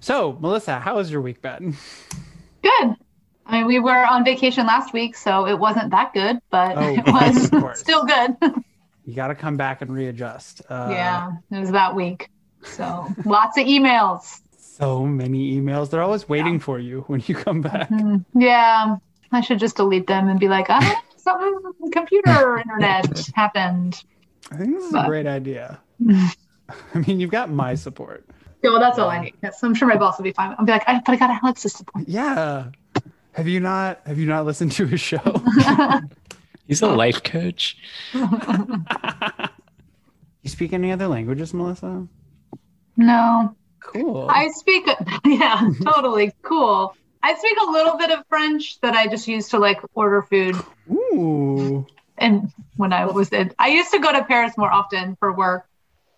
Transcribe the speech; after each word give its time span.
So, 0.00 0.36
Melissa, 0.40 0.78
how 0.78 0.98
has 0.98 1.10
your 1.10 1.20
week 1.20 1.42
been? 1.42 1.76
Good. 2.62 2.94
I 3.46 3.58
mean, 3.58 3.66
we 3.66 3.78
were 3.78 4.06
on 4.06 4.24
vacation 4.24 4.66
last 4.66 4.92
week, 4.92 5.16
so 5.16 5.46
it 5.46 5.58
wasn't 5.58 5.90
that 5.90 6.12
good, 6.12 6.38
but 6.50 6.76
Oh, 6.76 6.94
it 6.98 7.06
was 7.62 7.78
still 7.80 8.04
good. 8.04 8.36
You 9.04 9.14
got 9.14 9.28
to 9.28 9.34
come 9.34 9.56
back 9.56 9.80
and 9.80 9.90
readjust. 9.90 10.60
Uh, 10.68 10.88
yeah, 10.90 11.30
it 11.50 11.58
was 11.58 11.70
that 11.70 11.96
week. 11.96 12.28
So 12.62 13.06
lots 13.24 13.56
of 13.56 13.64
emails. 13.64 14.40
So 14.58 15.06
many 15.06 15.58
emails. 15.58 15.88
They're 15.88 16.02
always 16.02 16.28
waiting 16.28 16.58
for 16.60 16.78
you 16.78 17.00
when 17.06 17.22
you 17.26 17.34
come 17.34 17.62
back. 17.62 17.88
Hmm, 17.88 18.16
Yeah, 18.34 18.96
I 19.32 19.40
should 19.40 19.60
just 19.60 19.76
delete 19.76 20.06
them 20.08 20.28
and 20.28 20.38
be 20.38 20.46
like, 20.48 20.66
ah, 20.68 21.02
something 21.16 21.58
computer 21.90 22.58
internet 22.58 23.30
happened. 23.34 24.02
I 24.52 24.56
think 24.56 24.74
this 24.74 24.84
is 24.84 24.92
a 24.94 25.04
great 25.06 25.26
idea. 25.26 25.80
I 26.06 26.98
mean, 27.06 27.18
you've 27.18 27.30
got 27.30 27.48
my 27.50 27.76
support. 27.76 28.26
Yeah, 28.62 28.70
well, 28.70 28.80
that's 28.80 28.98
all 28.98 29.08
I 29.08 29.24
need. 29.24 29.34
Yes, 29.42 29.62
I'm 29.62 29.74
sure 29.74 29.86
my 29.86 29.96
boss 29.96 30.18
will 30.18 30.24
be 30.24 30.32
fine. 30.32 30.54
I'll 30.58 30.64
be 30.64 30.72
like, 30.72 30.84
I, 30.88 31.00
but 31.04 31.12
I 31.12 31.16
got 31.16 31.30
Alex's 31.42 31.74
support. 31.74 32.08
Yeah. 32.08 32.70
Have 33.32 33.46
you 33.46 33.60
not 33.60 34.00
have 34.04 34.18
you 34.18 34.26
not 34.26 34.46
listened 34.46 34.72
to 34.72 34.86
his 34.86 35.00
show? 35.00 35.18
He's 36.66 36.82
a 36.82 36.88
life 36.88 37.22
coach. 37.22 37.76
you 38.14 38.24
speak 40.46 40.72
any 40.72 40.90
other 40.90 41.06
languages, 41.06 41.54
Melissa? 41.54 42.08
no, 42.96 43.54
Cool. 43.80 44.28
I 44.28 44.48
speak. 44.48 44.88
Yeah, 45.24 45.70
totally 45.84 46.32
cool. 46.42 46.96
I 47.22 47.34
speak 47.34 47.58
a 47.60 47.70
little 47.70 47.96
bit 47.96 48.10
of 48.10 48.24
French 48.28 48.80
that 48.80 48.94
I 48.94 49.06
just 49.08 49.28
use 49.28 49.48
to 49.50 49.58
like 49.58 49.80
order 49.94 50.22
food. 50.22 50.56
Ooh. 50.90 51.86
And 52.16 52.52
when 52.76 52.92
I 52.92 53.06
was 53.06 53.32
in, 53.32 53.52
I 53.58 53.68
used 53.68 53.90
to 53.92 53.98
go 53.98 54.12
to 54.12 54.24
Paris 54.24 54.56
more 54.56 54.72
often 54.72 55.16
for 55.20 55.32
work. 55.32 55.67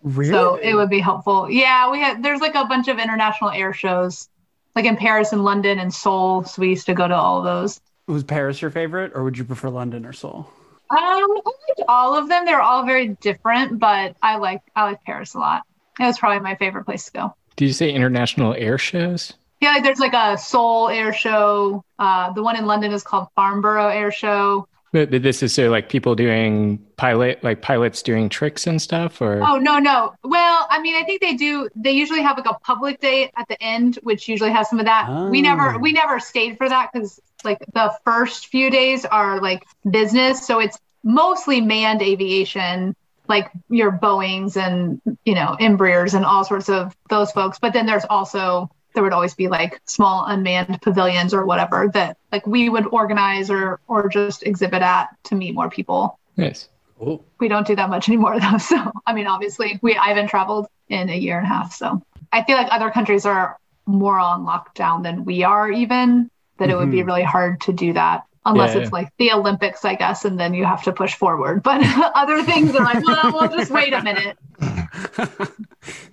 Really? 0.03 0.31
So 0.31 0.55
it 0.55 0.73
would 0.73 0.89
be 0.89 0.99
helpful. 0.99 1.49
Yeah, 1.49 1.91
we 1.91 1.99
had 1.99 2.23
there's 2.23 2.41
like 2.41 2.55
a 2.55 2.65
bunch 2.65 2.87
of 2.87 2.99
international 2.99 3.51
air 3.51 3.73
shows, 3.73 4.29
like 4.75 4.85
in 4.85 4.97
Paris 4.97 5.31
and 5.31 5.43
London 5.43 5.79
and 5.79 5.93
Seoul. 5.93 6.43
So 6.43 6.61
we 6.61 6.69
used 6.69 6.87
to 6.87 6.93
go 6.93 7.07
to 7.07 7.15
all 7.15 7.39
of 7.39 7.43
those. 7.43 7.79
Was 8.07 8.23
Paris 8.23 8.61
your 8.61 8.71
favorite, 8.71 9.11
or 9.13 9.23
would 9.23 9.37
you 9.37 9.43
prefer 9.43 9.69
London 9.69 10.05
or 10.05 10.13
Seoul? 10.13 10.51
Um, 10.89 10.97
I 10.99 11.23
liked 11.45 11.81
all 11.87 12.17
of 12.17 12.27
them. 12.27 12.45
They're 12.45 12.61
all 12.61 12.85
very 12.85 13.09
different, 13.21 13.79
but 13.79 14.15
I 14.21 14.37
like 14.37 14.61
I 14.75 14.83
like 14.83 15.03
Paris 15.03 15.35
a 15.35 15.39
lot. 15.39 15.63
It 15.99 16.03
was 16.03 16.17
probably 16.17 16.39
my 16.39 16.55
favorite 16.55 16.85
place 16.85 17.05
to 17.05 17.11
go. 17.11 17.35
Did 17.55 17.67
you 17.67 17.73
say 17.73 17.91
international 17.91 18.55
air 18.55 18.77
shows? 18.77 19.33
Yeah, 19.61 19.73
like 19.73 19.83
there's 19.83 19.99
like 19.99 20.13
a 20.13 20.37
Seoul 20.37 20.89
air 20.89 21.13
show. 21.13 21.85
Uh, 21.99 22.33
the 22.33 22.41
one 22.41 22.57
in 22.57 22.65
London 22.65 22.91
is 22.91 23.03
called 23.03 23.27
Farnborough 23.35 23.89
Air 23.89 24.11
Show. 24.11 24.67
But 24.93 25.09
but 25.09 25.23
this 25.23 25.41
is 25.41 25.53
so 25.53 25.69
like 25.69 25.87
people 25.87 26.15
doing 26.15 26.77
pilot, 26.97 27.41
like 27.43 27.61
pilots 27.61 28.01
doing 28.01 28.27
tricks 28.27 28.67
and 28.67 28.81
stuff, 28.81 29.21
or 29.21 29.41
Oh 29.41 29.57
no, 29.57 29.79
no. 29.79 30.13
Well, 30.23 30.67
I 30.69 30.81
mean, 30.81 30.95
I 30.95 31.03
think 31.03 31.21
they 31.21 31.35
do. 31.35 31.69
They 31.75 31.91
usually 31.91 32.21
have 32.21 32.35
like 32.37 32.45
a 32.49 32.55
public 32.55 32.99
day 32.99 33.31
at 33.37 33.47
the 33.47 33.61
end, 33.63 33.99
which 34.03 34.27
usually 34.27 34.51
has 34.51 34.69
some 34.69 34.79
of 34.79 34.85
that. 34.85 35.09
We 35.29 35.39
Oh. 35.39 35.41
never, 35.43 35.79
we 35.79 35.93
never 35.93 36.19
stayed 36.19 36.57
for 36.57 36.67
that 36.67 36.89
because 36.91 37.21
like 37.45 37.59
the 37.73 37.93
first 38.03 38.47
few 38.47 38.69
days 38.69 39.05
are 39.05 39.39
like 39.41 39.63
business, 39.89 40.45
so 40.45 40.59
it's 40.59 40.77
mostly 41.03 41.61
manned 41.61 42.01
aviation, 42.01 42.93
like 43.29 43.49
your 43.69 43.91
Boeing's 43.93 44.57
and 44.57 45.01
you 45.23 45.35
know 45.35 45.55
Embraers 45.61 46.13
and 46.15 46.25
all 46.25 46.43
sorts 46.43 46.67
of 46.67 46.93
those 47.09 47.31
folks. 47.31 47.59
But 47.59 47.71
then 47.71 47.85
there's 47.85 48.05
also 48.09 48.69
there 48.93 49.03
would 49.03 49.13
always 49.13 49.33
be 49.35 49.47
like 49.47 49.79
small 49.85 50.25
unmanned 50.25 50.81
pavilions 50.81 51.33
or 51.33 51.45
whatever 51.45 51.89
that 51.93 52.17
like 52.31 52.45
we 52.47 52.69
would 52.69 52.85
organize 52.87 53.49
or 53.49 53.79
or 53.87 54.09
just 54.09 54.43
exhibit 54.43 54.81
at 54.81 55.09
to 55.25 55.35
meet 55.35 55.53
more 55.53 55.69
people 55.69 56.19
yes. 56.35 56.69
Cool. 56.99 57.25
we 57.39 57.47
don't 57.47 57.65
do 57.65 57.75
that 57.75 57.89
much 57.89 58.07
anymore 58.09 58.39
though. 58.39 58.57
So 58.59 58.91
I 59.07 59.13
mean, 59.13 59.25
obviously, 59.27 59.79
we 59.81 59.95
I 59.95 60.09
haven't 60.09 60.27
traveled 60.27 60.67
in 60.87 61.09
a 61.09 61.15
year 61.17 61.37
and 61.37 61.45
a 61.45 61.49
half. 61.49 61.73
So 61.73 62.01
I 62.31 62.43
feel 62.43 62.57
like 62.57 62.67
other 62.71 62.91
countries 62.91 63.25
are 63.25 63.57
more 63.87 64.19
on 64.19 64.45
lockdown 64.45 65.01
than 65.03 65.25
we 65.25 65.43
are, 65.43 65.69
even 65.71 66.29
that 66.57 66.69
it 66.69 66.75
would 66.77 66.91
be 66.91 66.99
Mhm. 67.01 67.07
really 67.07 67.23
hard 67.23 67.61
to 67.61 67.73
do 67.73 67.93
that 67.93 68.23
unless 68.45 68.75
Yeah. 68.75 68.81
it's 68.81 68.91
like 68.91 69.09
the 69.17 69.31
Olympics, 69.31 69.85
I 69.85 69.95
guess, 69.95 70.25
and 70.25 70.39
then 70.39 70.53
you 70.53 70.65
have 70.65 70.83
to 70.83 70.91
push 70.91 71.15
forward. 71.15 71.61
But 71.63 71.81
other 72.15 72.43
things 72.43 72.75
are 72.75 72.83
like, 72.83 73.05
well, 73.05 73.31
we'll 73.33 73.57
just 73.57 73.71
wait 73.71 73.93
a 73.93 74.01
minute. 74.03 74.37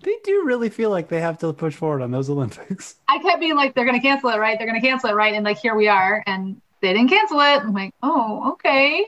they 0.03 0.17
do 0.25 0.43
really 0.45 0.71
feel 0.71 0.91
like 0.91 1.09
they 1.09 1.21
have 1.21 1.39
to 1.39 1.53
push 1.53 1.75
forward 1.75 2.03
on 2.03 2.11
those 2.11 2.31
Olympics. 2.31 2.97
I 3.09 3.19
kept 3.19 3.41
being 3.41 3.57
like, 3.57 3.75
they're 3.75 3.85
gonna 3.87 4.01
cancel 4.01 4.31
it, 4.31 4.39
right? 4.39 4.59
They're 4.59 4.67
gonna 4.67 4.81
cancel 4.81 5.11
it, 5.11 5.15
right? 5.15 5.35
And 5.35 5.45
like 5.45 5.59
here 5.59 5.75
we 5.75 5.89
are, 5.89 6.23
and 6.27 6.61
they 6.81 6.93
didn't 6.93 7.09
cancel 7.09 7.41
it. 7.41 7.61
I'm 7.63 7.73
like, 7.75 7.93
oh, 8.03 8.53
okay, 8.53 9.07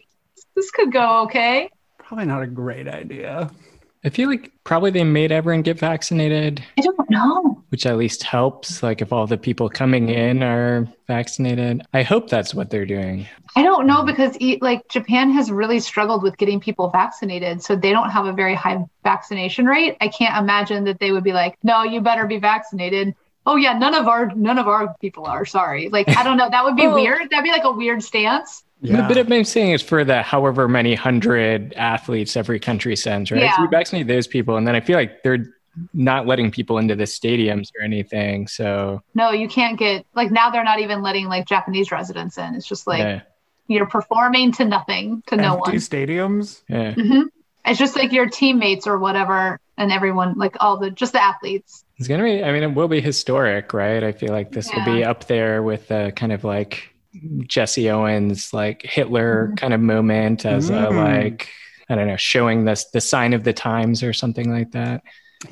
this 0.55 0.71
could 0.71 0.93
go 0.93 1.23
okay. 1.25 1.71
Probably 1.99 2.27
not 2.27 2.43
a 2.43 2.47
great 2.47 2.89
idea. 2.89 3.51
I 4.03 4.09
feel 4.09 4.31
like 4.31 4.51
probably 4.65 4.91
they 4.91 5.05
made 5.05 5.31
everyone 5.31 5.63
get 5.63 5.79
vaccinated, 5.79 6.65
I 6.79 6.81
don't 6.81 7.11
know. 7.11 7.63
which 7.69 7.85
at 7.85 7.99
least 7.99 8.23
helps. 8.23 8.83
Like 8.83 9.03
if 9.03 9.13
all 9.13 9.27
the 9.27 9.37
people 9.37 9.69
coming 9.69 10.09
in 10.09 10.43
are 10.43 10.89
vaccinated, 11.07 11.83
I 11.93 12.03
hope 12.03 12.31
that's 12.31 12.55
what 12.55 12.71
they're 12.71 12.87
doing. 12.87 13.27
I 13.57 13.63
don't 13.63 13.87
know 13.87 14.03
because 14.03 14.39
like 14.63 14.89
Japan 14.89 15.31
has 15.33 15.51
really 15.51 15.81
struggled 15.81 16.23
with 16.23 16.39
getting 16.39 16.61
people 16.61 16.89
vaccinated, 16.89 17.63
so 17.63 17.77
they 17.77 17.91
don't 17.91 18.11
have 18.11 18.25
a 18.25 18.33
very 18.33 18.55
high 18.55 18.83
vaccination 19.03 19.67
rate. 19.67 19.97
I 20.01 20.09
can't 20.09 20.37
imagine 20.43 20.85
that 20.85 20.99
they 20.99 21.13
would 21.13 21.25
be 21.25 21.33
like, 21.33 21.59
"No, 21.63 21.83
you 21.83 22.01
better 22.01 22.27
be 22.27 22.39
vaccinated." 22.39 23.15
Oh 23.47 23.57
yeah, 23.57 23.73
none 23.79 23.95
of 23.95 24.07
our 24.07 24.35
none 24.35 24.59
of 24.59 24.69
our 24.69 24.95
people 25.01 25.27
are. 25.27 25.45
Sorry, 25.45 25.89
like 25.89 26.09
I 26.17 26.23
don't 26.23 26.37
know. 26.37 26.49
That 26.51 26.65
would 26.65 26.77
be 26.77 26.83
Well- 26.87 26.95
weird. 26.97 27.31
That'd 27.31 27.45
be 27.45 27.51
like 27.51 27.65
a 27.65 27.73
weird 27.73 28.03
stance. 28.03 28.65
Yeah. 28.83 29.07
But 29.09 29.17
what 29.19 29.33
I'm 29.33 29.45
saying 29.45 29.73
is 29.73 29.83
for 29.83 30.05
the 30.05 30.23
however 30.23 30.67
many 30.67 30.95
hundred 30.95 31.75
athletes 31.75 32.35
every 32.37 32.59
country 32.59 32.97
sends, 32.97 33.31
right? 33.31 33.43
Yeah. 33.43 33.55
So 33.57 33.63
you 33.63 33.69
vaccinate 33.69 34.07
those 34.07 34.27
people, 34.27 34.57
and 34.57 34.67
then 34.67 34.75
I 34.75 34.81
feel 34.81 34.97
like 34.97 35.23
they're 35.23 35.53
not 35.93 36.27
letting 36.27 36.51
people 36.51 36.79
into 36.79 36.97
the 36.97 37.05
stadiums 37.05 37.69
or 37.79 37.83
anything. 37.85 38.47
So 38.49 39.03
No, 39.15 39.31
you 39.33 39.49
can't 39.49 39.79
get 39.79 40.07
like 40.15 40.31
now. 40.31 40.51
They're 40.51 40.65
not 40.65 40.81
even 40.81 41.03
letting 41.03 41.27
like 41.27 41.47
Japanese 41.47 41.93
residents 41.93 42.39
in. 42.39 42.55
It's 42.55 42.67
just 42.67 42.87
like 42.87 43.01
yeah, 43.01 43.21
you're 43.69 43.87
performing 43.87 44.53
to 44.53 44.65
nothing 44.65 45.23
to 45.27 45.37
no 45.37 45.57
Empty 45.57 45.71
one. 45.73 45.77
stadiums. 45.77 46.63
yeah. 46.69 46.95
hmm 46.95 47.23
It's 47.67 47.79
just 47.79 47.97
like 47.97 48.13
your 48.13 48.29
teammates 48.31 48.87
or 48.87 48.99
whatever, 48.99 49.61
and 49.77 49.93
everyone 49.93 50.35
like 50.39 50.57
all 50.59 50.79
the 50.79 50.91
just 50.91 51.13
the 51.13 51.23
athletes. 51.23 51.85
It's 52.01 52.09
gonna 52.09 52.25
be. 52.25 52.43
I 52.43 52.51
mean, 52.51 52.63
it 52.63 52.75
will 52.75 52.89
be 52.89 53.01
historic, 53.03 53.73
right? 53.75 54.03
I 54.03 54.13
feel 54.13 54.33
like 54.33 54.53
this 54.53 54.73
will 54.75 54.85
be 54.87 55.05
up 55.05 55.27
there 55.27 55.63
with 55.63 55.89
the 55.89 56.13
kind 56.17 56.33
of 56.33 56.45
like 56.45 56.95
Jesse 57.47 57.91
Owens, 57.91 58.55
like 58.55 58.81
Hitler 58.83 59.49
Mhm. 59.49 59.57
kind 59.59 59.75
of 59.75 59.81
moment 59.83 60.47
as 60.47 60.71
a 60.71 60.73
Mm. 60.89 60.97
like 60.97 61.51
I 61.91 61.97
don't 61.97 62.07
know, 62.07 62.17
showing 62.17 62.65
this 62.65 62.87
the 62.87 63.01
sign 63.03 63.35
of 63.35 63.45
the 63.45 63.53
times 63.53 64.03
or 64.03 64.13
something 64.15 64.51
like 64.51 64.71
that. 64.73 65.03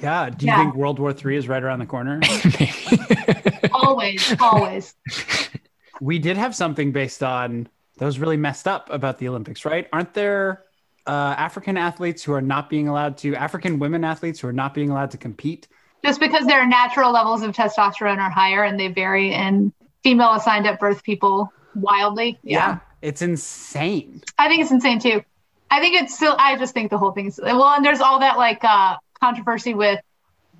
Yeah. 0.01 0.31
Do 0.31 0.47
you 0.47 0.53
Yeah. 0.53 0.59
think 0.59 0.75
World 0.75 0.99
War 0.99 1.13
III 1.13 1.37
is 1.37 1.49
right 1.49 1.63
around 1.63 1.81
the 1.81 1.87
corner? 1.87 2.21
Always, 3.73 4.35
always. 4.41 4.95
we 6.01 6.19
did 6.19 6.37
have 6.37 6.55
something 6.55 6.93
based 6.93 7.23
on 7.23 7.69
that 7.99 8.05
was 8.07 8.19
really 8.19 8.37
messed 8.37 8.67
up 8.69 8.89
about 8.91 9.19
the 9.19 9.29
Olympics, 9.29 9.65
right? 9.65 9.87
Aren't 9.93 10.15
there 10.15 10.63
uh, 11.07 11.35
African 11.37 11.77
athletes 11.77 12.23
who 12.23 12.33
are 12.33 12.41
not 12.43 12.71
being 12.71 12.87
allowed 12.89 13.19
to, 13.19 13.35
African 13.35 13.79
women 13.79 14.05
athletes 14.05 14.41
who 14.41 14.49
are 14.49 14.53
not 14.53 14.75
being 14.75 14.91
allowed 14.91 15.11
to 15.13 15.19
compete? 15.19 15.67
Just 16.05 16.21
because 16.21 16.47
their 16.47 16.67
natural 16.67 17.13
levels 17.13 17.43
of 17.43 17.55
testosterone 17.55 18.19
are 18.19 18.31
higher 18.31 18.65
and 18.65 18.79
they 18.79 18.89
vary 18.89 19.33
in 19.33 19.73
female 20.03 20.35
assigned 20.35 20.67
at 20.67 20.79
birth 20.79 21.03
people 21.03 21.53
wildly. 21.75 22.39
Yeah. 22.43 22.79
It's 23.03 23.23
insane. 23.23 24.23
I 24.39 24.49
think 24.49 24.63
it's 24.63 24.71
insane 24.71 24.99
too. 24.99 25.23
I 25.71 25.81
think 25.81 26.01
it's 26.01 26.15
still, 26.15 26.35
I 26.39 26.57
just 26.57 26.75
think 26.75 26.91
the 26.91 26.99
whole 26.99 27.13
thing 27.13 27.27
is, 27.27 27.41
well, 27.43 27.75
and 27.75 27.85
there's 27.85 28.01
all 28.01 28.21
that 28.21 28.39
like 28.39 28.65
uh, 28.65 28.97
controversy 29.21 29.75
with 29.75 30.01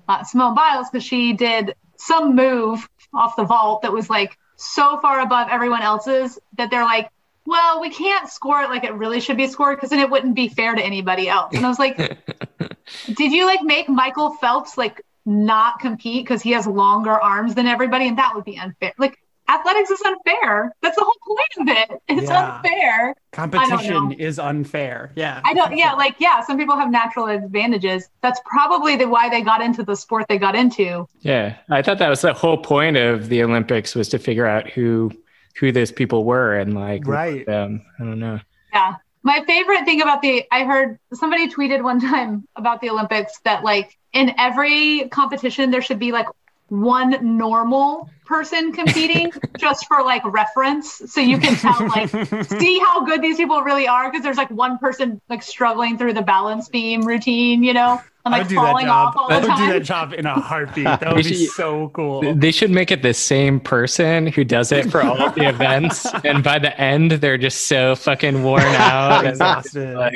uh, 0.07 0.23
Simone 0.23 0.55
Biles 0.55 0.89
because 0.89 1.03
she 1.03 1.33
did 1.33 1.75
some 1.97 2.35
move 2.35 2.87
off 3.13 3.35
the 3.35 3.43
vault 3.43 3.81
that 3.81 3.91
was 3.91 4.09
like 4.09 4.37
so 4.55 4.99
far 4.99 5.19
above 5.21 5.47
everyone 5.49 5.81
else's 5.81 6.39
that 6.57 6.69
they're 6.69 6.83
like, 6.83 7.09
well, 7.45 7.81
we 7.81 7.89
can't 7.89 8.29
score 8.29 8.61
it 8.61 8.69
like 8.69 8.83
it 8.83 8.93
really 8.93 9.19
should 9.19 9.37
be 9.37 9.47
scored 9.47 9.77
because 9.77 9.89
then 9.89 9.99
it 9.99 10.09
wouldn't 10.09 10.35
be 10.35 10.47
fair 10.47 10.75
to 10.75 10.81
anybody 10.81 11.27
else. 11.27 11.55
And 11.55 11.65
I 11.65 11.69
was 11.69 11.79
like, 11.79 11.97
did 13.07 13.31
you 13.31 13.45
like 13.45 13.63
make 13.63 13.89
Michael 13.89 14.31
Phelps 14.33 14.77
like 14.77 15.01
not 15.29 15.79
compete 15.79 16.25
because 16.25 16.41
he 16.41 16.51
has 16.51 16.65
longer 16.67 17.11
arms 17.11 17.55
than 17.55 17.67
everybody? 17.67 18.07
And 18.07 18.17
that 18.17 18.33
would 18.35 18.45
be 18.45 18.57
unfair. 18.57 18.93
Like 18.97 19.17
athletics 19.47 19.89
is 19.89 20.01
unfair. 20.01 20.71
That's 20.81 20.95
the 20.95 21.03
whole 21.03 21.35
point 21.35 21.69
of 21.69 21.77
it. 21.77 22.01
It's 22.09 22.29
Yeah. 22.29 22.55
unfair. 22.57 23.15
Competition 23.31 24.11
is 24.13 24.37
unfair. 24.39 25.11
Yeah. 25.15 25.41
I 25.45 25.53
don't, 25.53 25.75
yeah, 25.77 25.93
like, 25.93 26.15
yeah, 26.19 26.41
some 26.41 26.57
people 26.57 26.75
have 26.75 26.91
natural 26.91 27.27
advantages. 27.27 28.09
That's 28.21 28.39
probably 28.45 28.95
the 28.95 29.07
why 29.07 29.29
they 29.29 29.41
got 29.41 29.61
into 29.61 29.83
the 29.83 29.95
sport 29.95 30.25
they 30.29 30.37
got 30.37 30.55
into. 30.55 31.07
yeah, 31.21 31.55
I 31.69 31.81
thought 31.81 31.99
that 31.99 32.09
was 32.09 32.21
the 32.21 32.33
whole 32.33 32.57
point 32.57 32.97
of 32.97 33.29
the 33.29 33.43
Olympics 33.43 33.95
was 33.95 34.09
to 34.09 34.19
figure 34.19 34.45
out 34.45 34.69
who 34.69 35.11
who 35.59 35.71
those 35.71 35.91
people 35.91 36.23
were 36.23 36.55
and 36.57 36.73
like 36.73 37.05
Right. 37.05 37.45
them. 37.45 37.81
I 37.99 38.03
don't 38.03 38.19
know. 38.19 38.39
Yeah. 38.73 38.95
My 39.23 39.43
favorite 39.45 39.83
thing 39.83 40.01
about 40.01 40.21
the, 40.21 40.45
I 40.51 40.63
heard 40.63 40.97
somebody 41.13 41.49
tweeted 41.49 41.83
one 41.83 41.99
time 42.13 42.47
about 42.55 42.79
the 42.81 42.89
Olympics 42.91 43.39
that, 43.43 43.63
like, 43.65 43.97
in 44.13 44.33
every 44.37 45.07
competition, 45.09 45.71
there 45.71 45.81
should 45.81 45.99
be 45.99 46.11
like 46.11 46.27
one 46.69 47.37
normal 47.37 48.09
person 48.25 48.71
competing 48.71 49.31
just 49.57 49.87
for 49.87 50.03
like 50.03 50.23
reference. 50.25 51.01
So 51.11 51.19
you 51.19 51.37
can 51.39 51.55
tell, 51.55 51.87
like, 51.87 52.09
see 52.45 52.79
how 52.79 53.05
good 53.05 53.21
these 53.21 53.37
people 53.37 53.61
really 53.61 53.87
are 53.87 54.09
because 54.09 54.23
there's 54.23 54.37
like 54.37 54.51
one 54.51 54.77
person 54.77 55.19
like 55.29 55.43
struggling 55.43 55.97
through 55.97 56.13
the 56.13 56.21
balance 56.21 56.69
beam 56.69 57.01
routine, 57.01 57.63
you 57.63 57.73
know? 57.73 58.01
I'm 58.25 58.33
I 58.33 58.37
like 58.39 58.43
would 58.45 58.49
do 58.49 58.55
that 58.55 58.61
falling 58.61 58.85
job. 58.87 59.07
off 59.07 59.17
all 59.17 59.31
I 59.31 59.39
the 59.39 59.47
would 59.47 59.57
do 59.57 59.73
that 59.73 59.83
job 59.83 60.13
in 60.13 60.25
a 60.25 60.33
heartbeat. 60.39 60.83
That 60.83 61.15
would 61.15 61.23
be 61.23 61.45
so 61.45 61.89
cool. 61.93 62.35
They 62.35 62.51
should 62.51 62.69
make 62.69 62.91
it 62.91 63.01
the 63.01 63.13
same 63.13 63.59
person 63.61 64.27
who 64.27 64.43
does 64.43 64.71
it 64.73 64.91
for 64.91 65.01
all 65.01 65.19
of 65.21 65.35
the 65.35 65.47
events, 65.47 66.05
and 66.25 66.43
by 66.43 66.59
the 66.59 66.77
end, 66.79 67.11
they're 67.11 67.37
just 67.37 67.67
so 67.67 67.95
fucking 67.95 68.43
worn 68.43 68.61
out. 68.63 69.25
Exhausted. 69.25 69.95
like, 69.95 70.15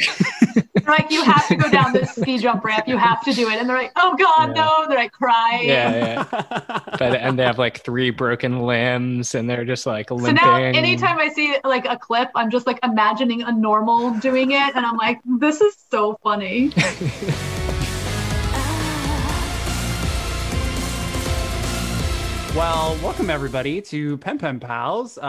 like, 0.85 1.09
you 1.11 1.23
have 1.23 1.47
to 1.47 1.55
go 1.55 1.69
down 1.71 1.93
this 1.93 2.13
ski 2.15 2.37
jump 2.37 2.63
ramp. 2.65 2.87
You 2.89 2.97
have 2.97 3.23
to 3.23 3.31
do 3.33 3.47
it. 3.49 3.57
And 3.59 3.69
they're 3.69 3.77
like, 3.77 3.93
oh 3.95 4.15
God, 4.17 4.49
Yeah. 4.49 4.63
no. 4.63 4.85
They're 4.89 4.97
like 4.97 5.13
crying. 5.13 5.69
yeah, 5.69 6.25
yeah. 6.29 6.79
By 6.99 7.09
the 7.09 7.21
end, 7.21 7.39
they 7.39 7.43
have 7.45 7.57
like 7.57 7.83
three 7.85 8.09
broken 8.09 8.59
limbs, 8.63 9.33
and 9.33 9.49
they're 9.49 9.63
just 9.65 9.85
like 9.85 10.11
limping. 10.11 10.37
So 10.37 10.45
now, 10.45 10.55
anytime 10.57 11.19
I 11.19 11.29
see 11.29 11.55
like 11.63 11.85
a 11.85 11.97
clip, 11.97 12.29
I'm 12.35 12.49
just 12.51 12.67
like 12.67 12.79
imagining 12.83 13.43
a 13.43 13.51
normal 13.53 14.11
doing 14.19 14.51
it, 14.51 14.75
and 14.75 14.85
I'm 14.85 14.97
like, 14.97 15.19
this 15.25 15.61
is 15.61 15.73
so 15.89 16.19
funny. 16.21 16.71
Well, 22.55 22.95
welcome 23.01 23.31
everybody 23.31 23.81
to 23.81 24.15
Pen 24.19 24.37
Pen 24.37 24.59
Pals. 24.59 25.17
Uh, 25.17 25.21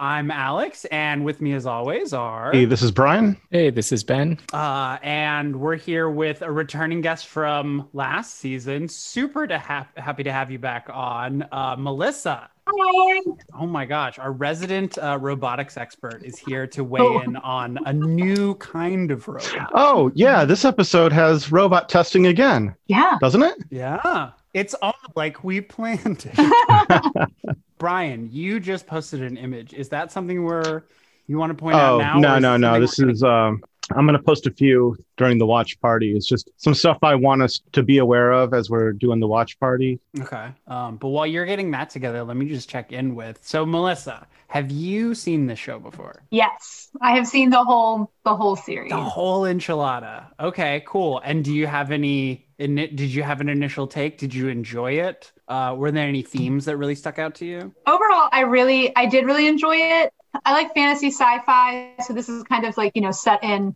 I'm 0.00 0.32
Alex, 0.32 0.84
and 0.86 1.24
with 1.24 1.40
me, 1.40 1.52
as 1.52 1.64
always, 1.64 2.12
are 2.12 2.50
Hey, 2.52 2.64
this 2.64 2.82
is 2.82 2.90
Brian. 2.90 3.36
Hey, 3.52 3.70
this 3.70 3.92
is 3.92 4.02
Ben. 4.02 4.36
uh, 4.52 4.98
and 5.00 5.54
we're 5.54 5.76
here 5.76 6.10
with 6.10 6.42
a 6.42 6.50
returning 6.50 7.02
guest 7.02 7.28
from 7.28 7.88
last 7.92 8.38
season. 8.38 8.88
Super 8.88 9.46
to 9.46 9.60
ha- 9.60 9.86
happy 9.96 10.24
to 10.24 10.32
have 10.32 10.50
you 10.50 10.58
back 10.58 10.88
on, 10.92 11.46
uh, 11.52 11.76
Melissa. 11.78 12.50
Hi. 12.68 13.20
Oh 13.54 13.66
my 13.66 13.84
gosh, 13.86 14.18
our 14.18 14.32
resident 14.32 14.98
uh, 14.98 15.18
robotics 15.20 15.76
expert 15.76 16.24
is 16.24 16.36
here 16.36 16.66
to 16.66 16.82
weigh 16.82 17.00
Oh. 17.00 17.20
in 17.20 17.36
on 17.36 17.78
a 17.86 17.92
new 17.92 18.56
kind 18.56 19.12
of 19.12 19.28
robot. 19.28 19.70
Oh, 19.72 20.10
yeah, 20.16 20.44
this 20.44 20.64
episode 20.64 21.12
has 21.12 21.52
robot 21.52 21.88
testing 21.88 22.26
again, 22.26 22.74
Yeah. 22.88 23.18
doesn't 23.20 23.44
it? 23.44 23.54
Yeah, 23.70 24.30
it's 24.56 24.74
all 24.80 24.94
like 25.14 25.44
we 25.44 25.60
planned 25.60 26.26
it. 26.32 27.28
Brian, 27.78 28.28
you 28.32 28.58
just 28.58 28.86
posted 28.86 29.20
an 29.22 29.36
image. 29.36 29.74
Is 29.74 29.90
that 29.90 30.10
something 30.10 30.44
where 30.44 30.84
you 31.26 31.36
want 31.38 31.50
to 31.50 31.54
point 31.54 31.76
out 31.76 31.94
Oh, 31.94 31.98
now? 31.98 32.18
no, 32.18 32.38
no, 32.38 32.56
no. 32.56 32.80
This 32.80 32.98
we're 32.98 33.04
gonna- 33.04 33.12
is, 33.12 33.22
um, 33.22 33.62
I'm 33.94 34.04
going 34.06 34.18
to 34.18 34.22
post 34.24 34.46
a 34.46 34.50
few 34.50 34.96
during 35.16 35.38
the 35.38 35.46
watch 35.46 35.78
party. 35.80 36.16
It's 36.16 36.26
just 36.26 36.50
some 36.56 36.74
stuff 36.74 36.98
I 37.02 37.14
want 37.14 37.42
us 37.42 37.60
to 37.72 37.82
be 37.84 37.98
aware 37.98 38.32
of 38.32 38.52
as 38.52 38.68
we're 38.68 38.92
doing 38.92 39.20
the 39.20 39.28
watch 39.28 39.60
party. 39.60 40.00
Okay. 40.20 40.48
Um, 40.66 40.96
but 40.96 41.08
while 41.08 41.26
you're 41.26 41.46
getting 41.46 41.70
that 41.72 41.90
together, 41.90 42.24
let 42.24 42.36
me 42.36 42.48
just 42.48 42.68
check 42.68 42.90
in 42.92 43.14
with. 43.14 43.38
So, 43.42 43.64
Melissa, 43.64 44.26
have 44.48 44.72
you 44.72 45.14
seen 45.14 45.46
this 45.46 45.58
show 45.60 45.78
before? 45.78 46.22
Yes. 46.30 46.88
I 47.00 47.14
have 47.14 47.28
seen 47.28 47.50
the 47.50 47.62
whole 47.62 48.10
the 48.24 48.34
whole 48.34 48.56
series. 48.56 48.90
The 48.90 48.96
whole 49.00 49.42
enchilada. 49.42 50.26
Okay, 50.40 50.82
cool. 50.86 51.20
And 51.24 51.44
do 51.44 51.54
you 51.54 51.66
have 51.68 51.90
any? 51.92 52.45
Did 52.58 53.00
you 53.00 53.22
have 53.22 53.40
an 53.40 53.48
initial 53.48 53.86
take? 53.86 54.18
Did 54.18 54.34
you 54.34 54.48
enjoy 54.48 54.92
it? 54.92 55.32
Uh, 55.46 55.74
were 55.76 55.90
there 55.90 56.08
any 56.08 56.22
themes 56.22 56.64
that 56.64 56.76
really 56.76 56.94
stuck 56.94 57.18
out 57.18 57.34
to 57.36 57.44
you? 57.46 57.72
Overall, 57.86 58.28
I 58.32 58.40
really 58.40 58.94
I 58.96 59.06
did 59.06 59.26
really 59.26 59.46
enjoy 59.46 59.76
it. 59.76 60.12
I 60.44 60.52
like 60.52 60.74
fantasy 60.74 61.08
sci-fi, 61.08 61.94
so 62.00 62.12
this 62.12 62.28
is 62.28 62.42
kind 62.44 62.64
of 62.66 62.76
like, 62.76 62.92
you 62.94 63.02
know, 63.02 63.10
set 63.10 63.42
in 63.44 63.74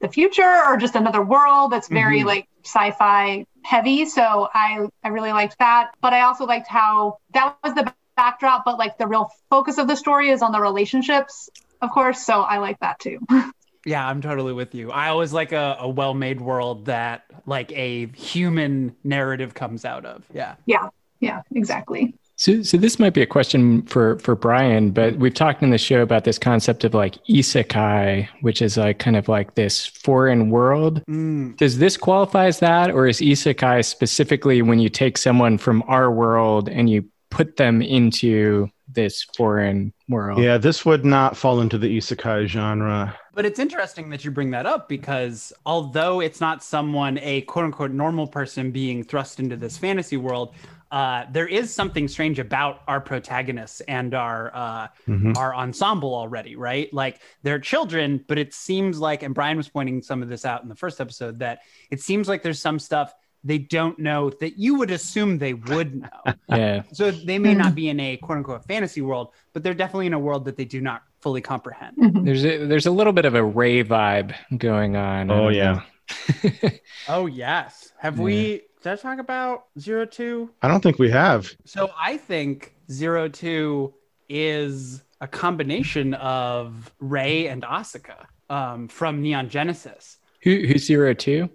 the 0.00 0.08
future 0.08 0.62
or 0.66 0.76
just 0.76 0.96
another 0.96 1.22
world 1.22 1.72
that's 1.72 1.88
very 1.88 2.20
Mhm. 2.20 2.26
like 2.26 2.46
sci-fi 2.64 3.44
heavy. 3.64 4.04
So 4.06 4.48
I 4.54 4.86
I 5.02 5.08
really 5.08 5.32
liked 5.32 5.56
that. 5.58 5.92
But 6.02 6.12
I 6.12 6.22
also 6.22 6.46
liked 6.46 6.68
how 6.68 7.18
that 7.34 7.56
was 7.62 7.74
the 7.74 7.92
backdrop, 8.16 8.64
but 8.64 8.78
like 8.78 8.98
the 8.98 9.06
real 9.06 9.30
focus 9.50 9.78
of 9.78 9.88
the 9.88 9.96
story 9.96 10.30
is 10.30 10.42
on 10.42 10.52
the 10.52 10.60
relationships, 10.60 11.48
of 11.80 11.90
course. 11.90 12.24
So 12.24 12.40
I 12.42 12.58
like 12.58 12.78
that 12.80 12.98
too. 13.00 13.18
Yeah, 13.86 14.06
I'm 14.06 14.20
totally 14.20 14.52
with 14.52 14.74
you. 14.74 14.90
I 14.90 15.08
always 15.08 15.32
like 15.32 15.52
a, 15.52 15.76
a 15.80 15.88
well-made 15.88 16.40
world 16.40 16.86
that 16.86 17.24
like 17.46 17.70
a 17.72 18.06
human 18.08 18.96
narrative 19.04 19.54
comes 19.54 19.84
out 19.84 20.04
of. 20.06 20.24
Yeah. 20.32 20.54
yeah, 20.66 20.88
Yeah, 21.20 21.42
exactly. 21.54 22.14
So, 22.36 22.62
so 22.62 22.76
this 22.76 22.98
might 22.98 23.14
be 23.14 23.22
a 23.22 23.26
question 23.26 23.82
for 23.82 24.18
for 24.18 24.34
Brian, 24.34 24.90
but 24.90 25.16
we've 25.16 25.34
talked 25.34 25.62
in 25.62 25.70
the 25.70 25.78
show 25.78 26.02
about 26.02 26.24
this 26.24 26.36
concept 26.38 26.82
of 26.82 26.92
like 26.92 27.14
isekai, 27.26 28.28
which 28.40 28.60
is 28.60 28.76
like 28.76 28.98
kind 28.98 29.16
of 29.16 29.28
like 29.28 29.54
this 29.54 29.86
foreign 29.86 30.50
world. 30.50 31.00
Mm, 31.06 31.56
Does 31.56 31.78
this 31.78 31.96
qualify 31.96 32.46
as 32.46 32.58
that, 32.58 32.90
or 32.90 33.06
is 33.06 33.20
isekai 33.20 33.84
specifically 33.84 34.62
when 34.62 34.80
you 34.80 34.88
take 34.88 35.16
someone 35.16 35.58
from 35.58 35.84
our 35.86 36.10
world 36.10 36.68
and 36.68 36.90
you 36.90 37.04
put 37.30 37.56
them 37.56 37.80
into 37.80 38.68
this 38.94 39.24
foreign 39.36 39.92
world? 40.08 40.42
Yeah, 40.42 40.58
this 40.58 40.84
would 40.84 41.04
not 41.04 41.36
fall 41.36 41.60
into 41.60 41.78
the 41.78 41.96
isekai 41.96 42.46
genre. 42.46 43.18
But 43.34 43.44
it's 43.44 43.58
interesting 43.58 44.10
that 44.10 44.24
you 44.24 44.30
bring 44.30 44.50
that 44.52 44.66
up 44.66 44.88
because 44.88 45.52
although 45.66 46.20
it's 46.20 46.40
not 46.40 46.62
someone, 46.62 47.18
a 47.18 47.42
quote 47.42 47.64
unquote 47.66 47.90
normal 47.90 48.26
person 48.26 48.70
being 48.70 49.02
thrust 49.02 49.40
into 49.40 49.56
this 49.56 49.76
fantasy 49.76 50.16
world, 50.16 50.54
uh, 50.92 51.24
there 51.32 51.48
is 51.48 51.74
something 51.74 52.06
strange 52.06 52.38
about 52.38 52.82
our 52.86 53.00
protagonists 53.00 53.80
and 53.82 54.14
our 54.14 54.54
uh, 54.54 54.86
Mhm. 55.08 55.36
our 55.36 55.52
ensemble 55.52 56.14
already, 56.14 56.54
right? 56.54 56.92
Like 56.94 57.20
they're 57.42 57.58
children, 57.58 58.24
but 58.28 58.38
it 58.38 58.54
seems 58.54 59.00
like, 59.00 59.24
and 59.24 59.34
Brian 59.34 59.56
was 59.56 59.68
pointing 59.68 60.02
some 60.02 60.22
of 60.22 60.28
this 60.28 60.44
out 60.44 60.62
in 60.62 60.68
the 60.68 60.76
first 60.76 61.00
episode, 61.00 61.40
that 61.40 61.60
it 61.90 62.00
seems 62.00 62.28
like 62.28 62.42
there's 62.44 62.60
some 62.60 62.78
stuff 62.78 63.12
they 63.46 63.58
don't 63.58 63.98
know 63.98 64.30
that 64.40 64.58
you 64.58 64.76
would 64.76 64.90
assume 64.90 65.38
they 65.38 65.54
would 65.54 65.94
know. 66.02 66.08
Yeah. 66.48 66.82
So 66.92 67.10
they 67.10 67.38
may 67.38 67.54
not 67.54 67.74
be 67.74 67.88
in 67.88 67.98
a 68.00 68.16
quote 68.18 68.38
unquote 68.38 68.64
fantasy 68.64 69.00
world, 69.02 69.32
but 69.52 69.62
they're 69.62 69.74
definitely 69.74 70.06
in 70.06 70.14
a 70.14 70.18
world 70.18 70.44
that 70.46 70.56
they 70.56 70.64
do 70.64 70.80
not 70.80 71.02
fully 71.20 71.40
comprehend. 71.40 71.96
Mhm. 71.98 72.24
There's 72.24 72.44
a, 72.44 72.66
there's 72.66 72.86
a 72.86 72.90
little 72.90 73.12
bit 73.12 73.24
of 73.24 73.34
a 73.34 73.42
Rei 73.44 73.82
vibe 73.82 74.34
going 74.56 74.96
on. 74.96 75.30
Oh, 75.30 75.48
yeah. 75.48 75.82
Oh 77.08 77.26
yes. 77.26 77.92
Have 77.98 78.18
Yeah. 78.18 78.24
we 78.24 78.62
did 78.82 78.92
I 78.92 78.96
talk 78.96 79.18
about 79.18 79.64
zero 79.78 80.04
two? 80.04 80.50
I 80.62 80.68
don't 80.68 80.82
think 80.82 80.98
we 80.98 81.10
have. 81.10 81.50
So 81.64 81.90
I 81.98 82.16
think 82.18 82.74
zero 82.90 83.28
two 83.28 83.94
is 84.28 85.02
a 85.20 85.26
combination 85.28 86.14
of 86.14 86.92
Rei 87.00 87.46
and 87.48 87.62
Asuka 87.62 88.26
um, 88.50 88.88
from 88.88 89.22
Neon 89.22 89.48
Genesis. 89.48 90.18
Who, 90.44 90.66
who's 90.66 90.86
zero 90.86 91.14
two? 91.14 91.48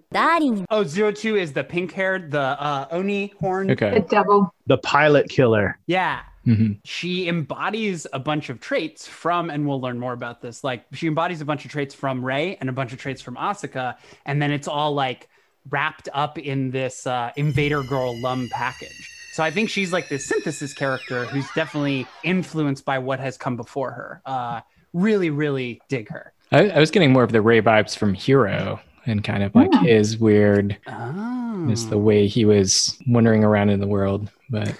Oh, 0.70 0.84
zero 0.84 1.12
two 1.12 1.36
is 1.36 1.52
the 1.52 1.64
pink 1.64 1.92
haired, 1.92 2.30
the 2.32 2.40
uh, 2.40 2.88
Oni 2.90 3.32
horn. 3.38 3.68
The 3.68 3.72
Okay. 3.72 4.04
devil. 4.10 4.52
The 4.66 4.78
pilot 4.78 5.28
killer. 5.28 5.78
Yeah. 5.86 6.20
hmm 6.44 6.72
She 6.84 7.28
embodies 7.28 8.06
a 8.12 8.18
bunch 8.18 8.50
of 8.50 8.60
traits 8.60 9.06
from, 9.06 9.48
and 9.48 9.66
we'll 9.68 9.80
learn 9.80 9.98
more 10.00 10.12
about 10.12 10.42
this. 10.42 10.64
Like 10.64 10.84
she 10.92 11.06
embodies 11.06 11.40
a 11.40 11.44
bunch 11.44 11.64
of 11.64 11.70
traits 11.70 11.94
from 11.94 12.24
Rei 12.24 12.56
and 12.60 12.68
a 12.68 12.72
bunch 12.72 12.92
of 12.92 12.98
traits 12.98 13.22
from 13.22 13.36
Asuka, 13.36 13.96
and 14.26 14.42
then 14.42 14.50
it's 14.50 14.66
all 14.68 14.92
like 14.92 15.28
wrapped 15.68 16.08
up 16.12 16.36
in 16.38 16.70
this 16.70 17.06
uh, 17.06 17.30
Invader 17.36 17.82
Girl 17.84 18.20
Lum 18.20 18.48
package. 18.50 19.08
So 19.34 19.44
I 19.44 19.52
think 19.52 19.70
she's 19.70 19.92
like 19.92 20.08
this 20.08 20.26
synthesis 20.26 20.74
character 20.74 21.26
who's 21.26 21.46
definitely 21.54 22.08
influenced 22.24 22.84
by 22.84 22.98
what 22.98 23.20
has 23.20 23.36
come 23.36 23.56
before 23.56 23.92
her. 23.92 24.22
Uh, 24.26 24.62
really, 24.92 25.30
really 25.30 25.80
dig 25.88 26.08
her. 26.08 26.32
I, 26.52 26.70
I 26.70 26.78
was 26.80 26.90
getting 26.90 27.12
more 27.12 27.22
of 27.22 27.32
the 27.32 27.40
Rei 27.42 27.60
vibes 27.60 27.96
from 27.96 28.14
Hero 28.14 28.80
and 29.06 29.24
kind 29.24 29.42
of 29.42 29.54
like 29.54 29.70
Yeah. 29.72 29.80
his 29.82 30.18
weird, 30.18 30.76
Oh. 30.86 31.66
just 31.68 31.90
the 31.90 31.98
way 31.98 32.24
oh. 32.24 32.28
he 32.28 32.44
was 32.44 32.98
wandering 33.06 33.44
around 33.44 33.70
in 33.70 33.80
the 33.80 33.86
world. 33.86 34.30
But 34.50 34.74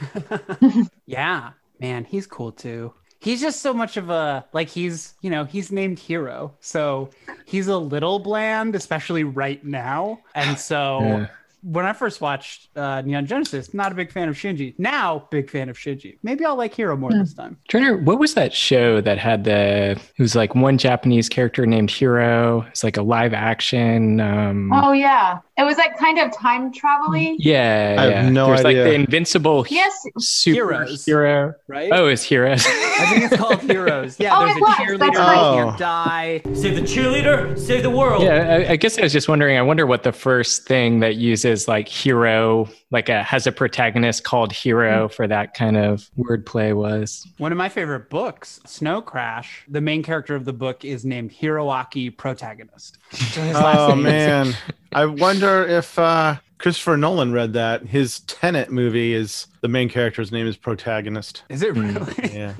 yeah, 1.06 1.50
man, 1.80 2.04
he's 2.04 2.26
cool 2.26 2.52
too. 2.52 2.92
He's 3.20 3.40
just 3.40 3.60
so 3.60 3.74
much 3.74 3.96
of 3.98 4.08
a 4.10 4.46
like 4.52 4.68
he's, 4.68 5.14
you 5.20 5.30
know, 5.30 5.44
he's 5.44 5.70
named 5.70 5.98
Hero. 5.98 6.54
So 6.60 7.10
he's 7.44 7.68
a 7.68 7.76
little 7.76 8.18
bland, 8.18 8.74
especially 8.74 9.24
right 9.24 9.62
now. 9.64 10.20
And 10.34 10.58
so 10.58 11.00
Yeah. 11.00 11.26
When 11.62 11.84
I 11.84 11.92
first 11.92 12.20
watched 12.20 12.68
uh, 12.76 13.02
Neon 13.02 13.26
Genesis, 13.26 13.74
not 13.74 13.92
a 13.92 13.94
big 13.94 14.10
fan 14.10 14.28
of 14.28 14.36
Shinji. 14.36 14.74
Now, 14.78 15.28
big 15.30 15.50
fan 15.50 15.68
of 15.68 15.76
Shinji. 15.76 16.18
Maybe 16.22 16.44
I'll 16.44 16.56
like 16.56 16.74
Hero 16.74 16.96
more 16.96 17.10
this 17.12 17.34
time. 17.34 17.58
Turner, 17.68 17.96
what 17.96 18.18
was 18.18 18.34
that 18.34 18.52
show 18.52 19.00
that 19.00 19.18
had 19.18 19.44
the? 19.44 19.90
It 19.92 20.22
was 20.22 20.34
like 20.34 20.54
one 20.54 20.78
Japanese 20.78 21.28
character 21.28 21.66
named 21.66 21.90
Hero. 21.90 22.62
It's 22.68 22.84
like 22.84 22.96
a 22.96 23.02
live 23.02 23.34
action. 23.34 24.20
Um, 24.20 24.72
Oh 24.72 24.92
yeah. 24.92 25.40
It 25.60 25.64
was 25.64 25.76
like 25.76 25.98
kind 25.98 26.18
of 26.18 26.32
time 26.34 26.72
traveling. 26.72 27.34
Mm, 27.34 27.40
yeah, 27.40 27.96
I 27.98 28.02
have 28.04 28.10
yeah. 28.10 28.30
no 28.30 28.46
There's 28.46 28.62
like 28.64 28.76
the 28.76 28.94
Invincible 28.94 29.66
Yes. 29.68 29.92
super 30.18 30.54
Heroes. 30.54 31.04
hero. 31.04 31.54
Right? 31.68 31.90
Oh, 31.92 32.06
it's 32.06 32.22
Heroes. 32.22 32.64
I 32.66 33.06
think 33.10 33.30
it's 33.30 33.36
called 33.36 33.60
Heroes. 33.62 34.16
Yeah, 34.20 34.36
Oh, 34.36 34.44
there's 34.46 34.56
it 34.56 34.58
a 34.58 34.64
was. 34.64 34.74
cheerleader 34.76 34.98
That's 34.98 35.16
who 35.18 35.22
right. 35.22 35.54
can't 35.54 35.74
oh. 35.74 35.78
die. 35.78 36.40
Save 36.54 36.74
the 36.76 36.82
cheerleader, 36.82 37.58
save 37.58 37.82
the 37.82 37.90
world. 37.90 38.22
yeah, 38.22 38.64
I, 38.68 38.72
I 38.72 38.76
guess 38.76 38.98
I 38.98 39.02
was 39.02 39.12
just 39.12 39.28
wondering. 39.28 39.56
I 39.58 39.62
wonder 39.62 39.86
what 39.86 40.02
the 40.02 40.12
first 40.12 40.66
thing 40.66 41.00
that 41.00 41.16
uses 41.16 41.68
like 41.68 41.88
hero, 41.88 42.68
like 42.90 43.08
a 43.08 43.22
has 43.22 43.46
a 43.46 43.52
protagonist 43.52 44.24
called 44.24 44.52
hero 44.52 45.08
for 45.08 45.26
that 45.28 45.54
kind 45.54 45.76
of 45.76 46.10
wordplay 46.18 46.74
was. 46.74 47.26
One 47.38 47.52
of 47.52 47.58
my 47.58 47.68
favorite 47.68 48.10
books, 48.10 48.60
Snow 48.66 49.00
Crash, 49.00 49.64
the 49.68 49.80
main 49.80 50.02
character 50.02 50.34
of 50.34 50.44
the 50.44 50.52
book 50.52 50.84
is 50.84 51.04
named 51.04 51.30
Hiroaki 51.32 52.16
Protagonist. 52.16 52.98
So 53.12 53.42
Oh 53.54 53.94
man, 53.94 54.54
I 54.92 55.06
wonder 55.06 55.64
if 55.64 55.98
uh, 55.98 56.36
Christopher 56.58 56.96
Nolan 56.96 57.32
read 57.32 57.52
that. 57.52 57.86
His 57.86 58.20
Tenet 58.20 58.70
movie 58.70 59.14
is 59.14 59.46
the 59.60 59.68
main 59.68 59.88
character's 59.88 60.32
name 60.32 60.46
is 60.46 60.56
protagonist. 60.56 61.44
Is 61.48 61.62
it 61.62 61.74
really? 61.74 62.30
Yeah. 62.32 62.54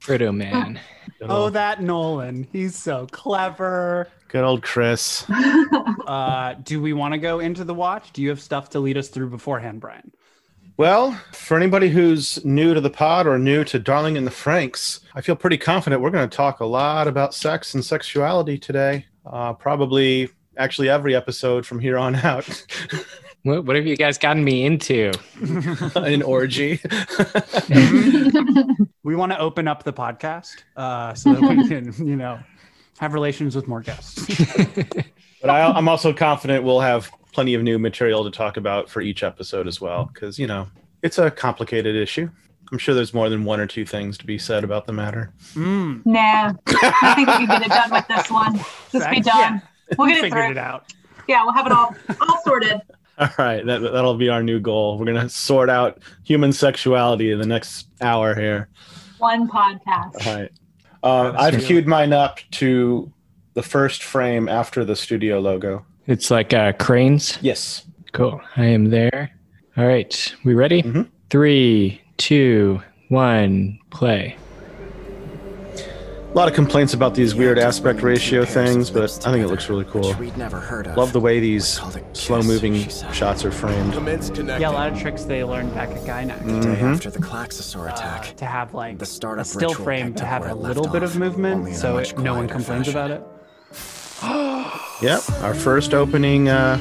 Proto 0.00 0.32
Man. 0.32 0.80
Oh, 1.20 1.50
that 1.50 1.82
Nolan. 1.82 2.46
He's 2.52 2.76
so 2.76 3.08
clever. 3.10 4.06
Good 4.28 4.44
old 4.44 4.62
Chris. 4.62 5.24
Uh, 6.08 6.54
do 6.62 6.80
we 6.80 6.94
want 6.94 7.12
to 7.12 7.18
go 7.18 7.38
into 7.38 7.64
the 7.64 7.74
watch? 7.74 8.14
Do 8.14 8.22
you 8.22 8.30
have 8.30 8.40
stuff 8.40 8.70
to 8.70 8.80
lead 8.80 8.96
us 8.96 9.08
through 9.08 9.28
beforehand, 9.28 9.78
Brian? 9.78 10.10
Well, 10.78 11.20
for 11.32 11.54
anybody 11.54 11.90
who's 11.90 12.42
new 12.46 12.72
to 12.72 12.80
the 12.80 12.88
pod 12.88 13.26
or 13.26 13.38
new 13.38 13.62
to 13.64 13.78
Darling 13.78 14.16
in 14.16 14.24
the 14.24 14.30
Franxx, 14.30 15.00
I 15.14 15.20
feel 15.20 15.36
pretty 15.36 15.58
confident 15.58 16.00
we're 16.00 16.08
going 16.08 16.26
to 16.26 16.34
talk 16.34 16.60
a 16.60 16.64
lot 16.64 17.08
about 17.08 17.34
sex 17.34 17.74
and 17.74 17.84
sexuality 17.84 18.56
today. 18.56 19.04
Uh, 19.26 19.52
probably, 19.52 20.30
actually, 20.56 20.88
every 20.88 21.14
episode 21.14 21.66
from 21.66 21.78
here 21.78 21.98
on 21.98 22.14
out. 22.14 22.64
What, 23.44 23.66
what 23.66 23.76
have 23.76 23.86
you 23.86 23.96
guys 23.96 24.18
gotten 24.18 24.42
me 24.42 24.64
into? 24.64 25.12
An 25.94 26.22
orgy. 26.22 26.80
We 29.04 29.14
want 29.14 29.32
to 29.32 29.38
open 29.38 29.68
up 29.68 29.84
the 29.84 29.92
podcast 29.92 30.64
uh, 30.76 31.14
so 31.14 31.34
that 31.34 31.42
we 31.42 31.68
can, 31.68 31.94
you 32.06 32.16
know, 32.16 32.40
have 32.98 33.14
relations 33.14 33.54
with 33.56 33.68
more 33.68 33.80
guests. 33.80 34.26
but 35.40 35.50
I, 35.50 35.62
I'm 35.64 35.88
also 35.88 36.12
confident 36.12 36.64
we'll 36.64 36.80
have 36.80 37.10
plenty 37.32 37.54
of 37.54 37.62
new 37.62 37.78
material 37.78 38.24
to 38.24 38.30
talk 38.30 38.56
about 38.56 38.88
for 38.90 39.00
each 39.00 39.22
episode 39.22 39.66
as 39.68 39.80
well, 39.80 40.10
because, 40.12 40.38
you 40.38 40.46
know, 40.46 40.68
it's 41.02 41.18
a 41.18 41.30
complicated 41.30 41.94
issue. 41.96 42.28
I'm 42.70 42.78
sure 42.78 42.94
there's 42.94 43.14
more 43.14 43.28
than 43.28 43.44
one 43.44 43.60
or 43.60 43.66
two 43.66 43.86
things 43.86 44.18
to 44.18 44.26
be 44.26 44.36
said 44.36 44.62
about 44.64 44.86
the 44.86 44.92
matter. 44.92 45.32
Mm, 45.54 46.04
Nah, 46.04 46.52
I 46.66 47.14
think 47.14 47.28
we 47.28 47.34
can 47.34 47.46
get 47.46 47.62
it 47.62 47.68
done 47.68 47.90
with 47.90 48.06
this 48.08 48.30
one. 48.30 48.56
Just 48.56 48.92
be 48.92 48.98
Thanks. 48.98 49.26
done. 49.26 49.62
We'll 49.96 50.08
get 50.08 50.18
it 50.18 50.22
figured 50.22 50.42
through. 50.44 50.50
it 50.50 50.58
out. 50.58 50.92
Yeah, 51.26 51.44
we'll 51.44 51.54
have 51.54 51.66
it 51.66 51.72
all 51.72 51.94
all 52.20 52.42
sorted. 52.44 52.80
All 53.18 53.28
right, 53.36 53.66
that, 53.66 53.80
that'll 53.80 54.14
be 54.14 54.28
our 54.28 54.44
new 54.44 54.60
goal. 54.60 54.96
We're 54.96 55.06
going 55.06 55.20
to 55.20 55.28
sort 55.28 55.68
out 55.68 55.98
human 56.22 56.52
sexuality 56.52 57.32
in 57.32 57.40
the 57.40 57.46
next 57.46 57.88
hour 58.00 58.32
here. 58.32 58.68
One 59.18 59.48
podcast. 59.48 60.24
All 60.24 60.36
right. 60.36 60.52
Uh, 61.02 61.32
I've 61.36 61.60
queued 61.62 61.86
mine 61.86 62.12
up 62.12 62.40
to 62.52 63.12
the 63.54 63.62
first 63.62 64.02
frame 64.02 64.48
after 64.48 64.84
the 64.84 64.96
studio 64.96 65.38
logo. 65.40 65.84
It's 66.06 66.30
like 66.30 66.54
uh, 66.54 66.72
cranes. 66.72 67.38
Yes. 67.42 67.84
Cool. 68.12 68.40
I 68.56 68.64
am 68.66 68.90
there. 68.90 69.30
All 69.76 69.86
right. 69.86 70.34
We 70.44 70.54
ready? 70.54 70.82
Mhm. 70.82 71.08
Three, 71.30 72.00
two, 72.16 72.80
one, 73.08 73.78
play. 73.90 74.36
A 76.38 76.40
lot 76.40 76.46
of 76.46 76.54
complaints 76.54 76.94
about 76.94 77.16
these 77.16 77.34
weird 77.34 77.58
aspect 77.58 78.00
ratio 78.00 78.44
things, 78.44 78.90
but 78.90 79.02
I 79.26 79.32
think 79.32 79.44
it 79.44 79.48
looks 79.48 79.68
really 79.68 79.84
cool. 79.86 80.14
We'd 80.20 80.36
never 80.38 80.60
heard 80.60 80.86
of. 80.86 80.96
Love 80.96 81.12
the 81.12 81.18
way 81.18 81.40
these 81.40 81.80
Called 81.80 81.96
it 81.96 82.04
Kiss, 82.14 82.22
slow 82.22 82.42
moving 82.42 82.88
shots 82.88 83.44
are 83.44 83.50
framed. 83.50 83.94
Yeah, 84.60 84.70
a 84.70 84.70
lot 84.70 84.92
of 84.92 84.96
tricks 85.00 85.24
they 85.24 85.42
learned 85.42 85.74
back 85.74 85.88
at 85.88 85.96
Gainax. 86.04 86.38
Day 86.62 86.76
Mhm. 86.76 86.94
after 86.94 87.10
the 87.10 87.18
Klaxosaur 87.18 87.90
uh, 87.90 87.92
attack. 87.92 88.36
to 88.36 88.44
have 88.44 88.72
like 88.72 88.98
The 88.98 89.02
a 89.02 89.06
startup 89.06 89.46
still 89.46 89.70
ritual 89.70 89.84
frame 89.84 90.14
to 90.14 90.24
have 90.24 90.46
a 90.46 90.54
little 90.54 90.86
bit 90.86 91.02
of 91.02 91.16
movement 91.16 91.74
so 91.74 91.94
much 91.94 92.12
it, 92.12 92.18
no 92.20 92.34
one 92.34 92.46
complains 92.46 92.86
fashion. 92.86 93.00
about 93.00 93.10
it 93.10 93.22
Yep, 95.02 95.42
our 95.42 95.54
first 95.54 95.92
opening 95.92 96.48
uh, 96.48 96.78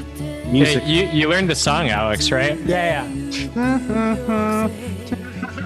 music. 0.52 0.84
Hey, 0.84 1.12
you, 1.14 1.22
you 1.22 1.30
learned 1.30 1.50
the 1.50 1.56
song, 1.56 1.90
Alex, 1.90 2.30
right? 2.32 2.60
yeah 2.60 3.08
yeah 3.56 4.70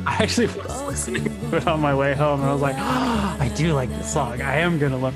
i 0.06 0.16
actually 0.24 0.48
was 0.48 0.82
listening 0.84 1.24
to 1.24 1.58
it 1.58 1.68
on 1.68 1.80
my 1.80 1.94
way 1.94 2.14
home 2.14 2.42
and 2.42 2.50
i 2.50 2.54
was 2.54 2.62
like 2.62 2.76
i 2.78 3.52
do 3.56 3.74
like 3.74 3.90
this 3.90 4.12
song 4.12 4.42
i 4.42 4.58
am 4.58 4.80
gonna 4.80 4.98
look 4.98 5.14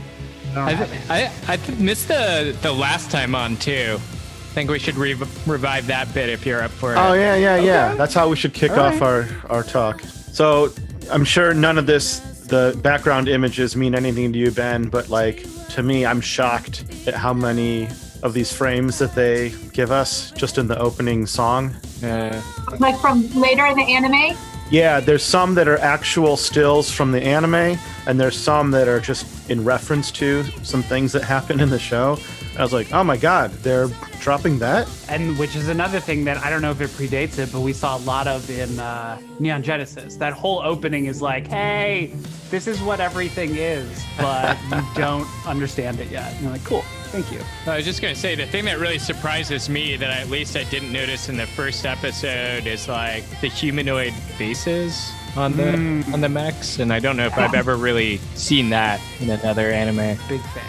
I, 0.57 0.73
th- 0.73 0.89
I, 1.09 1.31
I 1.49 1.57
missed 1.81 2.07
the, 2.07 2.55
the 2.61 2.71
last 2.71 3.11
time 3.11 3.35
on, 3.35 3.57
too. 3.57 3.95
I 3.99 4.53
think 4.55 4.69
we 4.69 4.79
should 4.79 4.95
re- 4.95 5.13
revive 5.45 5.87
that 5.87 6.13
bit 6.13 6.29
if 6.29 6.45
you're 6.45 6.61
up 6.61 6.71
for 6.71 6.93
it. 6.93 6.97
Oh 6.97 7.11
yeah, 7.11 7.35
yeah, 7.35 7.57
yeah. 7.57 7.93
That's 7.95 8.13
how 8.13 8.29
we 8.29 8.37
should 8.37 8.53
kick 8.53 8.71
All 8.71 8.79
off 8.79 9.01
our 9.01 9.27
our 9.49 9.63
talk. 9.63 9.99
So 9.99 10.69
I'm 11.11 11.25
sure 11.25 11.53
none 11.53 11.77
of 11.77 11.87
this, 11.87 12.19
the 12.47 12.79
background 12.81 13.27
images 13.27 13.75
mean 13.75 13.93
anything 13.95 14.31
to 14.31 14.39
you, 14.39 14.49
Ben. 14.49 14.87
But 14.87 15.09
like 15.09 15.45
to 15.71 15.83
me, 15.83 16.05
I'm 16.05 16.21
shocked 16.21 16.85
at 17.05 17.15
how 17.15 17.33
many 17.33 17.89
of 18.23 18.33
these 18.33 18.53
frames 18.53 18.97
that 18.99 19.13
they 19.13 19.53
give 19.73 19.91
us 19.91 20.31
just 20.31 20.57
in 20.57 20.69
the 20.69 20.79
opening 20.79 21.25
song. 21.25 21.71
Uh, 22.01 22.41
Like 22.79 22.97
from 22.99 23.27
later 23.33 23.65
in 23.65 23.75
the 23.75 23.83
anime. 23.83 24.37
Yeah, 24.72 25.00
there's 25.00 25.24
some 25.24 25.53
that 25.55 25.67
are 25.67 25.77
actual 25.77 26.38
stills 26.38 26.89
from 26.91 27.12
the 27.12 27.22
anime, 27.22 27.77
and 28.07 28.19
there's 28.19 28.38
some 28.38 28.72
that 28.72 28.88
are 28.88 29.00
just 29.00 29.50
in 29.50 29.63
reference 29.63 30.12
to 30.13 30.43
some 30.63 30.81
things 30.81 31.12
that 31.12 31.24
happen 31.24 31.60
in 31.60 31.69
the 31.69 31.77
show. 31.79 32.17
I 32.57 32.63
was 32.63 32.74
like, 32.74 32.91
oh 32.91 33.03
my 33.03 33.15
god, 33.17 33.51
they're 33.62 33.89
dropping 34.22 34.57
that. 34.57 34.88
and 35.07 35.38
which 35.38 35.55
is 35.55 35.67
another 35.67 36.00
thing 36.00 36.25
that 36.25 36.38
i 36.38 36.50
don't 36.50 36.63
know 36.63 36.72
if 36.72 36.81
it 36.81 36.89
predates 36.91 37.38
it 37.38 37.51
but 37.51 37.60
we 37.62 37.72
saw 37.72 37.95
a 37.95 38.00
lot 38.05 38.25
of 38.27 38.50
in 38.50 38.79
uh, 38.79 39.19
neon 39.39 39.62
genesis 39.62 40.15
that 40.15 40.34
whole 40.34 40.60
opening 40.63 41.05
is 41.05 41.22
like 41.22 41.45
hey 41.45 42.12
this 42.50 42.65
is 42.65 42.81
what 42.81 43.00
everything 43.00 43.55
is 43.55 44.03
but 44.17 44.57
you 44.72 44.81
don't 44.95 45.27
understand 45.45 46.00
it 46.00 46.10
yet 46.10 46.31
and 46.34 46.41
you're 46.41 46.51
like 46.51 46.63
cool 46.63 46.84
thank 47.22 47.31
you 47.31 47.72
I 47.72 47.77
was 47.77 47.86
just 47.86 48.01
gonna 48.01 48.15
say 48.15 48.36
the 48.36 48.45
thing 48.45 48.65
that 48.65 48.77
really 48.77 49.00
surprises 49.00 49.69
me 49.69 49.95
that 49.95 50.10
at 50.10 50.29
least 50.29 50.57
I 50.57 50.65
didn't 50.65 50.91
notice 50.91 51.29
in 51.29 51.38
the 51.38 51.48
first 51.48 51.86
episode 51.86 52.67
is 52.67 52.89
like 52.89 53.24
the 53.39 53.48
humanoid 53.48 54.13
faces 54.38 55.12
on 55.38 55.55
the 55.55 55.63
mm. 55.63 56.13
on 56.13 56.22
the 56.22 56.29
mechs, 56.29 56.79
and 56.79 56.93
I 56.93 57.00
don't 57.00 57.17
know 57.17 57.25
if 57.25 57.38
I've 57.38 57.53
ever 57.53 57.75
really 57.75 58.17
seen 58.36 58.69
that 58.69 59.01
in 59.19 59.29
another 59.29 59.69
anime. 59.72 60.17
big 60.27 60.41
fan 60.41 60.63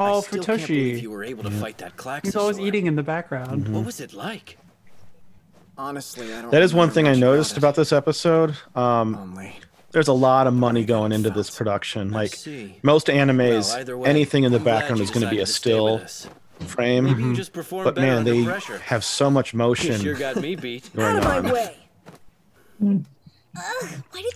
Oh, 0.00 0.18
I 0.18 0.20
still 0.20 0.44
can't 0.44 0.64
believe 0.64 1.02
you 1.02 1.10
were 1.10 1.24
able 1.24 1.42
to 1.42 1.50
fight 1.50 1.78
that 1.78 1.96
Klaxosaur. 1.96 2.24
He's 2.24 2.36
always 2.36 2.60
eating 2.60 2.86
in 2.86 2.94
the 2.94 3.02
background. 3.02 3.62
What 3.62 3.68
mm-hmm. 3.68 3.84
was 3.84 3.98
it 4.00 4.12
like? 4.14 4.56
Honestly, 5.78 6.34
I 6.34 6.42
don't. 6.42 6.50
That 6.50 6.62
is 6.62 6.74
one 6.74 6.90
thing 6.90 7.06
I 7.06 7.14
noticed 7.14 7.52
it. 7.52 7.58
about 7.58 7.76
this 7.76 7.92
episode. 7.92 8.56
Um, 8.74 9.14
Only. 9.14 9.54
there's 9.92 10.08
a 10.08 10.12
lot 10.12 10.46
of 10.48 10.54
money 10.54 10.84
going 10.84 11.12
into 11.12 11.30
this 11.30 11.56
production. 11.56 12.10
Like 12.10 12.36
most 12.82 13.06
animes, 13.06 13.68
Well, 13.86 13.98
way, 13.98 14.08
anything 14.10 14.42
in 14.44 14.50
the 14.52 14.58
I'm 14.58 14.64
background 14.64 15.00
is 15.00 15.10
going 15.10 15.22
to 15.24 15.30
be 15.30 15.38
a 15.38 15.44
decided 15.44 15.46
to 15.46 15.52
stay 15.52 15.80
with 15.80 16.10
still 16.10 16.66
frame. 16.66 17.04
Maybe 17.04 17.22
you 17.22 17.34
just 17.36 17.52
But 17.84 17.94
man, 17.96 18.24
they 18.24 18.44
pressure. 18.44 18.78
have 18.78 19.04
so 19.04 19.30
much 19.30 19.52
You 19.52 19.58
motion 19.58 20.00
sure 20.00 20.14
got 20.14 20.36
me 20.36 20.56
beat. 20.56 20.90
going 20.96 21.24
on. 21.24 21.50
way. 21.52 21.76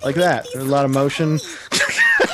Like 0.05 0.17
that. 0.17 0.47
There's 0.53 0.65
a 0.65 0.69
lot 0.69 0.85
of 0.85 0.91
motion. 0.91 1.39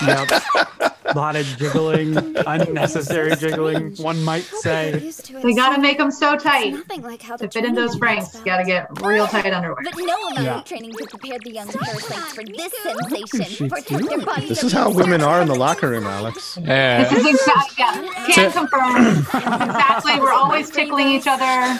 Yep. 0.06 0.30
A 0.30 1.12
lot 1.14 1.36
of 1.36 1.44
jiggling, 1.58 2.16
unnecessary 2.46 3.34
jiggling, 3.36 3.94
one 3.96 4.22
might 4.24 4.44
say. 4.44 5.12
They 5.42 5.54
gotta 5.54 5.80
make 5.80 5.98
them 5.98 6.10
so 6.10 6.36
tight 6.36 6.74
like 7.02 7.20
how 7.22 7.36
to 7.36 7.48
fit 7.50 7.64
in 7.64 7.74
those 7.74 7.94
frames. 7.96 8.34
You 8.34 8.44
gotta 8.44 8.64
get 8.64 8.88
real 9.02 9.26
tight 9.26 9.52
underwear. 9.52 9.76
But 9.82 9.94
no 9.98 10.14
amount 10.28 10.44
Yeah. 10.44 10.58
of 10.58 10.64
training 10.64 10.92
could 10.94 11.08
prepare 11.10 11.38
the 11.42 11.52
young 11.52 11.68
parasites 11.68 12.32
for 12.32 12.44
this 12.44 12.72
sensation. 12.82 13.68
Protect 13.68 14.08
their 14.08 14.20
bodies. 14.24 14.48
This 14.48 14.64
is 14.64 14.72
how 14.72 14.90
women 14.90 15.20
are 15.22 15.40
in 15.42 15.48
the 15.48 15.54
locker 15.56 15.90
room, 15.90 16.04
Alex. 16.04 16.58
Yeah. 16.62 17.04
This 17.08 17.24
is 17.24 17.34
exactly 17.34 17.74
yeah. 17.78 18.26
Can't 18.30 18.54
confirm. 18.54 19.06
exactly. 19.18 20.20
We're 20.20 20.32
always 20.32 20.70
tickling 20.70 21.08
each 21.08 21.26
other. 21.26 21.78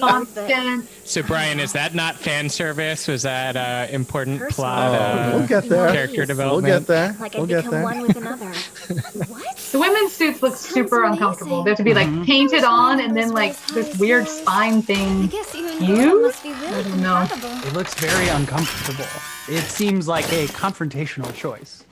Constant. 0.00 0.88
So 1.04 1.22
Brian, 1.22 1.60
is 1.60 1.72
that 1.72 1.94
not 1.94 2.14
fan 2.16 2.48
service? 2.48 3.08
Was 3.08 3.22
that 3.22 3.56
uh, 3.56 3.60
Uh, 3.72 3.86
important 3.90 4.50
plot? 4.50 4.90
Oh, 4.90 4.94
Uh, 4.94 5.32
we'll 5.38 5.46
get 5.48 5.68
there. 5.68 5.92
Character 5.92 6.16
We'll 6.18 6.26
development. 6.26 6.80
get 6.80 6.86
there. 6.86 7.16
Like 7.18 7.34
We'll 7.34 7.46
get 7.46 7.64
become 7.64 7.70
there. 7.72 7.82
one 7.84 8.00
with 8.02 8.16
another. 8.16 8.46
what? 9.28 9.56
The 9.72 9.78
women's 9.78 10.12
suits 10.12 10.42
look 10.42 10.56
super 10.56 11.02
amazing. 11.04 11.12
uncomfortable. 11.12 11.62
They 11.62 11.70
have 11.70 11.78
to 11.78 11.84
be 11.84 11.94
like 11.94 12.06
mm-hmm. 12.08 12.24
painted 12.24 12.64
on 12.64 13.00
and 13.00 13.16
then 13.16 13.30
like 13.32 13.56
this 13.68 13.96
weird 13.98 14.28
spine 14.28 14.78
I 14.78 14.80
thing. 14.82 15.26
guess 15.28 15.54
you 15.54 15.68
and 15.68 15.80
You? 15.88 15.96
Noah 15.96 16.22
must 16.22 16.42
be 16.42 16.52
really 16.52 16.82
don't 16.82 17.00
know. 17.00 17.26
compatible. 17.28 17.68
It 17.68 17.72
looks 17.74 17.94
very 17.94 18.28
uncomfortable. 18.28 19.06
It 19.48 19.62
seems 19.62 20.06
like 20.06 20.26
a 20.32 20.46
confrontational 20.48 21.32
choice. 21.34 21.84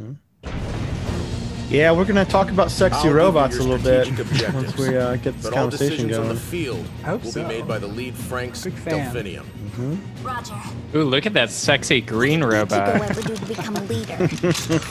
Mm-hmm. 0.00 0.12
Yeah, 1.72 1.90
we're 1.92 2.04
gonna 2.04 2.26
talk 2.26 2.50
about 2.50 2.70
sexy 2.70 3.08
I'll 3.08 3.14
robots 3.14 3.56
a 3.56 3.62
little 3.62 3.78
bit 3.78 4.06
once 4.54 4.76
we 4.76 4.94
uh, 4.94 5.16
get 5.16 5.34
this 5.36 5.44
But 5.44 5.54
all 5.54 5.60
conversation 5.62 6.06
decisions 6.08 6.18
on 6.18 6.24
going. 6.24 6.34
the 6.34 6.40
field 6.40 6.86
Hope 7.02 7.24
will 7.24 7.32
so. 7.32 7.42
be 7.42 7.48
made 7.48 7.66
by 7.66 7.78
the 7.78 7.86
lead 7.86 8.14
Franxx 8.14 8.64
Big 8.64 8.74
fan. 8.74 9.12
Delphinium. 9.14 9.46
Roger. 10.22 10.54
Ooh, 10.94 11.04
look 11.04 11.24
at 11.24 11.32
that 11.32 11.48
sexy 11.50 12.02
green 12.02 12.44
robot. 12.44 13.00
Ichigo 13.00 13.10
ever 13.10 13.22
do 13.22 13.36
to 13.36 13.46
become 13.46 13.76
a 13.76 13.82
leader? 13.84 14.80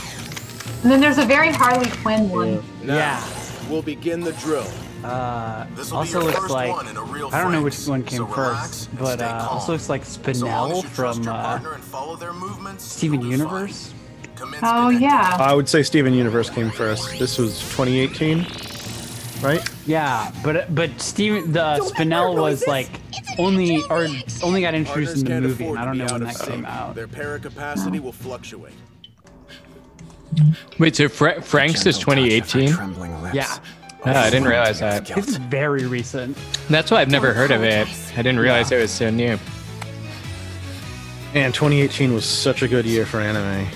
And 0.83 0.89
then 0.91 0.99
there's 0.99 1.19
a 1.19 1.25
very 1.25 1.51
Harley 1.51 1.91
Quinn 2.01 2.27
one. 2.31 2.55
Now, 2.81 2.95
Yeah. 2.95 3.23
we'll 3.69 3.83
begin 3.83 4.21
the 4.21 4.31
drill. 4.33 4.65
Uh, 5.03 5.67
This'll 5.75 5.97
be 5.97 5.97
also 5.97 6.21
looks 6.21 6.39
first 6.39 6.49
like 6.51 6.71
one 6.71 6.87
in 6.87 6.97
a 6.97 7.03
real 7.03 7.29
I 7.31 7.39
don't 7.43 7.51
know 7.51 7.61
which 7.61 7.87
one 7.87 8.01
came 8.01 8.17
so 8.17 8.25
first, 8.25 8.89
but 8.97 9.21
uh, 9.21 9.47
also 9.51 9.73
looks 9.73 9.89
like 9.89 10.03
So 10.05 10.19
Spinel 10.19 10.77
you 10.77 10.89
trust 10.89 11.23
from 11.23 11.27
uh, 11.27 11.39
partner 11.43 11.73
and 11.73 11.83
follow 11.83 12.15
their 12.15 12.33
Steven 12.79 13.21
you'll 13.21 13.29
fine. 13.29 13.31
Universe. 13.31 13.93
Commence 14.41 14.63
Oh 14.65 14.89
yeah. 14.89 15.37
I 15.39 15.53
would 15.53 15.69
say 15.69 15.83
Steven 15.83 16.13
Universe 16.13 16.49
came 16.49 16.71
first. 16.71 17.19
This 17.19 17.37
was 17.37 17.59
2018, 17.75 18.39
right? 19.43 19.61
Yeah, 19.85 20.31
but 20.43 20.73
but 20.73 20.99
Steven 20.99 21.51
the 21.51 21.77
Spinel 21.79 22.35
was 22.41 22.65
like 22.65 22.89
only 23.37 23.83
or 23.89 24.07
only 24.43 24.61
got 24.61 24.73
introduced 24.73 25.13
Partners 25.13 25.21
in 25.21 25.25
the 25.43 25.47
movie, 25.47 25.65
and 25.67 25.77
I 25.77 25.85
don't 25.85 25.97
know 25.99 26.05
when 26.11 26.23
that 26.23 26.41
of 26.41 26.47
came 26.49 26.65
out. 26.65 26.95
Their 26.95 27.07
paracapacity 27.07 27.99
will 27.99 28.11
fluctuate. 28.11 28.73
Wait, 30.79 30.95
so 30.95 31.07
Fra- 31.07 31.35
Franxx 31.41 31.85
is 31.85 31.97
Gentle 31.99 32.15
touch 32.15 32.33
of 32.33 32.51
her 32.51 32.71
2018? 32.71 33.33
Yeah, 33.35 33.57
Oh, 34.03 34.09
I 34.11 34.29
didn't 34.31 34.47
realize 34.47 34.79
that. 34.79 35.15
it's 35.15 35.35
very 35.35 35.85
recent. 35.85 36.35
That's 36.69 36.89
why 36.89 37.01
I've 37.01 37.11
never 37.11 37.33
heard 37.33 37.51
of 37.51 37.61
it. 37.63 37.87
I 38.13 38.23
didn't 38.23 38.39
realize 38.39 38.71
it 38.71 38.77
was 38.81 38.89
so 38.89 39.11
new. 39.11 39.37
Man, 41.35 41.51
2018 41.51 42.13
was 42.13 42.25
such 42.25 42.63
a 42.63 42.67
good 42.67 42.85
year 42.85 43.05
for 43.05 43.19
anime. 43.19 43.67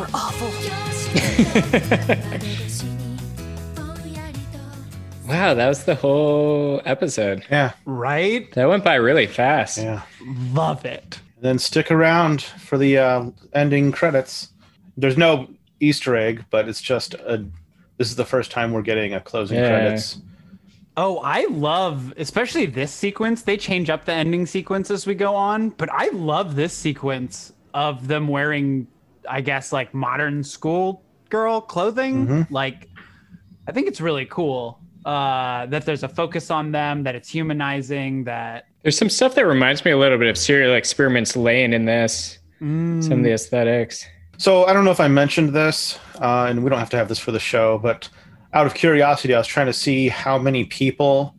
You 0.00 0.06
are 0.06 0.10
awful. 0.14 0.48
Wow, 5.28 5.54
that 5.54 5.68
was 5.68 5.84
the 5.84 5.94
whole 5.94 6.82
episode. 6.84 7.44
Yeah, 7.50 7.72
Right? 7.84 8.50
That 8.54 8.68
went 8.68 8.82
by 8.82 8.96
really 8.96 9.26
fast. 9.28 9.78
yeah. 9.78 10.02
Love 10.52 10.84
it. 10.84 11.20
Then 11.40 11.58
stick 11.60 11.92
around 11.92 12.42
for 12.42 12.76
the 12.78 12.98
uh, 12.98 13.30
ending 13.52 13.92
credits. 13.92 14.48
There's 14.96 15.16
no 15.16 15.48
Easter 15.78 16.16
egg, 16.16 16.44
but 16.50 16.68
it's 16.68 16.80
just 16.80 17.14
a. 17.14 17.46
This 17.96 18.08
is 18.10 18.16
the 18.16 18.24
first 18.24 18.50
time 18.50 18.72
we're 18.72 18.82
getting 18.82 19.14
a 19.14 19.20
closing 19.20 19.58
Yeah. 19.58 19.68
credits. 19.68 20.18
Oh, 20.96 21.18
I 21.18 21.46
love, 21.48 22.12
especially 22.16 22.66
this 22.66 22.90
sequence. 22.90 23.42
They 23.42 23.56
change 23.56 23.88
up 23.88 24.06
the 24.06 24.12
ending 24.12 24.46
sequence 24.46 24.90
as 24.90 25.06
we 25.06 25.14
go 25.14 25.36
on, 25.36 25.68
but 25.70 25.88
I 25.92 26.08
love 26.08 26.56
this 26.56 26.72
sequence 26.72 27.52
of 27.72 28.08
them 28.08 28.26
wearing, 28.26 28.88
I 29.28 29.40
guess, 29.40 29.72
like 29.72 29.92
modern 29.94 30.42
school 30.44 31.02
girl 31.28 31.60
clothing. 31.60 32.46
Like, 32.50 32.88
I 33.68 33.72
think 33.72 33.88
it's 33.88 34.00
really 34.00 34.26
cool 34.26 34.80
uh, 35.04 35.66
that 35.66 35.86
there's 35.86 36.02
a 36.02 36.08
focus 36.08 36.50
on 36.50 36.72
them, 36.72 37.04
that 37.04 37.14
it's 37.14 37.28
humanizing, 37.28 38.24
that. 38.24 38.66
There's 38.82 38.98
some 38.98 39.10
stuff 39.10 39.34
that 39.34 39.46
reminds 39.46 39.84
me 39.84 39.90
a 39.90 39.98
little 39.98 40.18
bit 40.18 40.28
of 40.28 40.36
serial 40.38 40.74
experiments 40.74 41.36
Lain 41.36 41.72
in 41.72 41.84
this. 41.84 42.38
Some 43.02 43.12
of 43.12 43.24
the 43.24 43.32
aesthetics. 43.32 44.04
So 44.36 44.64
I 44.64 44.74
don't 44.74 44.84
know 44.84 44.90
if 44.90 45.00
I 45.00 45.08
mentioned 45.08 45.54
this, 45.54 45.98
uh, 46.20 46.46
and 46.48 46.62
we 46.62 46.68
don't 46.68 46.78
have 46.78 46.90
to 46.90 46.96
have 46.96 47.08
this 47.08 47.18
for 47.18 47.32
the 47.32 47.40
show, 47.40 47.78
but 47.78 48.08
out 48.52 48.66
of 48.66 48.74
curiosity, 48.74 49.34
I 49.34 49.38
was 49.38 49.46
trying 49.46 49.66
to 49.66 49.72
see 49.72 50.08
how 50.08 50.38
many 50.38 50.64
people 50.64 51.34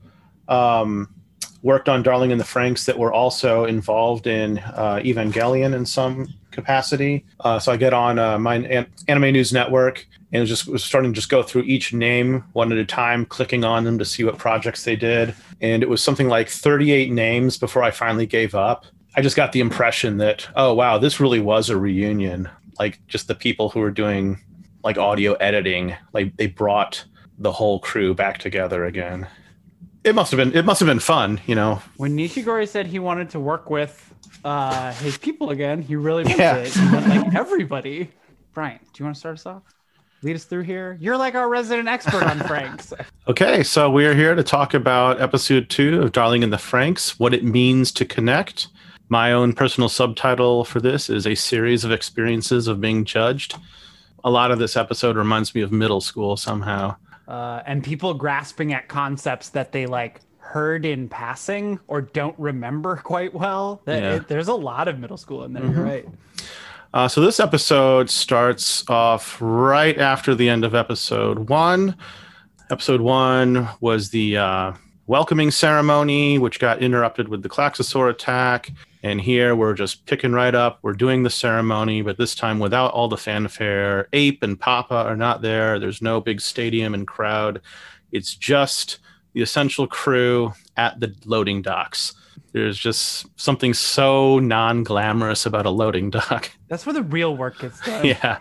um, 0.48 1.14
worked 1.62 1.90
on 1.90 2.02
Darling 2.02 2.32
in 2.32 2.38
the 2.38 2.44
Franxx 2.44 2.86
that 2.86 2.98
were 2.98 3.14
also 3.14 3.66
involved 3.66 4.26
in 4.28 4.58
uh, 4.60 5.02
Evangelion 5.04 5.76
in 5.76 5.86
some 5.86 6.28
capacity. 6.52 7.26
Uh, 7.40 7.60
so 7.60 7.72
I 7.72 7.78
get 7.78 7.94
on 7.94 8.20
uh, 8.20 8.38
my 8.38 8.56
an- 8.56 8.88
Anime 9.08 9.32
News 9.32 9.52
Network 9.54 10.06
and 10.32 10.48
just 10.48 10.68
was 10.68 10.84
starting 10.84 11.12
to 11.12 11.16
just 11.16 11.30
go 11.30 11.44
through 11.44 11.64
each 11.64 11.94
name 11.94 12.44
one 12.54 12.72
at 12.72 12.78
a 12.78 12.86
time, 12.86 13.26
clicking 13.26 13.64
on 13.64 13.84
them 13.84 13.98
to 14.00 14.06
see 14.06 14.24
what 14.24 14.38
projects 14.38 14.84
they 14.84 14.96
did, 14.96 15.36
and 15.60 15.84
it 15.84 15.90
was 15.90 16.02
something 16.02 16.28
like 16.28 16.50
38 16.50 17.12
names 17.12 17.58
before 17.58 17.84
I 17.84 17.92
finally 17.92 18.26
gave 18.26 18.56
up. 18.56 18.86
I 19.16 19.22
just 19.22 19.36
got 19.36 19.52
the 19.52 19.60
impression 19.60 20.18
that 20.18 20.48
oh 20.56 20.74
wow, 20.74 20.98
this 20.98 21.20
really 21.20 21.40
was 21.40 21.70
a 21.70 21.78
reunion. 21.78 22.50
Like 22.80 23.06
just 23.08 23.28
the 23.28 23.36
people 23.36 23.70
who 23.70 23.80
were 23.80 23.92
doing 23.92 24.40
like 24.84 24.98
audio 24.98 25.34
editing, 25.34 25.96
like 26.14 26.36
they 26.38 26.48
brought 26.48 27.04
the 27.38 27.52
whole 27.52 27.80
crew 27.80 28.14
back 28.14 28.38
together 28.38 28.86
again. 28.86 29.28
It 30.04 30.16
must 30.16 30.32
have 30.32 30.38
been 30.38 30.56
it 30.56 30.66
must 30.66 30.80
have 30.80 30.88
been 30.88 31.00
fun, 31.00 31.42
you 31.46 31.56
know. 31.56 31.82
When 31.98 32.18
Nishigori 32.18 32.68
said 32.68 32.88
he 32.88 33.00
wanted 33.00 33.30
to 33.32 33.40
work 33.40 33.70
with 33.70 34.14
uh, 34.44 34.94
his 34.94 35.18
people 35.18 35.50
again, 35.52 35.82
he 35.82 35.96
really 35.96 36.24
meant 36.24 36.40
Yeah. 36.40 36.56
it. 36.58 36.74
He 36.74 36.82
meant 36.90 37.08
like 37.26 37.36
everybody. 37.36 38.10
Brian, 38.54 38.80
do 38.82 38.90
you 39.00 39.06
want 39.06 39.16
to 39.16 39.20
start 39.20 39.36
us 39.36 39.46
off? 39.46 39.64
Lead 40.24 40.36
us 40.36 40.44
through 40.44 40.62
here. 40.64 40.98
You're 41.00 41.18
like 41.18 41.34
our 41.36 41.50
resident 41.50 41.88
expert 41.88 42.24
on 42.24 42.40
Franxx. 42.40 42.94
Okay, 43.28 43.62
so 43.64 43.90
we 43.90 44.06
are 44.06 44.14
here 44.16 44.34
to 44.36 44.44
talk 44.44 44.74
about 44.74 45.22
episode 45.22 45.70
two 45.70 46.02
of 46.02 46.12
Darling 46.12 46.42
in 46.44 46.50
the 46.50 46.58
Franxx, 46.58 47.12
what 47.20 47.34
it 47.36 47.44
means 47.44 47.92
to 47.94 48.04
connect. 48.04 48.68
My 49.10 49.32
own 49.32 49.54
personal 49.54 49.90
subtitle 49.90 50.66
for 50.66 50.80
this 50.82 51.10
is 51.10 51.26
a 51.28 51.36
series 51.36 51.84
of 51.86 51.92
experiences 51.92 52.68
of 52.68 52.82
being 52.82 53.06
judged. 53.06 53.58
A 54.24 54.30
lot 54.30 54.52
of 54.52 54.58
this 54.60 54.76
episode 54.76 55.16
reminds 55.18 55.54
me 55.56 55.62
of 55.62 55.72
middle 55.72 56.02
school 56.02 56.36
somehow. 56.36 56.96
uh, 57.28 57.62
and 57.66 57.84
people 57.84 58.14
grasping 58.16 58.74
at 58.74 58.88
concepts 58.90 59.50
that 59.50 59.72
they 59.72 59.86
like 59.86 60.20
heard 60.52 60.86
in 60.86 61.08
passing 61.10 61.80
or 61.88 62.02
don't 62.02 62.38
remember 62.38 62.96
quite 63.04 63.34
well. 63.34 63.82
That 63.86 64.04
Yeah. 64.04 64.16
it- 64.16 64.28
there's 64.28 64.48
a 64.50 64.54
lot 64.54 64.88
of 64.88 65.00
middle 65.00 65.18
school 65.18 65.44
in 65.44 65.54
there, 65.54 65.64
you're 65.66 65.84
right? 65.84 66.08
Uh, 66.94 67.08
so 67.08 67.22
this 67.22 67.40
episode 67.40 68.10
starts 68.10 68.84
off 68.90 69.38
right 69.40 69.98
after 69.98 70.36
the 70.36 70.50
end 70.50 70.66
of 70.66 70.76
episode 70.76 71.48
one. 71.50 71.96
Episode 72.70 73.00
one 73.02 73.70
was 73.80 74.10
the 74.10 74.36
uh, 74.38 74.74
welcoming 75.08 75.52
ceremony, 75.52 76.38
which 76.38 76.60
got 76.60 76.82
interrupted 76.82 77.30
with 77.30 77.44
the 77.44 77.50
Klaxosaur 77.50 78.10
attack. 78.10 78.72
And 79.04 79.20
here 79.22 79.56
we're 79.56 79.74
just 79.74 80.06
picking 80.06 80.34
right 80.34 80.54
up. 80.54 80.80
We're 80.82 80.94
doing 80.94 81.24
the 81.24 81.30
ceremony, 81.30 82.02
but 82.02 82.18
this 82.18 82.36
time 82.36 82.60
without 82.60 82.92
all 82.92 83.08
the 83.08 83.18
fanfare. 83.18 84.08
APE 84.14 84.44
and 84.44 84.60
Papa 84.60 84.94
are 84.94 85.16
not 85.16 85.42
there. 85.42 85.80
There's 85.80 86.02
no 86.02 86.20
big 86.22 86.40
stadium 86.42 86.94
and 86.94 87.08
crowd. 87.08 87.62
It's 88.12 88.36
just 88.36 89.00
the 89.34 89.42
essential 89.42 89.88
crew 89.88 90.54
at 90.78 91.00
the 91.00 91.16
loading 91.26 91.62
docks. 91.62 92.14
There's 92.54 92.78
just 92.78 93.26
something 93.40 93.74
so 93.74 94.40
non 94.40 94.84
glamorous 94.84 95.46
about 95.46 95.66
a 95.66 95.70
loading 95.70 96.10
dock. 96.10 96.52
That's 96.68 96.86
where 96.86 96.94
the 96.94 97.04
real 97.04 97.36
work 97.38 97.60
gets 97.60 97.80
done. 97.82 98.06
yeah. 98.06 98.40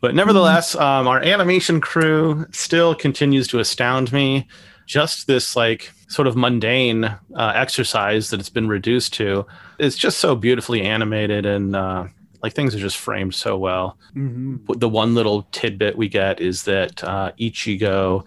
But 0.00 0.14
nevertheless, 0.14 0.74
um, 0.76 1.06
our 1.06 1.20
animation 1.20 1.80
crew 1.80 2.46
still 2.52 2.94
continues 2.94 3.46
to 3.48 3.58
astound 3.58 4.12
me. 4.12 4.48
Just 4.86 5.26
this 5.26 5.54
like 5.54 5.92
sort 6.08 6.26
of 6.26 6.36
mundane 6.36 7.04
uh, 7.04 7.18
exercise 7.54 8.30
that 8.30 8.40
it's 8.40 8.48
been 8.48 8.68
reduced 8.68 9.12
to. 9.14 9.46
It's 9.78 9.96
just 9.96 10.18
so 10.18 10.34
beautifully 10.34 10.82
animated 10.82 11.46
and 11.46 11.76
uh, 11.76 12.06
like 12.42 12.54
things 12.54 12.74
are 12.74 12.78
just 12.80 12.96
framed 12.96 13.34
so 13.34 13.56
well. 13.56 13.98
Mhm. 14.16 14.80
The 14.80 14.88
one 14.88 15.14
little 15.14 15.42
tidbit 15.52 15.96
we 15.96 16.08
get 16.08 16.40
is 16.40 16.64
that 16.64 17.04
uh, 17.04 17.32
Ichigo 17.38 18.24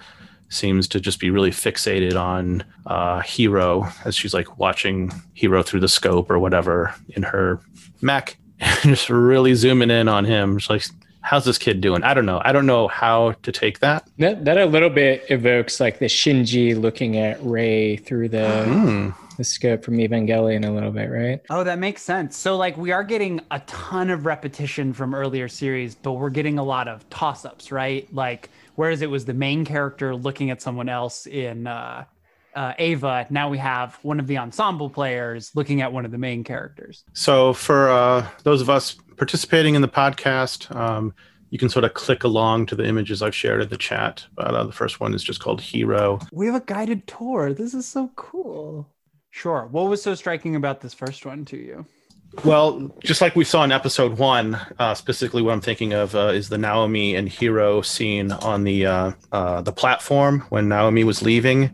seems 0.54 0.88
to 0.90 1.00
just 1.00 1.20
be 1.20 1.30
really 1.30 1.52
fixated 1.52 2.16
on 2.20 2.64
uh, 2.86 3.22
Hero 3.22 3.88
as 4.06 4.16
she's 4.16 4.34
like 4.34 4.58
watching 4.60 5.12
Hero 5.34 5.64
through 5.64 5.80
the 5.82 5.88
scope 5.90 6.30
or 6.30 6.40
whatever 6.40 6.94
in 7.10 7.24
her 7.24 7.60
mech, 8.02 8.38
and 8.60 8.78
just 8.84 9.10
really 9.10 9.54
zooming 9.56 9.92
in 9.92 10.08
on 10.08 10.26
him. 10.26 10.58
She's 10.60 10.70
like, 10.70 10.84
how's 11.22 11.46
this 11.46 11.58
kid 11.58 11.80
doing? 11.82 12.04
I 12.04 12.14
don't 12.14 12.26
know. 12.26 12.42
I 12.44 12.52
don't 12.52 12.66
know 12.66 12.88
how 12.88 13.32
to 13.44 13.52
take 13.52 13.80
that. 13.80 14.08
That, 14.20 14.44
that 14.46 14.58
a 14.58 14.66
little 14.66 14.90
bit 14.90 15.24
evokes 15.30 15.80
like 15.80 16.00
the 16.00 16.06
Shinji 16.08 16.80
looking 16.80 17.18
at 17.18 17.42
Rei 17.42 17.96
through 17.98 18.28
the, 18.30 18.64
Hmm. 18.66 19.10
the 19.38 19.44
scope 19.46 19.84
from 19.86 19.98
Evangelion 20.00 20.68
a 20.68 20.72
little 20.72 20.92
bit, 20.92 21.10
right? 21.10 21.40
Oh, 21.50 21.64
that 21.64 21.80
makes 21.80 22.02
sense. 22.02 22.36
So, 22.36 22.58
like, 22.58 22.76
we 22.78 22.92
are 22.92 23.06
getting 23.06 23.40
a 23.52 23.60
ton 23.62 24.10
of 24.10 24.26
repetition 24.26 24.92
from 24.92 25.16
earlier 25.16 25.48
series, 25.48 25.96
but 25.96 26.14
we're 26.14 26.30
getting 26.30 26.60
a 26.60 26.64
lot 26.64 26.90
of 26.90 27.10
toss 27.10 27.46
ups, 27.46 27.72
right? 27.72 28.06
Like, 28.14 28.50
whereas 28.76 29.02
it 29.02 29.10
was 29.10 29.26
the 29.26 29.34
main 29.34 29.66
character 29.66 30.16
looking 30.16 30.50
at 30.50 30.62
someone 30.62 30.90
else 30.90 31.26
in 31.26 31.68
uh, 31.68 32.06
uh, 32.56 32.74
Eva, 32.78 33.26
now 33.30 33.50
we 33.50 33.58
have 33.58 33.96
one 34.04 34.20
of 34.20 34.28
the 34.28 34.38
ensemble 34.38 34.90
players 34.90 35.52
looking 35.56 35.82
at 35.82 35.92
one 35.92 36.06
of 36.06 36.12
the 36.12 36.18
main 36.18 36.44
characters. 36.44 37.04
So, 37.14 37.54
for 37.54 37.90
uh, 37.90 38.28
those 38.44 38.62
of 38.62 38.70
us 38.70 38.96
participating 39.18 39.76
in 39.76 39.82
the 39.82 39.88
podcast, 39.88 40.74
um, 40.76 41.14
you 41.50 41.60
can 41.60 41.70
sort 41.70 41.86
of 41.86 41.94
click 41.94 42.24
along 42.24 42.66
to 42.68 42.76
the 42.76 42.86
images 42.86 43.22
I've 43.22 43.36
shared 43.36 43.62
in 43.62 43.70
the 43.70 43.78
chat. 43.78 44.26
But 44.36 44.56
uh, 44.56 44.64
the 44.64 44.72
first 44.72 45.00
one 45.00 45.14
is 45.14 45.24
just 45.24 45.40
called 45.40 45.62
Hero. 45.62 46.20
We 46.32 46.48
have 46.48 46.56
a 46.56 46.66
guided 46.66 47.08
tour. 47.08 47.54
This 47.54 47.74
is 47.74 47.86
so 47.86 48.12
cool. 48.16 48.90
Sure. 49.30 49.68
What 49.72 49.90
was 49.90 50.02
so 50.02 50.16
striking 50.16 50.56
about 50.56 50.82
this 50.82 50.94
first 50.94 51.26
one 51.26 51.46
to 51.46 51.58
you? 51.58 51.86
Well, 52.44 52.92
just 53.02 53.22
like 53.22 53.36
we 53.36 53.46
saw 53.46 53.64
in 53.64 53.72
episode 53.72 54.18
one, 54.18 54.60
uh, 54.80 54.96
specifically 54.96 55.42
what 55.42 55.54
I'm 55.54 55.62
thinking 55.62 55.94
of 55.94 56.14
uh, 56.16 56.28
is 56.28 56.50
the 56.50 56.58
Naomi 56.58 57.16
and 57.16 57.30
Hero 57.30 57.82
scene 57.82 58.32
on 58.32 58.64
the 58.64 58.86
uh, 58.86 59.12
uh, 59.32 59.62
the 59.62 59.72
platform 59.72 60.42
when 60.50 60.68
Naomi 60.68 61.04
was 61.04 61.22
leaving. 61.22 61.74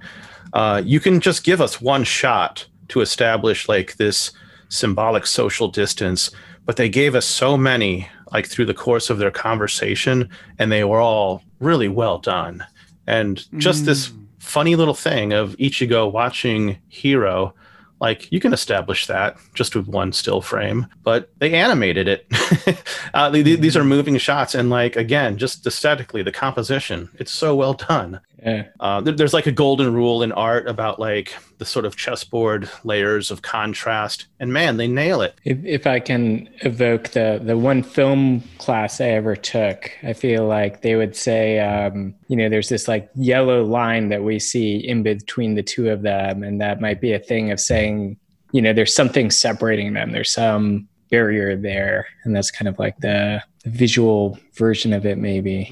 Uh, 0.53 0.81
you 0.85 0.99
can 0.99 1.21
just 1.21 1.43
give 1.43 1.59
us 1.59 1.81
one 1.81 2.03
shot 2.03 2.67
to 2.89 3.01
establish 3.01 3.67
like 3.67 3.95
this 3.95 4.31
symbolic 4.67 5.25
social 5.25 5.69
distance, 5.69 6.29
but 6.65 6.75
they 6.75 6.89
gave 6.89 7.15
us 7.15 7.25
so 7.25 7.57
many 7.57 8.07
like 8.31 8.45
through 8.45 8.65
the 8.65 8.73
course 8.73 9.09
of 9.09 9.17
their 9.17 9.31
conversation, 9.31 10.29
and 10.59 10.71
they 10.71 10.83
were 10.83 10.99
all 10.99 11.41
really 11.59 11.87
well 11.87 12.19
done. 12.19 12.63
And 13.07 13.43
just 13.57 13.85
this 13.85 14.11
funny 14.37 14.75
little 14.75 14.93
thing 14.93 15.33
of 15.33 15.55
Ichigo 15.57 16.11
watching 16.11 16.77
Hero 16.89 17.55
like 17.99 18.31
you 18.31 18.39
can 18.39 18.53
establish 18.53 19.07
that 19.07 19.37
just 19.53 19.75
with 19.75 19.87
one 19.87 20.11
still 20.13 20.41
frame 20.41 20.87
but 21.03 21.29
they 21.39 21.53
animated 21.53 22.07
it. 22.07 22.25
Uh, 23.13 23.31
th- 23.31 23.43
th- 23.43 23.59
these 23.59 23.75
are 23.75 23.83
moving 23.83 24.17
shots 24.17 24.53
and 24.53 24.69
like 24.69 24.95
again 24.95 25.37
just 25.37 25.65
aesthetically 25.65 26.21
the 26.21 26.31
composition 26.31 27.09
it's 27.15 27.31
so 27.31 27.55
well 27.55 27.73
done 27.73 28.19
Yeah. 28.45 28.63
uh, 28.79 29.01
there- 29.01 29.13
there's 29.13 29.33
like 29.33 29.47
a 29.47 29.51
golden 29.51 29.93
rule 29.93 30.23
in 30.23 30.31
art 30.31 30.67
about 30.67 30.99
like 30.99 31.35
the 31.57 31.65
sort 31.65 31.85
of 31.85 31.95
chessboard 31.97 32.69
layers 32.83 33.31
of 33.31 33.41
contrast 33.41 34.27
and 34.39 34.53
man 34.53 34.77
they 34.77 34.87
nail 34.87 35.21
it 35.21 35.35
If, 35.43 35.57
if 35.65 35.85
I 35.87 35.99
can 35.99 36.47
evoke 36.61 37.09
the, 37.09 37.39
the 37.43 37.57
one 37.57 37.83
film 37.83 38.41
class 38.57 39.01
I 39.01 39.07
ever 39.09 39.35
took, 39.35 39.91
I 40.03 40.13
feel 40.13 40.45
like 40.47 40.81
they 40.81 40.95
would 40.95 41.15
say, 41.15 41.59
um, 41.59 42.15
you 42.29 42.35
know, 42.37 42.47
there's 42.49 42.69
this 42.69 42.87
like 42.87 43.09
yellow 43.15 43.63
line 43.65 44.09
that 44.09 44.23
we 44.23 44.39
see 44.39 44.77
in 44.77 45.03
between 45.03 45.55
the 45.55 45.63
two 45.63 45.89
of 45.89 46.01
them. 46.01 46.43
And 46.43 46.61
that 46.61 46.79
might 46.79 47.01
be 47.01 47.11
a 47.13 47.19
thing 47.19 47.51
of 47.51 47.59
saying, 47.59 48.15
you 48.53 48.61
know, 48.61 48.71
there's 48.73 48.95
something 48.95 49.29
separating 49.31 49.93
them, 49.93 50.11
there's 50.11 50.31
some 50.31 50.87
barrier 51.11 51.55
there. 51.57 52.07
And 52.23 52.35
that's 52.35 52.51
kind 52.51 52.67
of 52.69 52.79
like 52.79 52.97
the, 52.99 53.43
the 53.63 53.69
visual 53.69 54.39
version 54.53 54.93
of 54.93 55.05
it, 55.05 55.17
maybe. 55.17 55.67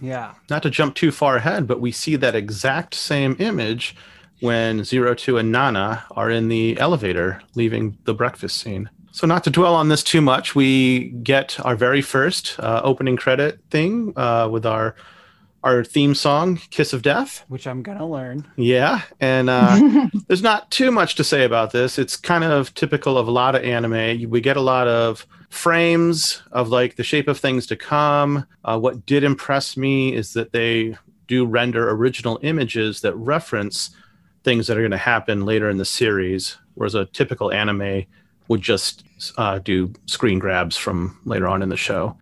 Yeah. 0.00 0.34
not 0.48 0.62
to 0.62 0.70
jump 0.70 0.94
too 0.94 1.10
far 1.10 1.36
ahead 1.36 1.66
but 1.66 1.80
we 1.80 1.92
see 1.92 2.16
that 2.16 2.34
exact 2.34 2.94
same 2.94 3.36
image 3.38 3.94
when 4.40 4.84
Zero 4.84 5.14
Two 5.14 5.36
and 5.38 5.52
Nana 5.52 6.04
are 6.12 6.30
in 6.30 6.48
the 6.48 6.78
elevator 6.80 7.42
leaving 7.54 7.98
the 8.04 8.14
breakfast 8.14 8.56
scene. 8.58 8.90
So, 9.12 9.26
not 9.26 9.44
to 9.44 9.50
dwell 9.50 9.74
on 9.74 9.88
this 9.88 10.02
too 10.02 10.20
much, 10.20 10.54
we 10.54 11.10
get 11.22 11.58
our 11.64 11.76
very 11.76 12.00
first 12.00 12.58
uh, 12.58 12.80
opening 12.84 13.16
credit 13.16 13.60
thing 13.70 14.12
uh, 14.16 14.48
with 14.50 14.64
our 14.64 14.94
our 15.62 15.84
theme 15.84 16.14
song, 16.14 16.60
"Kiss 16.70 16.92
of 16.92 17.02
Death." 17.02 17.44
which 17.48 17.66
I'm 17.66 17.82
gonna 17.82 18.08
learn. 18.08 18.46
Yeah, 18.56 19.02
and 19.20 19.50
uh, 19.50 20.08
there's 20.26 20.42
not 20.42 20.70
too 20.70 20.90
much 20.90 21.14
to 21.16 21.24
say 21.24 21.44
about 21.44 21.72
this. 21.72 21.98
It's 21.98 22.16
kind 22.16 22.44
of 22.44 22.74
typical 22.74 23.18
of 23.18 23.28
a 23.28 23.30
lot 23.30 23.54
of 23.54 23.62
anime. 23.62 24.30
We 24.30 24.40
get 24.40 24.56
a 24.56 24.62
lot 24.62 24.88
of 24.88 25.26
frames 25.50 26.42
of 26.52 26.68
like 26.68 26.96
the 26.96 27.02
shape 27.02 27.28
of 27.28 27.38
things 27.38 27.66
to 27.66 27.76
come. 27.76 28.46
Uh, 28.64 28.78
what 28.78 29.04
did 29.04 29.24
impress 29.24 29.76
me 29.76 30.14
is 30.14 30.32
that 30.32 30.52
they 30.52 30.96
do 31.26 31.44
render 31.44 31.90
original 31.90 32.38
images 32.42 33.00
that 33.02 33.14
reference 33.16 33.90
things 34.42 34.66
that 34.66 34.76
are 34.76 34.80
going 34.80 34.90
to 34.90 34.96
happen 34.96 35.44
later 35.44 35.68
in 35.68 35.76
the 35.76 35.84
series, 35.84 36.56
whereas 36.74 36.94
a 36.94 37.04
typical 37.06 37.52
anime 37.52 38.04
would 38.50 38.60
just 38.60 39.04
uh, 39.38 39.60
do 39.60 39.92
screen 40.06 40.40
grabs 40.40 40.76
from 40.76 41.16
later 41.24 41.46
on 41.46 41.62
in 41.62 41.68
the 41.68 41.76
show. 41.76 42.16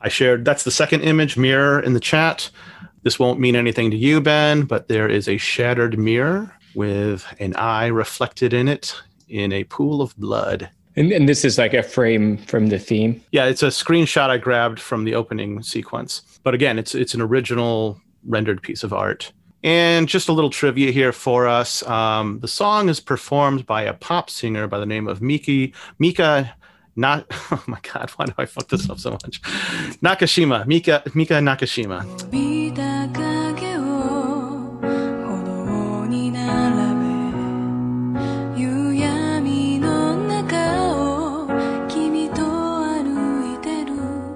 I 0.00 0.08
shared 0.08 0.46
that's 0.46 0.64
the 0.64 0.70
second 0.70 1.02
image 1.02 1.36
mirror 1.36 1.78
in 1.78 1.92
the 1.92 2.00
chat. 2.00 2.50
This 3.02 3.18
won't 3.18 3.38
mean 3.38 3.54
anything 3.54 3.90
to 3.90 3.96
you, 3.96 4.20
Ben, 4.22 4.62
but 4.62 4.88
there 4.88 5.08
is 5.08 5.28
a 5.28 5.36
shattered 5.36 5.98
mirror 5.98 6.50
with 6.74 7.26
an 7.38 7.54
eye 7.56 7.86
reflected 7.86 8.54
in 8.54 8.66
it 8.66 8.94
in 9.28 9.52
a 9.52 9.64
pool 9.64 10.00
of 10.00 10.16
blood. 10.16 10.70
And, 10.96 11.12
and 11.12 11.28
this 11.28 11.44
is 11.44 11.58
like 11.58 11.74
a 11.74 11.82
frame 11.82 12.38
from 12.38 12.68
the 12.68 12.78
theme. 12.78 13.22
Yeah, 13.30 13.44
it's 13.44 13.62
a 13.62 13.68
screenshot 13.68 14.30
I 14.30 14.38
grabbed 14.38 14.80
from 14.80 15.04
the 15.04 15.14
opening 15.14 15.62
sequence. 15.62 16.22
But 16.42 16.54
again, 16.54 16.78
it's 16.78 16.94
it's 16.94 17.12
an 17.12 17.20
original 17.20 18.00
rendered 18.26 18.62
piece 18.62 18.82
of 18.82 18.94
art. 18.94 19.32
And 19.64 20.08
just 20.08 20.28
a 20.28 20.32
little 20.32 20.50
trivia 20.50 20.92
here 20.92 21.12
for 21.12 21.48
us. 21.48 21.82
Um, 21.86 22.38
the 22.40 22.48
song 22.48 22.88
is 22.88 23.00
performed 23.00 23.66
by 23.66 23.82
a 23.82 23.92
pop 23.92 24.30
singer 24.30 24.68
by 24.68 24.78
the 24.78 24.86
name 24.86 25.08
of 25.08 25.20
Miki 25.20 25.74
Mika 25.98 26.54
not 26.98 27.26
oh 27.30 27.62
my 27.66 27.78
god, 27.80 28.10
why 28.16 28.26
do 28.26 28.34
I 28.36 28.44
fuck 28.44 28.68
this 28.68 28.90
up 28.90 28.98
so 28.98 29.12
much? 29.12 29.40
Nakashima, 30.02 30.66
Mika 30.66 31.02
Mika 31.14 31.34
Nakashima. 31.34 32.04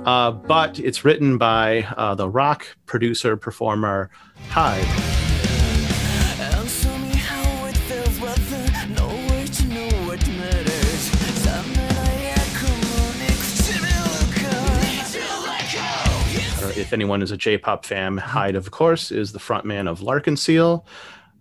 Uh, 0.05 0.33
but 0.33 0.81
it's 0.81 1.05
written 1.05 1.39
by 1.39 1.83
uh, 1.97 2.15
the 2.17 2.29
rock 2.29 2.67
producer 2.87 3.37
performer 3.37 4.11
Hyde. 4.49 4.85
Uh, 16.59 16.73
if 16.77 16.93
anyone 16.93 17.23
is 17.23 17.31
a 17.31 17.37
J-pop 17.37 17.85
fan, 17.85 18.19
Hyde, 18.19 18.57
of 18.57 18.73
course, 18.73 19.13
is 19.13 19.31
the 19.31 19.39
frontman 19.39 19.89
of 19.89 20.03
L'Arc-en-Ciel. 20.03 20.85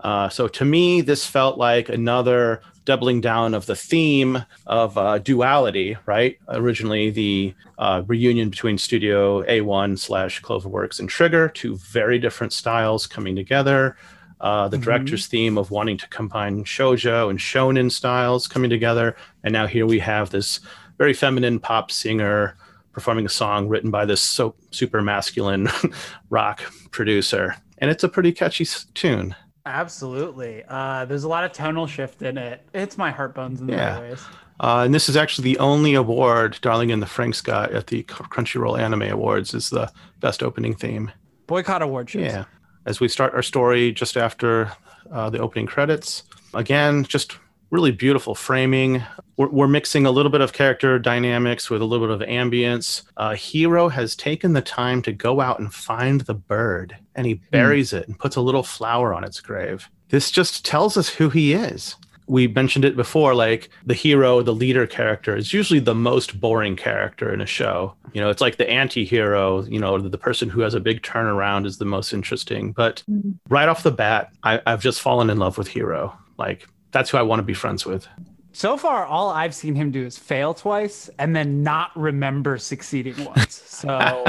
Uh, 0.01 0.29
so 0.29 0.47
to 0.47 0.65
me, 0.65 1.01
this 1.01 1.25
felt 1.25 1.57
like 1.57 1.89
another 1.89 2.61
doubling 2.85 3.21
down 3.21 3.53
of 3.53 3.65
the 3.65 3.75
theme 3.75 4.43
of 4.65 4.97
uh, 4.97 5.19
duality, 5.19 5.97
right? 6.05 6.37
Originally, 6.49 7.09
the 7.09 7.53
uh, 7.77 8.03
reunion 8.07 8.49
between 8.49 8.77
Studio 8.77 9.43
A1 9.43 9.99
slash 9.99 10.41
Cloverworks 10.41 10.99
and 10.99 11.07
Trigger, 11.07 11.49
two 11.49 11.75
very 11.77 12.17
different 12.19 12.53
styles 12.53 13.07
coming 13.07 13.35
together. 13.35 13.95
Uh, 14.39 14.67
the 14.67 14.77
director's 14.77 15.27
theme 15.27 15.55
of 15.55 15.69
wanting 15.69 15.97
to 15.99 16.07
combine 16.09 16.63
shoujo 16.63 17.29
and 17.29 17.37
shonen 17.37 17.91
styles 17.91 18.47
coming 18.47 18.71
together, 18.71 19.15
and 19.43 19.53
now 19.53 19.67
here 19.67 19.85
we 19.85 19.99
have 19.99 20.31
this 20.31 20.59
very 20.97 21.13
feminine 21.13 21.59
pop 21.59 21.91
singer 21.91 22.57
performing 22.91 23.25
a 23.25 23.29
song 23.29 23.67
written 23.67 23.91
by 23.91 24.03
this 24.03 24.19
so 24.19 24.55
super 24.71 25.01
masculine 25.01 25.69
rock 26.31 26.61
producer, 26.89 27.55
and 27.77 27.91
it's 27.91 28.03
a 28.03 28.09
pretty 28.09 28.31
catchy 28.31 28.65
tune. 28.95 29.35
Absolutely. 29.65 30.63
Uh, 30.67 31.05
there's 31.05 31.23
a 31.23 31.27
lot 31.27 31.43
of 31.43 31.51
tonal 31.53 31.87
shift 31.87 32.21
in 32.21 32.37
it. 32.37 32.61
It's 32.73 32.97
my 32.97 33.11
heart 33.11 33.35
bones 33.35 33.61
in 33.61 33.69
Yeah. 33.69 33.95
many 33.95 34.09
ways. 34.09 34.23
Uh, 34.59 34.83
and 34.85 34.93
this 34.93 35.09
is 35.09 35.17
actually 35.17 35.43
the 35.43 35.59
only 35.59 35.93
award 35.95 36.57
Darling 36.61 36.91
and 36.91 37.01
the 37.01 37.07
Franxx 37.07 37.43
got 37.43 37.71
at 37.71 37.87
the 37.87 38.03
Crunchyroll 38.03 38.79
Anime 38.79 39.03
Awards 39.03 39.53
is 39.53 39.69
the 39.69 39.91
best 40.19 40.43
opening 40.43 40.75
theme. 40.75 41.11
Boycott 41.47 41.81
award 41.81 42.09
shows. 42.09 42.23
Yeah. 42.23 42.45
As 42.85 42.99
we 42.99 43.07
start 43.07 43.33
our 43.33 43.41
story 43.43 43.91
just 43.91 44.17
after 44.17 44.71
uh, 45.11 45.29
the 45.29 45.39
opening 45.39 45.65
credits, 45.65 46.23
again, 46.53 47.03
just 47.03 47.37
really 47.71 47.91
beautiful 47.91 48.35
framing. 48.35 49.03
We're, 49.41 49.49
we're 49.49 49.67
mixing 49.67 50.05
a 50.05 50.11
little 50.11 50.31
bit 50.31 50.41
of 50.41 50.53
character 50.53 50.99
dynamics 50.99 51.71
with 51.71 51.81
a 51.81 51.85
little 51.85 52.05
bit 52.05 52.21
of 52.21 52.29
ambience. 52.29 53.01
Uh, 53.17 53.33
Hero 53.33 53.89
has 53.89 54.15
taken 54.15 54.53
the 54.53 54.61
time 54.61 55.01
to 55.01 55.11
go 55.11 55.41
out 55.41 55.59
and 55.59 55.73
find 55.73 56.21
the 56.21 56.35
bird, 56.35 56.95
and 57.15 57.25
he 57.25 57.41
buries 57.49 57.91
it 57.91 58.07
and 58.07 58.19
puts 58.19 58.35
a 58.35 58.41
little 58.41 58.61
flower 58.61 59.15
on 59.15 59.23
its 59.23 59.41
grave. 59.41 59.89
This 60.09 60.29
just 60.29 60.63
tells 60.63 60.95
us 60.95 61.09
who 61.09 61.31
he 61.31 61.53
is. 61.53 61.95
We 62.27 62.49
mentioned 62.49 62.85
it 62.85 62.95
before, 62.95 63.33
like 63.33 63.69
the 63.83 63.95
hero, 63.95 64.43
the 64.43 64.53
leader 64.53 64.85
character 64.85 65.35
is 65.35 65.53
usually 65.53 65.79
the 65.79 65.95
most 65.95 66.39
boring 66.39 66.75
character 66.75 67.33
in 67.33 67.41
a 67.41 67.47
show. 67.47 67.95
You 68.13 68.21
know, 68.21 68.29
it's 68.29 68.41
like 68.41 68.57
the 68.57 68.69
anti 68.69 69.05
hero, 69.05 69.63
you 69.63 69.79
know, 69.79 69.97
the 69.97 70.19
person 70.19 70.49
who 70.49 70.61
has 70.61 70.75
a 70.75 70.79
big 70.79 71.01
turnaround 71.01 71.65
is 71.65 71.79
the 71.79 71.85
most 71.85 72.13
interesting. 72.13 72.73
But 72.73 73.01
right 73.49 73.67
off 73.67 73.81
the 73.81 73.89
bat, 73.89 74.31
I, 74.43 74.61
I've 74.67 74.83
just 74.83 75.01
fallen 75.01 75.31
in 75.31 75.39
love 75.39 75.57
with 75.57 75.67
Hero. 75.67 76.15
Like, 76.37 76.67
that's 76.91 77.09
who 77.09 77.17
I 77.17 77.21
want 77.21 77.39
to 77.39 77.43
be 77.43 77.53
friends 77.53 77.85
with. 77.85 78.07
So 78.53 78.77
far, 78.77 79.05
all 79.05 79.29
I've 79.29 79.55
seen 79.55 79.75
him 79.75 79.91
do 79.91 80.05
is 80.05 80.17
fail 80.17 80.53
twice 80.53 81.09
and 81.17 81.35
then 81.35 81.63
not 81.63 81.91
remember 81.95 82.57
succeeding 82.57 83.23
once. 83.23 83.61
So 83.65 84.23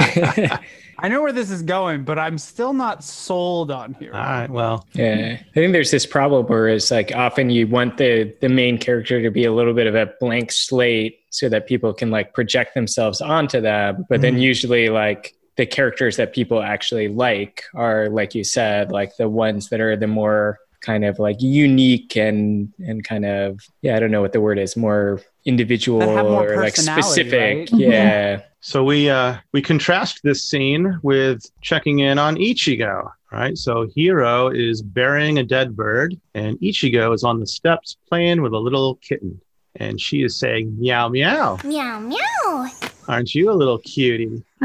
I 0.99 1.09
know 1.09 1.21
where 1.21 1.33
this 1.33 1.51
is 1.51 1.61
going, 1.61 2.03
but 2.03 2.17
I'm 2.17 2.37
still 2.37 2.73
not 2.73 3.03
sold 3.03 3.71
on 3.71 3.93
here. 3.95 4.13
All 4.13 4.21
right, 4.21 4.49
well, 4.49 4.87
Yeah, 4.93 5.37
I 5.39 5.53
think 5.53 5.73
there's 5.73 5.91
this 5.91 6.05
problem 6.05 6.45
where 6.45 6.69
it's 6.69 6.91
like 6.91 7.13
often 7.13 7.49
you 7.49 7.67
want 7.67 7.97
the 7.97 8.33
the 8.41 8.49
main 8.49 8.77
character 8.77 9.21
to 9.21 9.29
be 9.29 9.43
a 9.45 9.51
little 9.51 9.73
bit 9.73 9.87
of 9.87 9.95
a 9.95 10.13
blank 10.19 10.51
slate 10.51 11.19
so 11.29 11.49
that 11.49 11.67
people 11.67 11.93
can 11.93 12.09
like 12.09 12.33
project 12.33 12.75
themselves 12.75 13.19
onto 13.19 13.59
them, 13.59 14.05
but 14.07 14.21
then 14.21 14.33
mm-hmm. 14.33 14.43
usually 14.43 14.89
like 14.89 15.33
the 15.55 15.65
characters 15.65 16.15
that 16.17 16.33
people 16.33 16.61
actually 16.61 17.07
like 17.07 17.63
are 17.75 18.09
like 18.09 18.33
you 18.33 18.43
said, 18.43 18.91
like 18.91 19.17
the 19.17 19.27
ones 19.27 19.69
that 19.69 19.81
are 19.81 19.95
the 19.95 20.07
more 20.07 20.59
kind 20.83 21.05
of 21.05 21.17
like 21.17 21.37
unique 21.39 22.15
and 22.15 22.71
and 22.79 23.03
kind 23.03 23.25
of 23.25 23.61
yeah, 23.81 23.95
I 23.95 23.99
don't 23.99 24.11
know 24.11 24.21
what 24.21 24.33
the 24.33 24.41
word 24.41 24.59
is, 24.59 24.77
more 24.77 25.21
individual 25.45 25.99
more 26.01 26.53
or 26.53 26.57
like 26.57 26.75
specific. 26.75 27.69
right? 27.71 27.79
Yeah. 27.79 28.41
So 28.59 28.83
we 28.83 29.09
uh, 29.09 29.37
we 29.51 29.61
contrast 29.61 30.21
this 30.23 30.43
scene 30.43 30.99
with 31.01 31.43
checking 31.61 31.99
in 31.99 32.19
on 32.19 32.35
Ichigo. 32.35 33.11
Right. 33.31 33.57
So 33.57 33.87
Hero 33.95 34.49
is 34.49 34.83
burying 34.83 35.39
a 35.39 35.43
dead 35.43 35.75
bird, 35.75 36.15
and 36.35 36.59
Ichigo 36.59 37.13
is 37.15 37.23
on 37.23 37.39
the 37.39 37.47
steps 37.47 37.97
playing 38.07 38.43
with 38.43 38.53
a 38.53 38.59
little 38.59 38.95
kitten, 38.95 39.41
and 39.77 39.99
she 39.99 40.21
is 40.21 40.37
saying 40.37 40.75
meow 40.79 41.09
meow. 41.09 41.57
Meow 41.63 41.99
meow. 41.99 42.69
Aren't 43.07 43.33
you 43.33 43.49
a 43.49 43.53
little 43.53 43.79
cutie? 43.79 44.43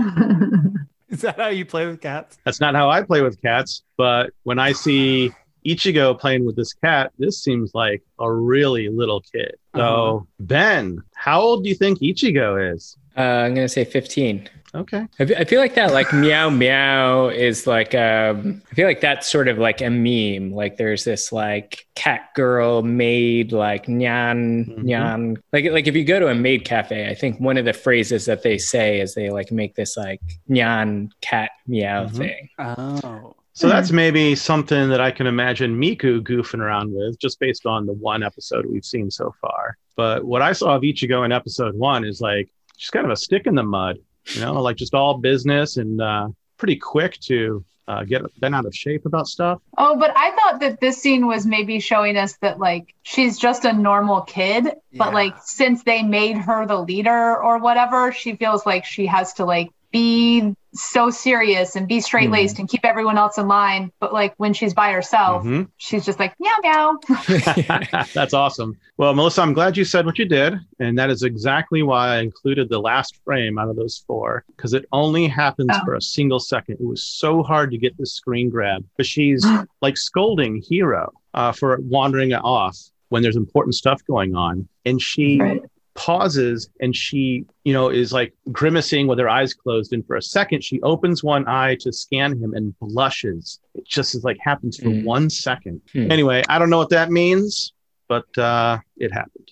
Is 1.10 1.22
that 1.22 1.38
how 1.38 1.48
you 1.48 1.64
play 1.64 1.86
with 1.86 2.02
cats? 2.02 2.38
That's 2.44 2.60
not 2.60 2.74
how 2.74 2.90
I 2.90 3.02
play 3.02 3.22
with 3.22 3.40
cats, 3.40 3.82
but 3.96 4.30
when 4.42 4.58
I 4.58 4.72
see 4.72 5.32
Ichigo 5.66 6.18
playing 6.18 6.44
with 6.46 6.56
this 6.56 6.72
cat, 6.72 7.12
this 7.18 7.42
seems 7.42 7.74
like 7.74 8.02
a 8.18 8.30
really 8.32 8.88
little 8.88 9.20
kid. 9.20 9.54
So 9.76 9.82
Uh-huh. 9.82 10.24
Ben, 10.40 11.02
how 11.14 11.40
old 11.40 11.62
do 11.64 11.68
you 11.68 11.74
think 11.74 11.98
Ichigo 12.00 12.74
is? 12.74 12.96
Uh, 13.16 13.20
I'm 13.46 13.54
gonna 13.54 13.68
say 13.68 13.84
15. 13.84 14.48
Okay. 14.74 15.06
I 15.18 15.44
feel 15.44 15.60
like 15.60 15.74
that, 15.76 15.92
like 15.94 16.12
meow 16.12 16.50
meow, 16.50 17.28
is 17.28 17.66
like 17.66 17.94
um. 17.94 18.62
I 18.70 18.74
feel 18.74 18.86
like 18.86 19.00
that's 19.00 19.26
sort 19.26 19.48
of 19.48 19.56
like 19.58 19.80
a 19.80 19.88
meme. 19.88 20.52
Like 20.52 20.76
there's 20.76 21.04
this 21.04 21.32
like 21.32 21.86
cat 21.94 22.28
girl 22.36 22.82
maid, 22.82 23.50
like 23.50 23.86
nyan 23.86 24.68
Mhm. 24.68 24.84
nyan. 24.84 25.36
Like 25.54 25.64
like 25.72 25.86
if 25.88 25.96
you 25.96 26.04
go 26.04 26.20
to 26.20 26.28
a 26.28 26.34
maid 26.34 26.64
cafe, 26.66 27.08
I 27.08 27.14
think 27.14 27.40
one 27.40 27.56
of 27.56 27.64
the 27.64 27.72
phrases 27.72 28.26
that 28.26 28.42
they 28.42 28.58
say 28.58 29.00
is 29.00 29.14
they 29.14 29.30
like 29.30 29.50
make 29.50 29.74
this 29.74 29.96
like 29.96 30.20
nyan 30.50 31.08
cat 31.22 31.50
meow 31.66 32.04
Mhm. 32.04 32.16
thing. 32.16 32.48
Oh. 32.58 33.34
So 33.58 33.68
that's 33.68 33.90
maybe 33.90 34.36
something 34.36 34.88
that 34.90 35.00
I 35.00 35.10
can 35.10 35.26
imagine 35.26 35.80
Miku 35.80 36.20
goofing 36.20 36.60
around 36.60 36.92
with 36.92 37.18
just 37.18 37.40
based 37.40 37.66
on 37.66 37.86
the 37.86 37.92
one 37.92 38.22
episode 38.22 38.66
we've 38.66 38.84
seen 38.84 39.10
so 39.10 39.34
far. 39.40 39.76
But 39.96 40.24
what 40.24 40.42
I 40.42 40.52
saw 40.52 40.76
of 40.76 40.82
Ichigo 40.82 41.24
in 41.24 41.32
episode 41.32 41.74
one 41.74 42.04
is 42.04 42.20
like 42.20 42.48
just 42.76 42.92
kind 42.92 43.04
of 43.04 43.10
a 43.10 43.16
stick 43.16 43.48
in 43.48 43.56
the 43.56 43.64
mud, 43.64 43.98
you 44.26 44.42
know, 44.42 44.62
like 44.62 44.76
just 44.76 44.94
all 44.94 45.18
business 45.18 45.76
and 45.76 46.00
uh, 46.00 46.28
pretty 46.56 46.76
quick 46.76 47.18
to 47.22 47.64
uh, 47.88 48.04
get 48.04 48.22
bent 48.38 48.54
out 48.54 48.64
of 48.64 48.72
shape 48.72 49.06
about 49.06 49.26
stuff. 49.26 49.60
Oh, 49.76 49.96
but 49.98 50.12
I 50.14 50.30
thought 50.36 50.60
that 50.60 50.80
this 50.80 51.02
scene 51.02 51.26
was 51.26 51.44
maybe 51.44 51.80
showing 51.80 52.16
us 52.16 52.36
that 52.42 52.60
like 52.60 52.94
she's 53.02 53.38
just 53.38 53.64
a 53.64 53.72
normal 53.72 54.20
kid, 54.20 54.66
Yeah. 54.66 54.72
but 54.92 55.12
like 55.14 55.34
since 55.42 55.82
they 55.82 56.04
made 56.04 56.36
her 56.36 56.64
the 56.64 56.80
leader 56.80 57.36
or 57.42 57.58
whatever, 57.58 58.12
she 58.12 58.36
feels 58.36 58.64
like 58.64 58.84
she 58.84 59.06
has 59.06 59.32
to 59.34 59.44
like 59.44 59.70
be 59.90 60.54
so 60.78 61.10
serious 61.10 61.76
and 61.76 61.86
be 61.88 62.00
straight 62.00 62.30
laced 62.30 62.56
Hmm. 62.56 62.62
and 62.62 62.68
keep 62.70 62.84
everyone 62.84 63.18
else 63.18 63.38
in 63.38 63.48
line. 63.48 63.90
But 64.00 64.12
like 64.12 64.34
when 64.36 64.52
she's 64.52 64.74
by 64.74 64.92
herself, 64.92 65.44
Mhm. 65.44 65.68
she's 65.76 66.04
just 66.04 66.18
like 66.18 66.34
meow 66.40 66.50
meow. 66.62 66.98
That's 68.14 68.34
awesome. 68.34 68.76
Well, 68.96 69.14
Melissa, 69.14 69.42
I'm 69.42 69.52
glad 69.52 69.76
you 69.76 69.84
said 69.84 70.06
what 70.06 70.18
you 70.18 70.24
did. 70.24 70.54
And 70.80 70.98
that 70.98 71.10
is 71.10 71.22
exactly 71.22 71.82
why 71.82 72.16
I 72.16 72.18
included 72.20 72.68
the 72.68 72.80
last 72.80 73.18
frame 73.24 73.58
out 73.58 73.68
of 73.68 73.76
those 73.76 74.02
four, 74.06 74.44
because 74.56 74.74
it 74.74 74.84
only 74.92 75.26
happens 75.28 75.70
Oh. 75.72 75.80
for 75.84 75.94
a 75.94 76.02
single 76.02 76.40
second. 76.40 76.76
It 76.80 76.86
was 76.86 77.02
so 77.02 77.42
hard 77.42 77.70
to 77.72 77.78
get 77.78 77.96
this 77.98 78.12
screen 78.12 78.50
grab. 78.50 78.84
But 78.96 79.06
she's 79.06 79.44
like 79.82 79.96
scolding 79.96 80.62
Hero 80.68 81.12
uh, 81.34 81.52
for 81.52 81.78
wandering 81.82 82.32
off 82.34 82.76
when 83.10 83.22
there's 83.22 83.36
important 83.36 83.74
stuff 83.74 84.02
going 84.06 84.34
on. 84.34 84.68
And 84.84 85.00
she 85.00 85.38
Right. 85.40 85.62
Pauses 85.98 86.70
and 86.80 86.94
she, 86.94 87.44
you 87.64 87.72
know, 87.72 87.88
is 87.88 88.12
like 88.12 88.32
grimacing 88.52 89.08
with 89.08 89.18
her 89.18 89.28
eyes 89.28 89.52
closed. 89.52 89.92
And 89.92 90.06
for 90.06 90.14
a 90.14 90.22
second, 90.22 90.62
she 90.62 90.80
opens 90.82 91.24
one 91.24 91.46
eye 91.48 91.74
to 91.80 91.92
scan 91.92 92.30
him 92.40 92.54
and 92.54 92.72
blushes. 92.78 93.58
It 93.74 93.84
just 93.84 94.14
is 94.14 94.22
like 94.22 94.38
happens 94.40 94.76
for 94.78 94.90
Mm. 94.90 95.04
one 95.04 95.28
second. 95.28 95.80
Hmm. 95.92 96.10
Anyway, 96.12 96.44
I 96.48 96.58
don't 96.60 96.70
know 96.70 96.78
what 96.78 96.90
that 96.90 97.10
means, 97.10 97.72
but 98.06 98.26
uh, 98.38 98.78
it 98.96 99.12
happened. 99.12 99.50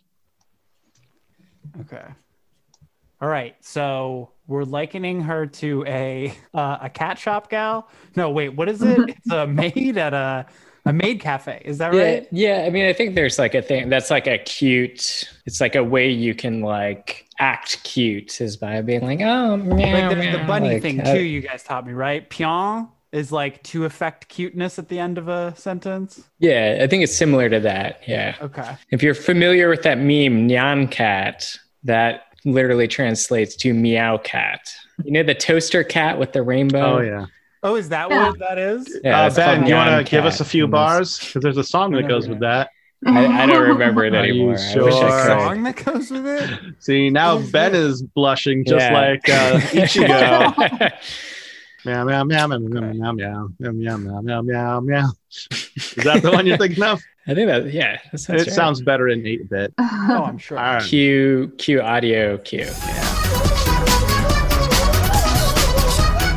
Okay. 1.81 2.05
All 3.21 3.29
right. 3.29 3.57
So 3.61 4.31
we're 4.47 4.63
likening 4.65 5.21
her 5.23 5.47
to 5.47 5.85
a 5.87 6.33
uh, 6.55 6.79
a 6.83 6.89
cat 6.91 7.19
shop 7.19 7.51
gal. 7.51 7.89
No, 8.15 8.31
wait. 8.31 8.51
What 8.51 8.69
is 8.69 8.83
it? 8.83 8.99
It's 9.09 9.31
a 9.33 9.47
maid 9.47 9.99
at 9.99 10.15
a 10.15 10.47
a 10.87 10.93
maid 10.93 11.21
cafe. 11.21 11.61
Is 11.65 11.79
that 11.79 11.93
Yeah, 11.93 12.03
right? 12.03 12.29
yeah. 12.33 12.65
I 12.67 12.71
mean, 12.71 12.87
I 12.87 12.93
think 12.93 13.15
there's 13.15 13.39
like 13.39 13.55
a 13.55 13.61
thing 13.63 13.89
that's 13.89 14.11
like 14.11 14.27
a 14.27 14.39
cute. 14.39 15.25
It's 15.45 15.61
like 15.61 15.75
a 15.75 15.85
way 15.85 16.09
you 16.11 16.35
can 16.35 16.61
like 16.63 17.27
act 17.39 17.83
cute 17.85 18.41
is 18.41 18.57
by 18.57 18.81
being 18.81 19.03
like, 19.03 19.21
oh, 19.21 19.57
meow, 19.59 20.09
Like 20.09 20.17
the, 20.17 20.39
the 20.39 20.45
bunny 20.47 20.75
like, 20.75 20.83
thing 20.83 21.01
uh, 21.01 21.13
too. 21.15 21.21
You 21.23 21.41
guys 21.43 21.63
taught 21.63 21.87
me 21.87 21.93
right. 21.93 22.29
Pion 22.31 22.89
is 23.13 23.31
like 23.33 23.63
to 23.65 23.85
affect 23.85 24.29
cuteness 24.29 24.79
at 24.79 24.89
the 24.89 24.99
end 24.99 25.19
of 25.19 25.29
a 25.29 25.55
sentence. 25.57 26.23
yeah, 26.39 26.79
I 26.83 26.87
think 26.87 27.03
it's 27.03 27.17
similar 27.17 27.49
to 27.49 27.61
that. 27.61 28.01
Yeah. 28.07 28.35
Okay. 28.41 28.77
If 28.91 29.03
you're 29.03 29.15
familiar 29.15 29.69
with 29.69 29.83
that 29.83 29.99
meme, 29.99 30.49
Nyan 30.49 30.91
Cat, 30.91 31.57
that 31.85 32.25
literally 32.45 32.87
translates 32.89 33.57
to 33.57 33.73
meow 33.75 34.19
cat. 34.19 34.61
You 35.05 35.13
know 35.13 35.23
the 35.23 35.35
toaster 35.35 35.83
cat 35.85 36.19
with 36.19 36.33
the 36.33 36.43
rainbow. 36.43 36.99
Oh 36.99 37.01
yeah. 37.01 37.27
Oh, 37.67 37.75
is 37.75 37.89
that 37.89 38.09
Yeah. 38.11 38.29
what 38.29 38.39
that 38.39 38.59
is? 38.59 39.01
Yeah, 39.03 39.23
uh, 39.23 39.35
ben, 39.35 39.67
you 39.67 39.75
want 39.75 40.07
to 40.07 40.09
give 40.11 40.25
us 40.25 40.41
a 40.41 40.45
few 40.45 40.69
bars? 40.69 41.19
Because 41.19 41.43
there's 41.43 41.57
a 41.57 41.65
song 41.65 41.91
that 41.93 42.07
goes 42.07 42.29
with 42.29 42.39
that. 42.41 42.71
I, 43.05 43.43
I 43.43 43.47
don't 43.47 43.69
remember 43.69 44.05
it 44.05 44.15
Are 44.15 44.25
you. 44.27 44.53
I 44.53 44.57
sure? 44.57 44.85
wish 44.85 44.95
I 44.95 45.01
could. 45.27 45.27
song 45.41 45.63
that 45.65 45.85
goes 45.85 46.11
with 46.11 46.27
it. 46.27 46.61
See, 46.79 47.11
now 47.11 47.35
What 47.35 47.45
is 47.45 47.51
Ben 47.53 47.75
it? 47.75 47.81
is 47.81 48.03
blushing 48.03 48.65
just 48.65 48.87
Yeah. 48.87 48.93
like 48.95 49.29
uh, 49.29 49.59
Ichigo. 49.59 50.93
meow, 51.85 52.05
meow, 52.05 52.25
meow, 52.25 52.47
meow, 52.47 52.59
meow, 52.59 53.13
meow, 53.13 53.13
meow, 53.13 53.47
meow, 53.59 53.73
meow, 53.73 53.97
meow, 53.99 54.21
meow, 54.23 54.43
meow, 54.43 54.81
meow. 54.81 55.09
Is 55.51 55.95
that 56.05 56.21
the 56.23 56.31
one 56.33 56.47
you're 56.47 56.57
thinking 56.57 56.83
of? 56.85 57.03
I 57.27 57.35
think 57.35 57.49
that 57.49 57.73
yeah, 57.73 57.99
that 58.13 58.19
sounds 58.19 58.43
It 58.43 58.47
right. 58.47 58.55
sounds 58.55 58.83
better 58.83 59.09
in 59.09 59.27
8 59.27 59.51
bit. 59.51 59.75
Oh, 59.79 60.25
I'm 60.25 60.39
sure. 60.39 60.57
All 60.59 60.75
right. 60.75 60.83
Q 60.85 61.53
Q 61.59 61.81
audio 61.83 62.39
Q. 62.39 62.67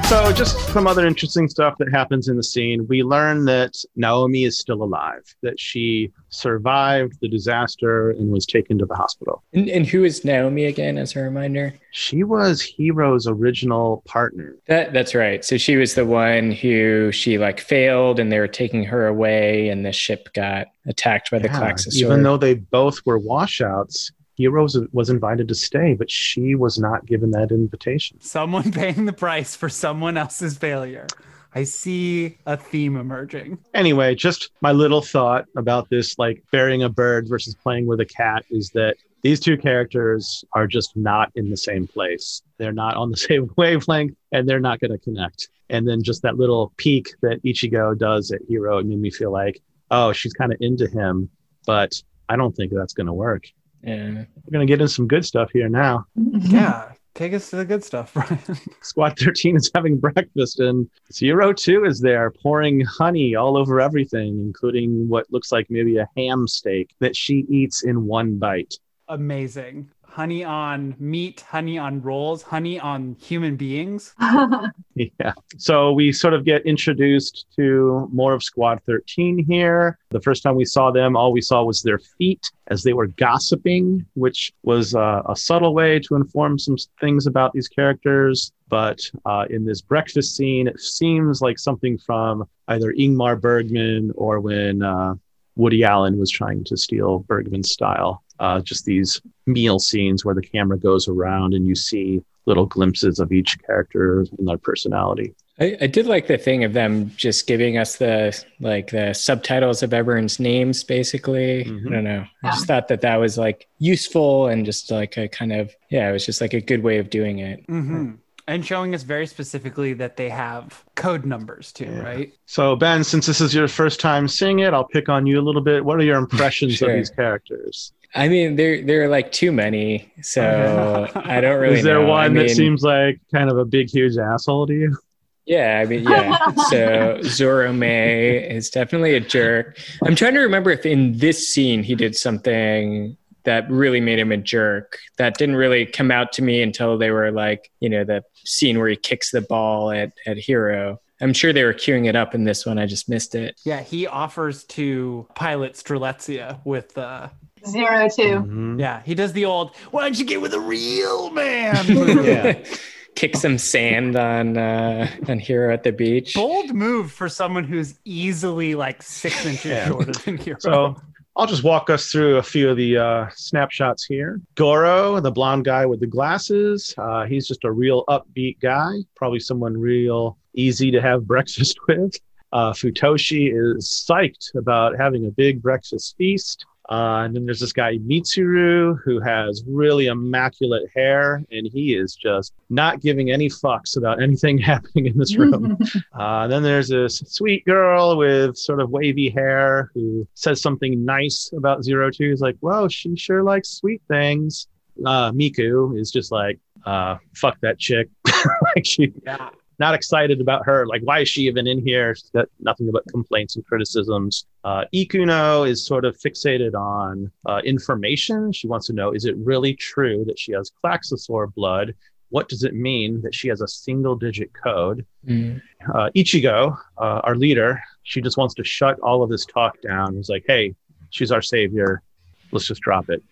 So, 0.10 0.32
just 0.32 0.58
some 0.69 0.88
other 0.88 1.06
interesting 1.06 1.48
stuff 1.48 1.76
that 1.78 1.91
happens 1.91 2.30
in 2.30 2.36
the 2.36 2.41
scene. 2.41 2.88
We 2.88 3.04
learn 3.04 3.45
that 3.45 3.76
Naomi 3.95 4.43
is 4.43 4.58
still 4.58 4.82
alive, 4.82 5.22
that 5.43 5.60
she 5.60 6.12
survived 6.30 7.19
the 7.22 7.28
disaster 7.28 8.10
and 8.10 8.32
was 8.32 8.48
taken 8.48 8.80
to 8.80 8.88
the 8.88 8.95
hospital. 8.95 9.43
And, 9.54 9.69
and 9.69 9.86
who 9.86 10.04
is 10.04 10.26
Naomi 10.26 10.65
again? 10.65 10.98
As 10.98 11.15
a 11.15 11.19
reminder. 11.19 11.76
She 11.91 12.24
was 12.24 12.60
Hero's 12.60 13.28
original 13.28 14.02
partner. 14.08 14.56
That 14.67 14.93
that's 14.93 15.13
right. 15.13 15.45
So 15.45 15.58
she 15.58 15.76
was 15.76 15.93
the 15.93 16.08
one 16.08 16.54
who 16.54 17.12
she 17.12 17.38
like 17.38 17.60
failed, 17.60 18.19
and 18.19 18.32
they 18.32 18.39
were 18.39 18.48
taking 18.48 18.84
her 18.86 19.06
away, 19.06 19.69
and 19.69 19.86
the 19.86 19.91
ship 19.91 20.34
got 20.34 20.69
attacked 20.88 21.30
by 21.30 21.38
the 21.38 21.50
Yeah, 21.50 21.60
Klaxosaur. 21.60 21.93
Even 21.93 22.24
though 22.24 22.38
they 22.38 22.56
both 22.56 23.06
were 23.06 23.19
washouts, 23.19 24.12
Hero 24.39 24.63
was, 24.63 24.80
was 24.93 25.10
invited 25.10 25.49
to 25.49 25.54
stay, 25.56 25.95
but 25.95 26.10
she 26.10 26.56
was 26.56 26.80
not 26.80 27.06
given 27.06 27.32
that 27.32 27.52
invitation. 27.52 28.21
Someone 28.21 28.71
paying 28.71 29.06
the 29.06 29.12
price 29.12 29.54
for 29.54 29.67
someone 29.67 30.15
else's 30.15 30.58
failure. 30.58 31.08
I 31.54 31.65
see 31.65 32.38
a 32.45 32.56
theme 32.56 32.95
emerging. 32.95 33.58
Anyway, 33.73 34.15
just 34.15 34.52
my 34.62 34.71
little 34.71 35.02
thought 35.02 35.43
about 35.58 35.89
this 35.89 36.17
like 36.17 36.41
burying 36.54 36.84
a 36.84 36.89
bird 36.89 37.28
versus 37.28 37.54
playing 37.54 37.86
with 37.86 37.99
a 37.99 38.06
cat 38.06 38.45
is 38.49 38.69
that 38.69 38.95
these 39.23 39.41
two 39.41 39.58
characters 39.58 40.45
are 40.54 40.67
just 40.67 40.95
not 40.95 41.34
in 41.36 41.49
the 41.49 41.58
same 41.58 41.86
place. 41.86 42.41
They're 42.60 42.71
not 42.71 42.95
on 42.95 43.12
the 43.12 43.17
same 43.30 43.52
wavelength 43.58 44.15
and 44.32 44.47
they're 44.47 44.62
not 44.62 44.80
going 44.80 44.91
to 44.91 44.99
connect. 44.99 45.49
And 45.69 45.86
then 45.86 46.02
just 46.02 46.21
that 46.21 46.38
little 46.38 46.71
peek 46.78 47.10
that 47.23 47.43
Ichigo 47.43 47.97
does 47.97 48.32
at 48.32 48.39
Hero, 48.47 48.78
it 48.78 48.86
made 48.86 48.99
me 48.99 49.12
feel 49.12 49.32
like, 49.32 49.60
oh, 49.91 50.13
she's 50.13 50.34
kind 50.34 50.54
of 50.54 50.60
into 50.62 50.88
him, 50.88 51.30
but 51.65 52.02
I 52.30 52.38
don't 52.38 52.56
think 52.56 52.71
that's 52.73 52.93
going 52.93 53.08
to 53.08 53.13
work. 53.13 53.47
Yeah. 53.84 54.26
We're 54.46 54.52
going 54.52 54.65
to 54.65 54.72
get 54.72 54.82
in 54.82 54.88
some 54.88 55.08
good 55.08 55.26
stuff 55.26 55.50
here 55.52 55.70
now. 55.70 56.06
Yeah. 56.15 56.92
Take 57.15 57.34
us 57.34 57.50
to 57.50 57.58
the 57.58 57.65
good 57.65 57.84
stuff, 57.84 58.13
Brian. 58.13 58.39
Squad 58.82 59.20
13 59.20 59.58
is 59.58 59.70
having 59.76 59.98
breakfast, 59.98 60.60
and 60.60 60.88
Zero 61.12 61.52
Two 61.52 61.84
is 61.84 62.00
there 62.00 62.32
pouring 62.32 62.82
honey 62.82 63.36
all 63.36 63.58
over 63.58 63.82
everything, 63.82 64.39
including 64.39 65.10
what 65.10 65.26
looks 65.30 65.52
like 65.52 65.68
maybe 65.70 65.98
a 65.98 66.08
ham 66.15 66.48
steak 66.48 66.96
that 67.00 67.18
she 67.18 67.46
eats 67.50 67.84
in 67.84 68.06
one 68.06 68.38
bite. 68.38 68.76
Amazing. 69.10 69.89
Honey 70.10 70.43
on 70.43 70.95
meat, 71.00 71.41
honey 71.41 71.78
on 71.78 72.02
rolls, 72.02 72.41
honey 72.41 72.80
on 72.80 73.15
human 73.19 73.56
beings. 73.56 74.15
Yeah. 75.19 75.34
So 75.58 75.93
we 75.93 76.12
sort 76.12 76.34
of 76.34 76.43
get 76.43 76.65
introduced 76.65 77.45
to 77.56 78.10
more 78.12 78.34
of 78.34 78.43
Squad 78.43 78.82
13 78.86 79.45
here. 79.45 79.98
The 80.10 80.19
first 80.19 80.43
time 80.43 80.56
we 80.56 80.65
saw 80.65 80.91
them, 80.91 81.15
all 81.15 81.32
we 81.32 81.41
saw 81.41 81.63
was 81.63 81.82
their 81.82 82.00
feet 82.00 82.52
as 82.67 82.84
they 82.84 82.93
were 82.93 83.08
gossiping, 83.08 84.06
which 84.15 84.52
was 84.63 84.95
uh, 84.95 85.22
a 85.28 85.36
subtle 85.36 85.74
way 85.74 86.00
to 86.00 86.15
inform 86.15 86.60
some 86.60 86.76
things 87.00 87.28
about 87.28 87.54
these 87.54 87.67
characters. 87.67 88.52
But 88.67 89.00
uh, 89.26 89.45
in 89.50 89.65
this 89.65 89.82
breakfast 89.82 90.36
scene, 90.36 90.67
it 90.67 90.80
seems 90.80 91.41
like 91.41 91.58
something 91.60 91.98
from 91.98 92.48
either 92.67 92.93
Ingmar 92.93 93.39
Bergman 93.39 94.12
or 94.15 94.39
when 94.41 94.82
uh, 94.84 95.15
Woody 95.60 95.84
Allen 95.84 96.17
was 96.17 96.32
trying 96.32 96.63
to 96.65 96.78
steal 96.78 97.19
Bergman's 97.19 97.72
style. 97.72 98.24
Uh, 98.39 98.62
just 98.62 98.86
these 98.86 99.22
meal 99.45 99.80
scenes 99.80 100.24
where 100.24 100.34
the 100.34 100.41
camera 100.41 100.80
goes 100.80 101.10
around 101.10 101.54
and 101.54 101.67
you 101.67 101.76
see 101.76 102.22
little 102.45 102.65
glimpses 102.65 103.19
of 103.19 103.32
each 103.34 103.62
character 103.65 104.22
and 104.38 104.48
their 104.48 104.58
personality. 104.58 105.36
I, 105.60 105.76
I 105.82 105.88
did 105.88 106.06
like 106.06 106.28
the 106.28 106.38
thing 106.38 106.63
of 106.63 106.72
them 106.72 107.12
just 107.17 107.45
giving 107.48 107.78
us 107.78 107.98
the 107.98 108.41
like 108.62 108.91
the 108.91 109.13
subtitles 109.13 109.84
of 109.84 109.93
everyone's 109.93 110.39
names, 110.39 110.86
basically. 110.86 111.65
Mhm. 111.65 111.88
I 111.88 111.89
don't 111.91 112.04
know. 112.06 112.26
I 112.43 112.52
just 112.52 112.65
thought 112.65 112.88
that 112.88 113.02
that 113.02 113.17
was 113.17 113.38
like 113.38 113.67
useful 113.80 114.48
and 114.48 114.65
just 114.65 114.89
like 114.89 115.17
a 115.17 115.28
kind 115.28 115.52
of 115.52 115.76
yeah, 115.89 116.10
it 116.10 116.13
was 116.13 116.26
just 116.26 116.39
like 116.39 116.54
a 116.54 116.62
good 116.62 116.82
way 116.82 116.98
of 117.00 117.10
doing 117.10 117.39
it. 117.39 117.65
hmm 117.67 118.12
And 118.49 118.65
showing 118.65 118.95
us 118.95 119.03
very 119.03 119.27
specifically 119.27 119.93
that 119.93 120.17
they 120.17 120.27
have 120.29 120.83
code 120.95 121.23
numbers 121.23 121.71
too, 121.71 121.85
Yeah. 121.85 121.99
right? 122.01 122.33
So, 122.47 122.75
Ben, 122.75 123.03
since 123.03 123.27
this 123.27 123.39
is 123.41 123.53
your 123.53 123.67
first 123.67 123.99
time 123.99 124.27
seeing 124.27 124.59
it, 124.59 124.73
I'll 124.73 124.88
pick 124.88 125.07
on 125.07 125.27
you 125.27 125.39
a 125.39 125.43
little 125.43 125.62
bit. 125.62 125.85
What 125.85 125.99
are 125.99 126.03
your 126.03 126.17
impressions 126.17 126.73
Sure. 126.77 126.89
of 126.89 126.95
these 126.97 127.12
characters? 127.12 127.93
I 128.15 128.27
mean, 128.27 128.55
there 128.55 128.81
there 128.81 129.03
are 129.03 129.07
like 129.07 129.31
too 129.31 129.51
many, 129.51 130.12
so 130.23 131.07
I 131.15 131.41
don't 131.41 131.59
really. 131.62 131.77
is 131.77 131.83
there 131.83 132.01
know. 132.01 132.07
one 132.07 132.35
I 132.38 132.41
that 132.43 132.49
seems 132.49 132.81
like 132.81 133.19
kind 133.31 133.51
of 133.51 133.57
a 133.59 133.65
big, 133.65 133.88
huge 133.91 134.17
asshole 134.17 134.65
to 134.65 134.73
you? 134.73 134.97
Yeah, 135.45 135.79
I 135.81 135.85
mean, 135.85 136.03
yeah. 136.03 136.38
So 136.71 137.19
Zorome 137.21 138.49
is 138.51 138.69
definitely 138.71 139.15
a 139.15 139.19
jerk. 139.19 139.77
I'm 140.03 140.15
trying 140.15 140.33
to 140.33 140.39
remember 140.41 140.71
if 140.71 140.85
in 140.88 141.17
this 141.19 141.47
scene 141.53 141.83
he 141.83 141.93
did 141.95 142.15
something 142.15 143.15
that 143.45 143.69
really 143.71 144.01
made 144.01 144.19
him 144.19 144.31
a 144.31 144.38
jerk. 144.38 144.97
That 145.17 145.38
didn't 145.38 145.55
really 145.55 145.85
come 145.85 146.12
out 146.12 146.33
to 146.33 146.41
me 146.43 146.62
until 146.62 146.97
they 146.97 147.09
were 147.09 147.31
like, 147.31 147.71
you 147.79 147.89
know, 147.89 148.03
the 148.03 148.23
scene 148.45 148.78
where 148.80 148.89
he 148.89 148.95
kicks 148.95 149.32
the 149.32 149.41
ball 149.41 149.91
at 149.91 150.12
at 150.25 150.38
Hero. 150.38 150.99
I'm 151.21 151.34
sure 151.34 151.52
they 151.52 151.63
were 151.65 151.73
queuing 151.73 152.08
it 152.08 152.15
up 152.15 152.34
in 152.34 152.45
this 152.45 152.65
one. 152.65 152.78
I 152.80 152.86
just 152.86 153.10
missed 153.10 153.36
it. 153.36 153.60
Yeah, 153.65 153.82
he 153.82 154.08
offers 154.08 154.63
to 154.65 155.28
pilot 155.36 155.73
Strelitzia 155.73 156.60
with 156.65 156.97
uh 156.97 157.30
Zero 157.67 158.08
two. 158.08 158.21
Mhm. 158.39 158.80
yeah, 158.80 159.02
he 159.06 159.13
does 159.15 159.34
the 159.34 159.43
old 159.45 159.75
why 159.91 160.02
don't 160.04 160.17
you 160.17 160.25
get 160.25 160.41
with 160.41 160.54
a 160.54 160.60
real 160.60 161.30
man? 161.32 161.86
Yeah. 162.25 162.63
Kick 163.15 163.36
some 163.36 163.58
sand 163.58 164.15
on 164.15 164.56
uh, 164.58 165.10
on 165.28 165.39
Hero 165.39 165.73
at 165.73 165.84
the 165.84 165.91
beach. 165.91 166.36
Bold 166.36 166.73
move 166.73 167.12
for 167.12 167.28
someone 167.28 167.65
who's 167.65 167.95
easily 168.06 168.75
like 168.75 169.02
six 169.02 169.45
inches 169.45 169.65
Yeah. 169.65 169.88
shorter 169.89 170.12
than 170.13 170.38
Hero. 170.38 170.58
So, 170.60 170.95
I'll 171.39 171.47
just 171.47 171.63
walk 171.63 171.89
us 171.89 172.12
through 172.12 172.36
a 172.36 172.43
few 172.43 172.69
of 172.69 172.75
the 172.75 172.97
uh, 172.97 173.30
snapshots 173.34 174.04
here. 174.04 174.41
Goro, 174.56 175.21
the 175.21 175.32
blonde 175.32 175.63
guy 175.63 175.86
with 175.86 176.02
the 176.02 176.06
glasses, 176.06 176.93
uh, 176.97 177.23
he's 177.28 177.47
just 177.47 177.63
a 177.63 177.71
real 177.71 178.04
upbeat 178.10 178.60
guy, 178.60 178.95
probably 179.15 179.39
someone 179.39 179.78
real 179.78 180.38
easy 180.54 180.91
to 180.91 181.02
have 181.02 181.25
breakfast 181.28 181.78
with. 181.88 182.13
Uh, 182.52 182.73
Futoshi 182.73 183.54
is 183.54 184.06
psyched 184.06 184.54
about 184.56 184.97
having 184.99 185.28
a 185.28 185.32
big 185.32 185.62
breakfast 185.62 186.15
feast. 186.17 186.65
Uh, 186.89 187.21
and 187.23 187.36
then 187.36 187.45
there's 187.45 187.60
this 187.60 187.71
guy 187.71 187.97
Mitsuru 187.99 188.97
who 189.06 189.19
has 189.19 189.63
really 189.67 190.08
immaculate 190.08 190.89
hair, 190.95 191.43
and 191.52 191.67
he 191.71 191.93
is 191.93 192.15
just 192.15 192.54
not 192.71 192.99
giving 192.99 193.30
any 193.30 193.47
fucks 193.47 193.95
about 193.95 194.21
anything 194.21 194.58
happening 194.71 195.06
in 195.06 195.17
this 195.17 195.36
room. 195.36 195.78
uh, 196.19 196.47
then 196.47 196.63
there's 196.63 196.88
this 196.88 197.19
sweet 197.28 197.63
girl 197.65 198.17
with 198.17 198.58
sort 198.58 198.82
of 198.82 198.89
wavy 198.89 199.30
hair 199.30 199.91
who 199.93 200.28
says 200.34 200.62
something 200.62 201.06
nice 201.06 201.52
about 201.56 201.84
Zero 201.84 202.10
Two. 202.10 202.32
He's 202.32 202.41
like, 202.41 202.58
"Whoa, 202.60 202.88
she 202.88 203.15
sure 203.15 203.43
likes 203.43 203.69
sweet 203.69 204.02
things." 204.08 204.67
Uh, 205.06 205.32
Miku 205.32 205.97
is 205.99 206.10
just 206.12 206.32
like, 206.32 206.60
uh, 206.88 207.17
"Fuck 207.36 207.60
that 207.62 207.78
chick." 207.78 208.10
like 208.75 208.86
she 208.86 209.13
Yeah. 209.23 209.49
Not 209.80 209.96
excited 209.96 210.42
about 210.42 210.65
her. 210.65 210.86
Like, 210.86 211.02
why 211.04 211.20
is 211.20 211.30
she 211.30 211.44
even 211.44 211.68
in 211.68 211.86
here? 211.86 212.15
She's 212.15 212.30
got 212.30 212.48
nothing 212.60 212.89
but 212.92 213.04
complaints 213.08 213.56
and 213.56 213.65
criticisms. 213.65 214.46
Uh, 214.63 214.86
Ikuno 214.94 215.68
is 215.68 215.86
sort 215.86 216.06
of 216.06 216.18
fixated 216.18 216.74
on 216.74 217.32
uh, 217.46 217.62
information. 217.63 218.52
She 218.52 218.68
wants 218.68 218.88
to 218.88 218.94
know 218.94 219.12
is 219.12 219.26
it 219.26 219.36
really 219.38 219.74
true 219.76 220.24
that 220.26 220.38
she 220.38 220.52
has 220.54 220.72
Klaxosaur 220.84 221.54
blood? 221.54 221.94
What 222.30 222.48
does 222.48 222.63
it 222.63 222.76
mean 222.76 223.22
that 223.22 223.34
she 223.34 223.48
has 223.48 223.62
a 223.62 223.68
single 223.68 224.15
digit 224.15 224.52
code? 224.54 225.06
Mm. 225.26 225.62
Uh, 225.94 226.10
Ichigo, 226.15 226.78
uh, 226.98 227.22
our 227.24 227.36
leader, 227.36 227.82
she 228.04 228.22
just 228.22 228.38
wants 228.38 228.54
to 228.56 228.63
shut 228.63 229.00
all 229.00 229.24
of 229.24 229.30
this 229.30 229.46
talk 229.46 229.82
down. 229.82 230.15
He's 230.15 230.30
like, 230.30 230.44
hey, 230.46 230.76
she's 231.10 231.32
our 231.32 231.42
savior. 231.42 232.04
Let's 232.52 232.68
just 232.68 232.82
drop 232.82 233.10
it. 233.10 233.24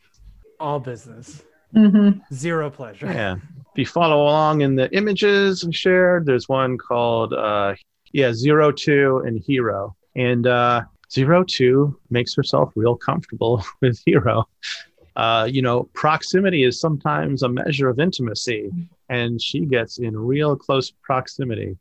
All 0.59 0.79
business. 0.79 1.43
Hmm 1.73 2.11
Zero 2.33 2.69
pleasure. 2.69 3.07
Yeah. 3.07 3.35
If 3.35 3.77
you 3.77 3.85
follow 3.85 4.23
along 4.23 4.61
in 4.61 4.75
the 4.75 4.89
images 4.95 5.63
I 5.67 5.71
shared, 5.71 6.25
there's 6.25 6.49
one 6.49 6.77
called 6.77 7.33
uh 7.33 7.75
yeah, 8.13 8.33
Zero 8.33 8.71
Two 8.71 9.23
and 9.25 9.39
Hero. 9.39 9.95
And 10.15 10.47
uh 10.47 10.83
Zero 11.11 11.43
Two 11.43 11.99
makes 12.09 12.33
herself 12.35 12.71
real 12.75 12.95
comfortable 12.95 13.63
with 13.81 13.99
Hero. 14.05 14.47
Uh, 15.15 15.47
you 15.49 15.63
know, 15.63 15.83
proximity 15.93 16.63
is 16.63 16.79
sometimes 16.79 17.41
a 17.41 17.49
measure 17.49 17.89
of 17.89 17.99
intimacy, 17.99 18.69
and 19.09 19.41
she 19.41 19.61
gets 19.65 19.97
in 19.97 20.15
real 20.15 20.55
close 20.55 20.91
proximity 21.01 21.75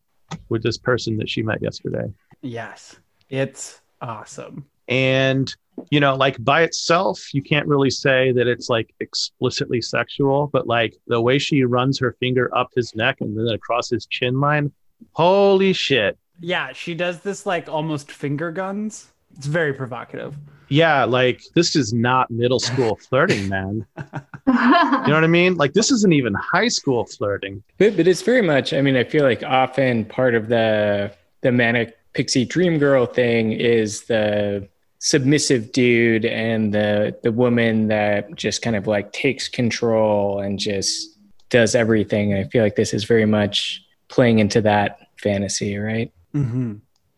with 0.48 0.62
this 0.62 0.78
person 0.78 1.18
that 1.18 1.28
she 1.28 1.42
met 1.42 1.60
yesterday. 1.60 2.10
Yes. 2.40 2.96
It's 3.28 3.82
awesome. 4.00 4.64
and 4.88 5.54
you 5.90 6.00
know 6.00 6.14
like 6.14 6.42
by 6.44 6.62
itself 6.62 7.32
you 7.34 7.42
can't 7.42 7.66
really 7.66 7.90
say 7.90 8.32
that 8.32 8.46
it's 8.46 8.68
like 8.68 8.94
explicitly 9.00 9.80
sexual 9.82 10.48
but 10.52 10.66
like 10.66 10.94
the 11.06 11.20
way 11.20 11.38
she 11.38 11.64
runs 11.64 11.98
her 11.98 12.12
finger 12.20 12.50
up 12.56 12.68
his 12.74 12.94
neck 12.94 13.16
and 13.20 13.36
then 13.36 13.46
across 13.54 13.90
his 13.90 14.06
chin 14.06 14.40
line 14.40 14.72
holy 15.12 15.72
shit 15.72 16.18
Yeah, 16.40 16.72
she 16.72 16.94
does 16.94 17.20
this 17.20 17.46
like 17.46 17.68
almost 17.68 18.10
finger 18.12 18.50
guns. 18.52 19.12
It's 19.36 19.46
very 19.46 19.72
provocative. 19.74 20.34
yeah 20.68 21.04
like 21.04 21.40
this 21.54 21.76
is 21.76 21.92
not 21.92 22.30
middle 22.30 22.58
school 22.58 22.96
flirting 23.08 23.48
man 23.48 23.84
you 24.46 24.52
know 24.52 25.14
what 25.20 25.24
i 25.24 25.26
mean 25.26 25.54
like 25.56 25.72
this 25.74 25.90
isn't 25.90 26.12
even 26.14 26.34
high 26.34 26.68
school 26.68 27.04
flirting 27.06 27.62
But, 27.78 27.96
but 27.96 28.06
it's 28.08 28.22
very 28.22 28.42
much. 28.42 28.72
I 28.72 28.80
mean, 28.80 28.96
I 28.96 29.04
feel 29.04 29.24
like 29.24 29.42
often 29.42 30.04
part 30.06 30.34
of 30.34 30.48
the 30.48 31.12
the 31.42 31.52
manic 31.52 31.96
pixie 32.14 32.46
dream 32.46 32.78
girl 32.78 33.04
thing 33.06 33.52
is 33.52 34.04
the 34.04 34.66
submissive 34.98 35.72
dude 35.72 36.24
and 36.24 36.72
the 36.72 37.16
the 37.22 37.30
woman 37.32 37.88
that 37.88 38.34
just 38.34 38.62
kind 38.62 38.76
of 38.76 38.86
like 38.86 39.12
takes 39.12 39.48
control 39.48 40.40
and 40.40 40.58
just 40.58 41.18
does 41.50 41.74
everything. 41.74 42.32
And 42.32 42.44
I 42.44 42.48
feel 42.48 42.62
like 42.62 42.76
this 42.76 42.92
is 42.94 43.04
very 43.04 43.26
much 43.26 43.82
playing 44.08 44.38
into 44.40 44.60
that 44.62 44.98
fantasy, 45.22 45.76
right? 45.76 46.12
Mm-hmm. 46.34 46.74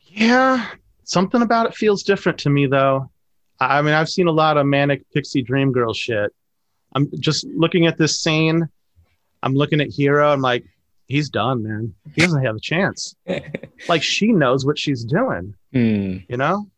yeah 0.06 0.68
something 1.04 1.42
about 1.42 1.66
it 1.66 1.74
feels 1.74 2.02
different 2.04 2.38
to 2.38 2.50
me 2.50 2.66
though 2.66 3.10
i 3.58 3.82
mean 3.82 3.92
i've 3.94 4.08
seen 4.08 4.28
a 4.28 4.32
lot 4.32 4.56
of 4.56 4.64
manic 4.66 5.02
pixie 5.12 5.42
dream 5.42 5.72
girl 5.72 5.92
shit 5.92 6.30
i'm 6.94 7.10
just 7.18 7.44
looking 7.56 7.86
at 7.86 7.98
this 7.98 8.20
scene 8.20 8.68
i'm 9.42 9.54
looking 9.54 9.80
at 9.80 9.88
hero 9.90 10.30
i'm 10.32 10.40
like 10.40 10.64
he's 11.08 11.30
done 11.30 11.64
man 11.64 11.92
he 12.14 12.20
doesn't 12.20 12.44
have 12.44 12.54
a 12.54 12.60
chance 12.60 13.16
like 13.88 14.02
she 14.04 14.28
knows 14.28 14.64
what 14.64 14.78
she's 14.78 15.02
doing 15.02 15.52
Hmm. 15.72 16.18
you 16.28 16.36
know 16.36 16.70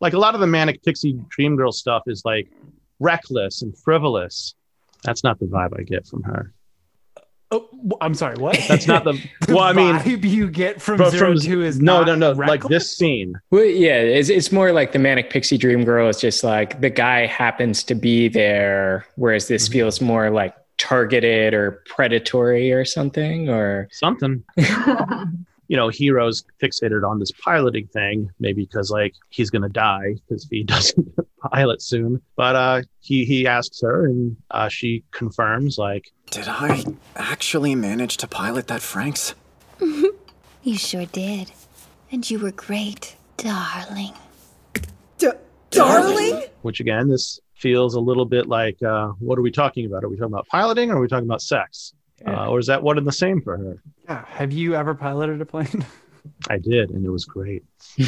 like 0.00 0.12
a 0.14 0.18
lot 0.18 0.34
of 0.34 0.40
the 0.40 0.46
manic 0.46 0.82
pixie 0.82 1.12
dream 1.28 1.56
girl 1.56 1.72
stuff 1.72 2.02
is 2.06 2.22
like 2.24 2.50
reckless 2.98 3.62
and 3.62 3.76
frivolous 3.78 4.54
that's 5.04 5.22
not 5.24 5.38
the 5.40 5.46
vibe 5.46 5.78
i 5.78 5.82
get 5.82 6.06
from 6.06 6.22
her 6.22 6.52
Oh, 7.52 7.66
w- 7.72 7.98
I'm 8.00 8.14
sorry. 8.14 8.36
What? 8.36 8.56
that's 8.68 8.86
not 8.86 9.02
the 9.02 9.14
The 9.48 9.54
well 9.56 9.64
i 9.64 9.72
mean 9.72 9.96
vibe 9.96 10.24
you 10.24 10.48
get 10.48 10.80
from 10.80 10.98
from- 10.98 11.10
zero 11.10 11.32
from- 11.32 11.40
two 11.40 11.62
is 11.64 11.80
no 11.80 12.04
not 12.04 12.16
no 12.18 12.32
no 12.32 12.46
like 12.46 12.62
this 12.62 12.96
scene 12.96 13.34
Well, 13.50 13.64
yeah, 13.64 13.96
it's, 13.96 14.28
it's 14.28 14.52
more 14.52 14.70
like 14.70 14.92
the 14.92 15.00
manic 15.00 15.30
pixie 15.30 15.58
dream 15.58 15.82
girl 15.84 16.08
is 16.08 16.20
just 16.20 16.44
like 16.44 16.80
the 16.80 16.90
guy 16.90 17.26
happens 17.26 17.82
to 17.84 17.96
be 17.96 18.28
there, 18.28 19.04
whereas 19.16 19.48
this 19.48 19.64
Mm-hmm. 19.64 19.72
feels 19.72 20.00
more 20.00 20.30
like 20.30 20.54
targeted 20.78 21.52
or 21.52 21.82
predatory 21.86 22.70
or 22.72 22.84
something. 22.84 23.48
Or 23.48 23.88
something 23.90 24.44
you 25.70 25.76
know, 25.76 25.88
Hero's 25.88 26.42
fixated 26.60 27.08
on 27.08 27.20
this 27.20 27.30
piloting 27.30 27.86
thing, 27.86 28.28
maybe 28.40 28.64
because 28.64 28.90
like 28.90 29.14
he's 29.28 29.50
gonna 29.50 29.68
die 29.68 30.16
because 30.26 30.42
if 30.42 30.50
he 30.50 30.64
doesn't 30.74 31.14
pilot 31.52 31.80
soon. 31.80 32.20
But 32.34 32.56
uh, 32.56 32.82
he 32.98 33.24
he 33.24 33.46
asks 33.46 33.80
her, 33.82 34.06
and 34.06 34.36
uh, 34.50 34.68
she 34.68 35.04
confirms 35.12 35.78
like, 35.78 36.10
Did 36.32 36.48
I 36.48 36.84
actually 37.14 37.76
manage 37.76 38.16
to 38.16 38.26
pilot 38.26 38.66
that 38.66 38.80
Franxx? 38.80 39.34
You 40.62 40.76
sure 40.76 41.06
did. 41.06 41.52
And 42.12 42.30
you 42.30 42.38
were 42.38 42.50
great, 42.50 43.16
darling. 43.38 44.12
darling? 45.70 46.42
which 46.60 46.80
again, 46.80 47.08
this 47.08 47.40
feels 47.54 47.94
a 47.94 48.00
little 48.00 48.26
bit 48.26 48.46
like, 48.46 48.82
uh, 48.82 49.08
what 49.20 49.38
are 49.38 49.42
we 49.42 49.50
talking 49.50 49.86
about? 49.86 50.04
Are 50.04 50.10
we 50.10 50.16
talking 50.16 50.34
about 50.34 50.46
piloting, 50.48 50.90
or 50.90 50.96
are 50.96 51.00
we 51.00 51.08
talking 51.08 51.24
about 51.24 51.40
sex, 51.40 51.94
uh, 52.26 52.48
or 52.48 52.58
is 52.58 52.66
that 52.66 52.82
one 52.82 52.98
and 52.98 53.06
the 53.06 53.12
same 53.12 53.40
for 53.40 53.56
her? 53.56 53.82
Yeah. 54.04 54.24
Have 54.26 54.52
you 54.52 54.74
ever 54.74 54.94
piloted 54.94 55.40
a 55.40 55.46
plane? 55.46 55.84
I 56.48 56.58
did, 56.58 56.90
and 56.90 57.04
it 57.04 57.10
was 57.10 57.24
great. 57.24 57.64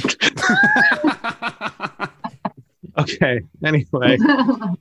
okay. 2.99 3.41
Anyway, 3.65 4.19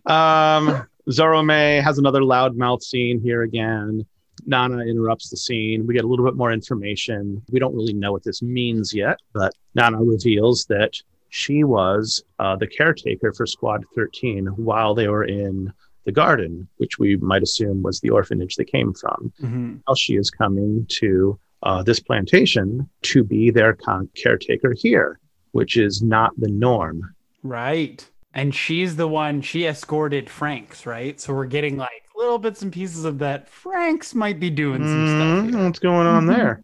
um, 0.05 0.87
Zorome 1.09 1.81
has 1.81 1.97
another 1.97 2.21
loudmouth 2.21 2.81
scene 2.81 3.21
here 3.21 3.43
again. 3.43 4.05
Nana 4.45 4.79
interrupts 4.79 5.29
the 5.29 5.37
scene. 5.37 5.85
We 5.85 5.93
get 5.93 6.03
a 6.03 6.07
little 6.07 6.25
bit 6.25 6.35
more 6.35 6.51
information. 6.51 7.41
We 7.51 7.59
don't 7.59 7.75
really 7.75 7.93
know 7.93 8.11
what 8.11 8.23
this 8.23 8.41
means 8.41 8.93
yet, 8.93 9.19
but 9.33 9.53
Nana 9.75 10.03
reveals 10.03 10.65
that 10.65 10.93
she 11.29 11.63
was 11.63 12.23
uh, 12.39 12.55
the 12.57 12.67
caretaker 12.67 13.33
for 13.33 13.45
Squad 13.45 13.85
13 13.95 14.47
while 14.47 14.93
they 14.93 15.07
were 15.07 15.23
in 15.23 15.71
the 16.05 16.11
garden, 16.11 16.67
which 16.77 16.97
we 16.99 17.15
might 17.17 17.43
assume 17.43 17.83
was 17.83 17.99
the 17.99 18.09
orphanage 18.09 18.55
they 18.55 18.65
came 18.65 18.93
from 18.93 19.31
Mhm. 19.41 19.79
now 19.87 19.93
she 19.95 20.15
is 20.15 20.29
coming 20.29 20.85
to 20.89 21.39
uh, 21.63 21.83
this 21.83 21.99
plantation 21.99 22.89
to 23.03 23.23
be 23.23 23.51
their 23.51 23.73
con- 23.73 24.09
caretaker 24.15 24.73
here, 24.75 25.19
which 25.51 25.77
is 25.77 26.01
not 26.01 26.31
the 26.39 26.49
norm. 26.49 27.13
Right. 27.43 28.03
And 28.33 28.55
she's 28.55 28.95
the 28.95 29.07
one 29.07 29.41
she 29.41 29.65
escorted 29.67 30.25
Franxx, 30.27 30.87
right? 30.87 31.19
So 31.21 31.35
we're 31.35 31.45
getting 31.45 31.77
like 31.77 32.01
little 32.15 32.39
bits 32.39 32.63
and 32.63 32.73
pieces 32.73 33.05
of 33.05 33.19
that. 33.19 33.47
Franxx 33.51 34.15
might 34.15 34.39
be 34.39 34.49
doing 34.49 34.81
some 34.81 35.05
Mhm, 35.05 35.49
stuff. 35.51 35.63
What's 35.65 35.79
going 35.79 36.07
on 36.07 36.25
there? 36.25 36.63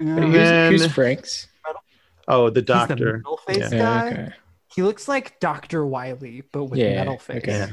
Here. 0.00 0.08
And 0.16 0.24
who's, 0.24 0.32
then- 0.34 0.72
who's 0.72 0.86
Franxx? 0.88 1.46
oh, 2.26 2.50
the 2.50 2.60
He's 2.60 2.66
the 2.66 2.72
doctor. 2.72 3.16
metal 3.18 3.36
face 3.46 3.58
Yeah. 3.72 3.78
guy. 3.78 4.10
okay. 4.10 4.32
He 4.74 4.82
looks 4.82 5.06
like 5.06 5.38
Dr. 5.38 5.84
Wily, 5.86 6.42
but 6.50 6.64
with 6.64 6.80
Yeah, 6.80 6.96
metal 6.96 7.18
face. 7.18 7.42
okay. 7.44 7.68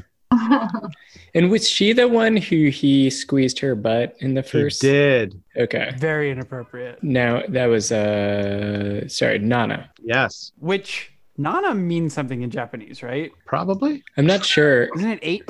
And 1.34 1.50
was 1.50 1.68
she 1.68 1.92
the 1.92 2.08
one 2.08 2.36
who 2.36 2.68
he 2.68 3.10
squeezed 3.10 3.58
her 3.60 3.74
butt 3.74 4.16
in 4.20 4.34
the 4.34 4.42
first? 4.42 4.52
He 4.52 4.62
first? 4.62 4.80
did. 4.80 5.42
Okay. 5.56 5.92
Very 5.98 6.30
inappropriate. 6.30 7.02
Now 7.02 7.42
that 7.48 7.66
was 7.66 7.92
uh 7.92 9.06
sorry, 9.08 9.38
Nana. 9.38 9.90
Yes, 10.02 10.52
Which 10.58 11.12
Nana 11.36 11.74
means 11.74 12.14
something 12.14 12.42
in 12.42 12.50
Japanese, 12.50 13.02
right? 13.02 13.30
probably. 13.44 14.02
I'm 14.16 14.26
not 14.26 14.44
sure. 14.44 14.88
Isn't 14.96 15.10
it 15.10 15.18
eight 15.22 15.44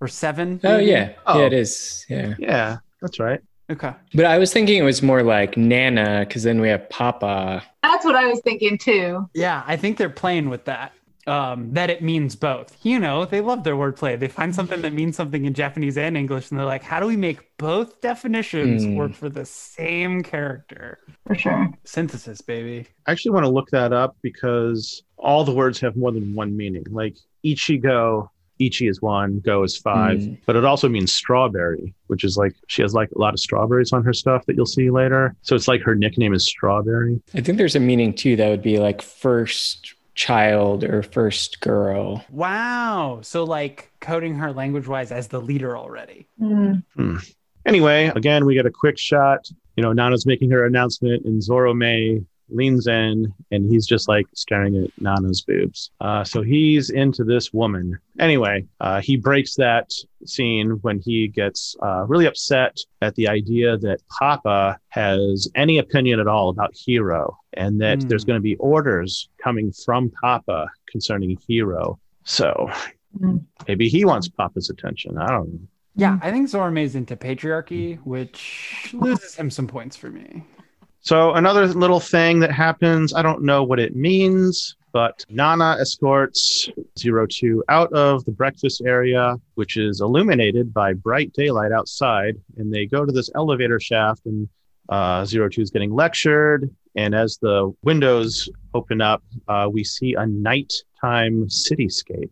or 0.00 0.08
seven? 0.08 0.60
Oh 0.64 0.78
yeah. 0.78 1.12
Oh. 1.26 1.38
Yeah, 1.38 1.46
it 1.46 1.52
is. 1.52 2.04
Yeah. 2.08 2.34
Yeah, 2.38 2.78
that's 3.00 3.18
right. 3.20 3.40
Okay. 3.70 3.94
But 4.12 4.26
I 4.26 4.38
was 4.38 4.52
thinking 4.52 4.76
it 4.76 4.82
was 4.82 5.02
more 5.02 5.22
like 5.22 5.56
Nana, 5.56 6.26
because 6.28 6.42
then 6.42 6.60
we 6.60 6.68
have 6.68 6.90
Papa. 6.90 7.62
That's 7.82 8.04
what 8.04 8.16
I 8.16 8.26
was 8.26 8.40
thinking 8.40 8.76
too. 8.76 9.30
Yeah, 9.34 9.62
I 9.66 9.76
think 9.76 9.96
they're 9.96 10.10
playing 10.10 10.50
with 10.50 10.64
that. 10.66 10.92
Um, 11.26 11.72
that 11.74 11.88
it 11.88 12.02
means 12.02 12.34
both. 12.34 12.76
You 12.82 12.98
know, 12.98 13.24
they 13.24 13.40
love 13.40 13.62
their 13.62 13.76
wordplay. 13.76 14.18
They 14.18 14.26
find 14.26 14.52
something 14.52 14.82
that 14.82 14.92
means 14.92 15.14
something 15.14 15.44
in 15.44 15.54
Japanese 15.54 15.96
and 15.96 16.16
English, 16.16 16.50
and 16.50 16.58
they're 16.58 16.66
like, 16.66 16.82
how 16.82 16.98
do 16.98 17.06
we 17.06 17.16
make 17.16 17.38
both 17.58 18.00
definitions 18.00 18.84
Hmm. 18.84 18.96
work 18.96 19.14
for 19.14 19.28
the 19.28 19.44
same 19.44 20.22
character? 20.24 20.98
For 21.26 21.36
sure. 21.36 21.70
Synthesis, 21.84 22.40
baby. 22.40 22.86
I 23.06 23.12
actually 23.12 23.32
want 23.32 23.46
to 23.46 23.50
look 23.52 23.70
that 23.70 23.92
up 23.92 24.16
because 24.22 25.02
all 25.16 25.44
the 25.44 25.52
words 25.54 25.78
have 25.80 25.94
more 25.96 26.10
than 26.10 26.34
one 26.34 26.56
meaning. 26.56 26.84
Like 26.90 27.16
Ichigo, 27.44 28.28
Ichi 28.58 28.88
is 28.88 29.00
one, 29.00 29.40
go 29.44 29.62
is 29.62 29.76
five, 29.76 30.18
Mm. 30.18 30.38
but 30.46 30.56
it 30.56 30.64
also 30.64 30.88
means 30.88 31.12
strawberry, 31.12 31.94
which 32.08 32.24
is 32.24 32.36
like 32.36 32.54
she 32.66 32.82
has 32.82 32.94
like 32.94 33.10
a 33.12 33.18
lot 33.18 33.32
of 33.34 33.38
strawberries 33.40 33.92
on 33.92 34.02
her 34.04 34.12
stuff 34.12 34.44
that 34.46 34.56
you'll 34.56 34.66
see 34.66 34.90
later. 34.90 35.34
So 35.42 35.54
it's 35.54 35.68
like 35.68 35.82
her 35.82 35.94
nickname 35.94 36.32
is 36.34 36.46
Strawberry. 36.46 37.20
I 37.34 37.40
think 37.40 37.58
there's 37.58 37.76
a 37.76 37.80
meaning 37.80 38.12
too 38.12 38.34
that 38.36 38.48
would 38.48 38.62
be 38.62 38.78
like 38.78 39.02
first 39.02 39.94
child 40.14 40.84
or 40.84 41.02
first 41.02 41.60
girl. 41.60 42.24
Wow. 42.30 43.20
So 43.22 43.44
like 43.44 43.92
coding 44.00 44.36
her 44.36 44.52
language 44.52 44.86
wise 44.86 45.12
as 45.12 45.28
the 45.28 45.40
leader 45.40 45.76
already. 45.76 46.28
Mm. 46.40 46.82
Hmm. 46.94 47.16
Anyway, 47.64 48.10
again, 48.14 48.44
we 48.44 48.54
get 48.54 48.66
a 48.66 48.70
quick 48.70 48.98
shot. 48.98 49.48
You 49.76 49.82
know, 49.82 49.92
Nana's 49.92 50.26
making 50.26 50.50
her 50.50 50.66
announcement, 50.66 51.24
and 51.24 51.40
Zorome 51.40 52.26
leans 52.54 52.86
in, 52.86 53.32
and 53.50 53.70
he's 53.70 53.86
just 53.86 54.08
like 54.08 54.26
staring 54.34 54.76
at 54.76 54.90
Nana's 55.00 55.42
boobs. 55.42 55.90
Uh, 56.00 56.24
so 56.24 56.42
he's 56.42 56.90
into 56.90 57.24
this 57.24 57.52
woman. 57.52 57.98
Anyway, 58.18 58.64
uh, 58.80 59.00
he 59.00 59.16
breaks 59.16 59.54
that 59.56 59.90
scene 60.26 60.70
when 60.82 61.00
he 61.00 61.28
gets 61.28 61.74
uh, 61.82 62.04
really 62.06 62.26
upset 62.26 62.76
at 63.00 63.14
the 63.14 63.28
idea 63.28 63.76
that 63.78 64.00
Papa 64.18 64.78
has 64.90 65.48
any 65.54 65.78
opinion 65.78 66.20
at 66.20 66.26
all 66.28 66.48
about 66.48 66.74
Hero, 66.74 67.36
and 67.54 67.80
that 67.80 68.02
Hmm. 68.02 68.08
there's 68.08 68.24
going 68.24 68.38
to 68.38 68.42
be 68.42 68.56
orders 68.56 69.28
coming 69.42 69.72
from 69.72 70.10
Papa 70.22 70.68
concerning 70.90 71.38
Hero. 71.48 71.98
So 72.24 72.70
Hmm. 73.18 73.38
maybe 73.68 73.88
he 73.88 74.04
wants 74.04 74.28
Papa's 74.28 74.70
attention. 74.70 75.18
I 75.18 75.26
don't 75.28 75.52
know. 75.52 75.60
Yeah, 75.94 76.18
I 76.22 76.30
think 76.30 76.48
Zorome's 76.48 76.94
into 76.94 77.16
patriarchy, 77.16 77.98
which 78.04 78.88
loses 78.94 79.34
him 79.34 79.50
some 79.50 79.66
points 79.66 79.94
for 79.94 80.08
me. 80.08 80.42
So 81.04 81.32
another 81.34 81.66
little 81.66 81.98
thing 81.98 82.38
that 82.40 82.52
happens, 82.52 83.12
I 83.12 83.22
don't 83.22 83.42
know 83.42 83.64
what 83.64 83.80
it 83.80 83.96
means, 83.96 84.76
but 84.92 85.24
Nana 85.28 85.76
escorts 85.80 86.70
Zero 86.96 87.26
Two 87.26 87.64
out 87.68 87.92
of 87.92 88.24
the 88.24 88.30
breakfast 88.30 88.82
area, 88.86 89.34
which 89.56 89.76
is 89.76 90.00
illuminated 90.00 90.72
by 90.72 90.92
bright 90.92 91.32
daylight 91.32 91.72
outside, 91.72 92.36
and 92.56 92.72
they 92.72 92.86
go 92.86 93.04
to 93.04 93.10
this 93.10 93.30
elevator 93.34 93.80
shaft, 93.80 94.26
and 94.26 94.48
uh, 94.90 95.24
Zero 95.24 95.48
Two 95.48 95.62
is 95.62 95.72
getting 95.72 95.92
lectured. 95.92 96.70
And 96.94 97.16
as 97.16 97.36
the 97.38 97.74
windows 97.82 98.48
open 98.72 99.00
up, 99.00 99.24
uh, 99.48 99.68
we 99.72 99.82
see 99.82 100.14
a 100.14 100.24
nighttime 100.26 101.46
cityscape, 101.46 102.30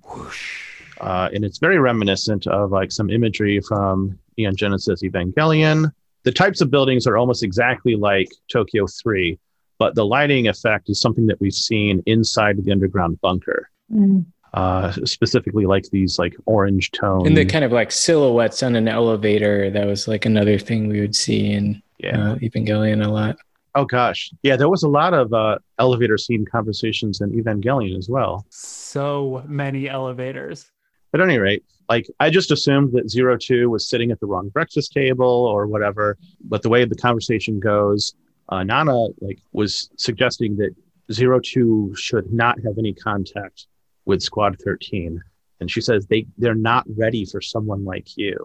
uh, 1.00 1.28
and 1.32 1.44
it's 1.44 1.58
very 1.58 1.80
reminiscent 1.80 2.46
of 2.46 2.70
like 2.70 2.92
some 2.92 3.10
imagery 3.10 3.60
from 3.60 4.16
Neon 4.38 4.54
Genesis 4.54 5.02
Evangelion 5.02 5.90
the 6.22 6.32
types 6.32 6.60
of 6.60 6.70
buildings 6.70 7.06
are 7.06 7.16
almost 7.16 7.42
exactly 7.42 7.96
like 7.96 8.28
Tokyo 8.50 8.86
3, 8.86 9.38
but 9.78 9.94
the 9.94 10.04
lighting 10.04 10.48
effect 10.48 10.90
is 10.90 11.00
something 11.00 11.26
that 11.26 11.40
we've 11.40 11.54
seen 11.54 12.02
inside 12.06 12.62
the 12.62 12.70
underground 12.70 13.20
bunker. 13.20 13.70
Mm. 13.92 14.26
Uh, 14.52 14.90
specifically, 15.04 15.64
like 15.64 15.84
these 15.90 16.18
like 16.18 16.34
orange 16.44 16.90
tones. 16.90 17.26
And 17.26 17.36
the 17.36 17.44
kind 17.44 17.64
of 17.64 17.70
like 17.70 17.92
silhouettes 17.92 18.64
on 18.64 18.74
an 18.74 18.88
elevator. 18.88 19.70
That 19.70 19.86
was 19.86 20.08
like 20.08 20.26
another 20.26 20.58
thing 20.58 20.88
we 20.88 21.00
would 21.00 21.14
see 21.14 21.52
in 21.52 21.80
yeah. 21.98 22.32
uh, 22.32 22.34
Evangelion 22.36 23.04
a 23.04 23.08
lot. 23.08 23.36
Oh 23.76 23.84
gosh, 23.84 24.32
yeah. 24.42 24.56
There 24.56 24.68
was 24.68 24.82
a 24.82 24.88
lot 24.88 25.14
of 25.14 25.32
uh, 25.32 25.58
elevator 25.78 26.18
scene 26.18 26.44
conversations 26.44 27.20
in 27.20 27.30
Evangelion 27.30 27.96
as 27.96 28.08
well. 28.08 28.44
So 28.50 29.44
many 29.46 29.88
elevators. 29.88 30.68
At 31.12 31.20
any 31.20 31.38
rate, 31.38 31.64
like 31.88 32.06
I 32.20 32.30
just 32.30 32.50
assumed 32.52 32.92
that 32.92 33.10
Zero 33.10 33.36
Two 33.36 33.68
was 33.68 33.88
sitting 33.88 34.10
at 34.10 34.20
the 34.20 34.26
wrong 34.26 34.48
breakfast 34.48 34.92
table 34.92 35.26
or 35.26 35.66
whatever. 35.66 36.16
But 36.42 36.62
the 36.62 36.68
way 36.68 36.84
the 36.84 36.94
conversation 36.94 37.58
goes, 37.58 38.14
uh, 38.48 38.62
Nana 38.62 39.08
like 39.20 39.40
was 39.52 39.90
suggesting 39.96 40.56
that 40.56 40.74
Zero 41.12 41.40
Two 41.40 41.92
should 41.96 42.32
not 42.32 42.60
have 42.64 42.78
any 42.78 42.94
contact 42.94 43.66
with 44.04 44.22
Squad 44.22 44.56
Thirteen, 44.64 45.20
and 45.58 45.70
she 45.70 45.80
says 45.80 46.06
they 46.06 46.26
they're 46.38 46.54
not 46.54 46.84
ready 46.96 47.24
for 47.24 47.40
someone 47.40 47.84
like 47.84 48.16
you. 48.16 48.36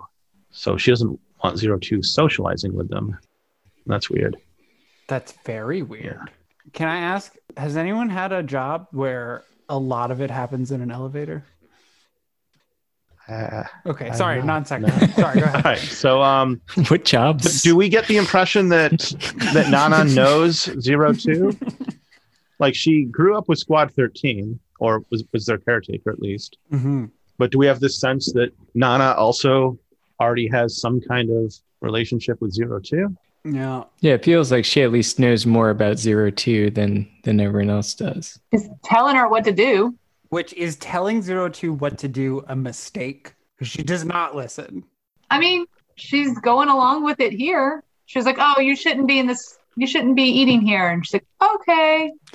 So 0.49 0.77
she 0.77 0.91
doesn't 0.91 1.19
want 1.43 1.57
Zero 1.57 1.77
Two 1.77 2.01
socializing 2.01 2.73
with 2.73 2.89
them. 2.89 3.17
That's 3.85 4.09
weird. 4.09 4.37
That's 5.07 5.33
very 5.45 5.83
weird. 5.83 6.31
Can 6.73 6.87
I 6.87 6.97
ask, 6.97 7.35
has 7.57 7.77
anyone 7.77 8.09
had 8.09 8.31
a 8.31 8.41
job 8.41 8.87
where 8.89 9.43
a 9.69 9.77
lot 9.77 10.09
of 10.09 10.19
it 10.19 10.31
happens 10.31 10.71
in 10.71 10.81
an 10.81 10.89
elevator? 10.89 11.45
Uh, 13.27 13.63
Okay, 13.87 14.11
sorry, 14.13 14.37
don't 14.37 14.47
know. 14.47 14.53
non 14.53 14.65
sequitur. 14.65 15.07
Sorry, 15.21 15.39
go 15.39 15.45
ahead. 15.45 15.65
right. 15.65 15.77
So 15.79 16.21
um, 16.21 16.61
what 16.89 17.05
jobs? 17.05 17.61
do 17.63 17.75
we 17.75 17.89
get 17.89 18.07
the 18.07 18.17
impression 18.17 18.69
that 18.69 18.91
that 19.53 19.69
Nana 19.69 20.03
knows 20.13 20.63
Zero 20.79 21.13
Two? 21.13 21.51
Like 22.59 22.75
she 22.75 23.03
grew 23.05 23.37
up 23.37 23.49
with 23.49 23.59
Squad 23.59 23.91
Thirteen, 23.93 24.59
or 24.79 25.03
was 25.09 25.23
was 25.33 25.45
their 25.45 25.57
caretaker 25.57 26.11
at 26.11 26.19
least. 26.19 26.57
Mhm. 26.71 27.09
But 27.37 27.51
do 27.51 27.57
we 27.57 27.65
have 27.65 27.79
this 27.79 27.99
sense 27.99 28.31
that 28.33 28.51
Nana 28.75 29.13
also 29.17 29.77
already 30.21 30.47
has 30.47 30.79
some 30.79 31.01
kind 31.01 31.29
of 31.29 31.53
relationship 31.81 32.39
with 32.41 32.53
Zero 32.53 32.79
Two? 32.79 33.15
Yeah. 33.43 33.83
yeah, 33.99 34.13
it 34.13 34.23
feels 34.25 34.51
like 34.51 34.65
she 34.65 34.81
at 34.81 34.91
least 34.91 35.19
knows 35.19 35.45
more 35.45 35.69
about 35.69 35.99
Zero 35.99 36.31
Two 36.31 36.69
than 36.71 37.07
than 37.23 37.39
everyone 37.39 37.69
else 37.69 37.93
does. 37.93 38.39
He's 38.51 38.67
telling 38.83 39.15
her 39.15 39.27
what 39.27 39.43
to 39.45 39.51
do. 39.51 39.95
Which 40.29 40.53
is 40.53 40.75
telling 40.77 41.21
Zero 41.21 41.49
Two 41.49 41.73
what 41.73 41.97
to 41.99 42.07
do 42.07 42.43
a 42.47 42.55
mistake 42.55 43.35
because 43.55 43.67
she 43.69 43.83
does 43.83 44.05
not 44.05 44.35
listen. 44.35 44.83
I 45.29 45.39
mean, 45.39 45.65
she's 45.95 46.37
going 46.39 46.69
along 46.69 47.03
with 47.03 47.19
it 47.19 47.33
here. 47.33 47.83
She's 48.05 48.25
like, 48.25 48.37
"Oh, 48.39 48.59
you 48.59 48.75
shouldn't 48.75 49.07
be 49.07 49.19
in 49.19 49.27
this. 49.27 49.57
You 49.75 49.87
shouldn't 49.87 50.15
be 50.15 50.23
eating 50.23 50.61
here." 50.61 50.89
And 50.89 51.05
she's 51.05 51.13
like, 51.13 51.27
"Okay, 51.41 52.11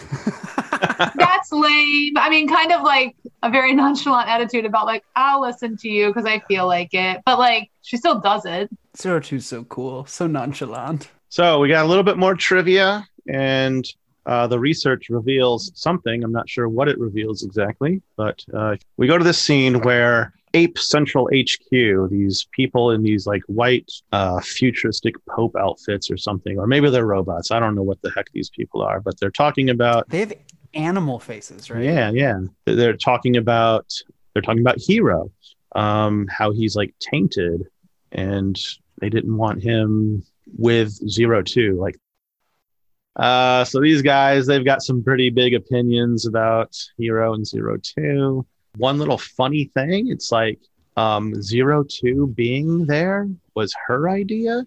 that's 1.17 1.53
lame." 1.53 2.17
I 2.17 2.29
mean, 2.31 2.49
kind 2.49 2.73
of 2.73 2.83
like 2.83 3.17
a 3.43 3.51
very 3.51 3.75
nonchalant 3.75 4.29
attitude 4.29 4.65
about 4.65 4.87
like, 4.87 5.05
"I'll 5.15 5.41
listen 5.41 5.77
to 5.79 5.89
you 5.89 6.09
because 6.09 6.27
I 6.27 6.41
feel 6.41 6.67
like 6.67 6.93
it," 6.93 7.21
but 7.25 7.39
like 7.39 7.71
she 7.83 7.97
still 7.97 8.21
does 8.21 8.45
it. 8.45 8.71
Zero 8.97 9.21
Two's 9.21 9.47
so 9.47 9.65
cool, 9.65 10.07
so 10.07 10.27
nonchalant. 10.27 11.09
So 11.29 11.61
we 11.61 11.69
got 11.69 11.85
a 11.85 11.89
little 11.89 12.03
bit 12.03 12.19
more 12.19 12.35
trivia, 12.35 13.07
and 13.29 13.87
uh, 14.31 14.47
the 14.47 14.59
research 14.59 15.09
reveals 15.11 15.73
something. 15.75 16.23
I'm 16.23 16.31
not 16.31 16.49
sure 16.49 16.69
what 16.69 16.89
it 16.89 16.97
reveals 16.99 17.43
exactly, 17.43 18.01
but 18.17 18.43
uh, 18.55 18.77
we 18.97 19.09
go 19.09 19.19
to 19.19 19.25
this 19.25 19.43
scene 19.43 19.81
where 19.81 20.33
APE 20.55 20.79
Central 20.79 21.29
HQ, 21.35 22.11
these 22.11 22.47
people 22.53 22.93
in 22.93 23.03
these 23.03 23.27
like 23.27 23.43
white 23.47 23.91
uh, 24.13 24.41
futuristic 24.41 25.15
Pope 25.27 25.57
outfits 25.57 26.13
or 26.13 26.17
something, 26.17 26.59
or 26.61 26.69
maybe 26.69 26.89
they're 26.91 27.07
robots. 27.07 27.51
I 27.51 27.59
don't 27.59 27.75
know 27.75 27.83
what 27.83 28.01
the 28.03 28.13
heck 28.13 28.31
these 28.33 28.51
people 28.51 28.83
are, 28.83 29.01
but 29.01 29.19
they're 29.19 29.33
talking 29.33 29.69
about 29.69 30.09
They 30.09 30.21
have 30.21 30.33
animal 30.75 31.19
faces, 31.19 31.69
right? 31.69 31.83
yeah, 31.83 32.11
yeah. 32.13 32.39
They're 32.67 32.97
talking 32.97 33.37
about 33.37 33.93
they're 34.33 34.43
talking 34.43 34.61
about 34.61 34.79
Hero, 34.79 35.33
um, 35.75 36.29
how 36.29 36.53
he's 36.53 36.77
like 36.77 36.95
tainted, 37.01 37.67
and 38.13 38.57
they 39.01 39.09
didn't 39.09 39.37
want 39.37 39.61
him 39.61 40.25
with 40.57 40.91
Zero 41.09 41.43
Two. 41.43 41.77
Like, 41.81 41.97
uh, 43.21 43.65
so 43.65 43.81
these 43.81 44.01
guys 44.01 44.47
they've 44.47 44.65
got 44.65 44.83
some 44.83 45.05
pretty 45.05 45.29
big 45.29 45.53
opinions 45.53 46.27
about 46.27 46.75
Hero 46.97 47.35
and 47.35 47.47
Zero 47.47 47.77
Two. 47.77 48.47
One 48.77 48.99
little 48.99 49.19
funny 49.19 49.71
thing, 49.75 50.09
it's 50.09 50.33
like 50.33 50.59
um, 50.97 51.41
Zero 51.43 51.85
Two 51.85 52.29
being 52.29 52.87
there 52.87 53.29
was 53.55 53.75
her 53.87 54.09
idea, 54.09 54.65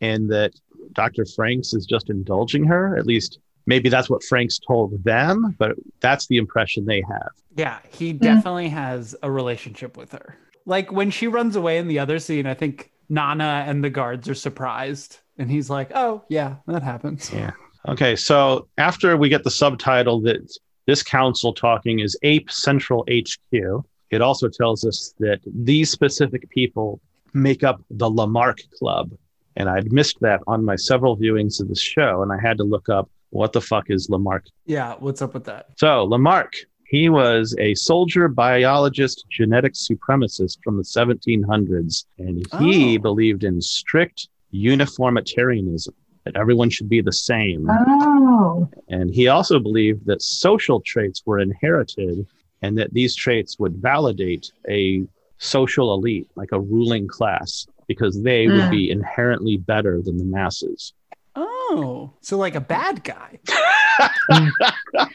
and 0.00 0.28
that 0.30 0.54
Dr. 0.92 1.22
Franxx 1.22 1.72
is 1.72 1.86
just 1.86 2.10
indulging 2.10 2.64
her. 2.64 2.96
At 2.96 3.06
least 3.06 3.38
maybe 3.66 3.88
that's 3.90 4.10
what 4.10 4.22
Franxx 4.22 4.58
told 4.66 5.04
them, 5.04 5.54
but 5.56 5.76
that's 6.00 6.26
the 6.26 6.38
impression 6.38 6.84
they 6.84 7.02
have. 7.08 7.30
Yeah, 7.54 7.78
he 7.92 8.12
definitely 8.12 8.70
has 8.70 9.14
a 9.22 9.30
relationship 9.30 9.96
with 9.96 10.10
her. 10.10 10.36
Like 10.64 10.90
when 10.90 11.12
she 11.12 11.28
runs 11.28 11.54
away 11.54 11.78
in 11.78 11.86
the 11.86 12.00
other 12.00 12.18
scene, 12.18 12.44
I 12.46 12.54
think 12.54 12.90
Nana 13.08 13.64
and 13.66 13.82
the 13.82 13.90
guards 13.90 14.28
are 14.28 14.34
surprised. 14.34 15.18
And 15.38 15.50
he's 15.50 15.68
like, 15.68 15.90
oh, 15.94 16.24
yeah, 16.28 16.56
that 16.66 16.82
happens. 16.82 17.30
Yeah. 17.32 17.52
Okay, 17.88 18.16
so 18.16 18.68
after 18.78 19.16
we 19.16 19.28
get 19.28 19.44
the 19.44 19.50
subtitle 19.50 20.20
that 20.22 20.58
this 20.86 21.02
council 21.02 21.52
talking 21.52 22.00
is 22.00 22.16
APE 22.22 22.50
Central 22.50 23.04
HQ, 23.10 23.84
it 24.10 24.20
also 24.20 24.48
tells 24.48 24.84
us 24.84 25.14
that 25.18 25.40
these 25.44 25.90
specific 25.90 26.48
people 26.50 27.00
make 27.34 27.62
up 27.62 27.82
the 27.90 28.08
Lamarck 28.10 28.58
Club. 28.78 29.10
And 29.56 29.68
I'd 29.68 29.92
missed 29.92 30.18
that 30.20 30.40
on 30.46 30.64
my 30.64 30.76
several 30.76 31.16
viewings 31.16 31.60
of 31.60 31.68
the 31.68 31.74
show, 31.74 32.22
and 32.22 32.32
I 32.32 32.38
had 32.40 32.58
to 32.58 32.64
look 32.64 32.88
up 32.88 33.08
what 33.30 33.52
the 33.52 33.60
fuck 33.60 33.90
is 33.90 34.08
Lamarck. 34.10 34.46
Yeah, 34.66 34.96
what's 34.98 35.22
up 35.22 35.34
with 35.34 35.44
that? 35.44 35.68
So, 35.76 36.04
Lamarck, 36.04 36.54
he 36.88 37.08
was 37.08 37.54
a 37.58 37.74
soldier, 37.74 38.28
biologist, 38.28 39.24
genetic 39.30 39.74
supremacist 39.74 40.58
from 40.62 40.76
the 40.76 40.84
1700s, 40.84 42.04
and 42.18 42.46
he 42.58 42.96
Oh. 42.98 43.02
believed 43.02 43.44
in 43.44 43.60
strict 43.60 44.28
uniformitarianism, 44.52 45.94
that 46.24 46.36
everyone 46.36 46.70
should 46.70 46.88
be 46.88 47.00
the 47.00 47.12
same. 47.12 47.68
Oh, 47.68 48.68
And 48.88 49.10
he 49.12 49.28
also 49.28 49.58
believed 49.58 50.06
that 50.06 50.22
social 50.22 50.80
traits 50.80 51.22
were 51.26 51.38
inherited 51.40 52.26
and 52.62 52.78
that 52.78 52.92
these 52.92 53.14
traits 53.14 53.58
would 53.58 53.76
validate 53.76 54.50
a 54.68 55.04
social 55.38 55.92
elite, 55.94 56.28
like 56.36 56.52
a 56.52 56.60
ruling 56.60 57.06
class, 57.06 57.66
because 57.88 58.22
they 58.22 58.48
would 58.48 58.64
Mm. 58.64 58.70
be 58.70 58.90
inherently 58.90 59.56
better 59.56 60.00
than 60.02 60.16
the 60.18 60.24
masses. 60.24 60.92
Oh, 61.34 62.12
so 62.22 62.38
like 62.38 62.54
a 62.54 62.60
bad 62.60 63.04
guy. 63.04 63.38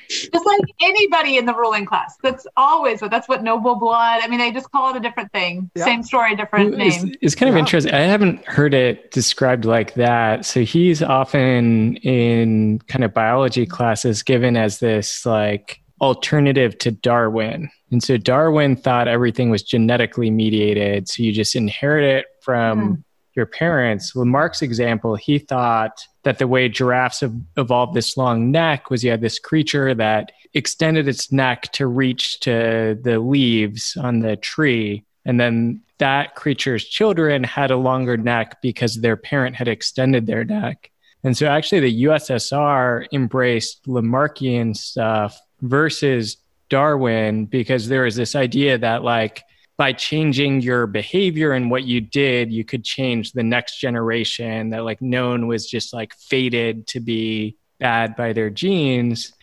just 0.09 0.45
like 0.45 0.61
anybody 0.81 1.37
in 1.37 1.45
the 1.45 1.53
ruling 1.53 1.85
class. 1.85 2.17
That's 2.21 2.45
always 2.57 2.99
that's 2.99 3.27
what 3.27 3.43
noble 3.43 3.75
blood. 3.75 4.21
I 4.23 4.27
mean, 4.27 4.39
they 4.39 4.51
just 4.51 4.71
call 4.71 4.93
it 4.93 4.97
a 4.97 4.99
different 4.99 5.31
thing. 5.31 5.69
Yeah. 5.75 5.85
Same 5.85 6.03
story, 6.03 6.35
different 6.35 6.79
It's, 6.81 7.03
name. 7.03 7.15
it's 7.21 7.35
kind 7.35 7.49
of 7.49 7.55
Yeah. 7.55 7.59
interesting. 7.59 7.93
I 7.93 8.01
haven't 8.01 8.45
heard 8.45 8.73
it 8.73 9.11
described 9.11 9.65
like 9.65 9.93
that. 9.95 10.45
So 10.45 10.61
he's 10.61 11.01
often 11.01 11.95
in 11.97 12.79
kind 12.87 13.03
of 13.03 13.13
biology 13.13 13.65
classes 13.65 14.23
given 14.23 14.57
as 14.57 14.79
this 14.79 15.25
like 15.25 15.81
alternative 15.99 16.77
to 16.79 16.91
Darwin. 16.91 17.69
And 17.91 18.01
so 18.01 18.17
Darwin 18.17 18.75
thought 18.75 19.07
everything 19.07 19.49
was 19.49 19.63
genetically 19.63 20.31
mediated. 20.31 21.07
So 21.09 21.23
you 21.23 21.31
just 21.31 21.55
inherit 21.55 22.05
it 22.05 22.25
from 22.41 22.79
hmm. 22.79 22.93
Your 23.35 23.45
parents. 23.45 24.15
Lamarck's 24.15 24.61
example, 24.61 25.15
he 25.15 25.39
thought 25.39 26.05
that 26.23 26.37
the 26.37 26.47
way 26.47 26.69
giraffes 26.69 27.23
evolved 27.57 27.93
this 27.93 28.17
long 28.17 28.51
neck 28.51 28.89
was 28.89 29.03
you 29.03 29.11
had 29.11 29.21
this 29.21 29.39
creature 29.39 29.93
that 29.95 30.31
extended 30.53 31.07
its 31.07 31.31
neck 31.31 31.71
to 31.71 31.87
reach 31.87 32.39
to 32.41 32.99
the 33.01 33.19
leaves 33.19 33.97
on 33.97 34.19
the 34.19 34.35
tree. 34.35 35.03
And 35.25 35.39
then 35.39 35.81
that 35.99 36.35
creature's 36.35 36.85
children 36.85 37.43
had 37.43 37.71
a 37.71 37.77
longer 37.77 38.17
neck 38.17 38.61
because 38.61 38.95
their 38.95 39.15
parent 39.15 39.55
had 39.55 39.67
extended 39.67 40.25
their 40.25 40.43
neck. 40.43 40.91
And 41.23 41.37
so 41.37 41.47
actually 41.47 41.81
the 41.81 42.03
USSR 42.03 43.05
embraced 43.11 43.85
Lamarckian 43.85 44.75
stuff 44.75 45.39
versus 45.61 46.37
Darwin 46.69 47.45
because 47.45 47.87
there 47.87 48.03
was 48.03 48.15
this 48.15 48.35
idea 48.35 48.77
that 48.77 49.03
like 49.03 49.43
by 49.81 49.91
changing 49.91 50.61
your 50.61 50.85
behavior 50.85 51.53
and 51.53 51.71
what 51.71 51.85
you 51.85 51.99
did, 51.99 52.51
you 52.51 52.63
could 52.63 52.83
change 52.83 53.31
the 53.31 53.41
next 53.41 53.79
generation 53.79 54.69
that 54.69 54.85
like 54.85 55.01
no 55.01 55.29
one 55.29 55.47
was 55.47 55.65
just 55.65 55.91
like 55.91 56.13
fated 56.13 56.85
to 56.85 56.99
be 56.99 57.57
bad 57.79 58.15
by 58.15 58.31
their 58.31 58.51
genes. 58.51 59.33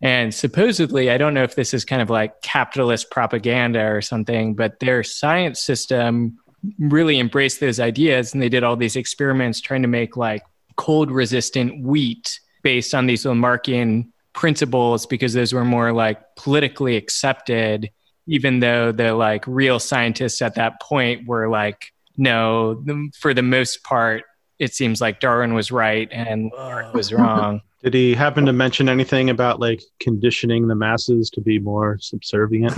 And 0.00 0.32
supposedly, 0.32 1.10
I 1.10 1.18
don't 1.18 1.34
know 1.34 1.42
if 1.42 1.56
this 1.56 1.74
is 1.74 1.84
kind 1.84 2.00
of 2.00 2.08
like 2.08 2.40
capitalist 2.40 3.10
propaganda 3.10 3.84
or 3.84 4.00
something, 4.00 4.54
but 4.54 4.80
their 4.80 5.02
science 5.02 5.60
system 5.60 6.38
really 6.78 7.18
embraced 7.18 7.60
those 7.60 7.78
ideas 7.78 8.32
and 8.32 8.42
they 8.42 8.48
did 8.48 8.64
all 8.64 8.76
these 8.76 8.96
experiments 8.96 9.60
trying 9.60 9.82
to 9.82 9.88
make 9.88 10.16
like 10.16 10.42
cold 10.76 11.10
resistant 11.10 11.84
wheat 11.84 12.40
based 12.62 12.94
on 12.94 13.04
these 13.04 13.24
Lamarckian 13.24 14.08
principles 14.32 15.04
because 15.04 15.34
those 15.34 15.52
were 15.52 15.66
more 15.66 15.92
like 15.92 16.34
politically 16.36 16.96
accepted 16.96 17.90
even 18.26 18.60
though 18.60 18.92
the 18.92 19.14
like 19.14 19.44
real 19.46 19.78
scientists 19.78 20.42
at 20.42 20.54
that 20.54 20.80
point 20.80 21.26
were 21.26 21.48
like 21.48 21.92
no 22.16 22.74
the, 22.74 23.10
for 23.18 23.34
the 23.34 23.42
most 23.42 23.82
part 23.84 24.24
it 24.58 24.74
seems 24.74 25.00
like 25.00 25.20
darwin 25.20 25.54
was 25.54 25.72
right 25.72 26.08
and 26.12 26.50
Lamarck 26.52 26.94
was 26.94 27.12
wrong 27.12 27.60
Did 27.82 27.94
he 27.94 28.14
happen 28.14 28.46
to 28.46 28.52
mention 28.52 28.88
anything 28.88 29.28
about 29.28 29.58
like 29.58 29.82
conditioning 29.98 30.68
the 30.68 30.74
masses 30.76 31.30
to 31.30 31.40
be 31.40 31.58
more 31.58 31.98
subservient? 32.00 32.74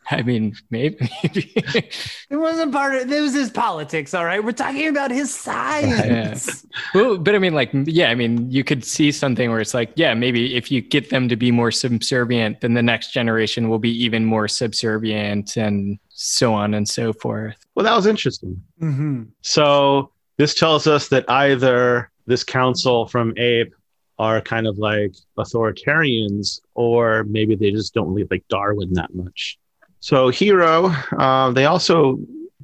i 0.10 0.22
mean 0.22 0.54
maybe, 0.70 0.96
maybe. 1.22 1.52
It 2.30 2.36
wasn't 2.36 2.72
part 2.72 2.94
of 2.94 3.12
it 3.12 3.20
was 3.20 3.34
his 3.34 3.50
politics, 3.50 4.14
all 4.14 4.24
right? 4.24 4.42
We're 4.42 4.52
talking 4.52 4.88
about 4.88 5.10
his 5.10 5.34
science. 5.34 6.66
well, 6.94 7.18
but 7.18 7.34
I 7.34 7.38
mean, 7.38 7.54
like, 7.54 7.70
yeah, 7.72 8.08
I 8.10 8.14
mean, 8.14 8.50
you 8.50 8.64
could 8.64 8.84
see 8.84 9.12
something 9.12 9.50
where 9.50 9.60
it's 9.60 9.74
like, 9.74 9.92
yeah, 9.96 10.14
maybe 10.14 10.56
if 10.56 10.70
you 10.70 10.80
get 10.80 11.10
them 11.10 11.28
to 11.28 11.36
be 11.36 11.50
more 11.50 11.70
subservient, 11.70 12.60
then 12.62 12.74
the 12.74 12.82
next 12.82 13.12
generation 13.12 13.68
will 13.68 13.78
be 13.78 13.90
even 14.04 14.24
more 14.24 14.48
subservient 14.48 15.56
and 15.56 15.98
so 16.08 16.54
on 16.54 16.74
and 16.74 16.88
so 16.88 17.12
forth. 17.12 17.56
well, 17.74 17.84
that 17.84 17.94
was 17.94 18.06
interesting. 18.06 18.62
Mhm. 18.80 19.28
So 19.42 20.10
this 20.38 20.54
tells 20.54 20.86
us 20.86 21.08
that 21.08 21.28
either 21.30 22.10
this 22.26 22.42
council 22.42 23.06
from 23.06 23.34
APE 23.36 23.72
are 24.18 24.40
kind 24.40 24.66
of 24.66 24.78
like 24.78 25.14
authoritarians, 25.38 26.60
or 26.74 27.24
maybe 27.24 27.54
they 27.56 27.70
just 27.70 27.94
don't 27.94 28.12
really 28.12 28.28
like 28.30 28.44
Darwin 28.48 28.92
that 28.94 29.14
much. 29.14 29.58
So 30.00 30.28
Hero, 30.28 30.86
uh, 31.18 31.50
they 31.52 31.64
also 31.64 32.18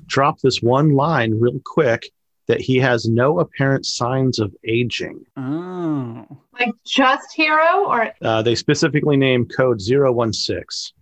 drop 0.06 0.40
this 0.40 0.60
one 0.62 0.90
line 0.94 1.38
real 1.38 1.60
quick 1.64 2.10
that 2.46 2.60
he 2.60 2.78
has 2.78 3.08
no 3.08 3.38
apparent 3.38 3.86
signs 3.86 4.38
of 4.40 4.52
aging. 4.64 5.24
Oh. 5.36 6.26
Like 6.58 6.72
just 6.84 7.32
hero 7.32 7.86
or 7.86 8.12
Uh, 8.20 8.42
they 8.42 8.56
specifically 8.56 9.16
name 9.16 9.46
code 9.46 9.80
016. 9.80 10.92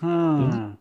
Huh. 0.00 0.72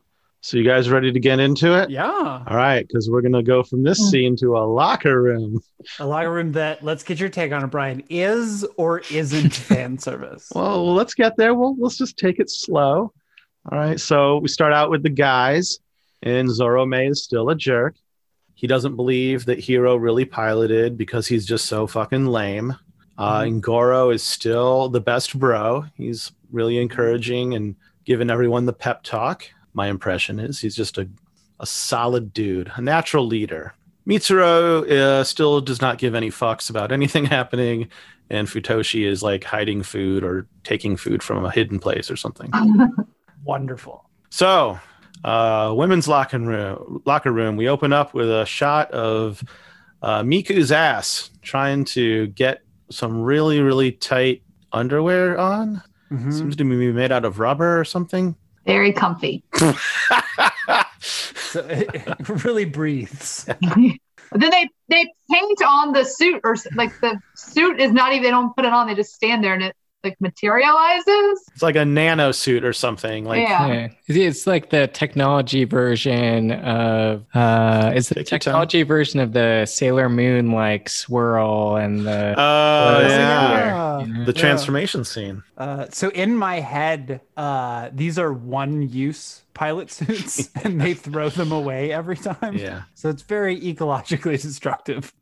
So 0.43 0.57
you 0.57 0.63
guys 0.63 0.89
ready 0.89 1.11
to 1.11 1.19
get 1.19 1.39
into 1.39 1.79
it? 1.79 1.91
Yeah. 1.91 2.43
All 2.47 2.57
right, 2.57 2.85
because 2.87 3.11
we're 3.11 3.21
gonna 3.21 3.43
go 3.43 3.61
from 3.61 3.83
this 3.83 4.09
scene 4.09 4.35
to 4.37 4.57
a 4.57 4.65
locker 4.65 5.21
room. 5.21 5.61
A 5.99 6.05
locker 6.05 6.31
room 6.31 6.51
that 6.53 6.83
let's 6.83 7.03
get 7.03 7.19
your 7.19 7.29
take 7.29 7.51
on 7.51 7.63
it, 7.63 7.67
Brian, 7.67 8.03
is 8.09 8.65
or 8.75 9.01
isn't 9.11 9.53
fan 9.55 9.99
service. 9.99 10.51
Well, 10.55 10.93
let's 10.95 11.13
get 11.13 11.37
there. 11.37 11.53
Well, 11.53 11.75
let's 11.77 11.97
just 11.97 12.17
take 12.17 12.39
it 12.39 12.49
slow. 12.49 13.13
All 13.71 13.77
right. 13.77 13.99
So 13.99 14.39
we 14.39 14.47
start 14.47 14.73
out 14.73 14.89
with 14.89 15.03
the 15.03 15.09
guys, 15.11 15.77
and 16.23 16.49
Zorome 16.49 17.11
is 17.11 17.23
still 17.23 17.49
a 17.51 17.55
jerk. 17.55 17.95
He 18.55 18.65
doesn't 18.65 18.95
believe 18.95 19.45
that 19.45 19.59
Hero 19.59 19.95
really 19.95 20.25
piloted 20.25 20.97
because 20.97 21.27
he's 21.27 21.45
just 21.45 21.65
so 21.65 21.85
fucking 21.85 22.25
lame. 22.25 22.75
Uh, 23.17 23.43
and 23.45 23.61
Goro 23.61 24.09
is 24.09 24.23
still 24.23 24.89
the 24.89 25.01
best 25.01 25.37
bro. 25.37 25.85
He's 25.95 26.31
really 26.51 26.79
encouraging 26.79 27.53
and 27.53 27.75
giving 28.05 28.31
everyone 28.31 28.65
the 28.65 28.73
pep 28.73 29.03
talk. 29.03 29.47
My 29.73 29.87
impression 29.87 30.39
is 30.39 30.59
he's 30.59 30.75
just 30.75 30.97
a, 30.97 31.07
a 31.59 31.65
solid 31.65 32.33
dude, 32.33 32.71
a 32.75 32.81
natural 32.81 33.25
leader. 33.25 33.73
Mitsuru 34.07 34.89
uh, 34.91 35.23
still 35.23 35.61
does 35.61 35.79
not 35.81 35.97
give 35.97 36.15
any 36.15 36.29
fucks 36.29 36.69
about 36.69 36.91
anything 36.91 37.25
happening, 37.37 37.87
and 38.29 38.47
Futoshi 38.47 39.05
is 39.05 39.21
like 39.21 39.43
hiding 39.43 39.83
food 39.83 40.23
or 40.23 40.47
taking 40.63 40.97
food 40.97 41.21
from 41.23 41.45
a 41.45 41.51
hidden 41.51 41.79
place 41.79 42.09
or 42.09 42.15
something. 42.15 42.51
Wonderful. 43.43 44.09
So, 44.29 44.79
uh, 45.23 45.73
women's 45.75 46.07
locker 46.07 46.39
room. 46.39 47.01
Locker 47.05 47.31
room. 47.31 47.55
We 47.57 47.67
open 47.69 47.93
up 47.93 48.13
with 48.13 48.29
a 48.29 48.45
shot 48.45 48.91
of 48.91 49.43
uh, 50.01 50.23
Miku's 50.23 50.71
ass 50.71 51.29
trying 51.41 51.85
to 51.85 52.27
get 52.27 52.61
some 52.89 53.21
really 53.21 53.61
really 53.61 53.91
tight 53.91 54.41
underwear 54.73 55.37
on. 55.37 55.81
Mhm. 56.11 56.33
Seems 56.33 56.55
to 56.57 56.63
be 56.65 56.91
made 56.91 57.11
out 57.11 57.23
of 57.23 57.39
rubber 57.39 57.79
or 57.79 57.85
something. 57.85 58.35
Very 58.65 58.93
comfy. 58.93 59.43
So 61.01 61.65
it 61.67 62.45
really 62.45 62.65
breathes. 62.65 63.45
Then 64.33 64.49
they 64.49 64.69
they 64.87 65.11
paint 65.29 65.61
on 65.67 65.91
the 65.91 66.05
suit 66.05 66.39
or 66.45 66.55
like 66.75 66.97
the 67.01 67.19
suit 67.35 67.81
is 67.81 67.91
not 67.91 68.13
even 68.13 68.23
they 68.23 68.29
don't 68.29 68.55
put 68.55 68.63
it 68.63 68.71
on 68.71 68.87
they 68.87 68.95
just 68.95 69.13
stand 69.13 69.43
there 69.43 69.53
and 69.53 69.61
it 69.63 69.75
like 70.05 70.15
materializes. 70.21 71.43
It's 71.53 71.61
like 71.61 71.75
a 71.75 71.83
nano 71.83 72.31
suit 72.31 72.63
or 72.63 72.71
something. 72.71 73.25
Like 73.25 73.41
yeah. 73.41 73.67
Yeah. 73.67 73.87
It's 74.07 74.47
like 74.47 74.69
the 74.69 74.87
technology 74.87 75.65
version 75.65 76.51
of 76.53 77.25
uh 77.35 77.91
is 77.93 78.07
the 78.07 78.15
Take 78.15 78.27
time. 78.27 78.39
technology 78.39 78.83
version 78.83 79.19
of 79.19 79.33
the 79.33 79.65
Sailor 79.65 80.07
Moon 80.07 80.51
like 80.53 80.87
swirl 80.87 81.75
and 81.75 82.05
the 82.07 82.33
Oh 82.37 82.41
Uh, 82.41 83.07
yeah. 83.09 84.05
yeah. 84.05 84.23
The 84.23 84.33
transformation 84.33 85.03
scene. 85.03 85.43
Uh, 85.61 85.85
so 85.91 86.09
in 86.09 86.35
my 86.35 86.59
head, 86.59 87.21
uh, 87.37 87.91
these 87.93 88.17
are 88.17 88.33
one-use 88.33 89.43
pilot 89.53 89.91
suits, 89.99 90.49
and 90.63 90.81
they 90.81 90.95
throw 90.95 91.29
them 91.29 91.51
away 91.51 91.93
every 91.93 92.17
time. 92.17 92.57
Yeah. 92.57 92.81
So 92.95 93.09
it's 93.09 93.21
very 93.21 93.61
ecologically 93.61 94.41
destructive. 94.41 95.13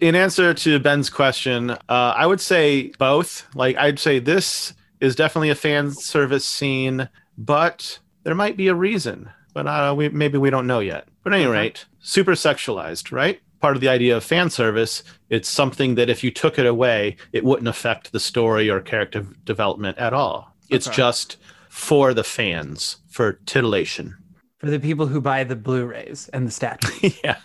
In 0.00 0.14
answer 0.14 0.54
to 0.54 0.78
Ben's 0.78 1.10
question, 1.10 1.70
uh, 1.70 1.78
I 1.88 2.26
would 2.26 2.40
say 2.40 2.92
both. 2.98 3.44
Like 3.56 3.76
I'd 3.76 3.98
say 3.98 4.20
this 4.20 4.72
is 5.00 5.16
definitely 5.16 5.50
a 5.50 5.56
fan 5.56 5.90
service 5.90 6.44
scene, 6.44 7.08
but 7.36 7.98
there 8.22 8.36
might 8.36 8.56
be 8.56 8.68
a 8.68 8.74
reason. 8.74 9.30
But 9.52 9.66
uh, 9.66 9.94
we 9.96 10.10
maybe 10.10 10.38
we 10.38 10.50
don't 10.50 10.68
know 10.68 10.80
yet. 10.80 11.08
But 11.24 11.32
at 11.32 11.40
any 11.40 11.50
rate, 11.50 11.86
super 11.98 12.32
sexualized, 12.32 13.10
right? 13.10 13.40
Part 13.66 13.74
of 13.74 13.80
the 13.80 13.88
idea 13.88 14.16
of 14.16 14.22
fan 14.22 14.48
service, 14.48 15.02
it's 15.28 15.48
something 15.48 15.96
that 15.96 16.08
if 16.08 16.22
you 16.22 16.30
took 16.30 16.56
it 16.56 16.66
away, 16.66 17.16
it 17.32 17.42
wouldn't 17.42 17.66
affect 17.66 18.12
the 18.12 18.20
story 18.20 18.70
or 18.70 18.80
character 18.80 19.26
development 19.42 19.98
at 19.98 20.12
all. 20.12 20.54
It's 20.70 20.86
just 20.86 21.36
for 21.68 22.14
the 22.14 22.22
fans, 22.22 22.98
for 23.08 23.40
titillation. 23.44 24.16
For 24.58 24.70
the 24.70 24.78
people 24.78 25.08
who 25.08 25.20
buy 25.20 25.42
the 25.42 25.56
Blu-rays 25.56 26.28
and 26.28 26.46
the 26.46 26.52
statues. 26.52 27.18
yeah. 27.24 27.38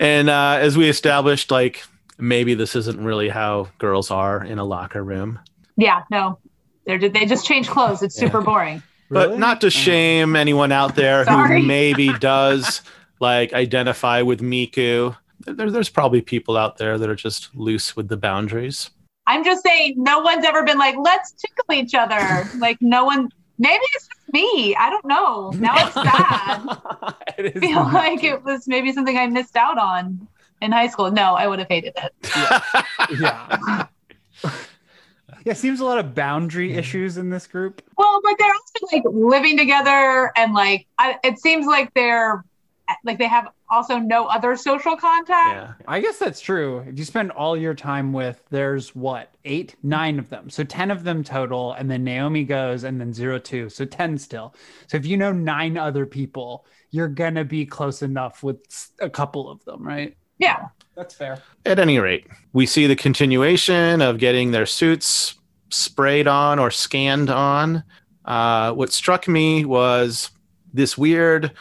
And 0.00 0.28
uh, 0.28 0.58
as 0.60 0.76
we 0.76 0.88
established, 0.88 1.52
like 1.52 1.84
maybe 2.18 2.54
this 2.54 2.74
isn't 2.74 3.00
really 3.00 3.28
how 3.28 3.68
girls 3.78 4.10
are 4.10 4.44
in 4.44 4.58
a 4.58 4.64
locker 4.64 5.04
room. 5.04 5.38
Yeah, 5.76 6.02
no. 6.10 6.40
They're 6.86 6.98
they 6.98 7.24
just 7.24 7.46
change 7.46 7.68
clothes. 7.68 8.02
It's 8.02 8.16
super 8.16 8.40
boring. 8.40 8.82
But 9.08 9.28
Really? 9.28 9.38
not 9.38 9.60
to 9.60 9.70
shame 9.70 10.34
anyone 10.34 10.72
out 10.72 10.96
there 10.96 11.24
who 11.24 11.62
maybe 11.62 12.12
does 12.18 12.82
like 13.20 13.52
identify 13.52 14.22
with 14.22 14.40
Miku. 14.40 15.16
There, 15.46 15.70
there's 15.70 15.88
probably 15.88 16.20
people 16.20 16.56
out 16.56 16.76
there 16.78 16.98
that 16.98 17.08
are 17.08 17.14
just 17.14 17.54
loose 17.54 17.94
with 17.96 18.08
the 18.08 18.16
boundaries. 18.16 18.90
I'm 19.26 19.44
just 19.44 19.62
saying 19.62 19.94
no 19.96 20.18
one's 20.20 20.44
ever 20.44 20.64
been 20.64 20.78
like, 20.78 20.96
let's 21.00 21.32
tickle 21.32 21.74
each 21.74 21.94
other. 21.94 22.48
like 22.58 22.78
no 22.80 23.04
one 23.04 23.28
maybe 23.58 23.82
it's 23.94 24.08
just 24.08 24.32
me. 24.32 24.74
I 24.74 24.88
don't 24.90 25.04
know. 25.04 25.50
Now 25.50 25.74
I'm 25.74 25.92
sad. 25.92 27.14
It 27.38 27.56
I 27.56 27.60
feel 27.60 27.70
not- 27.84 27.94
like 27.94 28.24
it 28.24 28.42
was 28.44 28.66
maybe 28.66 28.92
something 28.92 29.16
I 29.16 29.26
missed 29.26 29.56
out 29.56 29.78
on 29.78 30.26
in 30.60 30.72
high 30.72 30.88
school. 30.88 31.10
No, 31.10 31.34
I 31.34 31.46
would 31.46 31.58
have 31.58 31.68
hated 31.68 31.94
it. 31.96 32.12
yeah. 33.18 33.86
yeah, 35.44 35.52
seems 35.54 35.80
a 35.80 35.84
lot 35.86 35.98
of 35.98 36.14
boundary 36.14 36.74
issues 36.74 37.16
in 37.16 37.30
this 37.30 37.46
group. 37.46 37.80
Well, 37.96 38.20
but 38.22 38.34
they're 38.38 38.52
also 38.52 38.94
like 38.94 39.04
living 39.06 39.56
together 39.56 40.32
and 40.36 40.52
like 40.52 40.86
I, 40.98 41.16
it 41.24 41.38
seems 41.38 41.66
like 41.66 41.92
they're 41.94 42.44
like 43.04 43.18
they 43.18 43.28
have 43.28 43.48
also 43.68 43.98
no 43.98 44.26
other 44.26 44.56
social 44.56 44.96
contact. 44.96 45.78
Yeah. 45.80 45.86
I 45.86 46.00
guess 46.00 46.18
that's 46.18 46.40
true. 46.40 46.84
If 46.86 46.98
you 46.98 47.04
spend 47.04 47.30
all 47.30 47.56
your 47.56 47.74
time 47.74 48.12
with, 48.12 48.42
there's 48.50 48.94
what, 48.94 49.32
eight, 49.44 49.76
nine 49.82 50.18
of 50.18 50.28
them. 50.28 50.50
So 50.50 50.64
10 50.64 50.90
of 50.90 51.04
them 51.04 51.22
total. 51.22 51.72
And 51.72 51.90
then 51.90 52.04
Naomi 52.04 52.44
goes 52.44 52.84
and 52.84 53.00
then 53.00 53.12
zero, 53.12 53.38
two. 53.38 53.68
So 53.68 53.84
10 53.84 54.18
still. 54.18 54.54
So 54.86 54.96
if 54.96 55.06
you 55.06 55.16
know 55.16 55.32
nine 55.32 55.78
other 55.78 56.06
people, 56.06 56.66
you're 56.90 57.08
going 57.08 57.34
to 57.34 57.44
be 57.44 57.64
close 57.64 58.02
enough 58.02 58.42
with 58.42 58.90
a 59.00 59.08
couple 59.08 59.50
of 59.50 59.64
them, 59.64 59.86
right? 59.86 60.16
Yeah. 60.38 60.68
That's 60.96 61.14
fair. 61.14 61.40
At 61.64 61.78
any 61.78 61.98
rate, 61.98 62.26
we 62.52 62.66
see 62.66 62.86
the 62.86 62.96
continuation 62.96 64.02
of 64.02 64.18
getting 64.18 64.50
their 64.50 64.66
suits 64.66 65.34
sprayed 65.70 66.26
on 66.26 66.58
or 66.58 66.70
scanned 66.70 67.30
on. 67.30 67.84
Uh, 68.24 68.72
what 68.72 68.92
struck 68.92 69.28
me 69.28 69.64
was 69.64 70.30
this 70.72 70.98
weird 70.98 71.52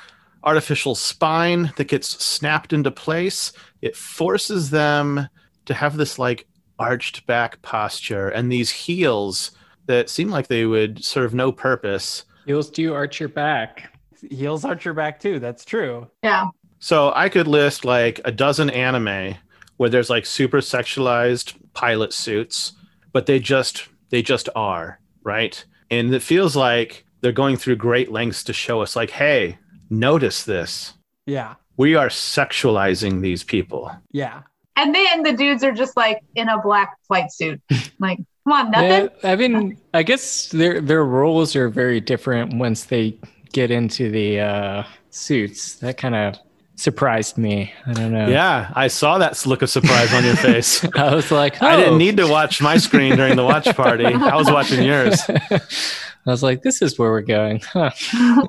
artificial 0.43 0.95
spine 0.95 1.71
that 1.77 1.87
gets 1.87 2.07
snapped 2.23 2.73
into 2.73 2.91
place. 2.91 3.51
It 3.81 3.95
forces 3.95 4.69
them 4.69 5.27
to 5.65 5.73
have 5.73 5.97
this 5.97 6.17
like 6.17 6.47
arched 6.77 7.25
back 7.27 7.61
posture 7.61 8.29
and 8.29 8.51
these 8.51 8.69
heels 8.69 9.51
that 9.85 10.09
seem 10.09 10.29
like 10.29 10.47
they 10.47 10.65
would 10.65 11.03
serve 11.03 11.33
no 11.33 11.51
purpose. 11.51 12.23
Heels 12.45 12.69
do 12.69 12.93
arch 12.93 13.19
your 13.19 13.29
back. 13.29 13.97
Heels 14.29 14.65
arch 14.65 14.85
your 14.85 14.93
back 14.93 15.19
too. 15.19 15.39
That's 15.39 15.65
true. 15.65 16.07
Yeah. 16.23 16.47
So 16.79 17.11
I 17.15 17.29
could 17.29 17.47
list 17.47 17.85
like 17.85 18.21
a 18.23 18.31
dozen 18.31 18.69
anime 18.69 19.35
where 19.77 19.89
there's 19.89 20.09
like 20.09 20.25
super 20.25 20.59
sexualized 20.59 21.55
pilot 21.73 22.13
suits, 22.13 22.73
but 23.11 23.25
they 23.25 23.39
just 23.39 23.87
they 24.09 24.21
just 24.21 24.49
are, 24.55 24.99
right? 25.23 25.63
And 25.91 26.13
it 26.13 26.21
feels 26.21 26.55
like 26.55 27.05
they're 27.21 27.31
going 27.31 27.57
through 27.57 27.75
great 27.75 28.11
lengths 28.11 28.43
to 28.45 28.53
show 28.53 28.81
us 28.81 28.95
like, 28.95 29.09
hey, 29.09 29.57
notice 29.89 30.43
this. 30.43 30.93
Yeah. 31.25 31.55
We 31.77 31.95
are 31.95 32.09
sexualizing 32.09 33.21
these 33.21 33.43
people. 33.43 33.91
Yeah. 34.11 34.41
And 34.75 34.95
then 34.95 35.23
the 35.23 35.33
dudes 35.33 35.63
are 35.63 35.71
just 35.71 35.97
like 35.97 36.21
in 36.35 36.49
a 36.49 36.61
black 36.61 36.97
flight 37.07 37.31
suit. 37.31 37.61
like, 37.99 38.17
come 38.43 38.53
on, 38.53 38.71
nothing. 38.71 39.09
Yeah, 39.23 39.31
I 39.31 39.35
mean, 39.35 39.77
I 39.93 40.03
guess 40.03 40.49
their 40.49 40.79
their 40.81 41.03
roles 41.03 41.55
are 41.55 41.69
very 41.69 41.99
different 41.99 42.53
once 42.55 42.85
they 42.85 43.17
get 43.51 43.71
into 43.71 44.09
the 44.09 44.39
uh, 44.39 44.83
suits. 45.09 45.75
That 45.75 45.97
kind 45.97 46.15
of 46.15 46.35
surprised 46.79 47.37
me. 47.37 47.73
I 47.85 47.93
don't 47.93 48.11
know. 48.11 48.27
Yeah, 48.27 48.71
I 48.75 48.87
saw 48.87 49.17
that 49.17 49.45
look 49.45 49.61
of 49.61 49.69
surprise 49.69 50.13
on 50.13 50.23
your 50.23 50.35
face. 50.49 50.83
I 50.95 51.13
was 51.13 51.31
like, 51.31 51.61
I 51.61 51.75
oh. 51.75 51.77
didn't 51.77 51.97
need 51.97 52.17
to 52.17 52.27
watch 52.27 52.61
my 52.61 52.77
screen 52.77 53.15
during 53.15 53.35
the 53.35 53.43
watch 53.43 53.65
party. 53.75 54.05
I 54.05 54.35
was 54.35 54.49
watching 54.49 54.83
yours. 54.83 55.21
I 55.29 56.31
was 56.31 56.43
like, 56.43 56.61
this 56.61 56.81
is 56.81 56.99
where 56.99 57.11
we're 57.11 57.21
going. 57.21 57.61
Huh. 57.61 57.91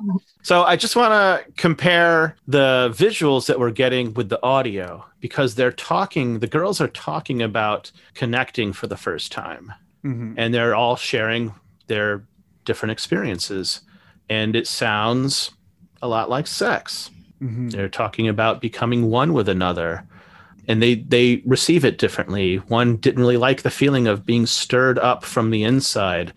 So 0.42 0.62
I 0.62 0.76
just 0.76 0.96
want 0.96 1.12
to 1.12 1.52
compare 1.60 2.34
the 2.48 2.90
visuals 2.94 3.46
that 3.46 3.60
we're 3.60 3.70
getting 3.70 4.14
with 4.14 4.30
the 4.30 4.42
audio 4.42 5.04
because 5.20 5.54
they're 5.54 5.70
talking, 5.70 6.38
the 6.38 6.46
girls 6.46 6.80
are 6.80 6.88
talking 6.88 7.42
about 7.42 7.92
connecting 8.14 8.72
for 8.72 8.86
the 8.86 8.96
first 8.96 9.32
time 9.32 9.70
Mhm. 10.02 10.34
and 10.38 10.54
they're 10.54 10.74
all 10.74 10.96
sharing 10.96 11.54
their 11.88 12.24
different 12.64 12.90
experiences. 12.92 13.82
And 14.30 14.56
it 14.56 14.66
sounds 14.66 15.50
a 16.00 16.08
lot 16.08 16.30
like 16.30 16.46
sex. 16.46 17.10
Mhm. 17.42 17.70
They're 17.72 17.88
talking 17.88 18.28
about 18.28 18.60
becoming 18.60 19.10
one 19.10 19.32
with 19.32 19.48
another. 19.48 20.04
And 20.68 20.82
they 20.82 20.96
they 20.96 21.42
receive 21.46 21.84
it 21.84 21.98
differently. 21.98 22.56
One 22.68 22.96
didn't 22.96 23.20
really 23.20 23.36
like 23.38 23.62
the 23.62 23.70
feeling 23.70 24.06
of 24.06 24.26
being 24.26 24.46
stirred 24.46 24.98
up 24.98 25.24
from 25.24 25.50
the 25.50 25.64
inside, 25.64 26.32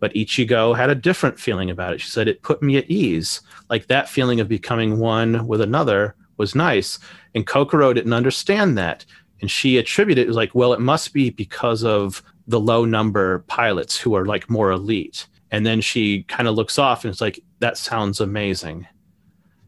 but 0.00 0.12
Ichigo 0.14 0.76
had 0.76 0.90
a 0.90 0.94
different 0.94 1.38
feeling 1.38 1.70
about 1.70 1.94
it. 1.94 2.00
She 2.00 2.10
said 2.10 2.28
it 2.28 2.42
put 2.42 2.62
me 2.62 2.76
at 2.76 2.90
ease. 2.90 3.40
Like 3.70 3.86
that 3.86 4.08
feeling 4.08 4.40
of 4.40 4.48
becoming 4.48 4.98
one 4.98 5.46
with 5.46 5.60
another 5.60 6.14
was 6.36 6.54
nice. 6.54 6.98
And 7.34 7.46
Kokoro 7.46 7.92
didn't 7.92 8.12
understand 8.12 8.76
that. 8.76 9.04
And 9.40 9.50
she 9.50 9.78
attributed 9.78 10.24
it 10.24 10.28
was 10.28 10.36
like, 10.36 10.54
well, 10.54 10.72
it 10.72 10.80
must 10.80 11.14
be 11.14 11.30
because 11.30 11.84
of 11.84 12.22
the 12.46 12.60
low 12.60 12.84
number 12.84 13.40
pilots 13.46 13.98
who 13.98 14.14
are 14.14 14.26
like 14.26 14.50
more 14.50 14.72
elite. 14.72 15.26
And 15.52 15.64
then 15.64 15.80
she 15.80 16.24
kind 16.24 16.48
of 16.48 16.54
looks 16.54 16.78
off 16.78 17.04
and 17.04 17.12
it's 17.12 17.20
like, 17.20 17.40
that 17.60 17.78
sounds 17.78 18.20
amazing. 18.20 18.86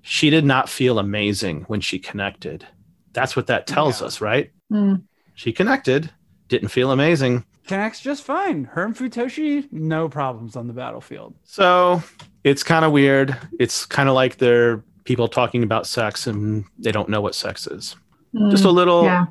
She 0.03 0.31
did 0.31 0.45
not 0.45 0.69
feel 0.69 0.99
amazing 0.99 1.63
when 1.69 1.81
she 1.81 1.99
connected. 1.99 2.67
That's 3.13 3.37
what 3.37 3.47
that 3.47 3.67
tells 3.67 4.01
Yeah. 4.01 4.07
us, 4.09 4.21
right? 4.21 4.51
Hmm. 4.71 4.95
She 5.35 5.53
connected, 5.53 6.11
didn't 6.49 6.69
feel 6.69 6.91
amazing. 6.91 7.45
Connects 7.67 8.01
just 8.01 8.25
fine. 8.25 8.65
Her 8.65 8.85
and 8.85 8.97
Futoshi, 8.97 9.71
no 9.73 10.09
problems 10.09 10.57
on 10.57 10.67
the 10.67 10.73
battlefield. 10.73 11.35
So 11.45 12.03
it's 12.43 12.63
kind 12.65 12.85
of 12.85 12.91
weird. 12.93 13.37
It's 13.61 13.87
kind 13.87 14.09
of 14.09 14.15
like 14.17 14.39
they're 14.39 14.83
people 15.05 15.29
talking 15.29 15.63
about 15.63 15.87
sex 15.87 16.27
and 16.27 16.65
they 16.79 16.91
don't 16.93 17.09
know 17.09 17.21
what 17.21 17.35
sex 17.35 17.67
is. 17.67 17.97
Just 18.51 18.65
a 18.65 18.71
little 18.71 19.05
Yeah. 19.05 19.27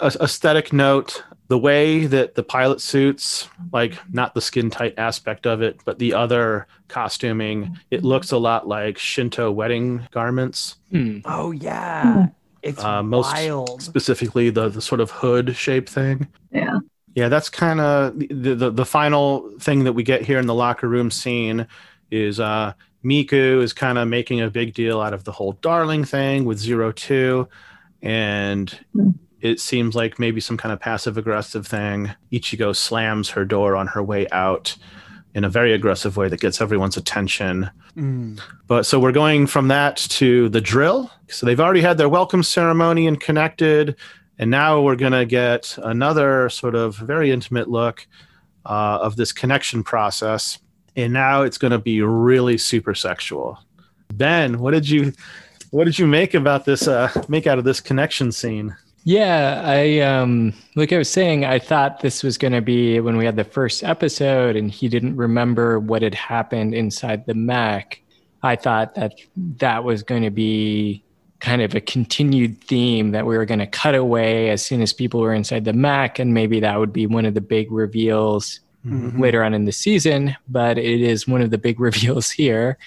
a- 0.00 0.12
aesthetic 0.20 0.72
note 0.72 1.22
the 1.48 1.58
way 1.58 2.06
that 2.06 2.34
the 2.34 2.42
pilot 2.42 2.80
suits 2.80 3.48
like 3.72 3.98
not 4.12 4.34
the 4.34 4.40
skin 4.40 4.70
tight 4.70 4.94
aspect 4.98 5.46
of 5.46 5.60
it 5.62 5.78
but 5.84 5.98
the 5.98 6.14
other 6.14 6.66
costuming 6.88 7.78
it 7.90 8.02
looks 8.02 8.32
a 8.32 8.38
lot 8.38 8.66
like 8.66 8.96
shinto 8.98 9.50
wedding 9.52 10.06
garments 10.10 10.76
Hmm. 10.90 11.18
Oh 11.24 11.50
yeah. 11.52 12.26
It's 12.62 12.82
Uh, 12.82 13.02
most 13.02 13.32
wild. 13.32 13.82
specifically 13.82 14.48
the, 14.50 14.68
the 14.70 14.80
sort 14.80 15.00
of 15.02 15.10
hood 15.10 15.54
shape 15.54 15.88
thing 15.88 16.28
Yeah. 16.50 16.78
yeah 17.14 17.28
that's 17.28 17.50
kind 17.50 17.80
of 17.80 18.18
the, 18.18 18.54
the 18.54 18.70
the 18.70 18.86
final 18.86 19.50
thing 19.60 19.84
that 19.84 19.92
we 19.92 20.02
get 20.02 20.22
here 20.22 20.38
in 20.38 20.46
the 20.46 20.54
locker 20.54 20.88
room 20.88 21.10
scene 21.10 21.66
is 22.10 22.40
uh 22.40 22.72
miku 23.04 23.62
is 23.62 23.74
kind 23.74 23.98
of 23.98 24.08
making 24.08 24.40
a 24.40 24.48
big 24.48 24.72
deal 24.72 25.00
out 25.02 25.12
of 25.12 25.24
the 25.24 25.32
whole 25.32 25.52
darling 25.60 26.04
thing 26.04 26.46
with 26.46 26.58
zero 26.58 26.90
two 26.90 27.46
and 28.00 28.78
it 29.44 29.60
seems 29.60 29.94
like 29.94 30.18
maybe 30.18 30.40
some 30.40 30.56
kind 30.56 30.72
of 30.72 30.80
passive 30.80 31.16
aggressive 31.16 31.66
thing 31.66 32.10
ichigo 32.32 32.74
slams 32.74 33.30
her 33.30 33.44
door 33.44 33.76
on 33.76 33.86
her 33.86 34.02
way 34.02 34.26
out 34.32 34.74
in 35.34 35.44
a 35.44 35.48
very 35.48 35.72
aggressive 35.72 36.16
way 36.16 36.28
that 36.28 36.40
gets 36.40 36.60
everyone's 36.60 36.96
attention 36.96 37.70
Mm. 37.96 38.40
but 38.66 38.86
so 38.86 38.98
we're 38.98 39.12
going 39.12 39.46
from 39.46 39.68
that 39.68 39.96
to 39.96 40.48
the 40.48 40.60
drill. 40.60 41.12
So 41.28 41.46
they've 41.46 41.60
already 41.60 41.80
had 41.80 41.96
their 41.96 42.08
welcome 42.08 42.42
ceremony 42.42 43.06
and 43.06 43.20
connected, 43.20 43.94
and 44.38 44.50
now 44.50 44.80
we're 44.82 44.96
going 44.96 45.12
to 45.12 45.24
get 45.24 45.78
another 45.78 46.48
sort 46.48 46.74
of 46.74 46.96
very 46.96 47.30
intimate 47.30 47.70
look 47.70 48.04
uh, 48.66 48.98
of 49.00 49.14
this 49.14 49.32
connection 49.32 49.84
process. 49.84 50.58
And 50.96 51.12
now 51.12 51.42
it's 51.42 51.56
going 51.58 51.70
to 51.70 51.78
be 51.78 52.02
really 52.02 52.58
super 52.58 52.94
sexual. 52.94 53.60
Ben, 54.12 54.58
what 54.58 54.72
did 54.72 54.88
you 54.88 55.12
what 55.70 55.84
did 55.84 55.96
you 55.96 56.08
make 56.08 56.34
about 56.34 56.64
this? 56.64 56.88
Uh, 56.88 57.10
make 57.28 57.46
out 57.46 57.58
of 57.58 57.64
this 57.64 57.80
connection 57.80 58.32
scene? 58.32 58.76
Yeah, 59.04 59.60
I 59.62 60.00
um 60.00 60.54
like 60.76 60.92
I 60.92 60.98
was 60.98 61.10
saying, 61.10 61.44
I 61.44 61.58
thought 61.58 62.00
this 62.00 62.22
was 62.22 62.38
going 62.38 62.54
to 62.54 62.62
be 62.62 63.00
when 63.00 63.18
we 63.18 63.26
had 63.26 63.36
the 63.36 63.44
first 63.44 63.84
episode 63.84 64.56
and 64.56 64.70
he 64.70 64.88
didn't 64.88 65.16
remember 65.16 65.78
what 65.78 66.00
had 66.00 66.14
happened 66.14 66.74
inside 66.74 67.26
the 67.26 67.34
mech. 67.34 68.00
I 68.42 68.56
thought 68.56 68.94
that 68.94 69.14
that 69.36 69.84
was 69.84 70.02
going 70.02 70.22
to 70.22 70.30
be 70.30 71.04
kind 71.40 71.60
of 71.60 71.74
a 71.74 71.80
continued 71.80 72.62
theme 72.62 73.10
that 73.10 73.26
we 73.26 73.36
were 73.36 73.44
going 73.44 73.58
to 73.58 73.66
cut 73.66 73.94
away 73.94 74.48
as 74.48 74.64
soon 74.64 74.80
as 74.80 74.94
people 74.94 75.20
were 75.20 75.34
inside 75.34 75.66
the 75.66 75.74
mech 75.74 76.18
and 76.18 76.32
maybe 76.32 76.60
that 76.60 76.78
would 76.78 76.92
be 76.92 77.06
one 77.06 77.26
of 77.26 77.34
the 77.34 77.42
big 77.42 77.70
reveals 77.70 78.60
later 79.18 79.42
on 79.42 79.54
in 79.54 79.64
the 79.64 79.72
season, 79.72 80.36
but 80.48 80.78
it 80.78 81.00
is 81.00 81.28
one 81.28 81.42
of 81.42 81.50
the 81.50 81.58
big 81.58 81.80
reveals 81.88 82.30
here. 82.30 82.78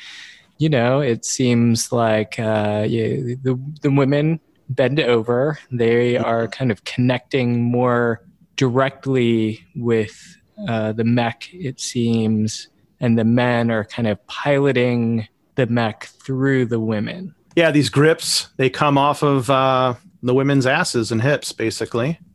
You 0.57 0.69
know, 0.69 0.99
it 0.99 1.25
seems 1.25 1.91
like 1.91 2.39
uh, 2.39 2.85
yeah, 2.87 3.35
the 3.43 3.59
the 3.81 3.91
women 3.91 4.39
bend 4.69 4.99
over. 4.99 5.59
They 5.71 6.17
are 6.17 6.47
kind 6.47 6.71
of 6.71 6.83
connecting 6.83 7.63
more 7.63 8.23
directly 8.55 9.65
with 9.75 10.37
uh, 10.67 10.91
the 10.91 11.03
mech, 11.03 11.49
it 11.53 11.79
seems, 11.79 12.67
and 12.99 13.17
the 13.17 13.23
men 13.23 13.71
are 13.71 13.85
kind 13.85 14.07
of 14.07 14.25
piloting 14.27 15.27
the 15.55 15.67
mech 15.67 16.05
through 16.05 16.65
the 16.65 16.79
women. 16.79 17.35
Yeah, 17.55 17.71
these 17.71 17.89
grips 17.89 18.49
they 18.57 18.69
come 18.69 18.97
off 18.97 19.23
of 19.23 19.49
uh, 19.49 19.95
the 20.21 20.33
women's 20.33 20.65
asses 20.65 21.11
and 21.11 21.21
hips, 21.21 21.51
basically. 21.51 22.19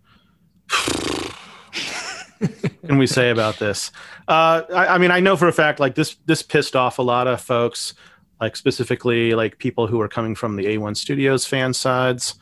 Can 2.86 2.98
we 2.98 3.06
say 3.06 3.30
about 3.30 3.58
this? 3.58 3.92
Uh, 4.26 4.62
I, 4.74 4.86
I 4.88 4.98
mean, 4.98 5.10
I 5.10 5.20
know 5.20 5.36
for 5.36 5.46
a 5.48 5.52
fact, 5.52 5.78
like 5.78 5.94
this, 5.94 6.16
this 6.26 6.42
pissed 6.42 6.74
off 6.74 6.98
a 6.98 7.02
lot 7.02 7.28
of 7.28 7.40
folks, 7.40 7.94
like 8.42 8.56
specifically 8.56 9.34
like 9.34 9.56
people 9.58 9.86
who 9.86 10.00
are 10.00 10.08
coming 10.08 10.34
from 10.34 10.56
the 10.56 10.64
A1 10.64 10.96
Studios 10.96 11.46
fan 11.46 11.72
sides. 11.72 12.34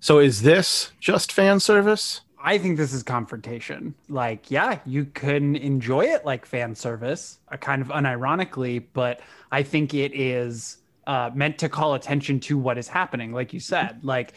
So, 0.00 0.18
is 0.18 0.42
this 0.42 0.90
just 0.98 1.30
fan 1.30 1.60
service? 1.60 2.22
I 2.42 2.58
think 2.58 2.78
this 2.78 2.92
is 2.92 3.02
confrontation. 3.04 3.94
Like, 4.08 4.50
yeah, 4.50 4.80
you 4.84 5.04
can 5.04 5.54
enjoy 5.54 6.06
it 6.06 6.24
like 6.24 6.44
fan 6.46 6.74
service, 6.74 7.38
uh, 7.52 7.58
kind 7.58 7.82
of 7.82 7.88
unironically, 7.88 8.82
but 8.94 9.20
I 9.52 9.62
think 9.62 9.94
it 9.94 10.12
is 10.18 10.78
uh, 11.06 11.30
meant 11.34 11.58
to 11.58 11.68
call 11.68 11.94
attention 11.94 12.40
to 12.40 12.58
what 12.58 12.78
is 12.78 12.88
happening. 12.88 13.32
Like 13.32 13.52
you 13.52 13.60
said, 13.60 14.02
like 14.02 14.32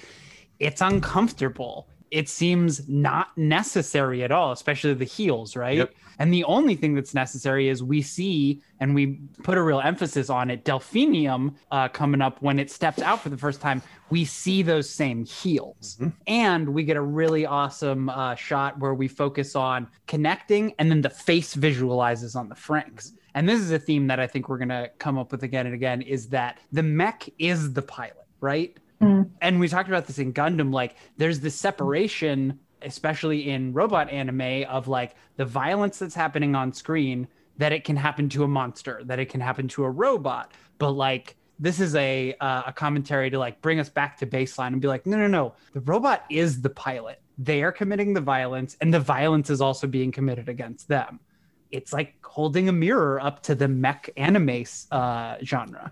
it's 0.60 0.82
uncomfortable. 0.82 1.88
It 2.12 2.28
seems 2.28 2.88
not 2.90 3.36
necessary 3.38 4.22
at 4.24 4.32
all, 4.32 4.52
especially 4.52 4.94
the 4.94 5.06
heels, 5.06 5.56
right? 5.56 5.78
Yep. 5.78 5.94
And 6.20 6.34
the 6.34 6.44
only 6.46 6.76
thing 6.76 6.96
that's 6.96 7.14
necessary 7.14 7.70
is 7.70 7.84
we 7.84 8.02
see, 8.02 8.62
and 8.80 8.96
we 8.96 9.20
put 9.44 9.58
a 9.58 9.62
real 9.62 9.82
emphasis 9.82 10.30
on 10.30 10.50
it, 10.50 10.64
Delphinium 10.64 11.56
uh, 11.72 11.88
coming 11.90 12.22
up 12.22 12.42
when 12.42 12.60
it 12.60 12.72
steps 12.72 13.02
out 13.02 13.22
for 13.22 13.30
the 13.30 13.38
first 13.38 13.62
time. 13.62 13.82
we 14.10 14.24
see 14.24 14.62
those 14.62 14.90
same 14.90 15.26
heels. 15.26 16.00
And 16.28 16.70
we 16.70 16.84
get 16.84 16.96
a 16.96 17.02
really 17.02 17.46
awesome 17.46 18.10
uh, 18.10 18.36
shot 18.36 18.80
where 18.80 18.94
we 18.94 19.08
focus 19.08 19.56
on 19.56 19.88
connecting 20.08 20.74
and 20.80 20.90
then 20.92 21.02
the 21.02 21.10
face 21.10 21.54
visualizes 21.56 22.36
on 22.36 22.50
the 22.50 22.56
Franxx. 22.56 23.12
And 23.34 23.50
this 23.50 23.60
is 23.60 23.72
a 23.72 23.80
theme 23.80 24.08
that 24.08 24.20
I 24.20 24.28
think 24.28 24.48
we're 24.48 24.60
going 24.60 24.70
to 24.70 24.90
come 25.00 25.18
up 25.18 25.32
with 25.32 25.44
again 25.44 25.66
and 25.66 25.76
again 25.76 26.02
is 26.02 26.30
that 26.30 26.60
the 26.72 26.84
mech 26.84 27.28
is 27.40 27.74
the 27.74 27.82
pilot, 27.82 28.28
right? 28.40 28.78
And 29.42 29.60
we 29.60 29.68
talked 29.68 29.90
about 29.90 30.08
this 30.08 30.20
in 30.20 30.34
Gundam 30.34 30.74
like 30.74 30.96
there's 31.18 31.42
this 31.42 31.56
separation 31.56 32.60
especially 32.86 33.50
in 33.50 33.74
robot 33.74 34.10
anime 34.10 34.64
of 34.70 34.88
like 34.88 35.16
the 35.38 35.46
violence 35.46 36.00
that's 36.00 36.16
happening 36.16 36.56
on 36.56 36.72
screen 36.72 37.28
that 37.58 37.72
it 37.72 37.84
can 37.84 37.96
happen 37.96 38.30
to 38.30 38.44
a 38.44 38.48
monster, 38.48 39.02
that 39.06 39.20
it 39.20 39.30
can 39.30 39.42
happen 39.42 39.68
to 39.70 39.84
a 39.84 39.90
robot, 39.90 40.52
but 40.78 40.92
like 40.92 41.36
this 41.60 41.80
is 41.80 41.96
a 41.96 42.36
uh, 42.42 42.64
a 42.68 42.74
commentary 42.74 43.30
to 43.30 43.40
like 43.40 43.62
bring 43.62 43.80
us 43.80 43.90
back 43.90 44.18
to 44.18 44.26
baseline 44.26 44.68
and 44.68 44.82
be 44.82 44.88
like, 44.88 45.06
no, 45.06 45.18
no, 45.18 45.28
no, 45.28 45.54
the 45.74 45.80
robot 45.82 46.26
is 46.30 46.62
the 46.62 46.70
pilot. 46.70 47.22
They 47.38 47.64
are 47.64 47.72
committing 47.72 48.14
the 48.14 48.22
violence, 48.22 48.78
and 48.82 48.94
the 48.94 49.00
violence 49.00 49.50
is 49.50 49.62
also 49.62 49.88
being 49.88 50.12
committed 50.12 50.50
against 50.50 50.88
them. 50.88 51.20
It's 51.72 51.92
like 51.92 52.16
holding 52.24 52.70
a 52.70 52.72
mirror 52.72 53.20
up 53.22 53.42
to 53.44 53.56
the 53.56 53.68
mech 53.68 54.10
anime 54.18 54.66
uh, 54.92 55.38
genre. 55.44 55.92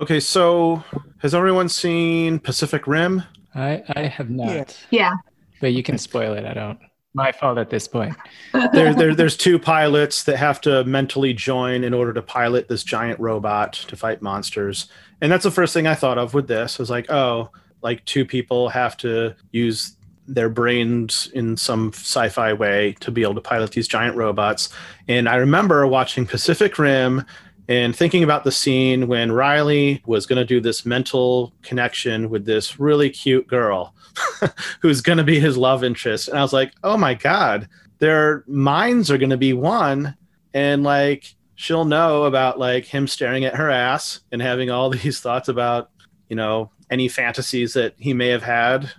Okay, 0.00 0.20
so 0.20 0.82
has 1.18 1.34
everyone 1.34 1.68
seen 1.68 2.38
Pacific 2.38 2.86
Rim? 2.86 3.22
I, 3.54 3.82
I 3.96 4.02
have 4.02 4.30
not, 4.30 4.48
Yeah. 4.48 4.64
Yeah. 4.90 5.12
But 5.60 5.72
you 5.72 5.82
can 5.82 5.98
spoil 5.98 6.34
it. 6.34 6.44
I 6.44 6.54
don't. 6.54 6.78
My 7.14 7.32
fault 7.32 7.58
at 7.58 7.70
this 7.70 7.88
point. 7.88 8.14
there, 8.72 8.94
there, 8.94 9.14
there's 9.14 9.36
two 9.36 9.58
pilots 9.58 10.24
that 10.24 10.36
have 10.36 10.60
to 10.62 10.84
mentally 10.84 11.32
join 11.32 11.82
in 11.82 11.94
order 11.94 12.12
to 12.12 12.22
pilot 12.22 12.68
this 12.68 12.84
giant 12.84 13.18
robot 13.18 13.72
to 13.72 13.96
fight 13.96 14.22
monsters. 14.22 14.88
And 15.20 15.32
that's 15.32 15.44
the 15.44 15.50
first 15.50 15.74
thing 15.74 15.86
I 15.86 15.94
thought 15.94 16.18
of 16.18 16.34
with 16.34 16.48
this. 16.48 16.78
was 16.78 16.90
like, 16.90 17.10
oh, 17.10 17.50
like 17.82 18.04
two 18.04 18.24
people 18.24 18.68
have 18.68 18.96
to 18.98 19.34
use 19.52 19.96
their 20.26 20.50
brains 20.50 21.30
in 21.32 21.56
some 21.56 21.88
sci-fi 21.92 22.52
way 22.52 22.94
to 23.00 23.10
be 23.10 23.22
able 23.22 23.34
to 23.34 23.40
pilot 23.40 23.70
these 23.70 23.88
giant 23.88 24.14
robots. 24.14 24.68
And 25.08 25.28
I 25.28 25.36
remember 25.36 25.86
watching 25.86 26.26
Pacific 26.26 26.78
Rim 26.78 27.24
and 27.68 27.96
thinking 27.96 28.22
about 28.22 28.44
the 28.44 28.52
scene 28.52 29.08
when 29.08 29.32
Riley 29.32 30.02
was 30.06 30.26
going 30.26 30.38
to 30.38 30.44
do 30.44 30.60
this 30.60 30.84
mental 30.84 31.52
connection 31.62 32.28
with 32.30 32.44
this 32.44 32.78
really 32.78 33.10
cute 33.10 33.46
girl 33.46 33.94
who's 34.80 35.00
going 35.00 35.18
to 35.18 35.24
be 35.24 35.40
his 35.40 35.56
love 35.56 35.84
interest. 35.84 36.28
And 36.28 36.38
I 36.38 36.42
was 36.42 36.52
like, 36.52 36.72
oh 36.82 36.96
my 36.96 37.14
God, 37.14 37.68
their 37.98 38.44
minds 38.46 39.10
are 39.10 39.18
going 39.18 39.30
to 39.30 39.36
be 39.36 39.52
one. 39.52 40.16
And 40.54 40.82
like, 40.82 41.34
she'll 41.54 41.84
know 41.84 42.24
about 42.24 42.58
like 42.58 42.84
him 42.84 43.08
staring 43.08 43.44
at 43.44 43.56
her 43.56 43.70
ass 43.70 44.20
and 44.30 44.40
having 44.40 44.70
all 44.70 44.90
these 44.90 45.20
thoughts 45.20 45.48
about, 45.48 45.90
you 46.28 46.36
know, 46.36 46.70
any 46.90 47.08
fantasies 47.08 47.74
that 47.74 47.94
he 47.98 48.14
may 48.14 48.28
have 48.28 48.42
had 48.42 48.90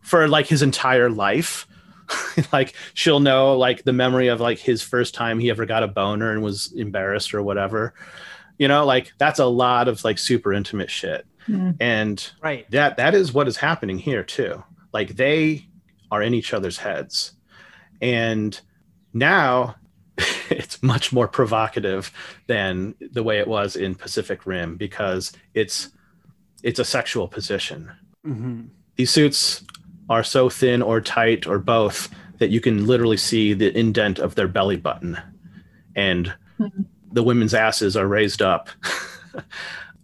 for 0.00 0.28
like 0.28 0.46
his 0.46 0.62
entire 0.62 1.10
life. 1.10 1.66
like 2.52 2.74
she'll 2.92 3.20
know 3.20 3.56
like 3.56 3.84
the 3.84 3.92
memory 3.92 4.28
of 4.28 4.40
like 4.40 4.58
his 4.58 4.82
first 4.82 5.14
time 5.14 5.38
he 5.38 5.50
ever 5.50 5.66
got 5.66 5.82
a 5.82 5.88
boner 5.88 6.32
and 6.32 6.42
was 6.42 6.72
embarrassed 6.76 7.34
or 7.34 7.42
whatever. 7.42 7.94
You 8.58 8.68
know, 8.68 8.86
like 8.86 9.12
that's 9.18 9.40
a 9.40 9.46
lot 9.46 9.88
of 9.88 10.04
like 10.04 10.18
super 10.18 10.52
intimate 10.52 10.90
shit. 10.90 11.26
And 11.80 12.30
Right. 12.42 12.70
that 12.70 12.96
that 12.96 13.14
is 13.14 13.32
what 13.32 13.48
is 13.48 13.56
happening 13.56 13.98
here 13.98 14.22
too. 14.24 14.62
Like 14.92 15.16
they 15.16 15.66
are 16.10 16.22
in 16.22 16.34
each 16.34 16.52
other's 16.54 16.78
heads. 16.78 17.32
And 18.00 18.58
now 19.12 19.76
it's 20.50 20.82
much 20.82 21.12
more 21.12 21.28
provocative 21.28 22.12
than 22.46 22.94
the 23.12 23.22
way 23.22 23.38
it 23.38 23.48
was 23.48 23.76
in 23.76 23.94
Pacific 23.94 24.46
Rim 24.46 24.76
because 24.76 25.32
it's 25.54 25.90
it's 26.62 26.78
a 26.78 26.84
sexual 26.84 27.28
position. 27.28 27.90
Mhm. 28.26 28.68
These 28.96 29.10
suits 29.10 29.64
are 30.08 30.22
so 30.24 30.48
thin 30.48 30.80
or 30.82 31.00
tight 31.00 31.46
or 31.46 31.58
both 31.58 32.08
that 32.38 32.50
you 32.50 32.60
can 32.60 32.86
literally 32.86 33.16
see 33.16 33.54
the 33.54 33.76
indent 33.76 34.18
of 34.18 34.34
their 34.34 34.48
belly 34.48 34.76
button 34.76 35.18
and 35.96 36.32
the 37.12 37.22
women's 37.22 37.54
asses 37.54 37.96
are 37.96 38.06
raised 38.08 38.42
up. 38.42 38.68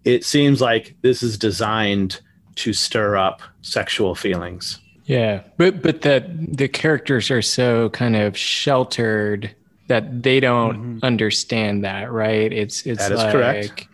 it 0.04 0.24
seems 0.24 0.60
like 0.60 0.96
this 1.02 1.22
is 1.22 1.36
designed 1.38 2.20
to 2.56 2.72
stir 2.72 3.16
up 3.16 3.42
sexual 3.62 4.14
feelings. 4.14 4.78
Yeah, 5.04 5.42
but 5.56 5.82
but 5.82 6.02
the 6.02 6.24
the 6.52 6.68
characters 6.68 7.30
are 7.30 7.42
so 7.42 7.90
kind 7.90 8.16
of 8.16 8.36
sheltered 8.36 9.54
that 9.88 10.22
they 10.22 10.38
don't 10.38 10.76
mm-hmm. 10.76 10.98
understand 11.04 11.84
that, 11.84 12.12
right? 12.12 12.52
It's 12.52 12.86
it's 12.86 13.00
That 13.00 13.12
is 13.12 13.18
like 13.18 13.32
correct. 13.32 13.88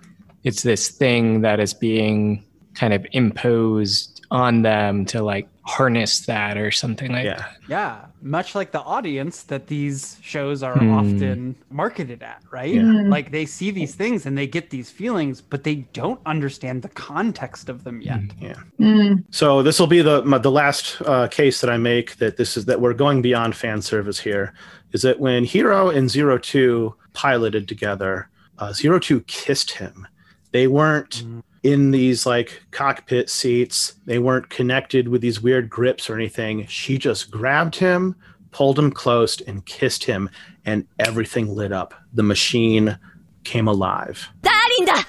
it's 0.44 0.62
this 0.62 0.90
thing 0.90 1.40
that 1.40 1.58
is 1.58 1.72
being 1.72 2.44
kind 2.74 2.92
of 2.92 3.06
imposed 3.12 4.26
on 4.30 4.60
them 4.62 5.06
to 5.06 5.22
like 5.22 5.48
harness 5.62 6.26
that 6.26 6.58
or 6.58 6.70
something 6.70 7.12
like 7.12 7.24
Yeah. 7.24 7.36
that. 7.36 7.56
Yeah, 7.68 8.04
much 8.26 8.54
like 8.54 8.72
the 8.72 8.80
audience 8.80 9.44
that 9.44 9.68
these 9.68 10.18
shows 10.20 10.62
are 10.62 10.76
Hmm. 10.78 10.92
often 10.92 11.56
marketed 11.70 12.22
at, 12.22 12.42
right? 12.50 12.74
Yeah. 12.74 13.04
Like 13.06 13.30
they 13.30 13.46
see 13.46 13.70
these 13.70 13.94
things 13.94 14.26
and 14.26 14.36
they 14.36 14.46
get 14.46 14.70
these 14.70 14.90
feelings, 14.90 15.40
but 15.40 15.62
they 15.64 15.76
don't 15.92 16.20
understand 16.26 16.82
the 16.82 16.88
context 16.88 17.68
of 17.68 17.84
them 17.84 18.00
yet. 18.00 18.20
Yeah. 18.40 18.54
Mm. 18.80 19.24
So 19.30 19.62
this 19.62 19.78
will 19.78 19.86
be 19.86 20.02
the 20.02 20.22
my, 20.24 20.38
the 20.38 20.50
last 20.50 21.00
uh, 21.06 21.28
case 21.28 21.60
that 21.60 21.70
I 21.70 21.76
make 21.76 22.16
that 22.16 22.36
this 22.36 22.56
is 22.56 22.64
that 22.66 22.80
we're 22.80 22.94
going 22.94 23.22
beyond 23.22 23.54
fan 23.54 23.80
service 23.80 24.18
here. 24.18 24.52
Is 24.92 25.02
that 25.02 25.20
when 25.20 25.44
Hero 25.44 25.90
and 25.90 26.10
Zero 26.10 26.36
Two 26.38 26.94
piloted 27.12 27.68
together, 27.68 28.28
uh, 28.58 28.72
Zero 28.72 28.98
Two 28.98 29.20
kissed 29.22 29.70
him. 29.70 30.06
They 30.52 30.66
weren't 30.66 31.24
in 31.62 31.90
these 31.90 32.26
like 32.26 32.62
cockpit 32.70 33.28
seats. 33.30 33.94
They 34.04 34.18
weren't 34.18 34.50
connected 34.50 35.08
with 35.08 35.20
these 35.20 35.40
weird 35.40 35.68
grips 35.70 36.08
or 36.10 36.14
anything. 36.14 36.66
She 36.66 36.98
just 36.98 37.30
grabbed 37.30 37.76
him, 37.76 38.14
pulled 38.50 38.78
him 38.78 38.90
close, 38.90 39.40
and 39.42 39.64
kissed 39.66 40.04
him, 40.04 40.30
and 40.64 40.86
everything 40.98 41.54
lit 41.54 41.72
up. 41.72 41.94
The 42.12 42.22
machine 42.22 42.98
came 43.44 43.68
alive. 43.68 44.28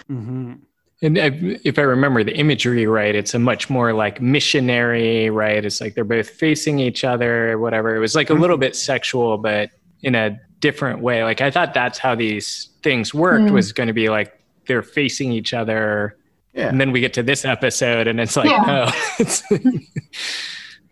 hmm 0.08 0.54
And 1.02 1.18
if 1.18 1.62
if 1.66 1.78
I 1.80 1.84
remember 1.84 2.24
the 2.24 2.36
imagery 2.36 2.88
right, 2.88 3.14
it's 3.14 3.34
a 3.36 3.40
much 3.40 3.70
more 3.70 3.94
like 3.94 4.20
missionary, 4.22 5.30
right? 5.30 5.64
It's 5.64 5.80
like 5.80 5.94
they're 5.94 6.04
both 6.04 6.30
facing 6.30 6.80
each 6.80 7.04
other, 7.04 7.52
or 7.52 7.60
whatever. 7.60 7.96
It 7.96 8.00
was 8.00 8.16
like 8.16 8.30
a 8.30 8.34
little 8.34 8.58
bit 8.58 8.76
sexual, 8.76 9.38
but 9.38 9.70
in 10.02 10.16
a 10.16 10.40
different 10.60 11.02
way. 11.02 11.24
Like 11.24 11.40
I 11.42 11.52
thought 11.52 11.74
that's 11.76 12.00
how 12.00 12.16
these 12.16 12.70
things 12.82 13.14
worked 13.14 13.46
Mm. 13.46 13.52
was 13.52 13.72
going 13.74 13.88
to 13.88 13.94
be 13.94 14.10
like 14.10 14.34
they're 14.66 14.82
facing 14.82 15.32
each 15.32 15.54
other, 15.54 16.18
Yeah. 16.58 16.70
and 16.70 16.82
then 16.82 16.92
we 16.92 17.00
get 17.00 17.14
to 17.14 17.24
this 17.24 17.46
episode, 17.46 18.08
and 18.08 18.20
it's 18.20 18.36
like 18.36 18.50
Yeah. 18.50 18.64
no, 18.66 18.92
it's, 19.20 19.44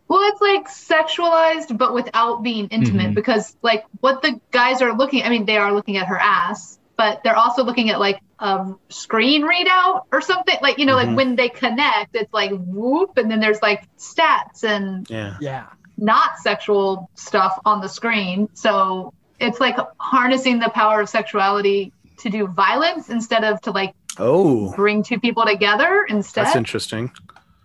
Well, 0.08 0.22
it's 0.32 0.40
like 0.42 0.68
sexualized, 0.70 1.76
but 1.78 1.94
without 1.96 2.44
being 2.44 2.68
intimate 2.68 3.12
Mhm. 3.12 3.16
because, 3.16 3.58
like, 3.64 3.86
what 4.02 4.22
the 4.22 4.40
guys 4.52 4.82
are 4.84 4.96
looking 4.96 5.24
I 5.24 5.30
mean, 5.30 5.46
they 5.46 5.58
are 5.58 5.74
looking 5.74 5.98
at 5.98 6.06
her 6.08 6.20
ass, 6.20 6.78
but 6.96 7.24
they're 7.24 7.36
also 7.36 7.64
looking 7.64 7.90
at, 7.90 8.00
like, 8.00 8.20
a 8.38 8.68
screen 8.90 9.42
readout 9.44 10.04
or 10.12 10.22
something. 10.22 10.56
Like, 10.62 10.78
you 10.78 10.86
know, 10.86 10.94
Mhm. 10.96 11.08
like 11.08 11.18
when 11.18 11.36
they 11.36 11.50
connect, 11.50 12.16
it's 12.16 12.32
like 12.34 12.52
whoop, 12.52 13.18
and 13.18 13.32
then 13.32 13.40
there's 13.40 13.62
like 13.64 13.88
stats 13.98 14.64
and 14.64 15.10
Yeah. 15.10 15.38
Yeah. 15.42 15.64
not 15.98 16.38
sexual 16.38 17.10
stuff 17.16 17.58
on 17.66 17.82
the 17.82 17.88
screen. 17.90 18.48
So 18.54 19.12
it's 19.40 19.60
like 19.60 19.78
harnessing 20.00 20.60
the 20.60 20.70
power 20.70 21.02
of 21.02 21.10
sexuality 21.10 21.94
to 22.26 22.30
do 22.32 22.48
violence 22.48 23.10
instead 23.10 23.44
of 23.44 23.62
to, 23.62 23.72
like, 23.72 23.94
Oh, 24.18 24.74
bring 24.76 25.04
two 25.04 25.20
people 25.20 25.46
together 25.46 26.06
instead. 26.10 26.46
that's 26.46 26.56
interesting. 26.56 27.12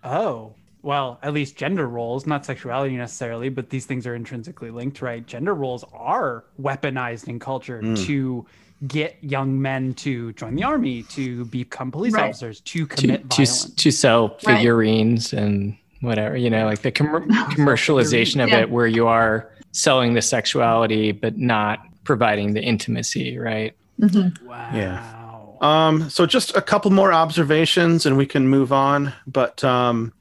Oh, 0.03 0.53
well, 0.83 1.19
at 1.23 1.33
least 1.33 1.55
gender 1.57 1.87
roles, 1.87 2.25
not 2.27 2.45
sexuality 2.45 2.95
necessarily, 2.95 3.49
but 3.49 3.69
these 3.69 3.85
things 3.85 4.05
are 4.05 4.13
intrinsically 4.15 4.69
linked, 4.69 5.01
right? 5.01 5.25
Gender 5.25 5.53
roles 5.55 5.83
are 5.93 6.43
weaponized 6.61 7.27
in 7.27 7.39
culture 7.39 7.81
Mm. 7.81 8.05
to 8.05 8.45
get 8.87 9.15
young 9.21 9.61
men 9.61 9.93
to 9.93 10.33
join 10.33 10.55
the 10.55 10.63
army, 10.63 11.03
to 11.03 11.45
become 11.45 11.91
police 11.91 12.13
Right. 12.13 12.25
officers, 12.29 12.61
to 12.61 12.85
to, 12.87 12.95
commit 12.95 13.21
to, 13.29 13.35
violence. 13.37 13.65
to 13.75 13.91
sell 13.91 14.27
Right. 14.45 14.57
figurines 14.57 15.33
and 15.33 15.75
whatever, 16.01 16.35
you 16.35 16.49
know, 16.49 16.65
like 16.65 16.81
the 16.81 16.91
com- 16.91 17.27
commercialization 17.55 18.41
of 18.43 18.49
Yeah. 18.49 18.61
it 18.61 18.71
where 18.71 18.87
you 18.87 19.07
are 19.07 19.49
selling 19.71 20.13
the 20.15 20.21
sexuality 20.21 21.11
but 21.11 21.37
not 21.37 21.79
providing 22.03 22.53
the 22.53 22.61
intimacy, 22.61 23.37
right? 23.37 23.73
Mhm. 24.01 24.41
wow. 24.43 24.71
Yeah. 24.73 25.17
Um, 25.61 26.09
so 26.09 26.25
just 26.25 26.55
a 26.57 26.61
couple 26.61 26.89
more 26.91 27.13
observations 27.13 28.05
and 28.05 28.17
we 28.17 28.25
can 28.25 28.47
move 28.47 28.73
on. 28.73 29.13
But 29.27 29.63
um, 29.63 30.11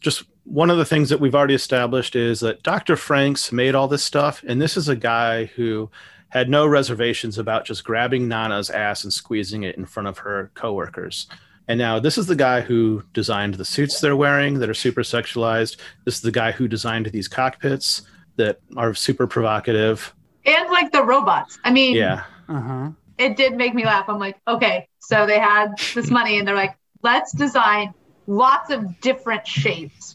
just 0.00 0.24
one 0.44 0.68
of 0.68 0.76
the 0.76 0.84
things 0.84 1.08
that 1.08 1.20
we've 1.20 1.34
already 1.34 1.54
established 1.54 2.14
is 2.14 2.40
that 2.40 2.62
Dr. 2.62 2.96
Franxx 2.96 3.50
made 3.50 3.74
all 3.74 3.88
this 3.88 4.04
stuff, 4.04 4.44
and 4.46 4.60
this 4.60 4.76
is 4.76 4.88
a 4.90 4.96
guy 4.96 5.46
who 5.46 5.90
had 6.28 6.50
no 6.50 6.66
reservations 6.66 7.38
about 7.38 7.64
just 7.64 7.82
grabbing 7.84 8.28
Nana's 8.28 8.68
ass 8.68 9.04
and 9.04 9.12
squeezing 9.12 9.62
it 9.62 9.76
in 9.76 9.86
front 9.86 10.06
of 10.08 10.18
her 10.18 10.50
coworkers. 10.54 11.28
And 11.66 11.78
now 11.78 11.98
this 11.98 12.18
is 12.18 12.26
the 12.26 12.36
guy 12.36 12.60
who 12.60 13.02
designed 13.14 13.54
the 13.54 13.64
suits 13.64 14.00
they're 14.00 14.16
wearing 14.16 14.58
that 14.58 14.68
are 14.68 14.74
super 14.74 15.00
sexualized. 15.02 15.76
This 16.04 16.16
is 16.16 16.20
the 16.20 16.30
guy 16.30 16.52
who 16.52 16.68
designed 16.68 17.06
these 17.06 17.28
cockpits 17.28 18.02
that 18.36 18.60
are 18.76 18.92
super 18.92 19.26
provocative. 19.26 20.12
And 20.44 20.68
like 20.70 20.92
the 20.92 21.02
robots. 21.02 21.58
I 21.64 21.70
mean, 21.70 21.96
Yeah. 21.96 22.24
Uh 22.50 22.60
huh. 22.60 22.90
It 23.18 23.36
did 23.36 23.56
make 23.56 23.74
me 23.74 23.84
laugh. 23.84 24.08
I'm 24.08 24.18
like, 24.18 24.36
okay, 24.46 24.88
so 24.98 25.26
they 25.26 25.38
had 25.38 25.78
this 25.94 26.10
money 26.10 26.38
and 26.38 26.46
they're 26.46 26.54
like, 26.54 26.76
let's 27.02 27.32
design 27.32 27.94
lots 28.26 28.70
of 28.70 29.00
different 29.00 29.46
shapes. 29.46 30.14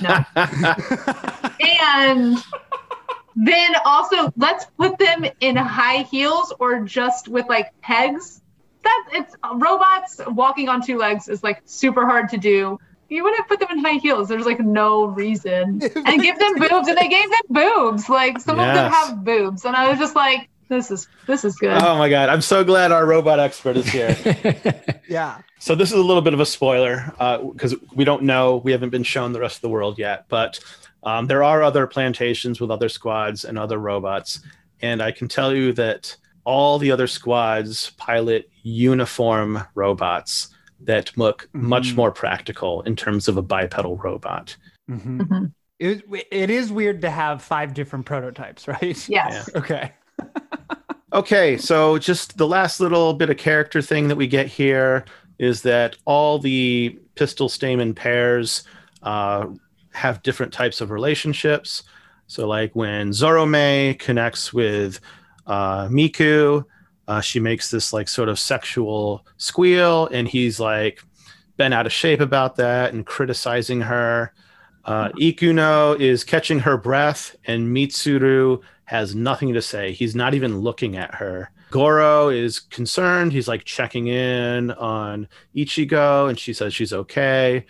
No. 0.00 0.24
and 1.60 2.38
then 3.36 3.70
also 3.84 4.32
let's 4.36 4.64
put 4.78 4.98
them 4.98 5.26
in 5.40 5.56
high 5.56 6.02
heels 6.02 6.52
or 6.58 6.80
just 6.80 7.28
with 7.28 7.46
like 7.48 7.72
pegs. 7.82 8.40
That 8.82 9.08
it's 9.12 9.34
robots 9.54 10.20
walking 10.28 10.68
on 10.68 10.80
two 10.84 10.96
legs 10.96 11.28
is 11.28 11.42
like 11.42 11.62
super 11.64 12.06
hard 12.06 12.30
to 12.30 12.38
do. 12.38 12.78
You 13.08 13.22
wouldn't 13.22 13.46
put 13.46 13.60
them 13.60 13.68
in 13.70 13.78
high 13.78 13.98
heels. 13.98 14.28
There's 14.28 14.46
like 14.46 14.60
no 14.60 15.06
reason. 15.06 15.80
And 16.06 16.22
give 16.22 16.38
them 16.38 16.54
boobs, 16.54 16.88
and 16.88 16.96
they 16.96 17.08
gave 17.08 17.30
them 17.30 17.40
boobs. 17.50 18.08
Like 18.08 18.40
some 18.40 18.58
of 18.58 18.66
them 18.66 18.90
have 18.90 19.24
boobs, 19.24 19.64
and 19.64 19.76
I 19.76 19.88
was 19.88 19.98
just 19.98 20.16
like, 20.16 20.48
this 20.68 20.90
is 20.90 21.08
this 21.26 21.44
is 21.44 21.54
good. 21.56 21.70
oh 21.82 21.96
my 21.96 22.08
god, 22.08 22.28
I'm 22.28 22.40
so 22.40 22.64
glad 22.64 22.92
our 22.92 23.06
robot 23.06 23.38
expert 23.40 23.76
is 23.76 23.86
here. 23.88 24.16
Yeah. 25.08 25.38
So 25.60 25.76
this 25.76 25.92
is 25.92 25.98
a 25.98 26.02
little 26.02 26.20
bit 26.20 26.34
of 26.34 26.40
a 26.40 26.46
spoiler 26.46 27.12
because 27.52 27.76
we 27.94 28.02
don't 28.04 28.24
know. 28.24 28.56
We 28.56 28.72
haven't 28.72 28.90
been 28.90 29.04
shown 29.04 29.32
the 29.32 29.38
rest 29.38 29.56
of 29.58 29.62
the 29.62 29.68
world 29.68 29.98
yet, 30.00 30.24
but 30.28 30.58
um, 31.04 31.28
there 31.28 31.44
are 31.44 31.62
other 31.62 31.86
plantations 31.86 32.60
with 32.60 32.72
other 32.72 32.88
squads 32.88 33.44
and 33.44 33.56
other 33.56 33.78
robots, 33.78 34.40
and 34.82 35.00
I 35.00 35.12
can 35.12 35.28
tell 35.28 35.54
you 35.54 35.72
that 35.74 36.16
all 36.42 36.80
the 36.80 36.90
other 36.90 37.06
squads 37.06 37.90
pilot 37.98 38.50
uniform 38.64 39.62
robots 39.76 40.48
that 40.80 41.16
look 41.16 41.48
much 41.52 41.92
Mhm. 41.92 41.96
more 41.96 42.10
practical 42.10 42.82
in 42.82 42.96
terms 42.96 43.28
of 43.28 43.36
a 43.36 43.42
bipedal 43.42 43.96
robot. 43.98 44.56
Mhm. 44.90 45.18
Mhm. 45.20 45.52
It, 45.78 46.02
it 46.32 46.50
is 46.50 46.72
weird 46.72 47.00
to 47.02 47.10
have 47.10 47.42
five 47.42 47.74
different 47.74 48.06
prototypes, 48.06 48.66
right? 48.66 49.08
Yes. 49.08 49.48
Okay. 49.56 49.92
Okay, 51.12 51.56
so 51.56 51.96
just 51.96 52.36
the 52.36 52.46
last 52.46 52.78
little 52.78 53.14
bit 53.14 53.30
of 53.30 53.38
character 53.38 53.80
thing 53.80 54.08
that 54.08 54.16
we 54.16 54.26
get 54.26 54.48
here 54.48 55.04
is 55.38 55.62
that 55.62 55.96
all 56.04 56.38
the 56.38 56.98
pistil 57.14 57.48
stamen 57.48 57.94
pairs 57.94 58.64
uh, 59.02 59.46
have 59.92 60.22
different 60.22 60.52
types 60.52 60.82
of 60.82 60.90
relationships. 60.90 61.84
So, 62.26 62.46
like 62.46 62.76
when 62.76 63.10
Zorome 63.10 63.98
connects 63.98 64.52
with 64.52 65.00
uh, 65.46 65.88
Miku, 65.88 66.64
uh, 67.08 67.20
she 67.20 67.40
makes 67.40 67.70
this 67.70 67.92
like 67.92 68.08
sort 68.08 68.28
of 68.28 68.38
sexual 68.38 69.24
squeal, 69.38 70.08
and 70.08 70.28
he's 70.28 70.60
like 70.60 71.02
been 71.56 71.72
out 71.72 71.86
of 71.86 71.92
shape 71.92 72.20
about 72.20 72.56
that 72.56 72.92
and 72.92 73.06
criticizing 73.06 73.80
her. 73.80 74.34
Uh, 74.84 75.08
Ikuno 75.12 75.98
is 75.98 76.24
catching 76.24 76.58
her 76.58 76.76
breath, 76.76 77.36
and 77.46 77.74
Mitsuru 77.74 78.60
has 78.86 79.14
nothing 79.14 79.52
to 79.54 79.62
say. 79.62 79.92
He's 79.92 80.14
not 80.16 80.34
even 80.34 80.58
looking 80.58 80.96
at 80.96 81.14
her. 81.16 81.50
Goro 81.70 82.28
is 82.28 82.60
concerned. 82.60 83.32
He's 83.32 83.48
like 83.48 83.64
checking 83.64 84.06
in 84.08 84.70
on 84.72 85.28
Ichigo, 85.54 86.28
and 86.28 86.38
she 86.38 86.52
says 86.52 86.72
she's 86.74 86.92
okay. 86.92 87.66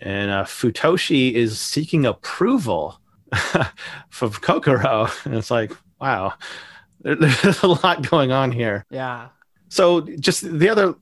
And 0.00 0.30
uh, 0.30 0.44
Futoshi 0.44 1.32
is 1.32 1.58
seeking 1.58 2.06
approval 2.06 3.00
from 4.10 4.30
Kokoro. 4.30 5.08
And 5.24 5.34
it's 5.34 5.50
like, 5.50 5.72
wow, 6.00 6.34
there- 7.00 7.14
there's 7.16 7.62
a 7.62 7.66
lot 7.68 8.08
going 8.08 8.30
on 8.30 8.52
here. 8.52 8.84
Yeah. 8.90 9.28
So, 9.70 10.02
just 10.02 10.42
the 10.58 10.68
other 10.68 10.94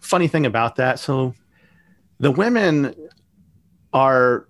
funny 0.00 0.28
thing 0.28 0.46
about 0.46 0.76
that 0.76 0.98
so 0.98 1.34
the 2.20 2.30
women 2.30 2.94
are 3.92 4.46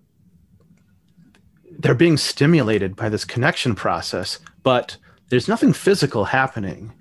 they're 1.78 1.94
being 1.94 2.16
stimulated 2.16 2.94
by 2.96 3.08
this 3.08 3.24
connection 3.24 3.74
process, 3.74 4.38
but 4.64 4.96
there's 5.28 5.46
nothing 5.46 5.72
physical 5.72 6.24
happening. 6.24 6.92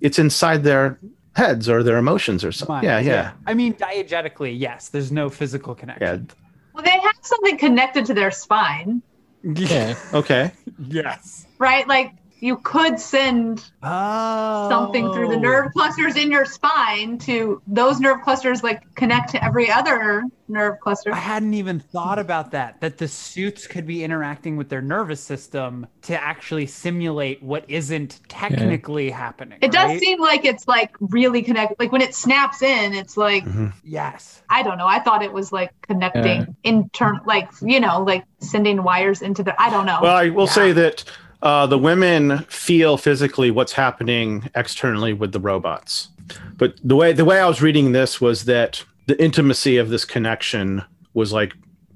It's 0.00 0.18
inside 0.18 0.64
their 0.64 0.98
heads 1.36 1.68
or 1.68 1.82
their 1.84 1.96
emotions 1.98 2.44
or 2.44 2.50
something. 2.52 2.74
Fine. 2.74 2.84
Yeah, 2.84 2.98
yeah. 2.98 3.32
I 3.46 3.54
mean, 3.54 3.74
diegetically, 3.74 4.58
yes. 4.58 4.88
There's 4.88 5.12
no 5.12 5.30
physical 5.30 5.74
Yeah. 5.76 5.80
connection. 5.80 6.28
Well, 6.74 6.82
they 6.84 6.90
have 6.90 7.14
something 7.20 7.56
connected 7.58 8.04
to 8.06 8.14
their 8.14 8.30
spine, 8.32 9.00
Yeah. 9.44 9.94
Okay. 10.12 10.50
yes. 10.88 11.46
right? 11.58 11.86
Like 11.86 12.12
you 12.42 12.56
could 12.56 12.98
send 12.98 13.70
Oh. 13.84 14.68
something 14.68 15.12
through 15.12 15.28
the 15.28 15.36
nerve 15.36 15.66
oh. 15.68 15.70
clusters 15.70 16.16
in 16.16 16.32
your 16.32 16.44
spine 16.44 17.16
to 17.18 17.62
those 17.68 18.00
nerve 18.00 18.20
clusters 18.22 18.64
like 18.64 18.82
connect 18.96 19.30
to 19.30 19.44
every 19.44 19.70
other 19.70 20.24
nerve 20.48 20.80
cluster. 20.80 21.12
I 21.12 21.18
hadn't 21.18 21.54
even 21.54 21.78
thought 21.78 22.18
about 22.18 22.50
that. 22.50 22.80
That 22.80 22.98
the 22.98 23.06
suits 23.06 23.68
could 23.68 23.86
be 23.86 24.02
interacting 24.02 24.56
with 24.56 24.68
their 24.68 24.82
nervous 24.82 25.20
system 25.20 25.86
to 26.02 26.20
actually 26.20 26.66
simulate 26.66 27.40
what 27.44 27.64
isn't 27.68 28.18
technically 28.28 29.08
happening. 29.10 29.58
It 29.62 29.70
does 29.70 30.00
seem 30.00 30.20
like 30.20 30.44
it's 30.44 30.66
like 30.66 30.96
really 31.00 31.42
connected. 31.42 31.76
Like 31.78 31.92
when 31.92 32.02
it 32.02 32.12
snaps 32.12 32.60
in, 32.60 32.92
it's 32.92 33.16
like 33.16 33.44
mm-hmm. 33.44 33.68
Yes. 33.84 34.42
I 34.50 34.64
don't 34.64 34.78
know. 34.78 34.86
I 34.88 34.98
thought 34.98 35.22
it 35.22 35.32
was 35.32 35.52
like 35.52 35.70
connecting 35.82 36.56
internal, 36.64 37.20
like 37.24 37.50
you 37.62 37.78
know, 37.78 38.02
like 38.02 38.24
sending 38.40 38.82
wires 38.82 39.22
into 39.22 39.44
the. 39.44 39.60
I 39.62 39.70
don't 39.70 39.86
know. 39.86 40.00
Well, 40.02 40.16
I 40.16 40.28
will 40.28 40.48
say 40.48 40.72
that 40.72 41.04
uh, 41.42 41.66
the 41.66 41.78
women 41.78 42.38
feel 42.48 42.96
physically 42.96 43.50
what's 43.50 43.72
happening 43.72 44.48
externally 44.54 45.12
with 45.12 45.32
the 45.32 45.40
robots. 45.40 46.08
But 46.56 46.76
the 46.84 46.96
way 46.96 47.12
the 47.12 47.24
way 47.24 47.40
I 47.40 47.46
was 47.46 47.60
reading 47.60 47.92
this 47.92 48.20
was 48.20 48.44
that 48.44 48.84
the 49.06 49.20
intimacy 49.22 49.76
of 49.76 49.88
this 49.90 50.04
connection 50.04 50.82
was 51.14 51.32
like 51.32 51.52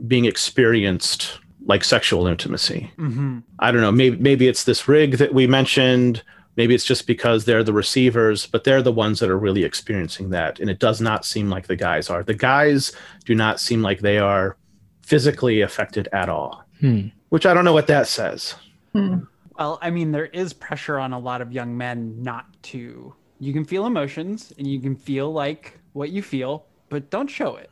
being 0.07 0.25
experienced 0.25 1.39
like 1.65 1.85
sexual 1.85 2.27
intimacy. 2.27 2.91
hmm 2.97 3.39
I 3.59 3.71
don't 3.71 3.81
know. 3.81 3.93
Maybe 3.93 4.17
maybe 4.17 4.49
it's 4.49 4.65
this 4.65 4.89
rig 4.89 5.19
that 5.19 5.33
we 5.33 5.47
mentioned. 5.47 6.23
Maybe 6.57 6.75
it's 6.75 6.85
just 6.85 7.07
because 7.07 7.45
they're 7.45 7.63
the 7.63 7.73
receivers, 7.73 8.47
but 8.47 8.65
they're 8.65 8.83
the 8.83 8.93
ones 8.93 9.21
that 9.21 9.29
are 9.29 9.39
really 9.39 9.63
experiencing 9.63 10.31
that. 10.31 10.59
And 10.59 10.71
it 10.71 10.79
does 10.79 11.03
not 11.03 11.25
seem 11.27 11.51
like 11.51 11.67
the 11.67 11.77
guys 11.77 12.09
are. 12.09 12.23
The 12.23 12.35
guys 12.35 12.93
do 13.27 13.35
not 13.35 13.61
seem 13.61 13.83
like 13.83 14.01
they 14.01 14.19
are 14.19 14.57
physically 15.03 15.61
affected 15.61 16.09
at 16.13 16.31
all. 16.31 16.65
Hmm. 16.81 17.09
Which 17.29 17.45
I 17.45 17.53
don't 17.53 17.65
know 17.65 17.75
what 17.75 17.89
that 17.89 18.09
says. 18.09 18.55
Well, 19.59 19.79
I 19.83 19.91
mean, 19.91 20.13
there 20.13 20.27
is 20.27 20.53
pressure 20.53 20.99
on 20.99 21.13
a 21.13 21.19
lot 21.19 21.41
of 21.41 21.53
young 21.53 21.77
men 21.77 22.23
not 22.23 22.47
to. 22.65 23.15
You 23.39 23.53
can 23.53 23.65
feel 23.65 23.87
emotions 23.87 24.53
and 24.59 24.67
you 24.67 24.81
can 24.81 24.97
feel 24.97 25.33
like 25.33 25.79
what 25.93 26.11
you 26.11 26.23
feel, 26.23 26.67
but 26.89 27.11
don't 27.11 27.29
show 27.29 27.57
it. 27.57 27.71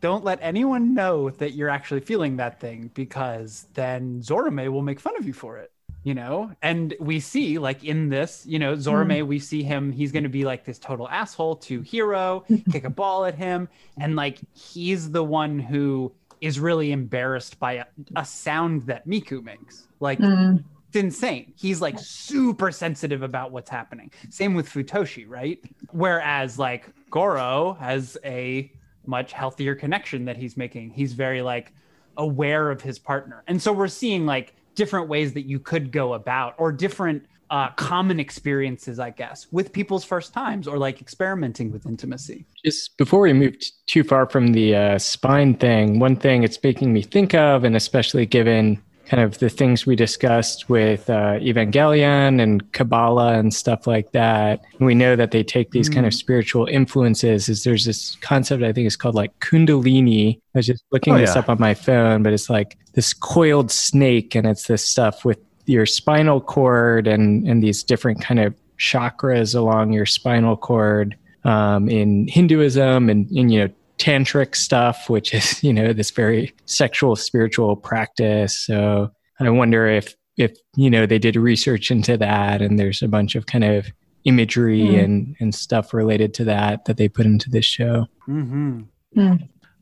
Don't 0.00 0.24
let 0.24 0.38
anyone 0.42 0.94
know 0.94 1.30
that 1.30 1.52
you're 1.54 1.68
actually 1.70 2.00
feeling 2.00 2.36
that 2.36 2.60
thing 2.60 2.90
because 2.94 3.66
then 3.74 4.20
Zorome 4.22 4.68
will 4.70 4.82
make 4.82 5.00
fun 5.00 5.16
of 5.18 5.26
you 5.26 5.32
for 5.32 5.58
it. 5.58 5.70
You 6.02 6.14
know, 6.14 6.50
and 6.62 6.94
we 6.98 7.20
see 7.20 7.58
like 7.58 7.84
in 7.84 8.08
this, 8.08 8.46
you 8.46 8.58
know, 8.58 8.72
Zorome, 8.74 9.26
we 9.26 9.38
see 9.38 9.62
him, 9.62 9.92
he's 9.92 10.12
going 10.12 10.22
to 10.22 10.30
be 10.30 10.44
like 10.46 10.64
this 10.64 10.78
total 10.78 11.06
asshole 11.06 11.56
to 11.56 11.82
Hero, 11.82 12.44
kick 12.72 12.84
a 12.84 12.90
ball 12.90 13.26
at 13.26 13.34
him. 13.34 13.68
And 13.98 14.16
like 14.16 14.38
he's 14.54 15.10
the 15.10 15.22
one 15.22 15.58
who 15.58 16.10
is 16.40 16.58
really 16.58 16.90
embarrassed 16.92 17.58
by 17.60 17.72
a, 17.74 17.84
a 18.16 18.24
sound 18.24 18.86
that 18.86 19.06
Miku 19.06 19.42
makes. 19.44 19.86
Like, 20.00 20.18
Mm. 20.20 20.64
It's 20.90 20.96
insane. 20.96 21.52
He's 21.56 21.80
like 21.80 22.00
super 22.00 22.72
sensitive 22.72 23.22
about 23.22 23.52
what's 23.52 23.70
happening. 23.70 24.10
Same 24.28 24.54
with 24.54 24.68
Futoshi, 24.68 25.24
right? 25.28 25.60
Whereas 25.92 26.58
like 26.58 26.88
Goro 27.10 27.74
has 27.74 28.18
a 28.24 28.72
much 29.06 29.32
healthier 29.32 29.76
connection 29.76 30.24
that 30.24 30.36
he's 30.36 30.56
making. 30.56 30.90
He's 30.90 31.12
very 31.12 31.42
like 31.42 31.72
aware 32.16 32.72
of 32.72 32.80
his 32.80 32.98
partner. 32.98 33.44
And 33.46 33.62
so 33.62 33.72
we're 33.72 33.86
seeing 33.86 34.26
like 34.26 34.56
different 34.74 35.08
ways 35.08 35.32
that 35.34 35.42
you 35.42 35.60
could 35.60 35.92
go 35.92 36.14
about 36.14 36.56
or 36.58 36.72
different 36.72 37.24
uh, 37.50 37.70
common 37.70 38.18
experiences, 38.18 38.98
I 38.98 39.10
guess, 39.10 39.46
with 39.52 39.72
people's 39.72 40.02
first 40.02 40.34
times 40.34 40.66
or 40.66 40.76
like 40.76 41.00
experimenting 41.00 41.70
with 41.70 41.86
intimacy. 41.86 42.46
Just 42.64 42.96
before 42.96 43.20
we 43.20 43.32
move 43.32 43.60
t- 43.60 43.70
too 43.86 44.02
far 44.02 44.28
from 44.28 44.48
the 44.48 44.74
uh, 44.74 44.98
spine 44.98 45.54
thing, 45.54 46.00
one 46.00 46.16
thing 46.16 46.42
it's 46.42 46.60
making 46.64 46.92
me 46.92 47.02
think 47.02 47.32
of, 47.32 47.62
and 47.62 47.76
especially 47.76 48.26
given 48.26 48.82
kind 49.10 49.24
of 49.24 49.38
the 49.40 49.48
things 49.48 49.86
we 49.86 49.96
discussed 49.96 50.68
with 50.68 51.10
uh, 51.10 51.32
Evangelion 51.40 52.40
and 52.40 52.70
Kabbalah 52.70 53.32
and 53.32 53.52
stuff 53.52 53.88
like 53.88 54.12
that, 54.12 54.62
we 54.78 54.94
know 54.94 55.16
that 55.16 55.32
they 55.32 55.42
take 55.42 55.72
these 55.72 55.88
kind 55.88 56.06
of 56.06 56.14
spiritual 56.14 56.66
influences. 56.66 57.48
Is 57.48 57.64
there's 57.64 57.84
this 57.84 58.14
concept 58.20 58.62
I 58.62 58.72
think 58.72 58.86
is 58.86 58.94
called 58.94 59.16
like 59.16 59.36
Kundalini. 59.40 60.36
I 60.54 60.58
was 60.58 60.66
just 60.68 60.84
looking 60.92 61.14
Oh, 61.14 61.18
this 61.18 61.34
yeah. 61.34 61.40
up 61.40 61.48
on 61.48 61.58
my 61.58 61.74
phone, 61.74 62.22
but 62.22 62.32
it's 62.32 62.48
like 62.48 62.78
this 62.92 63.12
coiled 63.12 63.72
snake, 63.72 64.36
and 64.36 64.46
it's 64.46 64.68
this 64.68 64.86
stuff 64.86 65.24
with 65.24 65.40
your 65.66 65.86
spinal 65.86 66.40
cord 66.40 67.08
and 67.08 67.48
and 67.48 67.64
these 67.64 67.82
different 67.82 68.20
kind 68.20 68.38
of 68.38 68.54
chakras 68.78 69.56
along 69.56 69.92
your 69.92 70.06
spinal 70.06 70.56
cord 70.56 71.16
um, 71.42 71.88
in 71.88 72.28
Hinduism 72.28 73.10
and 73.10 73.28
in 73.32 73.48
you 73.48 73.66
know 73.66 73.74
tantric 74.00 74.56
stuff, 74.56 75.08
which 75.08 75.34
is 75.34 75.62
you 75.66 75.72
know 75.72 75.92
this 75.92 76.10
very 76.10 76.52
sexual 76.64 77.14
spiritual 77.16 77.76
practice. 77.76 78.58
So 78.58 79.10
I 79.38 79.48
wonder 79.50 79.86
if 79.86 80.14
if 80.36 80.56
you 80.74 80.90
know 80.90 81.06
they 81.06 81.18
did 81.18 81.36
research 81.36 81.90
into 81.90 82.16
that, 82.16 82.62
and 82.62 82.78
there's 82.78 83.02
a 83.02 83.08
bunch 83.08 83.34
of 83.36 83.46
kind 83.46 83.64
of 83.64 83.86
imagery 84.24 84.86
Hmm. 84.86 84.98
and 84.98 85.36
and 85.40 85.54
stuff 85.54 85.94
related 85.94 86.34
to 86.34 86.44
that 86.44 86.84
that 86.86 86.96
they 86.96 87.08
put 87.08 87.26
into 87.26 87.48
this 87.50 87.64
show. 87.64 88.06
Mm-hmm. 88.28 88.80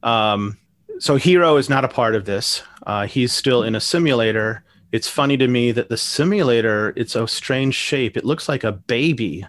Um, 0.02 0.56
so 0.98 1.16
Hero 1.16 1.56
is 1.56 1.68
not 1.68 1.84
a 1.84 1.88
part 1.88 2.14
of 2.14 2.24
this. 2.24 2.62
Uh, 2.86 3.06
he's 3.06 3.32
still 3.32 3.62
in 3.62 3.74
a 3.74 3.80
simulator. 3.80 4.64
It's 4.90 5.08
funny 5.08 5.36
to 5.36 5.46
me 5.48 5.70
that 5.72 5.88
the 5.88 5.96
simulator, 5.96 6.92
it's 6.96 7.14
a 7.14 7.28
strange 7.28 7.74
shape. 7.74 8.16
It 8.16 8.24
looks 8.24 8.48
like 8.48 8.64
a 8.64 8.72
baby 8.72 9.46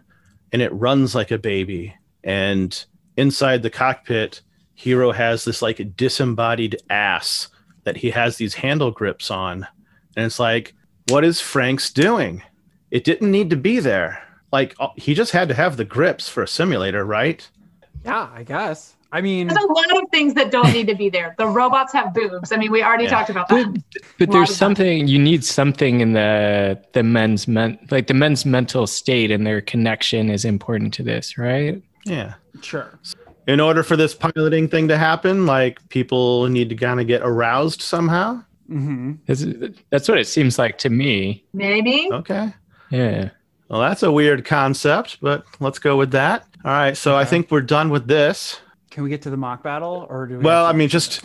and 0.52 0.62
it 0.62 0.74
runs 0.74 1.16
like 1.16 1.32
a 1.32 1.38
baby. 1.38 1.96
And 2.24 2.86
inside 3.16 3.64
the 3.64 3.70
cockpit, 3.70 4.42
Hero 4.80 5.12
has 5.12 5.44
this 5.44 5.62
like 5.62 5.98
disembodied 5.98 6.78
ass 6.90 7.50
that 7.84 7.98
he 7.98 8.12
has 8.12 8.38
these 8.38 8.54
handle 8.54 8.92
grips 8.92 9.30
on. 9.30 9.68
And 10.16 10.26
it's 10.26 10.40
like, 10.40 10.74
what 11.10 11.26
is 11.26 11.42
Franxx's 11.42 11.92
doing? 11.92 12.42
It 12.90 13.04
didn't 13.04 13.30
need 13.30 13.50
to 13.50 13.58
be 13.58 13.82
there. 13.82 14.24
Like, 14.54 14.76
uh, 14.80 14.88
he 14.96 15.14
just 15.14 15.34
had 15.34 15.50
to 15.50 15.54
have 15.54 15.76
the 15.76 15.84
grips 15.84 16.30
for 16.30 16.44
a 16.44 16.48
simulator, 16.48 17.04
right? 17.04 17.46
Yeah, 18.06 18.30
I 18.34 18.44
guess. 18.44 18.96
I 19.12 19.20
mean, 19.20 19.48
There's 19.48 19.62
a 19.62 19.68
lot 19.68 20.02
of 20.02 20.10
things 20.12 20.34
that 20.36 20.50
don't 20.50 20.72
need 20.72 20.88
to 20.88 20.96
be 20.96 21.10
there. 21.10 21.36
The 21.38 21.48
robots 21.48 21.92
have 21.92 22.14
boobs. 22.14 22.54
I 22.54 22.56
mean, 22.56 22.72
we 22.72 22.82
already 22.82 23.04
Yeah. 23.04 23.10
talked 23.10 23.30
about 23.30 23.50
that. 23.50 23.84
But 24.18 24.30
A 24.30 24.32
lot 24.32 24.38
there's 24.38 24.52
of 24.52 24.56
something 24.56 25.10
you 25.10 25.20
need 25.20 25.44
something 25.44 26.00
in 26.00 26.14
the 26.14 26.80
the 26.94 27.04
men's 27.04 27.50
men 27.50 27.78
like 27.92 28.08
the 28.08 28.14
men's 28.14 28.46
mental 28.46 28.88
state 28.88 29.30
and 29.30 29.46
their 29.46 29.60
connection 29.60 30.30
is 30.30 30.46
important 30.46 30.94
to 30.94 31.04
this, 31.04 31.38
right? 31.38 31.82
Yeah. 32.06 32.36
sure. 32.62 32.98
In 33.50 33.60
order 33.60 33.82
for 33.82 33.96
this 33.96 34.14
piloting 34.14 34.68
thing 34.68 34.88
to 34.90 34.98
happen, 34.98 35.48
like 35.48 35.80
people 35.90 36.48
need 36.50 36.70
to 36.70 36.76
kind 36.76 37.00
of 37.00 37.08
get 37.08 37.22
aroused 37.24 37.82
somehow. 37.82 38.44
hmm 38.68 39.14
That's, 39.26 39.44
that's 39.90 40.08
what 40.08 40.20
it 40.20 40.28
seems 40.28 40.60
like 40.60 40.78
to 40.80 40.90
me. 40.92 41.44
Maybe. 41.52 42.10
Okay. 42.12 42.54
Yeah. 42.92 43.32
Well, 43.68 43.82
that's 43.82 44.04
a 44.04 44.12
weird 44.12 44.46
concept, 44.46 45.18
but 45.20 45.46
let's 45.60 45.80
go 45.80 45.98
with 45.98 46.12
that. 46.12 46.46
All 46.64 46.72
right. 46.72 46.96
So 46.96 47.16
I 47.16 47.26
think 47.26 47.50
we're 47.50 47.62
done 47.62 47.90
with 47.90 48.08
this. 48.08 48.60
Can 48.92 49.04
we 49.04 49.10
get 49.10 49.24
to 49.24 49.32
the 49.32 49.38
mock 49.38 49.64
battle, 49.64 50.06
or 50.10 50.28
do 50.28 50.38
we? 50.38 50.44
Well, 50.44 50.68
I 50.68 50.74
mean, 50.74 50.90
just 50.90 51.24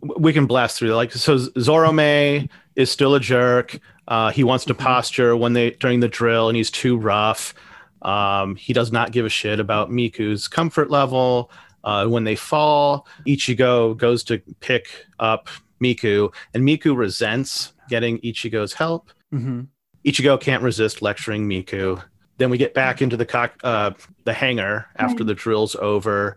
we 0.00 0.32
can 0.32 0.46
blast 0.46 0.76
through. 0.78 0.94
Like, 0.94 1.12
so 1.12 1.36
Zorome 1.36 2.48
is 2.74 2.90
still 2.90 3.14
a 3.14 3.20
jerk. 3.20 3.78
Uh, 4.08 4.30
he 4.30 4.42
wants 4.42 4.64
to 4.64 4.74
posture 4.74 5.36
when 5.36 5.52
they 5.52 5.70
during 5.70 6.00
the 6.00 6.08
drill, 6.08 6.48
and 6.48 6.56
he's 6.56 6.70
too 6.70 6.96
rough. 6.96 7.54
Um, 8.02 8.56
he 8.56 8.72
does 8.72 8.90
not 8.92 9.12
give 9.12 9.26
a 9.26 9.30
shit 9.30 9.60
about 9.60 9.90
Miku's 9.90 10.48
comfort 10.48 10.90
level. 10.90 11.50
Uh, 11.84 12.06
when 12.06 12.24
they 12.24 12.36
fall, 12.36 13.06
Ichigo 13.26 13.96
goes 13.96 14.22
to 14.24 14.38
pick 14.60 15.06
up 15.18 15.48
Miku, 15.82 16.32
and 16.54 16.62
Miku 16.62 16.94
resents 16.96 17.72
getting 17.88 18.18
Ichigo's 18.20 18.74
help. 18.74 19.10
Mhm. 19.32 19.68
Ichigo 20.04 20.40
can't 20.40 20.62
resist 20.62 21.02
lecturing 21.02 21.48
Miku. 21.48 22.02
Then 22.38 22.50
we 22.50 22.58
get 22.58 22.74
back 22.74 23.02
into 23.02 23.16
the 23.16 23.26
cock, 23.26 23.52
uh, 23.64 23.90
the 24.24 24.32
hangar 24.32 24.86
after 24.96 25.24
the 25.24 25.34
drill's 25.34 25.74
over. 25.76 26.36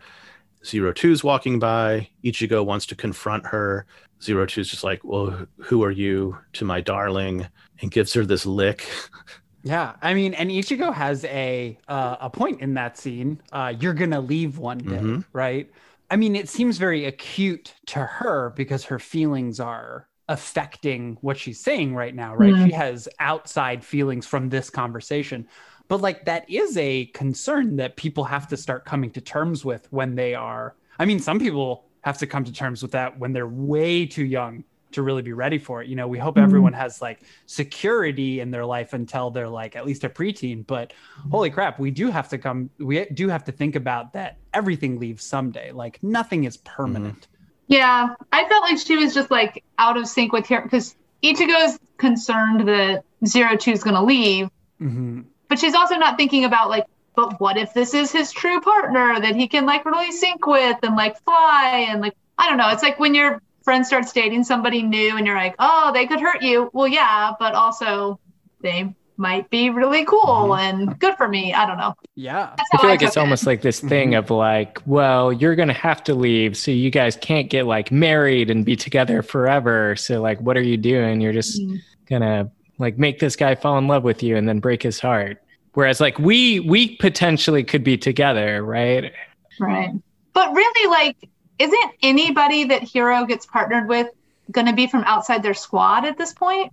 Zero 0.65 0.93
Two's 0.93 1.23
walking 1.23 1.59
by. 1.59 2.09
Ichigo 2.23 2.65
wants 2.65 2.85
to 2.87 2.95
confront 2.95 3.45
her. 3.47 3.85
Zero 4.21 4.45
Two's 4.45 4.69
just 4.69 4.83
like, 4.83 5.01
"Well, 5.03 5.45
who 5.59 5.83
are 5.83 5.91
you 5.91 6.37
to 6.53 6.63
my 6.65 6.79
darling?" 6.81 7.47
and 7.81 7.91
gives 7.91 8.13
her 8.13 8.25
this 8.25 8.45
lick. 8.45 8.85
Yeah, 9.63 9.95
I 10.01 10.13
mean, 10.13 10.33
and 10.33 10.49
Ichigo 10.49 10.93
has 10.93 11.23
a 11.25 11.77
uh, 11.87 12.17
a 12.19 12.29
point 12.29 12.61
in 12.61 12.73
that 12.73 12.97
scene. 12.97 13.41
Uh, 13.51 13.73
You're 13.79 13.93
gonna 13.93 14.19
leave 14.21 14.57
one 14.57 14.85
day, 14.85 15.15
Mhm. 15.15 15.23
right? 15.31 15.71
I 16.11 16.17
mean, 16.17 16.35
it 16.35 16.49
seems 16.49 16.77
very 16.77 17.05
acute 17.05 17.73
to 17.87 17.99
her 18.01 18.51
because 18.55 18.83
her 18.85 18.99
feelings 18.99 19.59
are 19.59 20.09
affecting 20.27 21.17
what 21.21 21.37
she's 21.37 21.59
saying 21.61 21.95
right 21.95 22.13
now, 22.13 22.35
right? 22.35 22.55
Mhm. 22.55 22.57
She 22.57 22.71
has 22.71 23.07
outside 23.19 23.83
feelings 23.85 24.25
from 24.27 24.49
this 24.49 24.69
conversation. 24.69 25.47
But 25.87 26.01
like 26.01 26.25
that 26.25 26.49
is 26.49 26.77
a 26.77 27.05
concern 27.07 27.77
that 27.77 27.95
people 27.97 28.23
have 28.25 28.47
to 28.49 28.57
start 28.57 28.85
coming 28.85 29.11
to 29.11 29.21
terms 29.21 29.63
with 29.65 29.87
when 29.91 30.15
they 30.15 30.33
are 30.35 30.75
I 30.99 31.05
mean, 31.05 31.19
some 31.19 31.39
people 31.39 31.89
have 32.01 32.19
to 32.19 32.27
come 32.27 32.43
to 32.43 32.51
terms 32.53 32.81
with 32.83 32.91
that 32.91 33.17
when 33.17 33.33
they're 33.33 33.47
way 33.47 34.05
too 34.05 34.25
young 34.25 34.63
to 34.93 35.01
really 35.03 35.21
be 35.21 35.33
ready 35.33 35.57
for 35.57 35.81
it. 35.81 35.87
You 35.87 35.95
know, 35.95 36.07
we 36.07 36.19
hope 36.19 36.35
Mhm. 36.35 36.43
everyone 36.43 36.73
has 36.73 37.01
like 37.01 37.21
security 37.45 38.39
in 38.39 38.51
their 38.51 38.65
life 38.65 38.93
until 38.93 39.31
they're 39.31 39.49
like 39.49 39.75
at 39.75 39.85
least 39.85 40.03
a 40.03 40.09
preteen. 40.09 40.65
But 40.65 40.93
holy 41.31 41.49
crap, 41.49 41.79
we 41.79 41.91
do 41.91 42.09
have 42.09 42.29
to 42.29 42.37
come, 42.37 42.69
we 42.79 43.05
do 43.05 43.29
have 43.29 43.43
to 43.45 43.51
think 43.51 43.75
about 43.75 44.13
that 44.13 44.37
everything 44.53 44.99
leaves 44.99 45.23
someday. 45.25 45.71
Like 45.71 46.01
nothing 46.03 46.43
is 46.43 46.57
permanent. 46.57 47.27
Yeah, 47.67 48.09
I 48.31 48.47
felt 48.49 48.63
like 48.63 48.77
she 48.77 48.97
was 48.97 49.13
just 49.13 49.31
like 49.31 49.63
out 49.77 49.97
of 49.97 50.07
sync 50.07 50.33
with 50.33 50.47
her 50.47 50.61
because 50.61 50.95
Ichigo's 51.23 51.79
concerned 51.97 52.67
that 52.67 53.03
Zero 53.25 53.55
Two 53.55 53.71
is 53.71 53.83
going 53.83 53.95
to 53.95 54.03
leave, 54.03 54.49
hmm 54.79 55.21
but 55.49 55.59
she's 55.59 55.75
also 55.75 55.95
not 55.95 56.17
thinking 56.17 56.45
about 56.45 56.69
like, 56.69 56.85
but 57.15 57.39
what 57.39 57.57
if 57.57 57.73
this 57.73 57.93
is 57.93 58.11
his 58.11 58.31
true 58.31 58.59
partner 58.59 59.19
that 59.19 59.35
he 59.35 59.47
can 59.47 59.65
like 59.65 59.85
really 59.85 60.11
sync 60.11 60.45
with 60.47 60.77
and 60.83 60.95
like 60.95 61.15
fly 61.23 61.85
and 61.89 62.01
like 62.01 62.13
I 62.37 62.49
don't 62.49 62.57
know. 62.57 62.69
It's 62.69 62.81
like 62.83 62.99
when 62.99 63.13
your 63.13 63.41
friend 63.63 63.85
starts 63.85 64.11
dating 64.11 64.43
somebody 64.43 64.81
new 64.83 65.17
and 65.17 65.25
you're 65.25 65.35
like, 65.35 65.55
oh, 65.59 65.91
they 65.93 66.05
could 66.05 66.19
hurt 66.19 66.41
you. 66.41 66.69
Well, 66.73 66.87
yeah, 66.87 67.31
but 67.39 67.53
also 67.53 68.19
they 68.61 68.93
might 69.17 69.49
be 69.49 69.69
really 69.69 70.03
cool 70.05 70.55
and 70.55 70.97
good 70.99 71.15
for 71.15 71.27
me. 71.27 71.53
I 71.53 71.65
don't 71.65 71.77
know. 71.77 71.93
Yeah. 72.15 72.55
I 72.57 72.77
feel 72.77 72.89
I 72.89 72.93
like 72.93 73.01
it's 73.03 73.15
it. 73.15 73.19
almost 73.19 73.45
like 73.45 73.61
this 73.61 73.79
thing 73.79 74.15
of 74.15 74.31
like, 74.31 74.79
well, 74.85 75.31
you're 75.31 75.55
gonna 75.55 75.71
have 75.73 76.03
to 76.05 76.15
leave, 76.15 76.57
so 76.57 76.71
you 76.71 76.89
guys 76.89 77.15
can't 77.15 77.49
get 77.49 77.65
like 77.67 77.91
married 77.91 78.49
and 78.49 78.65
be 78.65 78.75
together 78.75 79.21
forever. 79.21 79.95
So 79.95 80.21
like, 80.21 80.41
what 80.41 80.57
are 80.57 80.63
you 80.63 80.77
doing? 80.77 81.21
You're 81.21 81.33
just 81.33 81.61
Mhm. 81.61 81.79
gonna 82.09 82.51
like 82.79 82.97
make 82.97 83.19
this 83.19 83.35
guy 83.35 83.53
fall 83.55 83.77
in 83.77 83.87
love 83.87 84.03
with 84.03 84.23
you 84.23 84.35
and 84.35 84.49
then 84.49 84.59
break 84.59 84.81
his 84.81 84.99
heart. 84.99 85.41
Whereas 85.73 86.01
like 86.01 86.17
we 86.19 86.59
we 86.59 86.95
potentially 86.97 87.63
could 87.63 87.83
be 87.83 87.97
together, 87.97 88.63
right? 88.63 89.13
Right. 89.59 89.91
But 90.33 90.51
really, 90.53 90.89
like, 90.89 91.29
isn't 91.63 91.91
anybody 92.01 92.65
that 92.65 92.83
Hero 92.83 93.25
gets 93.25 93.45
partnered 93.45 93.87
with 93.87 94.07
going 94.51 94.67
to 94.67 94.73
be 94.73 94.87
from 94.87 95.03
outside 95.05 95.41
their 95.43 95.53
squad 95.53 96.05
at 96.05 96.17
this 96.17 96.33
point? 96.33 96.71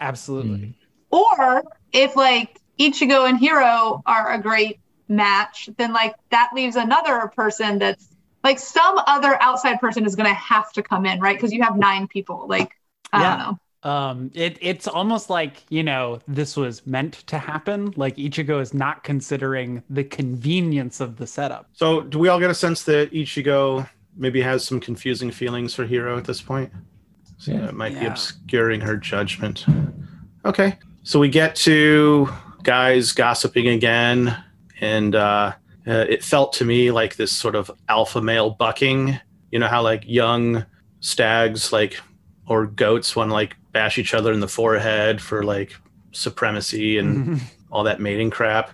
Absolutely. 0.00 0.74
Or 1.10 1.62
if, 1.92 2.16
like, 2.16 2.58
Ichigo 2.78 3.28
and 3.28 3.38
Hero 3.38 4.02
are 4.04 4.32
a 4.32 4.38
great 4.40 4.80
match, 5.08 5.68
then, 5.78 5.92
like, 5.92 6.14
that 6.30 6.50
leaves 6.54 6.76
another 6.76 7.30
person 7.36 7.78
that's 7.78 8.08
like 8.42 8.58
some 8.58 8.98
other 9.06 9.40
outside 9.40 9.80
person 9.80 10.04
is 10.04 10.16
going 10.16 10.28
to 10.28 10.34
have 10.34 10.70
to 10.72 10.82
come 10.82 11.06
in, 11.06 11.18
right? 11.20 11.36
Because 11.36 11.52
you 11.52 11.62
have 11.62 11.78
nine 11.78 12.08
people. 12.08 12.46
Like, 12.46 12.72
I 13.12 13.22
Yeah. 13.22 13.36
don't 13.36 13.38
know. 13.38 13.58
Um, 13.90 14.30
it, 14.34 14.58
it's 14.62 14.88
almost 14.88 15.28
like, 15.30 15.62
you 15.70 15.82
know, 15.82 16.18
this 16.26 16.56
was 16.56 16.86
meant 16.86 17.14
to 17.26 17.38
happen. 17.38 17.92
Like 17.96 18.16
Ichigo 18.16 18.60
is 18.60 18.72
not 18.72 19.04
considering 19.04 19.82
the 19.90 20.04
convenience 20.04 21.00
of 21.00 21.16
the 21.16 21.26
setup. 21.26 21.68
So, 21.74 22.00
do 22.00 22.18
we 22.18 22.28
all 22.28 22.40
get 22.40 22.50
a 22.50 22.54
sense 22.54 22.84
that 22.84 23.12
Ichigo 23.12 23.86
maybe 24.16 24.40
has 24.42 24.64
some 24.64 24.80
confusing 24.80 25.30
feelings 25.30 25.74
for 25.74 25.84
Hero 25.84 26.16
at 26.18 26.24
this 26.24 26.40
point? 26.40 26.72
So 27.38 27.52
Yeah. 27.52 27.60
that 27.62 27.74
might 27.74 27.98
be 27.98 28.06
obscuring 28.06 28.80
her 28.80 28.96
judgment. 28.96 29.66
Okay. 30.44 30.78
So 31.02 31.18
we 31.18 31.28
get 31.28 31.54
to 31.56 32.28
guys 32.62 33.12
gossiping 33.12 33.68
again, 33.68 34.36
and 34.80 35.14
uh, 35.14 35.52
uh, 35.86 36.06
it 36.08 36.24
felt 36.24 36.52
to 36.54 36.64
me 36.64 36.90
like 36.90 37.16
this 37.16 37.32
sort 37.32 37.54
of 37.54 37.70
alpha 37.88 38.20
male 38.22 38.50
bucking. 38.50 39.18
You 39.50 39.58
know 39.58 39.68
how 39.68 39.82
like 39.82 40.04
young 40.06 40.64
stags 41.00 41.72
like 41.72 42.00
or 42.46 42.66
goats 42.66 43.14
want 43.14 43.30
to 43.30 43.34
like 43.34 43.56
bash 43.72 43.98
each 43.98 44.14
other 44.14 44.32
in 44.32 44.40
the 44.40 44.48
forehead 44.48 45.20
for 45.20 45.42
like 45.42 45.74
supremacy 46.12 46.98
and 46.98 47.40
all 47.72 47.84
that 47.84 48.00
mating 48.00 48.30
crap. 48.30 48.70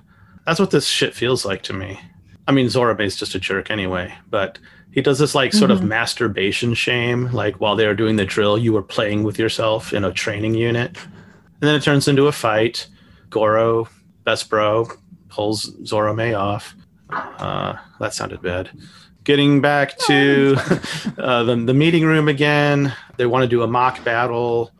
That's 0.46 0.60
what 0.60 0.70
this 0.70 0.86
shit 0.86 1.14
feels 1.14 1.44
like 1.44 1.62
to 1.64 1.72
me. 1.72 1.98
I 2.46 2.52
mean, 2.52 2.68
Zorome's 2.68 3.16
just 3.16 3.34
a 3.34 3.38
jerk 3.40 3.70
anyway, 3.70 4.12
but 4.28 4.58
he 4.92 5.00
does 5.02 5.18
this 5.18 5.34
like 5.34 5.52
sort 5.52 5.70
of 5.70 5.80
Mhm. 5.80 5.88
masturbation 5.88 6.74
shame. 6.74 7.30
Like 7.32 7.60
while 7.60 7.76
they 7.76 7.86
were 7.86 7.94
doing 7.94 8.16
the 8.16 8.24
drill, 8.24 8.58
you 8.58 8.72
were 8.72 8.82
playing 8.82 9.22
with 9.22 9.38
yourself 9.38 9.92
in 9.92 10.04
a 10.04 10.12
training 10.12 10.54
unit. 10.54 10.96
And 11.60 11.68
then 11.68 11.74
it 11.74 11.82
turns 11.82 12.08
into 12.08 12.26
a 12.26 12.32
fight. 12.32 12.86
Goro, 13.28 13.88
best 14.24 14.50
bro, 14.50 14.88
pulls 15.28 15.70
Zorome 15.84 16.36
off. 16.38 16.74
Uh, 17.10 17.74
that 18.00 18.14
sounded 18.14 18.42
bad. 18.42 18.70
Getting 19.24 19.60
back 19.60 19.96
to 20.06 20.56
uh, 21.18 21.44
the, 21.44 21.54
the 21.56 21.74
meeting 21.74 22.04
room 22.04 22.28
again, 22.28 22.92
they 23.16 23.26
want 23.26 23.42
to 23.42 23.48
do 23.48 23.62
a 23.62 23.66
mock 23.66 24.02
battle. 24.04 24.70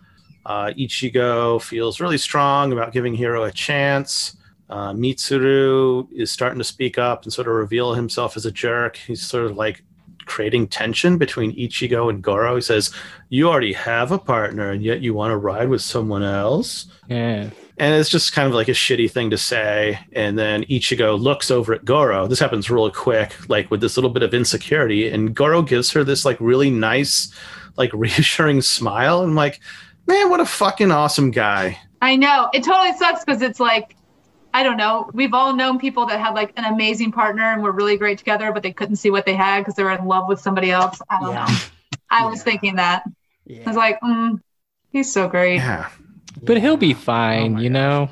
Uh, 0.46 0.72
Ichigo 0.76 1.60
feels 1.62 2.00
really 2.00 2.18
strong 2.18 2.72
about 2.72 2.92
giving 2.92 3.14
Hiro 3.14 3.44
a 3.44 3.52
chance. 3.52 4.36
Uh, 4.70 4.92
Mitsuru 4.92 6.08
is 6.12 6.30
starting 6.32 6.58
to 6.58 6.64
speak 6.64 6.96
up 6.98 7.24
and 7.24 7.32
sort 7.32 7.46
of 7.46 7.54
reveal 7.54 7.94
himself 7.94 8.36
as 8.36 8.46
a 8.46 8.50
jerk. 8.50 8.96
He's 8.96 9.20
sort 9.22 9.44
of 9.46 9.56
like 9.56 9.82
creating 10.30 10.68
tension 10.68 11.18
between 11.18 11.54
Ichigo 11.56 12.08
and 12.08 12.22
Goro. 12.22 12.54
He 12.54 12.60
says, 12.60 12.92
You 13.30 13.48
already 13.48 13.72
have 13.72 14.12
a 14.12 14.18
partner, 14.18 14.70
and 14.70 14.80
yet 14.80 15.00
you 15.00 15.12
want 15.12 15.32
to 15.32 15.36
ride 15.36 15.68
with 15.68 15.82
someone 15.82 16.22
else? 16.22 16.86
Yeah. 17.08 17.50
And 17.78 17.94
it's 17.94 18.08
just 18.08 18.32
kind 18.32 18.46
of 18.46 18.54
like 18.54 18.68
a 18.68 18.72
shitty 18.72 19.10
thing 19.10 19.30
to 19.30 19.38
say. 19.38 19.98
And 20.12 20.38
then 20.38 20.62
Ichigo 20.64 21.18
looks 21.18 21.50
over 21.50 21.74
at 21.74 21.84
Goro. 21.84 22.28
This 22.28 22.38
happens 22.38 22.70
real 22.70 22.90
quick, 22.90 23.48
like 23.48 23.70
with 23.72 23.80
this 23.80 23.96
little 23.96 24.10
bit 24.10 24.22
of 24.22 24.32
insecurity. 24.32 25.08
And 25.08 25.34
Goro 25.34 25.62
gives 25.62 25.90
her 25.92 26.04
this 26.04 26.24
like 26.24 26.38
really 26.40 26.70
nice, 26.70 27.34
like 27.76 27.90
reassuring 27.94 28.62
smile. 28.62 29.22
And 29.22 29.30
I'm 29.30 29.36
like, 29.36 29.60
man, 30.06 30.30
what 30.30 30.40
a 30.40 30.46
fucking 30.46 30.92
awesome 30.92 31.32
guy. 31.32 31.76
I 32.02 32.14
know. 32.14 32.50
It 32.54 32.62
totally 32.62 32.96
sucks 32.96 33.24
because 33.24 33.42
it's 33.42 33.58
like, 33.58 33.96
I 34.52 34.62
don't 34.62 34.76
know. 34.76 35.08
We've 35.12 35.32
all 35.32 35.52
known 35.54 35.78
people 35.78 36.06
that 36.06 36.18
had 36.20 36.34
like 36.34 36.52
an 36.56 36.64
amazing 36.64 37.12
partner 37.12 37.44
and 37.52 37.62
were 37.62 37.72
really 37.72 37.96
great 37.96 38.18
together, 38.18 38.50
but 38.52 38.62
they 38.62 38.72
couldn't 38.72 38.96
see 38.96 39.10
what 39.10 39.24
they 39.26 39.34
had 39.34 39.60
because 39.60 39.74
they 39.74 39.84
were 39.84 39.92
in 39.92 40.04
love 40.06 40.28
with 40.28 40.40
somebody 40.40 40.70
else. 40.70 41.00
I 41.08 41.20
don't 41.20 41.30
Yeah. 41.30 41.46
know. 41.46 41.56
I 42.10 42.26
was 42.26 42.42
thinking 42.42 42.76
that. 42.76 43.04
I 43.48 43.62
was 43.68 43.76
like, 43.76 44.00
mm, 44.00 44.40
he's 44.90 45.12
so 45.12 45.28
great. 45.28 45.56
Yeah. 45.56 45.88
But 46.42 46.58
he'll 46.58 46.76
be 46.76 46.94
fine, 46.94 47.54
my 47.54 47.60
you 47.62 47.70
know. 47.70 48.08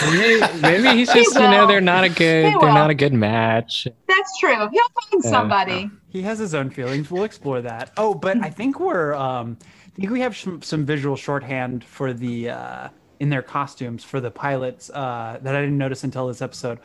Maybe, 0.00 0.40
maybe 0.60 0.96
he's 0.96 1.12
He 1.12 1.20
just 1.20 1.34
you 1.34 1.40
know 1.40 1.66
they're 1.66 1.80
not 1.80 2.04
a 2.04 2.08
good 2.08 2.46
He 2.46 2.56
they're 2.58 2.68
will. 2.68 2.74
not 2.74 2.90
a 2.90 2.94
good 2.94 3.12
match. 3.12 3.86
That's 4.08 4.38
true. 4.38 4.56
He'll 4.56 4.68
find 4.68 5.24
Yeah. 5.24 5.30
somebody. 5.30 5.90
He 6.08 6.22
has 6.22 6.38
his 6.38 6.54
own 6.54 6.70
feelings. 6.70 7.10
We'll 7.10 7.24
explore 7.24 7.60
that. 7.62 7.92
Oh, 7.96 8.14
but 8.14 8.38
I 8.42 8.50
think 8.50 8.80
we're 8.80 9.14
um 9.14 9.58
I 9.62 10.00
think 10.00 10.10
we 10.10 10.20
have 10.20 10.36
some, 10.36 10.62
some 10.62 10.84
visual 10.86 11.16
shorthand 11.16 11.84
for 11.84 12.12
the 12.12 12.50
uh 12.50 12.88
in 13.22 13.28
their 13.30 13.42
costumes 13.56 14.02
for 14.10 14.18
the 14.26 14.30
pilots 14.44 14.90
uh 15.02 15.38
that 15.44 15.54
I 15.54 15.60
didn't 15.64 15.78
notice 15.86 16.02
until 16.08 16.26
this 16.26 16.42
episode. 16.42 16.78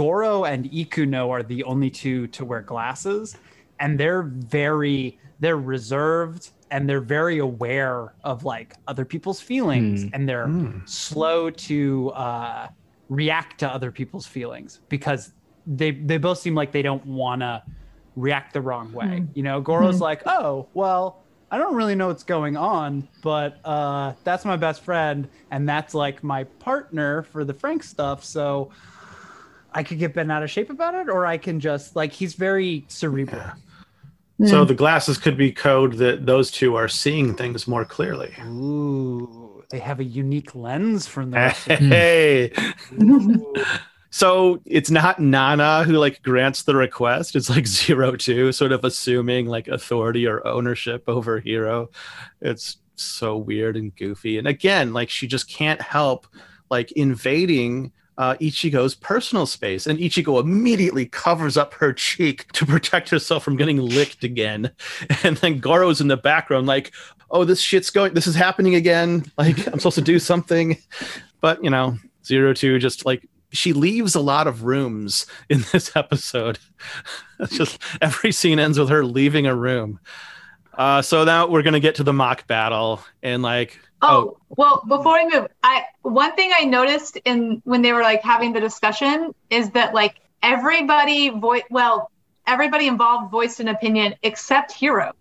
Goro 0.00 0.44
and 0.52 0.62
Ikuno 0.80 1.22
are 1.30 1.42
the 1.54 1.60
only 1.72 1.90
two 2.02 2.26
to 2.36 2.44
wear 2.44 2.62
glasses 2.72 3.36
and 3.82 3.90
they're 4.00 4.22
very 4.22 5.18
they're 5.42 5.56
reserved 5.76 6.50
and 6.72 6.88
they're 6.88 7.06
very 7.18 7.38
aware 7.38 8.14
of 8.24 8.36
like 8.44 8.74
other 8.88 9.04
people's 9.04 9.40
feelings 9.40 10.02
Hmm. 10.02 10.08
and 10.14 10.28
they're 10.28 10.50
slow 10.86 11.50
to 11.68 12.10
uh 12.26 12.68
react 13.08 13.60
to 13.60 13.68
other 13.76 13.90
people's 13.92 14.26
feelings 14.26 14.80
because 14.88 15.32
they 15.78 15.90
they 15.92 16.18
both 16.18 16.38
seem 16.38 16.54
like 16.60 16.72
they 16.72 16.82
don't 16.90 17.06
want 17.06 17.40
to 17.42 17.62
react 18.16 18.52
the 18.52 18.60
wrong 18.60 18.92
way. 18.92 19.24
You 19.34 19.42
know, 19.42 19.60
Goro's 19.60 20.00
like, 20.00 20.22
"Oh, 20.26 20.66
well, 20.74 21.23
I 21.50 21.58
don't 21.58 21.74
really 21.74 21.94
know 21.94 22.08
what's 22.08 22.24
going 22.24 22.56
on, 22.56 23.08
but 23.22 23.60
uh 23.64 24.14
that's 24.24 24.44
my 24.44 24.56
best 24.56 24.82
friend 24.82 25.28
and 25.50 25.68
that's 25.68 25.94
like 25.94 26.22
my 26.22 26.44
partner 26.44 27.22
for 27.22 27.44
the 27.44 27.54
Franxx 27.54 27.84
stuff, 27.84 28.24
so 28.24 28.70
I 29.72 29.82
could 29.82 29.98
get 29.98 30.14
bent 30.14 30.30
out 30.30 30.42
of 30.42 30.50
shape 30.50 30.70
about 30.70 30.94
it 30.94 31.08
or 31.08 31.26
I 31.26 31.38
can 31.38 31.60
just 31.60 31.96
like 31.96 32.12
he's 32.12 32.34
very 32.34 32.84
cerebral. 32.88 33.42
So 34.46 34.64
the 34.64 34.74
glasses 34.74 35.16
could 35.16 35.36
be 35.36 35.52
code 35.52 35.94
that 35.94 36.26
those 36.26 36.50
two 36.50 36.74
are 36.74 36.88
seeing 36.88 37.34
things 37.34 37.68
more 37.68 37.84
clearly. 37.84 38.34
Ooh, 38.42 39.62
they 39.70 39.78
have 39.78 40.00
a 40.00 40.04
unique 40.04 40.54
lens 40.56 41.06
from 41.06 41.30
the 41.30 41.36
rest 41.38 41.68
of 41.68 41.78
Hey. 41.78 42.52
So 44.14 44.60
it's 44.64 44.92
not 44.92 45.18
Nana 45.18 45.82
who 45.82 45.94
like 45.94 46.22
grants 46.22 46.62
the 46.62 46.76
request. 46.76 47.34
It's 47.34 47.50
like 47.50 47.66
zero 47.66 48.14
two, 48.14 48.52
sort 48.52 48.70
of 48.70 48.84
assuming 48.84 49.46
like 49.46 49.66
authority 49.66 50.24
or 50.24 50.46
ownership 50.46 51.02
over 51.08 51.40
Hero. 51.40 51.90
It's 52.40 52.76
so 52.94 53.36
weird 53.36 53.76
and 53.76 53.92
goofy. 53.96 54.38
And 54.38 54.46
again, 54.46 54.92
like 54.92 55.10
she 55.10 55.26
just 55.26 55.50
can't 55.50 55.82
help 55.82 56.28
like 56.70 56.92
invading 56.92 57.90
uh, 58.16 58.36
Ichigo's 58.36 58.94
personal 58.94 59.46
space, 59.46 59.88
and 59.88 59.98
Ichigo 59.98 60.40
immediately 60.40 61.06
covers 61.06 61.56
up 61.56 61.74
her 61.74 61.92
cheek 61.92 62.52
to 62.52 62.64
protect 62.64 63.10
herself 63.10 63.42
from 63.42 63.56
getting 63.56 63.78
licked 63.78 64.22
again. 64.22 64.70
And 65.24 65.38
then 65.38 65.58
Goro's 65.58 66.00
in 66.00 66.06
the 66.06 66.16
background, 66.16 66.68
like, 66.68 66.92
"Oh, 67.32 67.44
this 67.44 67.60
shit's 67.60 67.90
going. 67.90 68.14
This 68.14 68.28
is 68.28 68.36
happening 68.36 68.76
again. 68.76 69.24
Like, 69.38 69.66
I'm 69.66 69.80
supposed 69.80 69.96
to 69.96 70.02
do 70.02 70.20
something." 70.20 70.78
But 71.40 71.64
you 71.64 71.70
know, 71.70 71.98
Zero 72.24 72.54
Two 72.54 72.78
just 72.78 73.04
like 73.04 73.28
she 73.54 73.72
leaves 73.72 74.14
a 74.14 74.20
lot 74.20 74.46
of 74.46 74.64
rooms 74.64 75.26
in 75.48 75.64
this 75.72 75.94
episode. 75.96 76.58
Just 77.50 77.78
every 78.00 78.32
scene 78.32 78.58
ends 78.58 78.78
with 78.78 78.88
her 78.90 79.04
leaving 79.04 79.46
a 79.46 79.54
room. 79.54 80.00
Uh, 80.76 81.00
so 81.02 81.24
now 81.24 81.46
we're 81.46 81.62
gonna 81.62 81.80
get 81.80 81.94
to 81.96 82.02
the 82.04 82.12
mock 82.12 82.46
battle, 82.46 83.00
and 83.22 83.42
like, 83.42 83.78
Oh, 84.02 84.36
well, 84.50 84.82
before 84.86 85.14
I 85.14 85.24
move, 85.32 85.46
I 85.62 85.84
one 86.02 86.34
thing 86.36 86.50
I 86.54 86.64
noticed 86.64 87.16
in 87.24 87.62
when 87.64 87.80
they 87.80 87.92
were 87.92 88.02
like 88.02 88.22
having 88.22 88.52
the 88.52 88.60
discussion 88.60 89.34
is 89.50 89.70
that 89.70 89.94
like 89.94 90.16
everybody 90.42 91.30
voice 91.30 91.62
well, 91.70 92.10
everybody 92.46 92.86
involved 92.86 93.30
voiced 93.30 93.60
an 93.60 93.68
opinion 93.68 94.14
except 94.22 94.72
Hero. 94.72 95.12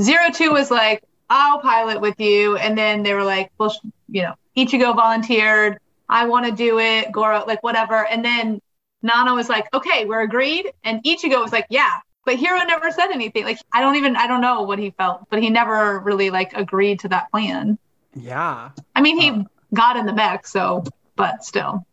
Zero 0.00 0.30
two 0.32 0.50
was 0.52 0.70
like, 0.70 1.04
I'll 1.28 1.60
pilot 1.60 2.00
with 2.00 2.18
you, 2.18 2.56
and 2.56 2.76
then 2.76 3.02
they 3.02 3.14
were 3.14 3.22
like, 3.24 3.52
well, 3.58 3.68
sh- 3.70 3.78
you 4.08 4.22
know, 4.22 4.34
Ichigo 4.56 4.96
volunteered. 4.96 5.78
I 6.10 6.26
want 6.26 6.44
to 6.46 6.52
do 6.52 6.78
it. 6.80 7.12
Goro, 7.12 7.44
like 7.46 7.62
whatever, 7.62 8.06
and 8.06 8.24
then 8.24 8.60
Nana 9.02 9.34
was 9.34 9.48
like, 9.48 9.72
okay, 9.72 10.04
we're 10.04 10.22
agreed, 10.22 10.72
and 10.84 11.02
Ichigo 11.04 11.40
was 11.40 11.52
like, 11.52 11.66
yeah. 11.70 11.98
But 12.26 12.36
Hero 12.36 12.58
never 12.64 12.90
said 12.90 13.10
anything. 13.12 13.44
Like 13.44 13.58
I 13.72 13.80
don't 13.80 13.96
even 13.96 14.14
I 14.16 14.26
don't 14.26 14.42
know 14.42 14.62
what 14.62 14.78
he 14.78 14.90
felt, 14.90 15.26
but 15.30 15.42
he 15.42 15.48
never 15.48 16.00
really 16.00 16.30
like 16.30 16.52
agreed 16.52 17.00
to 17.00 17.08
that 17.08 17.30
plan. 17.30 17.78
Yeah. 18.14 18.70
I 18.94 19.00
mean, 19.00 19.18
he 19.18 19.30
uh, 19.30 19.44
got 19.72 19.96
in 19.96 20.04
the 20.04 20.12
mech, 20.12 20.46
so, 20.46 20.84
but 21.16 21.44
still, 21.44 21.86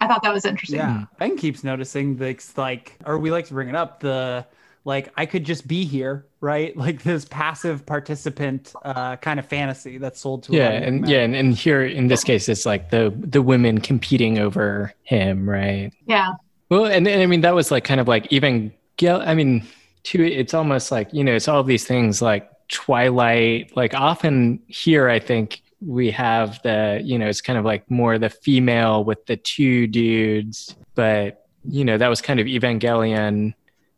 I 0.00 0.06
thought 0.06 0.22
that 0.22 0.32
was 0.32 0.46
interesting. 0.46 0.78
Yeah. 0.78 1.04
Ben 1.18 1.36
keeps 1.36 1.62
noticing 1.62 2.16
this 2.16 2.56
like 2.56 2.96
or 3.04 3.18
we 3.18 3.30
like 3.30 3.46
to 3.46 3.54
bring 3.54 3.68
it 3.68 3.74
up 3.74 4.00
the 4.00 4.46
like 4.86 5.12
I 5.16 5.26
could 5.26 5.44
just 5.44 5.66
be 5.66 5.84
here, 5.84 6.24
right? 6.40 6.74
Like 6.86 7.02
this 7.02 7.24
passive 7.26 7.84
participant 7.84 8.72
uh 8.84 9.16
kind 9.16 9.38
of 9.40 9.44
fantasy 9.46 9.98
that's 9.98 10.20
sold 10.20 10.44
to 10.44 10.52
a 10.52 10.56
yeah 10.56 10.70
and 10.70 11.00
men. 11.02 11.10
yeah 11.10 11.18
and, 11.26 11.34
and 11.36 11.54
here 11.54 11.82
in 11.84 12.06
this 12.06 12.22
case 12.24 12.48
it's 12.48 12.64
like 12.64 12.90
the 12.90 13.12
the 13.18 13.42
women 13.42 13.80
competing 13.80 14.38
over 14.38 14.94
him 15.02 15.48
right 15.50 15.90
Yeah. 16.06 16.32
well 16.70 16.86
and, 16.86 17.06
and 17.08 17.20
i 17.22 17.26
mean 17.26 17.40
that 17.42 17.54
was 17.54 17.70
like 17.70 17.84
kind 17.84 18.00
of 18.00 18.06
like 18.08 18.26
even 18.32 18.72
Gil- 18.96 19.22
i 19.26 19.34
mean 19.34 19.66
too 20.04 20.22
it's 20.22 20.54
almost 20.54 20.92
like 20.92 21.08
you 21.12 21.24
know 21.24 21.34
it's 21.34 21.48
all 21.48 21.62
these 21.64 21.84
things 21.84 22.22
like 22.22 22.48
twilight 22.68 23.76
like 23.76 23.92
often 23.94 24.60
here 24.68 25.08
i 25.08 25.18
think 25.18 25.62
we 25.80 26.10
have 26.10 26.60
the 26.62 27.00
you 27.04 27.18
know 27.18 27.26
it's 27.26 27.40
kind 27.40 27.58
of 27.58 27.64
like 27.64 27.88
more 27.90 28.18
the 28.18 28.30
female 28.30 29.02
with 29.04 29.24
the 29.26 29.36
two 29.36 29.86
dudes 29.88 30.74
but 30.94 31.46
you 31.68 31.84
know 31.84 31.98
that 31.98 32.08
was 32.08 32.20
kind 32.22 32.38
of 32.40 32.46
evangelion 32.46 33.52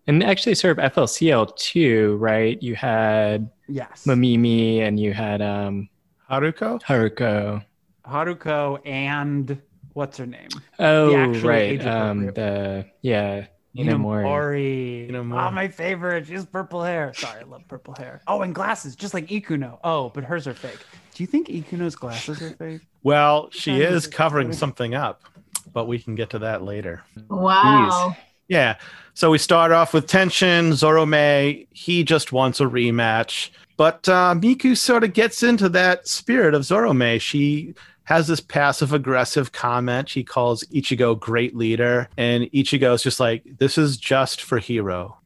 and 0.08 0.24
actually 0.24 0.54
sort 0.56 0.76
of 0.78 0.92
flcl 0.92 1.54
too 1.56 2.16
right 2.16 2.60
you 2.62 2.74
had 2.74 3.48
Yes. 3.68 4.04
mamimi 4.06 4.80
and 4.80 4.98
you 4.98 5.12
had 5.12 5.40
um 5.40 5.88
Haruko. 6.28 6.80
haruko 6.82 7.62
Haruko 8.06 8.80
and 8.86 9.60
what's 9.92 10.16
her 10.16 10.26
name? 10.26 10.48
Oh, 10.78 11.14
actual 11.14 11.48
right. 11.50 11.62
age 11.72 11.84
Um, 11.84 12.28
appropriate 12.28 12.34
the 12.36 12.86
yeah, 13.02 13.46
Ninamori. 13.76 14.24
Ninamori. 14.24 15.10
Ninamori. 15.10 15.48
Oh, 15.48 15.50
my 15.50 15.68
favorite. 15.68 16.26
She 16.26 16.32
has 16.34 16.46
purple 16.46 16.82
hair. 16.82 17.12
Sorry, 17.14 17.40
I 17.40 17.44
love 17.44 17.68
purple 17.68 17.94
hair. 17.94 18.22
Oh, 18.26 18.40
and 18.42 18.54
glasses, 18.54 18.96
just 18.96 19.12
like 19.12 19.26
Ikuno. 19.26 19.78
Oh, 19.84 20.08
but 20.10 20.24
hers 20.24 20.46
are 20.46 20.54
fake. 20.54 20.78
Do 21.14 21.22
you 21.22 21.26
think 21.26 21.48
Ikuno's 21.48 21.96
glasses 21.96 22.40
are 22.40 22.50
fake? 22.50 22.80
Well, 23.02 23.50
she 23.50 23.82
is 23.82 24.06
covering 24.06 24.52
something 24.54 24.94
up, 24.94 25.22
but 25.72 25.86
we 25.86 25.98
can 25.98 26.14
get 26.14 26.30
to 26.30 26.38
that 26.40 26.62
later. 26.62 27.02
Wow. 27.28 28.16
Yeah. 28.48 28.76
So 29.14 29.30
we 29.30 29.38
start 29.38 29.72
off 29.72 29.94
with 29.94 30.06
tension. 30.06 30.70
Zorome, 30.70 31.66
he 31.72 32.04
just 32.04 32.32
wants 32.32 32.60
a 32.60 32.64
rematch. 32.64 33.50
But 33.76 34.08
uh, 34.08 34.34
Miku 34.36 34.76
sort 34.76 35.04
of 35.04 35.12
gets 35.12 35.42
into 35.42 35.68
that 35.70 36.08
spirit 36.08 36.54
of 36.54 36.62
Zorome. 36.62 37.20
She 37.20 37.74
has 38.04 38.26
this 38.26 38.40
passive 38.40 38.92
aggressive 38.92 39.52
comment. 39.52 40.08
She 40.08 40.24
calls 40.24 40.64
Ichigo 40.72 41.18
great 41.18 41.54
leader. 41.54 42.08
And 42.16 42.44
Ichigo's 42.52 43.02
just 43.02 43.20
like, 43.20 43.44
this 43.58 43.76
is 43.76 43.96
just 43.96 44.42
for 44.42 44.58
Hero. 44.58 45.18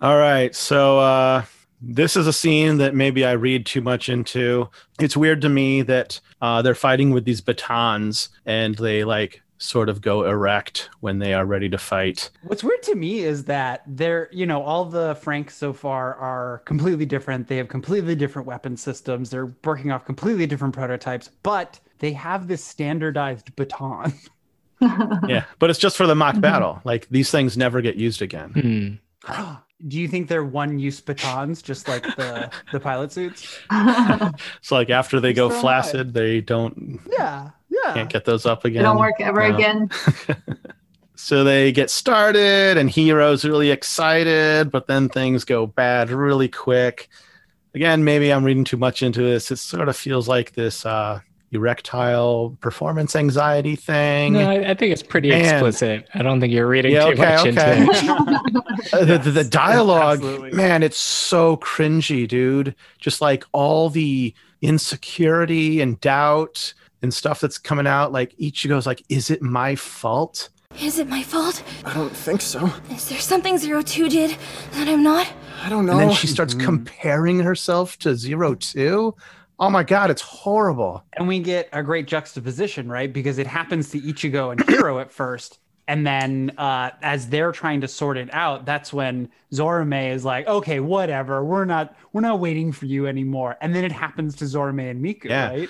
All 0.00 0.16
right. 0.16 0.54
So 0.54 0.98
uh, 1.00 1.44
this 1.82 2.16
is 2.16 2.26
a 2.26 2.32
scene 2.32 2.78
that 2.78 2.94
maybe 2.94 3.24
I 3.24 3.32
read 3.32 3.66
too 3.66 3.80
much 3.80 4.08
into. 4.08 4.68
It's 5.00 5.16
weird 5.16 5.40
to 5.42 5.48
me 5.48 5.82
that 5.82 6.20
uh, 6.40 6.62
they're 6.62 6.74
fighting 6.74 7.10
with 7.10 7.24
these 7.24 7.40
batons 7.40 8.28
and 8.46 8.76
they 8.76 9.04
like 9.04 9.42
sort 9.60 9.90
of 9.90 10.00
go 10.00 10.24
erect 10.24 10.88
when 11.00 11.18
they 11.18 11.34
are 11.34 11.44
ready 11.44 11.68
to 11.68 11.76
fight. 11.78 12.30
What's 12.42 12.64
weird 12.64 12.82
to 12.84 12.94
me 12.94 13.20
is 13.20 13.44
that 13.44 13.82
they're, 13.86 14.28
you 14.32 14.46
know, 14.46 14.62
all 14.62 14.86
the 14.86 15.14
Franxx 15.16 15.50
so 15.52 15.72
far 15.74 16.14
are 16.14 16.62
completely 16.64 17.04
different. 17.04 17.46
They 17.46 17.58
have 17.58 17.68
completely 17.68 18.14
different 18.16 18.48
weapon 18.48 18.76
systems. 18.76 19.28
They're 19.30 19.54
working 19.62 19.92
off 19.92 20.06
completely 20.06 20.46
different 20.46 20.74
prototypes, 20.74 21.28
but 21.42 21.78
they 21.98 22.12
have 22.14 22.48
this 22.48 22.64
standardized 22.64 23.54
baton. 23.54 24.14
yeah, 25.28 25.44
but 25.58 25.68
it's 25.68 25.78
just 25.78 25.98
for 25.98 26.06
the 26.06 26.14
mock 26.14 26.40
battle. 26.40 26.80
Like 26.84 27.06
these 27.10 27.30
things 27.30 27.58
never 27.58 27.82
get 27.82 27.96
used 27.96 28.22
again. 28.22 29.00
Hmm. 29.26 29.52
Do 29.88 29.98
you 29.98 30.08
think 30.08 30.28
they're 30.28 30.44
one-use 30.44 31.00
batons, 31.00 31.60
just 31.62 31.86
like 31.88 32.02
the 32.02 32.50
the 32.72 32.80
pilot 32.88 33.12
suits? 33.12 33.58
it's 33.70 34.70
like 34.70 34.88
after 34.90 35.20
they 35.20 35.32
go 35.34 35.48
Throw 35.48 35.56
'em 35.56 35.60
flaccid, 35.62 36.14
they 36.14 36.40
don't 36.40 36.98
Yeah, 37.10 37.50
yeah. 37.70 37.94
can't 37.94 38.10
get 38.10 38.24
those 38.24 38.44
up 38.46 38.62
They 38.62 38.70
again. 38.70 38.82
don't 38.84 38.98
work 38.98 39.20
ever 39.20 39.48
No. 39.48 39.54
again. 39.54 39.90
So 41.16 41.44
they 41.44 41.70
get 41.70 41.90
started, 41.90 42.78
and 42.78 42.88
Hero's 42.88 43.44
really 43.44 43.70
excited, 43.70 44.70
but 44.70 44.86
then 44.86 45.10
things 45.10 45.44
go 45.44 45.66
bad 45.66 46.08
really 46.08 46.48
quick. 46.48 47.10
Again, 47.74 48.04
maybe 48.04 48.32
I'm 48.32 48.42
reading 48.42 48.64
too 48.64 48.78
much 48.78 49.02
into 49.02 49.20
this. 49.20 49.50
It 49.50 49.56
sort 49.58 49.90
of 49.90 49.96
feels 49.98 50.28
like 50.28 50.54
this 50.54 50.86
uh, 50.86 51.20
erectile 51.52 52.56
performance 52.62 53.14
anxiety 53.14 53.76
thing. 53.76 54.32
No, 54.32 54.48
I, 54.48 54.70
I 54.70 54.74
think 54.74 54.92
it's 54.94 55.02
pretty 55.02 55.30
And- 55.30 55.42
explicit. 55.42 56.08
I 56.14 56.22
don't 56.22 56.40
think 56.40 56.54
you're 56.54 56.66
reading 56.66 56.92
Yeah, 56.92 57.04
too 57.04 57.10
okay, 57.22 57.36
much 57.36 57.46
okay. 57.48 57.80
into 57.82 57.92
it. 57.92 58.64
The, 59.06 59.18
the, 59.22 59.30
the 59.30 59.44
dialogue, 59.44 60.18
absolutely. 60.20 60.52
man, 60.52 60.82
it's 60.82 60.96
so 60.96 61.58
cringy, 61.58 62.26
dude. 62.26 62.74
Just 62.98 63.20
like 63.20 63.44
all 63.52 63.90
the 63.90 64.32
insecurity 64.62 65.82
and 65.82 66.00
doubt 66.00 66.72
and 67.02 67.12
stuff 67.12 67.40
that's 67.40 67.58
coming 67.58 67.86
out. 67.86 68.12
Like 68.12 68.36
Ichigo's 68.38 68.86
like, 68.86 69.02
is 69.08 69.30
it 69.30 69.42
my 69.42 69.74
fault? 69.74 70.48
Is 70.80 70.98
it 70.98 71.08
my 71.08 71.22
fault? 71.22 71.62
I 71.84 71.92
don't 71.94 72.14
think 72.14 72.40
so. 72.40 72.72
Is 72.90 73.08
there 73.08 73.18
something 73.18 73.58
Zero 73.58 73.82
Two 73.82 74.08
did 74.08 74.36
that 74.72 74.86
I'm 74.88 75.02
not? 75.02 75.30
I 75.62 75.68
don't 75.68 75.84
know. 75.84 75.92
And 75.98 76.00
then 76.02 76.12
she 76.12 76.26
starts 76.28 76.54
comparing 76.54 77.40
herself 77.40 77.98
to 77.98 78.14
Zero 78.14 78.54
Two. 78.54 79.14
Oh 79.58 79.68
my 79.68 79.82
god, 79.82 80.10
it's 80.10 80.22
horrible. 80.22 81.04
And 81.14 81.26
we 81.28 81.40
get 81.40 81.68
a 81.72 81.82
great 81.82 82.06
juxtaposition, 82.06 82.88
right? 82.88 83.12
Because 83.12 83.38
it 83.38 83.46
happens 83.46 83.90
to 83.90 84.00
Ichigo 84.00 84.52
and 84.52 84.64
Hiro 84.70 85.00
at 85.00 85.10
first, 85.22 85.58
And 85.88 86.06
then 86.06 86.52
uh, 86.56 86.92
as 87.02 87.28
they're 87.28 87.52
trying 87.52 87.80
to 87.82 87.88
sort 87.88 88.16
it 88.16 88.32
out, 88.32 88.64
that's 88.64 88.92
when 88.92 89.28
Zorome 89.52 90.12
is 90.14 90.24
like, 90.24 90.46
"Okay, 90.46 90.78
whatever. 90.80 91.44
We're 91.44 91.64
not 91.66 91.96
we're 92.12 92.20
not 92.22 92.38
waiting 92.38 92.70
for 92.72 92.86
you 92.86 93.06
anymore." 93.08 93.56
And 93.60 93.74
then 93.74 93.84
it 93.84 93.92
happens 93.92 94.36
to 94.36 94.44
Zorome 94.44 94.88
and 94.88 95.04
Miku, 95.04 95.24
Yeah. 95.24 95.48
right? 95.50 95.68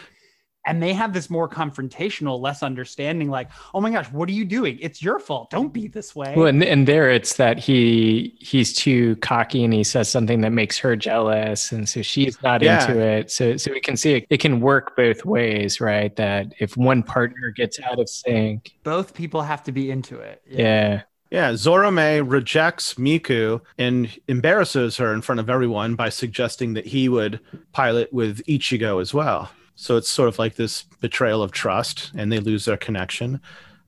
And 0.67 0.83
they 0.83 0.93
have 0.93 1.15
this 1.15 1.31
more 1.31 1.49
confrontational, 1.49 2.39
less 2.39 2.63
understanding, 2.63 3.31
like, 3.31 3.49
"Oh 3.73 3.81
my 3.81 3.91
gosh, 3.91 4.13
what 4.13 4.29
are 4.29 4.33
you 4.33 4.45
doing? 4.45 4.79
It's 4.83 5.03
your 5.03 5.19
fault. 5.19 5.49
Don't 5.51 5.73
be 5.73 5.89
this 5.89 6.15
way." 6.15 6.35
Well, 6.37 6.49
and, 6.49 6.63
and 6.63 6.87
there 6.87 7.09
it's 7.11 7.37
that 7.37 7.59
he 7.59 8.37
he's 8.41 8.75
too 8.75 9.17
cocky 9.17 9.65
and 9.65 9.73
he 9.73 9.83
says 9.83 10.11
something 10.11 10.43
that 10.43 10.51
makes 10.53 10.79
her 10.79 10.97
jealous, 10.97 11.73
and 11.73 11.89
so 11.89 12.03
she's 12.03 12.41
not 12.43 12.61
Yeah. 12.63 12.83
into 12.87 13.01
it. 13.01 13.31
So 13.31 13.57
so 13.57 13.73
we 13.73 13.81
can 13.81 13.97
see 13.97 14.17
it, 14.17 14.27
it 14.29 14.39
can 14.41 14.61
work 14.61 14.97
both 14.97 15.25
ways, 15.25 15.81
right? 15.81 16.15
That 16.17 16.53
if 16.59 16.77
one 16.77 17.03
partner 17.03 17.51
gets 17.51 17.81
out 17.81 17.99
of 17.99 18.09
sync, 18.11 18.73
Both 18.85 19.15
people 19.15 19.41
have 19.41 19.63
to 19.65 19.73
be 19.73 19.91
into 19.91 20.19
it. 20.21 20.43
yeah, 20.47 21.03
Yeah, 21.31 21.53
Zorome 21.53 22.31
rejects 22.31 22.95
Miku 22.95 23.63
and 23.79 24.11
embarrasses 24.29 24.99
her 24.99 25.15
in 25.15 25.23
front 25.23 25.41
of 25.41 25.49
everyone 25.49 25.95
by 25.95 26.11
suggesting 26.11 26.75
that 26.75 26.85
he 26.87 27.09
would 27.09 27.41
pilot 27.73 28.13
with 28.13 28.45
Ichigo 28.47 29.01
as 29.01 29.15
well. 29.15 29.51
So 29.81 29.97
it's 29.97 30.11
sort 30.11 30.29
of 30.29 30.39
like 30.39 30.57
this 30.57 30.83
betrayal 31.01 31.43
of 31.43 31.53
trust 31.53 32.13
and 32.15 32.31
they 32.31 32.39
lose 32.39 32.67
their 32.67 32.77
connection. 32.77 33.41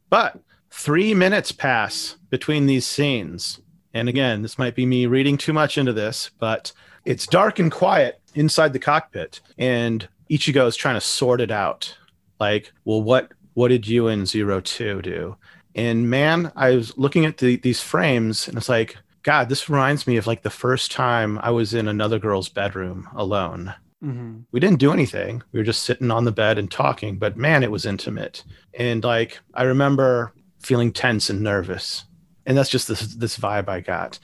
But 0.09 0.41
three 0.71 1.13
minutes 1.13 1.53
pass 1.53 2.17
between 2.31 2.65
these 2.65 2.87
scenes. 2.87 3.61
And 3.93 4.09
again, 4.09 4.41
this 4.41 4.59
might 4.59 4.75
be 4.75 4.87
me 4.87 5.05
reading 5.05 5.37
too 5.37 5.53
much 5.53 5.77
into 5.77 5.93
this, 5.93 6.31
but 6.39 6.73
it's 7.05 7.27
dark 7.27 7.59
and 7.59 7.71
quiet 7.71 8.23
inside 8.35 8.73
the 8.73 8.79
cockpit. 8.79 9.43
And 9.59 10.09
Ichigo 10.31 10.67
is 10.67 10.77
trying 10.77 10.95
to 10.95 11.01
sort 11.03 11.43
it 11.43 11.51
out. 11.51 11.95
Like, 12.41 12.73
well, 12.87 13.03
what 13.03 13.31
what 13.53 13.69
did 13.69 13.87
you 13.87 14.09
and 14.09 14.27
Zero 14.27 14.63
Two 14.63 15.03
do? 15.03 15.37
And 15.75 16.09
man, 16.09 16.53
I 16.57 16.71
was 16.75 16.97
looking 16.97 17.27
at 17.27 17.37
the, 17.37 17.57
these 17.57 17.83
frames 17.83 18.49
and 18.49 18.57
it's 18.57 18.71
like, 18.71 18.97
God, 19.25 19.51
this 19.51 19.69
reminds 19.69 20.07
me 20.07 20.17
of 20.17 20.27
like 20.27 20.41
the 20.41 20.49
first 20.49 20.91
time 20.91 21.39
I 21.41 21.51
was 21.51 21.75
in 21.75 21.87
another 21.87 22.19
girl's 22.19 22.49
bedroom 22.49 23.11
alone. 23.15 23.75
Mhm. 24.03 24.45
We 24.51 24.61
didn't 24.61 24.81
do 24.81 24.93
anything. 24.93 25.43
We 25.53 25.61
were 25.61 25.65
just 25.65 25.85
sitting 25.85 26.11
on 26.11 26.25
the 26.25 26.33
bed 26.33 26.59
and 26.59 26.71
talking, 26.71 27.19
but 27.19 27.37
man, 27.37 27.63
it 27.63 27.71
was 27.71 27.87
intimate. 27.87 28.43
And 28.75 29.05
like, 29.05 29.39
I 29.55 29.63
remember 29.63 30.33
feeling 30.59 30.93
tense 30.93 31.31
and 31.31 31.43
nervous. 31.43 32.05
And 32.45 32.57
that's 32.57 32.71
just 32.71 32.89
this, 32.89 33.15
this 33.15 33.39
vibe 33.39 33.69
I 33.69 33.81
got. 33.81 34.19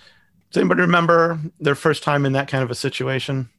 Does 0.50 0.60
anybody 0.60 0.80
remember 0.80 1.38
their 1.60 1.74
first 1.74 2.02
time 2.02 2.26
in 2.26 2.32
that 2.32 2.48
kind 2.48 2.64
of 2.64 2.70
a 2.70 2.74
situation? 2.74 3.50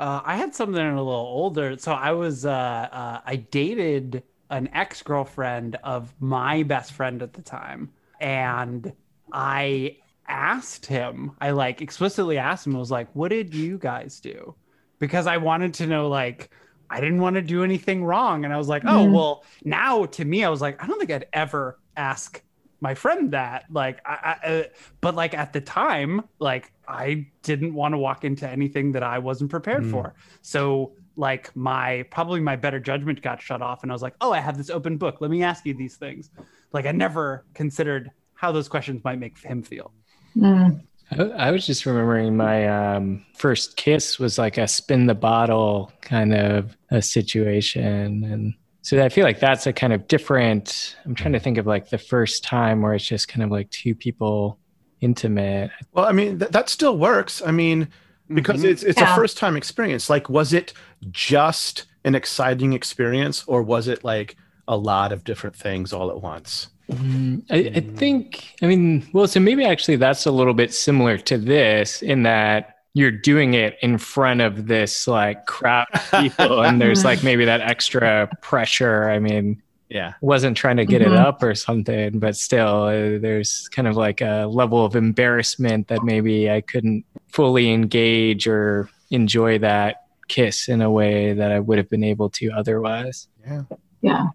Uh, 0.00 0.22
I 0.24 0.36
had 0.36 0.54
something 0.54 0.82
a 0.82 0.96
little 0.96 1.12
older. 1.12 1.76
So 1.78 1.92
I 1.92 2.12
was, 2.12 2.46
uh, 2.46 2.50
uh, 2.50 3.20
I 3.24 3.36
dated 3.36 4.22
an 4.50 4.68
ex 4.72 5.02
girlfriend 5.02 5.76
of 5.84 6.14
my 6.20 6.62
best 6.62 6.92
friend 6.92 7.22
at 7.22 7.34
the 7.34 7.42
time. 7.42 7.92
And 8.20 8.92
I 9.32 9.98
asked 10.26 10.86
him, 10.86 11.32
I 11.40 11.50
like 11.50 11.82
explicitly 11.82 12.38
asked 12.38 12.66
him, 12.66 12.76
I 12.76 12.78
was 12.78 12.90
like, 12.90 13.08
what 13.14 13.28
did 13.28 13.52
you 13.54 13.76
guys 13.78 14.20
do? 14.20 14.54
Because 14.98 15.26
I 15.26 15.36
wanted 15.38 15.74
to 15.74 15.86
know, 15.86 16.08
like, 16.08 16.50
I 16.90 17.00
didn't 17.00 17.20
want 17.20 17.34
to 17.36 17.42
do 17.42 17.64
anything 17.64 18.04
wrong. 18.04 18.44
And 18.44 18.52
I 18.52 18.56
was 18.56 18.68
like, 18.68 18.82
oh, 18.84 19.06
Mhm. 19.06 19.12
well, 19.12 19.44
now 19.64 20.04
to 20.06 20.24
me, 20.24 20.44
I 20.44 20.48
was 20.48 20.60
like, 20.60 20.82
I 20.82 20.86
don't 20.86 20.98
think 20.98 21.10
I'd 21.10 21.26
ever 21.32 21.78
ask 21.96 22.42
my 22.80 22.94
friend 22.94 23.32
that. 23.32 23.64
Like, 23.70 24.00
I, 24.06 24.36
I, 24.44 24.46
uh, 24.48 24.62
but 25.00 25.14
like 25.14 25.34
at 25.34 25.52
the 25.52 25.60
time, 25.60 26.22
like, 26.38 26.72
I 26.86 27.26
didn't 27.42 27.72
want 27.74 27.94
to 27.94 27.98
walk 27.98 28.24
into 28.24 28.48
anything 28.48 28.92
that 28.92 29.02
I 29.02 29.18
wasn't 29.18 29.50
prepared 29.50 29.84
Mm. 29.84 29.90
for. 29.90 30.14
So, 30.42 30.92
like, 31.16 31.54
my 31.56 32.04
probably 32.10 32.40
my 32.40 32.56
better 32.56 32.78
judgment 32.78 33.22
got 33.22 33.40
shut 33.40 33.62
off. 33.62 33.82
And 33.82 33.90
I 33.90 33.94
was 33.94 34.02
like, 34.02 34.14
oh, 34.20 34.32
I 34.32 34.40
have 34.40 34.56
this 34.58 34.68
open 34.70 34.96
book. 34.98 35.20
Let 35.20 35.30
me 35.30 35.42
ask 35.42 35.64
you 35.64 35.72
these 35.74 35.96
things. 35.96 36.30
Like, 36.72 36.86
I 36.86 36.92
never 36.92 37.44
considered 37.54 38.10
how 38.34 38.52
those 38.52 38.68
questions 38.68 39.02
might 39.04 39.18
make 39.18 39.38
him 39.38 39.62
feel. 39.62 39.92
Mm. 40.36 40.82
I, 41.18 41.48
I 41.48 41.50
was 41.50 41.66
just 41.66 41.86
remembering 41.86 42.36
my 42.36 42.66
um, 42.96 43.24
first 43.34 43.76
kiss 43.76 44.18
was 44.18 44.38
like 44.38 44.58
a 44.58 44.66
spin 44.68 45.06
the 45.06 45.14
bottle 45.14 45.92
kind 46.00 46.34
of 46.34 46.76
a 46.90 47.00
situation. 47.02 48.24
And 48.24 48.54
so 48.82 49.02
I 49.02 49.08
feel 49.08 49.24
like 49.24 49.40
that's 49.40 49.66
a 49.66 49.72
kind 49.72 49.92
of 49.92 50.06
different. 50.08 50.96
I'm 51.04 51.14
trying 51.14 51.32
to 51.32 51.40
think 51.40 51.58
of 51.58 51.66
like 51.66 51.88
the 51.90 51.98
first 51.98 52.44
time 52.44 52.82
where 52.82 52.94
it's 52.94 53.06
just 53.06 53.28
kind 53.28 53.42
of 53.42 53.50
like 53.50 53.70
two 53.70 53.94
people 53.94 54.58
intimate. 55.00 55.70
Well, 55.92 56.04
I 56.06 56.12
mean, 56.12 56.38
th- 56.38 56.50
that 56.52 56.68
still 56.68 56.96
works. 56.98 57.42
I 57.44 57.50
mean, 57.50 57.88
because 58.32 58.62
Mhm. 58.62 58.70
it's 58.70 58.82
it's 58.82 59.00
Yeah. 59.00 59.12
a 59.12 59.16
first 59.16 59.36
time 59.36 59.56
experience. 59.56 60.08
Like, 60.08 60.28
was 60.30 60.52
it 60.52 60.72
just 61.10 61.86
an 62.04 62.14
exciting 62.14 62.72
experience, 62.72 63.44
or 63.46 63.62
was 63.62 63.88
it 63.88 64.04
like 64.04 64.36
a 64.68 64.76
lot 64.76 65.12
of 65.12 65.24
different 65.24 65.56
things 65.56 65.92
all 65.92 66.10
at 66.10 66.20
once? 66.22 66.68
Mm, 66.90 67.42
I, 67.50 67.56
I 67.76 67.80
think, 67.96 68.54
I 68.62 68.66
mean, 68.66 69.06
well, 69.12 69.26
so 69.26 69.40
maybe 69.40 69.64
actually 69.64 69.96
that's 69.96 70.26
a 70.26 70.30
little 70.30 70.54
bit 70.54 70.72
similar 70.74 71.16
to 71.18 71.38
this 71.38 72.02
in 72.02 72.22
that 72.24 72.76
you're 72.92 73.10
doing 73.10 73.54
it 73.54 73.76
in 73.82 73.98
front 73.98 74.40
of 74.40 74.66
this 74.66 75.08
like 75.08 75.46
crowd 75.46 75.86
of 75.94 76.10
people, 76.20 76.62
and 76.62 76.80
there's 76.80 77.04
like 77.04 77.22
maybe 77.24 77.44
that 77.44 77.60
extra 77.60 78.28
pressure. 78.42 79.08
I 79.10 79.18
mean, 79.18 79.60
Yeah. 79.88 80.12
wasn't 80.20 80.56
trying 80.56 80.76
to 80.76 80.84
get 80.84 81.02
Mhm. 81.02 81.06
it 81.08 81.12
up 81.14 81.42
or 81.42 81.54
something, 81.54 82.18
but 82.18 82.36
still, 82.36 82.84
uh, 82.84 83.18
there's 83.18 83.66
kind 83.68 83.88
of 83.88 83.96
like 83.96 84.20
a 84.20 84.46
level 84.46 84.84
of 84.84 84.94
embarrassment 84.94 85.88
that 85.88 86.04
maybe 86.04 86.50
I 86.50 86.60
couldn't 86.60 87.04
fully 87.28 87.72
engage 87.72 88.46
or 88.46 88.88
enjoy 89.10 89.58
that 89.58 90.02
kiss 90.28 90.68
in 90.68 90.80
a 90.80 90.90
way 90.90 91.32
that 91.32 91.50
I 91.50 91.58
would 91.60 91.78
have 91.78 91.88
been 91.90 92.04
able 92.04 92.30
to 92.30 92.50
otherwise. 92.50 93.26
Yeah. 93.46 93.62
Yeah. 94.02 94.26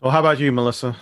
Well, 0.00 0.12
how 0.12 0.20
about 0.20 0.38
you, 0.40 0.50
Melissa? 0.52 0.96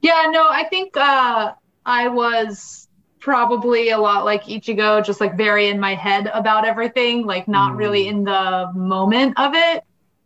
Yeah, 0.00 0.26
no, 0.30 0.46
I 0.48 0.64
think 0.64 0.96
uh, 0.96 1.52
I 1.84 2.08
was 2.08 2.88
probably 3.20 3.90
a 3.90 3.98
lot 3.98 4.24
like 4.24 4.44
Ichigo, 4.44 5.04
just 5.04 5.20
like 5.20 5.36
very 5.36 5.68
in 5.68 5.80
my 5.80 5.94
head 5.94 6.30
about 6.32 6.64
everything, 6.64 7.26
like 7.26 7.48
not 7.48 7.76
really 7.76 8.06
in 8.06 8.24
the 8.24 8.70
moment 8.74 9.38
of 9.38 9.54
it, 9.54 9.82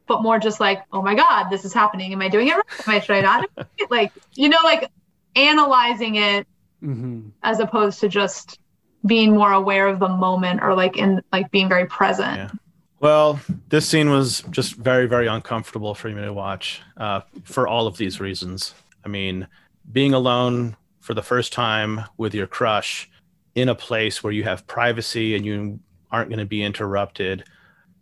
but 0.07 0.23
more 0.23 0.39
just 0.39 0.61
like, 0.61 0.83
oh 0.93 1.01
my 1.03 1.15
God, 1.15 1.49
this 1.49 1.65
is 1.65 1.73
happening. 1.73 2.13
Am 2.13 2.21
I 2.21 2.29
doing 2.29 2.49
it 2.49 2.53
right? 2.53 2.87
Am 2.87 2.95
I, 2.95 3.01
should 3.01 3.17
I 3.17 3.21
not? 3.21 3.51
Like, 3.91 4.13
you 4.35 4.49
know, 4.49 4.59
like 4.63 4.91
analyzing 5.37 6.17
it 6.17 6.47
Mm-hmm. 6.83 7.29
as 7.45 7.61
opposed 7.61 8.01
to 8.01 8.09
just 8.09 8.59
being 9.07 9.37
more 9.37 9.53
aware 9.53 9.87
of 9.87 10.01
the 10.01 10.09
moment 10.09 10.65
or 10.65 10.75
like 10.75 10.97
in 10.97 11.23
like 11.31 11.49
being 11.53 11.69
very 11.69 11.87
present. 11.87 12.37
Yeah. 12.37 12.51
Well, 12.99 13.41
this 13.69 13.89
scene 13.89 14.11
was 14.11 14.43
just 14.51 14.75
very, 14.75 15.07
very 15.07 15.29
uncomfortable 15.29 15.95
for 15.95 16.09
me 16.09 16.23
to 16.23 16.33
watch 16.33 16.83
uh, 16.97 17.21
for 17.45 17.69
all 17.69 17.87
of 17.87 17.99
these 17.99 18.21
reasons. 18.21 18.75
I 19.05 19.09
mean, 19.09 19.47
being 19.91 20.15
alone 20.15 20.77
for 21.01 21.15
the 21.15 21.23
first 21.23 21.53
time 21.53 22.03
with 22.17 22.35
your 22.35 22.47
crush 22.47 23.11
in 23.55 23.69
a 23.69 23.75
place 23.75 24.23
where 24.23 24.33
you 24.33 24.45
have 24.45 24.67
privacy 24.67 25.35
and 25.35 25.45
you 25.45 25.81
aren't 26.11 26.29
going 26.29 26.39
to 26.39 26.47
be 26.47 26.63
interrupted, 26.63 27.45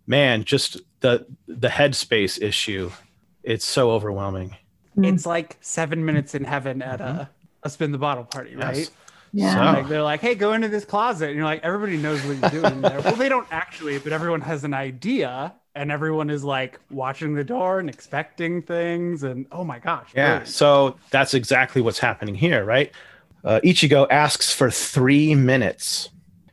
man, 0.06 0.44
just 0.44 0.80
the 1.00 1.26
the 1.46 1.68
headspace 1.68 2.40
issue. 2.40 2.90
It's 3.42 3.64
so 3.64 3.90
overwhelming. 3.90 4.50
Mm-hmm. 4.50 5.04
It's 5.04 5.24
like 5.26 5.56
seven 5.60 6.04
minutes 6.04 6.34
in 6.34 6.44
heaven 6.44 6.82
at 6.82 7.00
a, 7.00 7.04
mm-hmm. 7.04 7.22
a 7.62 7.70
spin 7.70 7.92
the 7.92 7.98
bottle 7.98 8.24
party, 8.24 8.54
right? 8.56 8.76
Yes. 8.76 8.90
Yeah. 9.32 9.54
So- 9.54 9.80
Like 9.80 9.88
they're 9.88 10.02
like, 10.02 10.20
hey, 10.20 10.34
go 10.34 10.52
into 10.52 10.68
this 10.68 10.84
closet. 10.84 11.28
And 11.28 11.36
you're 11.36 11.44
like, 11.44 11.62
everybody 11.62 11.96
knows 11.96 12.20
what 12.24 12.52
you're 12.52 12.62
doing 12.62 12.80
there. 12.82 13.00
well, 13.00 13.16
they 13.16 13.28
don't 13.28 13.46
actually, 13.50 13.98
but 13.98 14.12
everyone 14.12 14.40
has 14.42 14.64
an 14.64 14.74
idea 14.74 15.54
and 15.74 15.92
everyone 15.92 16.30
is 16.30 16.42
like 16.42 16.80
watching 16.90 17.34
the 17.34 17.44
door 17.44 17.78
and 17.78 17.88
expecting 17.88 18.62
things. 18.62 19.22
And 19.22 19.46
oh 19.52 19.64
my 19.64 19.78
gosh. 19.78 20.10
Yeah. 20.14 20.44
So 20.44 20.96
that's 21.10 21.34
exactly 21.34 21.80
what's 21.80 21.98
happening 21.98 22.34
here, 22.34 22.64
right? 22.64 22.92
Uh, 23.44 23.60
Ichigo 23.64 24.06
asks 24.10 24.52
for 24.52 24.70
three 24.70 25.34
minutes 25.34 26.10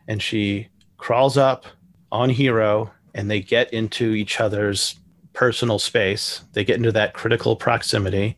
and 0.07 0.21
she 0.21 0.69
crawls 0.97 1.37
up 1.37 1.65
on 2.11 2.29
Hero 2.29 2.91
and 3.13 3.29
they 3.29 3.41
get 3.41 3.73
into 3.73 4.13
each 4.13 4.39
other's 4.39 4.99
personal 5.33 5.79
space. 5.79 6.41
They 6.53 6.63
get 6.63 6.77
into 6.77 6.91
that 6.93 7.13
critical 7.13 7.55
proximity 7.55 8.37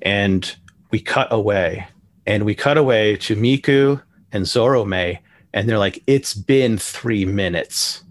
and 0.00 0.56
we 0.90 1.00
cut 1.00 1.32
away. 1.32 1.86
And 2.26 2.44
we 2.44 2.54
cut 2.54 2.78
away 2.78 3.16
to 3.16 3.36
Miku 3.36 4.02
and 4.32 4.44
Zorome 4.44 5.18
and 5.52 5.68
they're 5.68 5.78
like, 5.78 6.02
it's 6.06 6.34
been 6.34 6.78
three 6.78 7.24
minutes. 7.24 8.04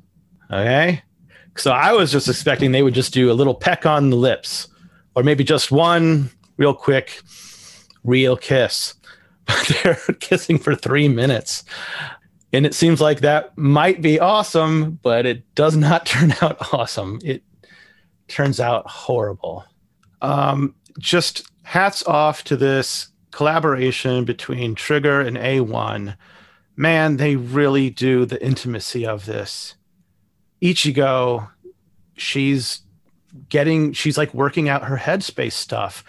Okay. 0.52 1.02
So 1.58 1.72
I 1.72 1.94
was 1.94 2.12
just 2.12 2.28
expecting 2.28 2.72
they 2.72 2.84
would 2.84 2.94
just 2.94 3.14
do 3.14 3.32
a 3.32 3.34
little 3.34 3.54
peck 3.54 3.86
on 3.86 4.10
the 4.10 4.16
lips 4.16 4.68
or 5.16 5.24
maybe 5.24 5.44
just 5.44 5.72
one 5.72 6.30
real 6.58 6.74
quick, 6.74 7.22
real 8.04 8.38
kiss. 8.38 8.96
But 9.48 9.72
they're 9.84 9.96
kissing 10.20 10.60
for 10.60 10.76
three 10.76 11.10
minutes. 11.10 11.64
And 12.54 12.66
it 12.66 12.76
seems 12.76 13.02
like 13.02 13.22
that 13.22 13.58
might 13.58 14.02
be 14.02 14.20
awesome, 14.20 15.00
but 15.02 15.26
it 15.26 15.44
does 15.56 15.76
not 15.76 16.06
turn 16.06 16.34
out 16.42 16.74
awesome. 16.74 17.20
It 17.24 17.44
turns 18.28 18.60
out 18.60 18.88
horrible. 18.88 19.66
Um, 20.22 20.76
just 21.00 21.50
hats 21.64 22.04
off 22.04 22.44
to 22.46 22.56
this 22.56 23.10
collaboration 23.32 24.26
between 24.26 24.76
Trigger 24.76 25.22
and 25.22 25.38
A1. 25.38 26.16
Man, 26.76 27.18
they 27.18 27.36
really 27.36 27.90
do 27.90 28.26
the 28.26 28.42
intimacy 28.46 29.06
of 29.06 29.26
this. 29.26 29.76
Ichigo, 30.62 31.50
she's 32.16 32.82
getting, 33.50 33.94
she's 33.94 34.18
like 34.18 34.34
working 34.34 34.70
out 34.70 34.84
her 34.84 34.98
headspace 34.98 35.54
stuff, 35.54 36.04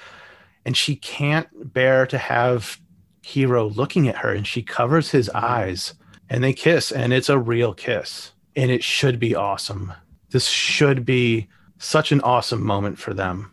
and 0.65 0.77
she 0.77 0.97
can't 0.97 1.73
bear 1.73 2.07
to 2.07 2.19
have 2.19 2.79
Hero 3.23 3.69
looking 3.69 4.09
at 4.09 4.17
her 4.17 4.33
and 4.33 4.47
she 4.47 4.63
covers 4.63 5.11
his 5.11 5.31
eyes 5.31 5.95
and 6.29 6.43
they 6.43 6.53
kiss 6.53 6.91
and 6.91 7.13
it's 7.13 7.29
a 7.29 7.39
real 7.39 7.73
kiss 7.73 8.33
and 8.57 8.71
it 8.71 8.83
should 8.83 9.19
be 9.19 9.35
awesome. 9.35 9.93
This 10.31 10.49
should 10.49 11.05
be 11.05 11.49
such 11.79 12.11
an 12.11 12.21
awesome 12.23 12.65
moment 12.65 12.99
for 12.99 13.15
them. 13.15 13.53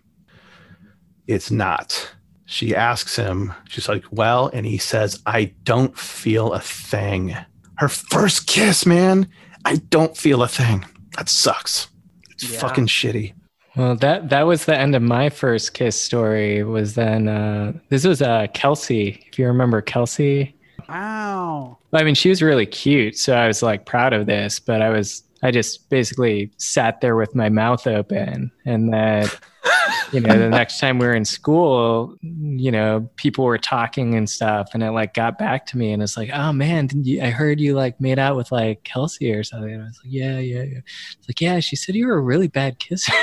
It's 1.28 1.52
not. 1.52 2.12
She 2.46 2.76
asks 2.76 3.16
him, 3.16 3.54
she's 3.68 3.88
like, 3.88 4.04
Well, 4.12 4.50
and 4.54 4.66
he 4.66 4.80
says, 4.80 5.22
I 5.26 5.54
don't 5.64 5.96
feel 5.98 6.54
a 6.54 6.60
thing. 6.60 7.36
Her 7.76 7.90
first 7.90 8.48
kiss, 8.48 8.86
man. 8.88 9.30
I 9.66 9.76
don't 9.90 10.16
feel 10.18 10.42
a 10.44 10.48
thing. 10.48 10.86
That 11.18 11.30
sucks. 11.30 11.88
It's 12.32 12.50
Yeah. 12.52 12.60
fucking 12.60 12.88
shitty. 12.88 13.34
Well, 13.76 13.96
that 13.98 14.30
that 14.30 14.44
was 14.48 14.66
the 14.66 14.78
end 14.78 14.96
of 14.96 15.02
my 15.02 15.30
first 15.30 15.74
kiss 15.74 16.00
story. 16.00 16.64
Was 16.64 16.96
then 16.96 17.28
uh, 17.28 17.74
this 17.90 18.06
was 18.06 18.22
uh, 18.22 18.48
Kelsey. 18.54 19.24
If 19.32 19.38
you 19.40 19.46
remember 19.48 19.82
Kelsey, 19.82 20.56
Wow. 20.90 21.78
I 21.94 22.04
mean, 22.04 22.16
she 22.16 22.30
was 22.30 22.42
really 22.42 22.66
cute, 22.66 23.18
so 23.18 23.36
I 23.36 23.48
was 23.48 23.62
like 23.62 23.86
proud 23.86 24.12
of 24.14 24.26
this. 24.26 24.60
But 24.60 24.82
I 24.82 24.90
was, 24.90 25.24
I 25.44 25.52
just 25.52 25.88
basically 25.90 26.52
sat 26.58 27.00
there 27.02 27.16
with 27.16 27.36
my 27.36 27.50
mouth 27.50 27.86
open, 27.86 28.52
and 28.66 28.92
then, 28.92 29.28
you 30.12 30.20
know, 30.20 30.38
the 30.38 30.50
next 30.50 30.80
time 30.80 30.98
we 30.98 31.06
were 31.06 31.14
in 31.14 31.26
school, 31.26 32.16
you 32.22 32.72
know, 32.72 33.10
people 33.16 33.46
were 33.46 33.58
talking 33.58 34.16
and 34.16 34.30
stuff, 34.30 34.72
and 34.74 34.84
it 34.84 34.92
like 34.92 35.14
got 35.14 35.38
back 35.38 35.66
to 35.68 35.78
me, 35.78 35.92
and 35.92 36.02
it's 36.02 36.18
like, 36.18 36.30
oh 36.34 36.52
man, 36.52 36.90
you, 37.04 37.22
I 37.22 37.30
heard 37.30 37.60
you 37.60 37.76
like 37.76 38.00
made 38.02 38.20
out 38.20 38.36
with 38.36 38.52
like 38.52 38.84
Kelsey 38.84 39.32
or 39.32 39.44
something. 39.44 39.74
And 39.74 39.84
I 39.84 39.86
was 39.86 40.00
like, 40.04 40.12
yeah, 40.12 40.40
yeah, 40.40 40.64
yeah. 40.64 40.80
It's 41.18 41.30
like, 41.30 41.42
yeah, 41.42 41.60
she 41.60 41.76
said 41.76 41.96
you 41.96 42.08
were 42.08 42.18
a 42.18 42.22
really 42.22 42.48
bad 42.48 42.80
kisser. 42.80 43.14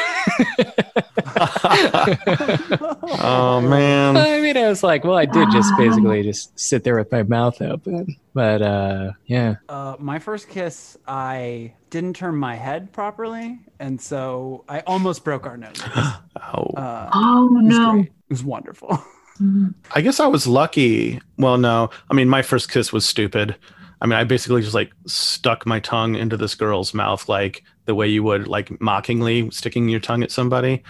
Oh 3.18 3.60
man. 3.60 4.16
I 4.16 4.40
mean, 4.40 4.56
I 4.56 4.68
was 4.68 4.82
like, 4.82 5.04
well, 5.04 5.16
I 5.16 5.26
did 5.26 5.48
just 5.50 5.72
basically 5.76 6.22
just 6.22 6.58
sit 6.58 6.84
there 6.84 6.96
with 6.96 7.10
my 7.12 7.22
mouth 7.22 7.60
open. 7.62 8.16
But 8.34 8.62
uh, 8.62 9.12
yeah. 9.26 9.56
Uh, 9.68 9.96
my 9.98 10.18
first 10.18 10.48
kiss, 10.48 10.96
I 11.06 11.74
didn't 11.90 12.16
turn 12.16 12.36
my 12.36 12.54
head 12.54 12.92
properly, 12.92 13.58
and 13.78 14.00
so 14.00 14.64
I 14.68 14.80
almost 14.80 15.24
broke 15.24 15.46
our 15.46 15.56
nose. 15.56 15.80
Oh. 16.52 16.64
Uh, 16.76 17.08
Oh 17.14 17.46
it 17.58 17.64
was 17.64 17.78
no. 17.78 17.98
It 18.00 18.12
was 18.28 18.44
wonderful. 18.44 19.02
I 19.94 20.00
guess 20.00 20.20
I 20.20 20.26
was 20.26 20.46
lucky. 20.46 21.20
Well, 21.38 21.58
no. 21.58 21.90
I 22.10 22.14
mean, 22.14 22.28
my 22.28 22.42
first 22.42 22.70
kiss 22.70 22.92
was 22.92 23.06
stupid. 23.08 23.56
I 24.00 24.06
mean, 24.06 24.18
I 24.18 24.24
basically 24.24 24.60
just 24.60 24.74
like 24.74 24.92
stuck 25.06 25.66
my 25.66 25.80
tongue 25.80 26.14
into 26.14 26.36
this 26.36 26.54
girl's 26.54 26.92
mouth, 26.94 27.28
like 27.28 27.64
the 27.86 27.94
way 27.94 28.06
you 28.06 28.22
would 28.22 28.46
like 28.46 28.80
mockingly 28.80 29.50
sticking 29.50 29.88
your 29.88 30.00
tongue 30.00 30.22
at 30.22 30.30
somebody. 30.30 30.82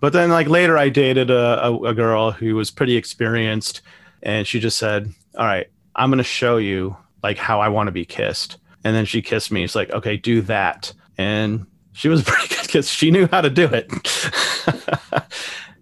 But 0.00 0.12
then, 0.12 0.30
like 0.30 0.48
later, 0.48 0.78
I 0.78 0.88
dated 0.88 1.30
a, 1.30 1.66
a, 1.66 1.82
a 1.82 1.94
girl 1.94 2.30
who 2.30 2.54
was 2.54 2.70
pretty 2.70 2.96
experienced, 2.96 3.82
and 4.22 4.46
she 4.46 4.60
just 4.60 4.78
said, 4.78 5.12
"All 5.36 5.46
right, 5.46 5.66
I'm 5.96 6.10
going 6.10 6.18
to 6.18 6.24
show 6.24 6.58
you 6.58 6.96
like 7.22 7.38
how 7.38 7.60
I 7.60 7.68
want 7.68 7.88
to 7.88 7.92
be 7.92 8.04
kissed." 8.04 8.58
And 8.84 8.94
then 8.94 9.06
she 9.06 9.22
kissed 9.22 9.50
me. 9.50 9.64
It's 9.64 9.74
like, 9.74 9.90
"Okay, 9.90 10.16
do 10.16 10.40
that." 10.42 10.92
And 11.18 11.66
she 11.92 12.08
was 12.08 12.22
pretty 12.26 12.54
good 12.54 12.68
kiss. 12.68 12.88
She 12.88 13.10
knew 13.10 13.26
how 13.30 13.40
to 13.40 13.50
do 13.50 13.68
it. 13.72 13.90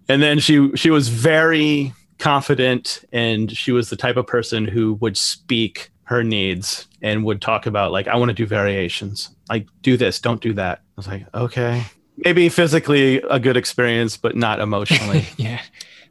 and 0.09 0.21
then 0.21 0.39
she 0.39 0.71
she 0.75 0.89
was 0.89 1.09
very 1.09 1.93
confident 2.19 3.03
and 3.11 3.51
she 3.51 3.73
was 3.73 3.89
the 3.89 3.97
type 3.97 4.15
of 4.15 4.25
person 4.25 4.65
who 4.65 4.93
would 4.95 5.17
speak 5.17 5.91
her 6.05 6.23
needs 6.23 6.87
and 7.01 7.23
would 7.23 7.41
talk 7.41 7.65
about 7.65 7.91
like 7.91 8.07
i 8.07 8.15
want 8.15 8.29
to 8.29 8.33
do 8.33 8.45
variations 8.45 9.29
like 9.49 9.67
do 9.81 9.97
this 9.97 10.19
don't 10.19 10.41
do 10.41 10.53
that 10.53 10.79
i 10.79 10.81
was 10.95 11.07
like 11.07 11.25
okay 11.33 11.83
maybe 12.17 12.49
physically 12.49 13.17
a 13.29 13.39
good 13.39 13.57
experience 13.57 14.17
but 14.17 14.35
not 14.35 14.59
emotionally 14.59 15.25
yeah. 15.37 15.61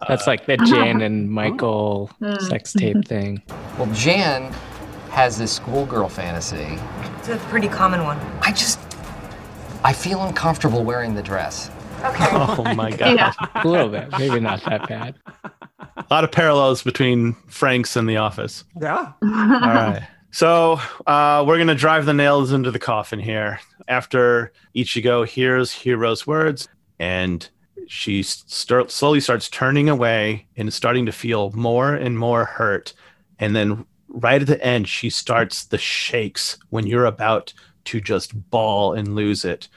Uh, 0.03 0.07
That's 0.09 0.27
like 0.27 0.47
the 0.47 0.55
uh-huh. 0.55 0.67
Jan 0.67 1.01
and 1.01 1.31
Michael 1.31 2.11
mm-hmm. 2.21 2.45
sex 2.45 2.73
tape 2.73 2.97
mm-hmm. 2.97 3.03
thing. 3.03 3.43
Well, 3.79 3.93
Jan 3.95 4.53
has 5.11 5.39
this 5.39 5.53
schoolgirl 5.53 6.09
fantasy. 6.09 6.79
It's 7.19 7.29
a 7.29 7.37
pretty 7.49 7.69
common 7.69 8.03
one. 8.03 8.19
I 8.41 8.51
just, 8.51 8.81
I 9.85 9.93
feel 9.93 10.23
uncomfortable 10.25 10.83
wearing 10.83 11.15
the 11.15 11.23
dress. 11.23 11.71
Okay. 12.03 12.27
Oh 12.33 12.75
my 12.75 12.91
god 12.97 13.17
Yeah. 13.17 13.33
A 13.55 13.69
little 13.69 13.89
bit, 13.89 14.11
maybe 14.19 14.41
not 14.41 14.65
that 14.65 14.89
bad. 14.89 15.15
A 16.11 16.15
lot 16.15 16.25
of 16.25 16.33
parallels 16.33 16.83
between 16.83 17.35
Franxx 17.49 17.97
and 17.97 18.09
the 18.09 18.17
office 18.17 18.65
Yeah. 18.81 19.13
All 19.23 19.29
right. 19.29 20.07
So 20.31 20.81
uh, 21.07 21.45
we're 21.47 21.59
gonna 21.59 21.75
drive 21.75 22.07
the 22.07 22.15
nails 22.15 22.53
into 22.53 22.71
the 22.71 22.79
coffin 22.79 23.19
here. 23.19 23.61
After 23.89 24.53
Ichigo 24.75 25.27
hears 25.27 25.73
Hiro's 25.75 26.27
words, 26.27 26.69
and 26.99 27.49
she 27.87 28.23
start, 28.23 28.91
slowly 28.91 29.21
starts 29.21 29.49
turning 29.49 29.89
away 29.89 30.47
and 30.57 30.73
starting 30.73 31.05
to 31.07 31.13
feel 31.13 31.51
more 31.53 31.95
and 31.95 32.19
more 32.19 32.45
hurt. 32.45 32.95
And 33.39 33.55
then 33.55 33.85
right 34.09 34.41
at 34.41 34.47
the 34.47 34.65
end, 34.65 34.89
she 34.89 35.11
starts 35.11 35.65
the 35.65 35.79
shakes 35.79 36.59
when 36.71 36.87
you're 36.87 37.07
about 37.07 37.53
to 37.85 38.01
just 38.01 38.51
bawl 38.51 38.95
and 38.95 39.15
lose 39.15 39.45
it. 39.45 39.69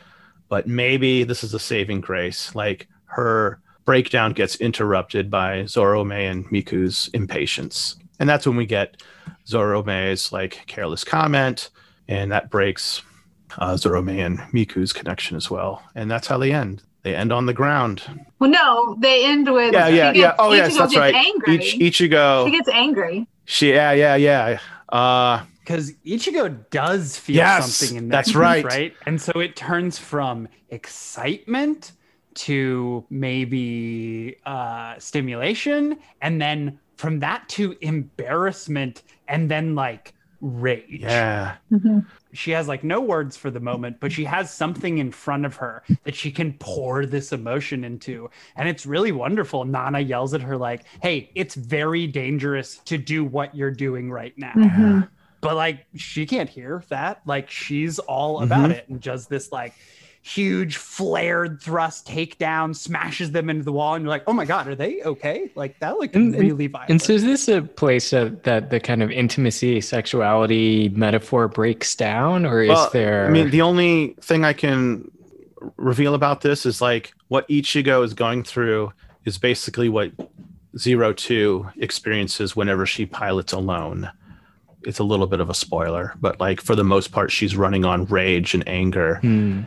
But 0.48 0.68
maybe 0.68 1.24
this 1.24 1.44
is 1.44 1.54
a 1.54 1.60
saving 1.60 2.02
grace. 2.02 2.54
Like 2.54 2.88
her 3.06 3.60
breakdown 3.86 4.34
gets 4.34 4.56
interrupted 4.58 5.30
by 5.32 5.62
Zorome 5.64 6.12
and 6.30 6.46
Miku's 6.52 7.10
impatience. 7.14 7.96
And 8.20 8.28
that's 8.28 8.46
when 8.48 8.58
we 8.58 8.66
get 8.66 9.02
Zorome's 9.46 10.32
like 10.32 10.64
careless 10.68 11.04
comment, 11.04 11.70
and 12.08 12.32
that 12.32 12.50
breaks 12.50 13.02
uh, 13.58 13.74
Zorome 13.76 14.20
and 14.26 14.40
Miku's 14.54 14.92
connection 14.94 15.38
as 15.38 15.50
well. 15.52 15.84
And 15.96 16.10
that's 16.10 16.28
how 16.28 16.38
they 16.38 16.52
end. 16.52 16.82
They 17.04 17.16
end 17.16 17.32
on 17.32 17.46
the 17.46 17.54
ground. 17.54 18.02
Well, 18.40 18.50
no, 18.50 18.96
they 19.00 19.26
end 19.26 19.52
with 19.52 19.74
Yeah, 19.74 19.88
yeah, 19.88 20.12
gets- 20.14 20.18
yeah. 20.18 20.36
Oh, 20.40 20.54
yes, 20.54 20.76
that's 20.78 20.96
right. 20.98 21.14
Angry. 21.14 21.58
Ich- 21.58 21.76
Ichigo. 22.00 22.46
She 22.46 22.52
gets 22.52 22.70
angry. 22.70 23.28
She, 23.46 23.70
yeah, 23.74 23.92
yeah, 23.92 24.16
yeah. 24.16 24.60
Uh, 24.90 25.44
Because 25.60 25.92
Ichigo 26.06 26.58
does 26.72 27.16
feel 27.18 27.36
Yes, 27.36 27.76
something 27.76 27.98
in 27.98 28.08
this. 28.10 28.16
that's 28.16 28.36
right. 28.36 28.66
right? 28.76 28.94
And 29.06 29.22
so 29.22 29.40
it 29.40 29.56
turns 29.56 30.00
from 30.00 30.48
excitement 30.70 31.92
to 32.36 33.06
maybe 33.10 34.38
uh, 34.46 34.98
stimulation, 35.00 35.98
and 36.22 36.42
then 36.42 36.80
from 36.98 37.20
that 37.20 37.48
to 37.50 37.76
embarrassment, 37.82 39.04
and 39.28 39.50
then 39.50 39.76
like 39.76 40.14
rage. 40.42 41.02
yeah. 41.02 41.56
She 42.34 42.52
has 42.52 42.68
like 42.68 42.84
no 42.84 43.00
words 43.02 43.38
for 43.38 43.50
the 43.50 43.60
moment, 43.62 43.98
but 44.00 44.12
she 44.12 44.26
has 44.26 44.54
something 44.54 44.98
in 44.98 45.12
front 45.12 45.46
of 45.46 45.56
her 45.56 45.84
that 46.04 46.14
she 46.14 46.32
can 46.32 46.54
pour 46.54 47.06
this 47.06 47.32
emotion 47.32 47.84
into. 47.84 48.30
And 48.58 48.68
it's 48.68 48.86
really 48.86 49.12
wonderful. 49.14 49.64
Nana 49.66 50.02
yells 50.02 50.34
at 50.34 50.42
her, 50.42 50.58
like, 50.58 50.84
hey, 51.02 51.32
it's 51.34 51.56
very 51.56 52.06
dangerous 52.08 52.78
to 52.86 52.98
do 52.98 53.24
what 53.24 53.56
you're 53.56 53.72
doing 53.72 54.12
right 54.12 54.34
now 54.38 55.08
but 55.42 55.56
like 55.56 55.86
she 55.96 56.26
can't 56.26 56.50
hear 56.50 56.84
that 56.90 57.22
like 57.28 57.52
she's 57.52 58.00
all 58.00 58.42
about 58.42 58.72
Mhm. 58.72 58.74
it 58.74 58.90
and 58.90 59.00
does 59.00 59.28
this 59.28 59.52
like 59.52 59.76
huge 60.28 60.78
flared 60.78 61.62
thrust 61.62 62.08
takedown 62.08 62.76
smashes 62.76 63.30
them 63.32 63.48
into 63.48 63.64
the 63.64 63.72
wall 63.72 63.94
and 63.94 64.04
you're 64.04 64.10
like 64.10 64.24
oh 64.26 64.34
my 64.34 64.44
god 64.44 64.68
are 64.68 64.74
they 64.74 65.00
okay 65.04 65.52
like 65.54 65.78
that 65.80 66.00
looked 66.00 66.16
And- 66.16 66.34
and- 66.34 66.44
really 66.44 66.66
violent 66.66 66.90
And 66.90 67.00
so 67.00 67.14
is 67.14 67.24
this 67.24 67.48
a 67.48 67.62
place 67.62 68.10
that, 68.10 68.44
that 68.44 68.72
the 68.72 68.80
kind 68.80 69.04
of 69.04 69.12
intimacy, 69.12 69.82
sexuality 69.82 70.90
metaphor 70.90 71.48
breaks 71.48 71.94
down, 71.96 72.44
or 72.46 72.64
is 72.64 72.90
there? 72.92 73.28
I 73.28 73.30
mean, 73.30 73.52
the 73.52 73.62
only 73.62 74.16
thing 74.20 74.44
I 74.44 74.54
can 74.54 75.12
reveal 75.78 76.16
about 76.16 76.42
this 76.42 76.66
is 76.66 76.82
like 76.82 77.14
what 77.28 77.48
Ichigo 77.48 78.04
is 78.04 78.14
going 78.16 78.44
through 78.44 78.94
is 79.26 79.38
basically 79.38 79.90
what 79.90 80.12
Zero 80.78 81.14
Two 81.14 81.68
experiences 81.78 82.56
whenever 82.56 82.86
she 82.88 83.06
pilots 83.06 83.54
alone. 83.54 84.10
It's 84.84 85.00
a 85.00 85.04
little 85.04 85.26
bit 85.28 85.40
of 85.40 85.50
a 85.50 85.54
spoiler, 85.54 86.14
but 86.20 86.40
like 86.40 86.62
for 86.62 86.76
the 86.76 86.84
most 86.84 87.12
part, 87.12 87.32
she's 87.32 87.56
running 87.56 87.86
on 87.86 88.06
rage 88.06 88.54
and 88.56 88.68
anger 88.68 89.16
Hmm. 89.22 89.62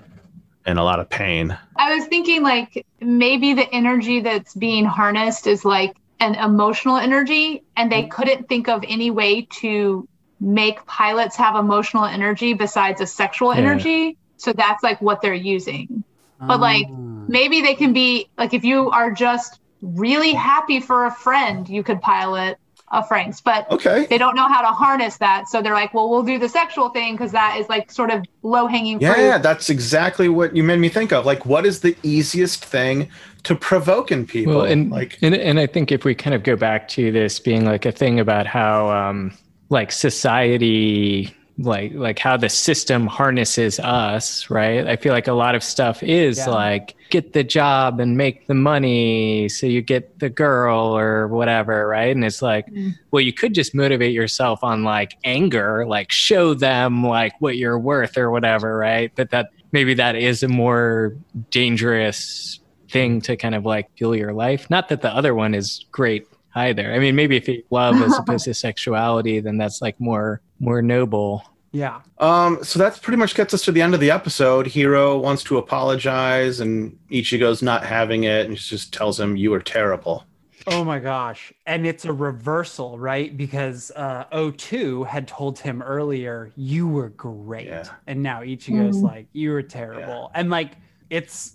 And 0.69 0.79
a 0.79 0.85
lot 0.85 1.01
of 1.01 1.09
pain. 1.09 1.57
I 1.77 1.95
was 1.97 2.07
thinking 2.07 2.43
like 2.43 2.87
maybe 3.01 3.55
the 3.55 3.69
energy 3.75 4.21
that's 4.21 4.55
being 4.55 4.85
harnessed 4.85 5.47
is 5.47 5.65
like 5.65 5.97
an 6.21 6.35
emotional 6.35 6.99
energy, 6.99 7.63
and 7.77 7.91
they 7.91 8.05
couldn't 8.09 8.49
think 8.49 8.69
of 8.69 8.85
any 8.87 9.11
way 9.11 9.47
to 9.61 10.07
make 10.41 10.85
pilots 10.87 11.37
have 11.37 11.57
emotional 11.57 12.05
energy 12.05 12.53
besides 12.53 13.01
a 13.01 13.07
sexual 13.07 13.55
Yeah. 13.55 13.61
energy. 13.63 14.19
So 14.37 14.53
that's 14.53 14.83
like 14.83 15.01
what 15.01 15.23
they're 15.23 15.33
using. 15.35 16.05
But 16.39 16.61
like 16.61 16.87
Ah. 16.91 17.25
maybe 17.29 17.63
they 17.63 17.75
can 17.75 17.93
be 17.95 18.29
like 18.37 18.53
if 18.53 18.65
you 18.65 18.91
are 18.91 19.11
just 19.11 19.59
really 19.81 20.33
happy 20.33 20.81
for 20.81 21.07
a 21.07 21.11
friend, 21.11 21.67
you 21.69 21.83
could 21.83 22.01
pilot 22.03 22.59
a 22.91 23.03
Franxx, 23.03 23.43
but 23.43 23.71
Okay. 23.71 24.07
they 24.09 24.19
don't 24.19 24.35
know 24.35 24.49
how 24.49 24.61
to 24.61 24.69
harness 24.69 25.19
that. 25.19 25.49
So 25.49 25.61
they're 25.63 25.75
like, 25.75 25.93
well, 25.93 26.09
we'll 26.09 26.23
do 26.23 26.39
the 26.39 26.49
sexual 26.49 26.89
thing 26.89 27.15
because 27.15 27.33
that 27.33 27.57
is 27.59 27.69
like 27.69 27.91
sort 27.91 28.11
of 28.11 28.25
low 28.43 28.67
hanging 28.67 28.99
fruit. 28.99 29.17
Yeah, 29.19 29.39
that's 29.39 29.69
exactly 29.71 30.29
what 30.29 30.57
you 30.57 30.63
made 30.63 30.79
me 30.79 30.89
think 30.89 31.13
of. 31.13 31.27
Like, 31.27 31.45
what 31.47 31.67
is 31.67 31.81
the 31.81 31.97
easiest 32.03 32.65
thing 32.65 33.09
to 33.45 33.55
provoke 33.55 34.11
in 34.11 34.27
people? 34.27 34.57
Well, 34.57 34.65
and 34.65 34.91
like, 34.91 35.19
and 35.23 35.35
and 35.35 35.61
I 35.61 35.67
think 35.67 35.93
if 35.93 36.05
we 36.05 36.15
kind 36.15 36.35
of 36.35 36.43
go 36.43 36.57
back 36.57 36.89
to 36.89 37.13
this 37.13 37.39
being 37.39 37.65
like 37.65 37.85
a 37.87 37.93
thing 37.93 38.21
about 38.21 38.47
how 38.47 38.91
um, 38.91 39.33
like 39.69 39.93
society 39.93 41.35
like 41.59 41.93
like 41.95 42.19
how 42.19 42.37
the 42.37 42.49
system 42.49 43.07
harnesses 43.07 43.81
us, 43.81 44.49
right? 44.49 44.87
I 44.87 44.97
feel 44.97 45.13
like 45.13 45.27
a 45.27 45.33
lot 45.33 45.55
of 45.55 45.65
stuff 45.65 46.03
is 46.03 46.39
Yeah. 46.39 46.51
like 46.51 46.95
get 47.11 47.33
the 47.33 47.43
job 47.43 47.99
and 47.99 48.17
make 48.17 48.47
the 48.47 48.55
money 48.55 49.49
so 49.49 49.67
you 49.67 49.83
get 49.83 50.19
the 50.21 50.31
girl 50.31 50.97
or 50.97 51.27
whatever, 51.27 51.89
right? 51.89 52.15
And 52.15 52.25
it's 52.25 52.43
like, 52.43 52.67
mm-hmm. 52.67 52.91
well, 53.11 53.21
you 53.21 53.33
could 53.33 53.55
just 53.55 53.75
motivate 53.75 54.13
yourself 54.13 54.63
on 54.63 54.85
like 54.85 55.17
anger, 55.25 55.85
like 55.87 56.13
show 56.13 56.55
them 56.55 57.05
like 57.05 57.33
what 57.41 57.57
you're 57.57 57.79
worth 57.79 58.17
or 58.17 58.31
whatever, 58.31 58.77
right? 58.77 59.11
But 59.17 59.31
that 59.31 59.51
maybe 59.73 59.95
that 59.95 60.15
is 60.15 60.43
a 60.45 60.49
more 60.49 61.17
dangerous 61.51 62.61
thing 62.89 63.21
to 63.23 63.37
kind 63.37 63.55
of 63.55 63.65
like 63.67 63.91
fuel 63.97 64.15
your 64.15 64.33
life. 64.33 64.71
Not 64.71 64.89
that 64.91 65.03
the 65.03 65.11
other 65.15 65.35
one 65.35 65.55
is 65.55 65.85
great 65.91 66.27
either. 66.55 66.93
I 66.93 66.99
mean, 66.99 67.17
maybe 67.17 67.37
if 67.37 67.49
you 67.49 67.63
love 67.71 68.01
as 68.01 68.17
opposed 68.17 68.45
to 68.45 68.55
sexuality, 68.69 69.41
then 69.41 69.59
that's 69.59 69.83
like 69.83 69.99
more 70.01 70.41
more 70.61 70.83
noble. 70.83 71.45
Yeah. 71.73 72.01
Um, 72.19 72.65
so 72.65 72.79
that's 72.79 72.99
pretty 72.99 73.19
much 73.19 73.35
gets 73.35 73.53
us 73.53 73.63
to 73.67 73.73
the 73.73 73.83
end 73.83 73.93
of 73.95 74.01
the 74.01 74.11
episode. 74.11 74.67
Hero 74.67 75.19
wants 75.19 75.43
to 75.45 75.59
apologize, 75.59 76.61
and 76.61 76.99
Ichigo's 77.11 77.63
not 77.63 77.85
having 77.85 78.25
it, 78.25 78.47
and 78.47 78.59
she 78.59 78.71
just 78.77 78.93
tells 78.93 79.21
him, 79.21 79.37
"You 79.37 79.51
were 79.51 79.61
terrible." 79.61 80.25
Oh 80.67 80.85
my 80.85 80.99
gosh. 80.99 81.51
And 81.67 81.87
it's 81.87 82.05
a 82.05 82.13
reversal, 82.13 82.99
right? 82.99 83.35
Because 83.35 83.91
uh, 83.97 84.25
O2 84.33 85.07
had 85.07 85.27
told 85.27 85.59
him 85.59 85.81
earlier, 85.81 86.53
you 86.57 86.87
were 86.87 87.09
great. 87.11 87.71
And 88.07 88.23
now 88.23 88.41
Ichigo's 88.43 88.99
Mhm. 88.99 89.03
like, 89.03 89.29
you 89.33 89.53
were 89.53 89.63
terrible. 89.63 90.31
And 90.35 90.51
like, 90.51 90.73
it's, 91.09 91.55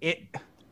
it, 0.00 0.20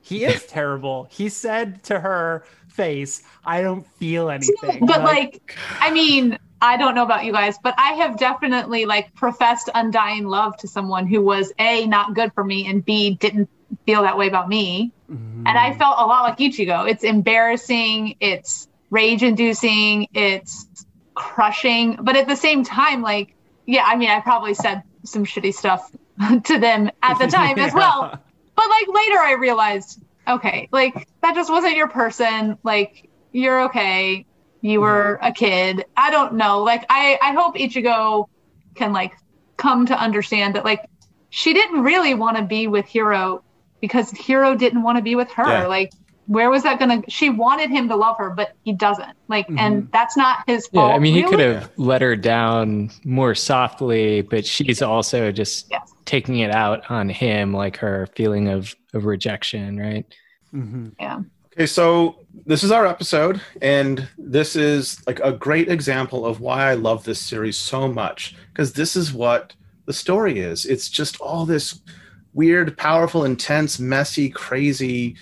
he 0.00 0.24
is 0.24 0.44
terrible. 0.46 1.08
He 1.10 1.28
said 1.28 1.82
to 1.84 1.98
her 1.98 2.44
face, 2.68 3.24
I 3.44 3.62
don't 3.62 3.84
feel 3.96 4.30
anything. 4.30 4.86
But 4.86 5.02
like, 5.02 5.56
I 5.80 5.90
mean, 5.90 6.38
I 6.62 6.76
don't 6.76 6.94
know 6.94 7.02
about 7.02 7.24
you 7.24 7.32
guys, 7.32 7.58
but 7.60 7.74
I 7.76 7.94
have 7.94 8.16
definitely 8.16 8.86
like 8.86 9.12
professed 9.14 9.68
undying 9.74 10.28
love 10.28 10.56
to 10.58 10.68
someone 10.68 11.08
who 11.08 11.20
was 11.20 11.52
A, 11.58 11.86
not 11.88 12.14
good 12.14 12.32
for 12.34 12.44
me, 12.44 12.68
and 12.68 12.84
B, 12.84 13.16
didn't 13.16 13.50
feel 13.84 14.02
that 14.02 14.16
way 14.16 14.28
about 14.28 14.48
me. 14.48 14.92
Mm-hmm. 15.10 15.44
And 15.44 15.58
I 15.58 15.74
felt 15.76 15.96
a 15.98 16.06
lot 16.06 16.22
like 16.22 16.38
Ichigo. 16.38 16.88
It's 16.88 17.02
embarrassing, 17.02 18.14
it's 18.20 18.68
rage 18.90 19.24
inducing, 19.24 20.06
it's 20.14 20.86
crushing. 21.14 21.98
But 22.00 22.14
at 22.14 22.28
the 22.28 22.36
same 22.36 22.62
time, 22.62 23.02
like, 23.02 23.34
yeah, 23.66 23.82
I 23.84 23.96
mean, 23.96 24.10
I 24.10 24.20
probably 24.20 24.54
said 24.54 24.84
some 25.02 25.24
shitty 25.24 25.54
stuff 25.54 25.90
to 26.44 26.58
them 26.60 26.92
at 27.02 27.18
the 27.18 27.26
time 27.26 27.58
as 27.58 27.74
well. 27.74 28.22
But 28.54 28.68
like 28.68 28.86
later 28.86 29.18
I 29.18 29.32
realized, 29.32 30.00
okay, 30.28 30.68
like 30.70 31.08
that 31.22 31.34
just 31.34 31.50
wasn't 31.50 31.76
your 31.76 31.88
person. 31.88 32.56
Like 32.62 33.10
you're 33.32 33.64
okay. 33.64 34.26
You 34.62 34.80
were 34.80 35.18
a 35.20 35.32
kid. 35.32 35.84
I 35.96 36.10
don't 36.10 36.34
know. 36.34 36.62
Like 36.62 36.86
I 36.88 37.18
I 37.20 37.32
hope 37.32 37.56
Ichigo 37.56 38.28
can 38.74 38.92
like 38.92 39.12
come 39.56 39.86
to 39.86 39.94
understand 39.94 40.54
that 40.54 40.64
like 40.64 40.88
she 41.30 41.52
didn't 41.52 41.82
really 41.82 42.14
want 42.14 42.36
to 42.36 42.44
be 42.44 42.66
with 42.68 42.86
Hiro 42.86 43.42
because 43.80 44.10
Hiro 44.12 44.54
didn't 44.54 44.82
want 44.82 44.96
to 44.98 45.02
be 45.02 45.14
with 45.14 45.30
her. 45.32 45.46
Yeah. 45.46 45.66
Like 45.66 45.92
where 46.26 46.48
was 46.48 46.62
that 46.62 46.78
gonna 46.78 47.02
she 47.08 47.28
wanted 47.28 47.70
him 47.70 47.88
to 47.88 47.96
love 47.96 48.16
her, 48.18 48.30
but 48.30 48.52
he 48.62 48.72
doesn't. 48.72 49.16
Like 49.28 49.46
mm-hmm. 49.46 49.58
and 49.58 49.92
that's 49.92 50.16
not 50.16 50.44
his 50.46 50.68
Yeah. 50.72 50.82
I 50.82 50.98
mean, 50.98 51.14
he 51.14 51.24
could 51.24 51.40
have 51.40 51.70
let 51.76 52.00
her 52.00 52.14
down 52.14 52.90
more 53.04 53.34
softly, 53.34 54.22
but 54.22 54.46
she's 54.46 54.80
also 54.80 55.32
just 55.32 55.72
taking 56.04 56.38
it 56.38 56.54
out 56.54 56.88
on 56.90 57.08
him, 57.08 57.52
like 57.52 57.76
her 57.78 58.08
feeling 58.14 58.48
of, 58.48 58.74
of 58.94 59.04
rejection, 59.04 59.78
right? 59.78 60.06
Mm-hmm. 60.54 60.90
Yeah. 61.00 61.20
Okay, 61.52 61.66
so 61.66 62.21
this 62.46 62.64
is 62.64 62.70
our 62.70 62.86
episode, 62.86 63.40
and 63.60 64.08
this 64.18 64.56
is 64.56 65.04
like 65.06 65.20
a 65.20 65.32
great 65.32 65.68
example 65.68 66.24
of 66.26 66.40
why 66.40 66.70
I 66.70 66.74
love 66.74 67.04
this 67.04 67.20
series 67.20 67.56
so 67.56 67.88
much. 67.88 68.34
Because 68.52 68.72
this 68.72 68.96
is 68.96 69.12
what 69.12 69.54
the 69.86 69.92
story 69.92 70.38
is. 70.40 70.64
It's 70.64 70.88
just 70.88 71.20
all 71.20 71.46
this 71.46 71.80
weird, 72.32 72.76
powerful, 72.76 73.24
intense, 73.24 73.78
messy, 73.78 74.28
crazy 74.28 75.16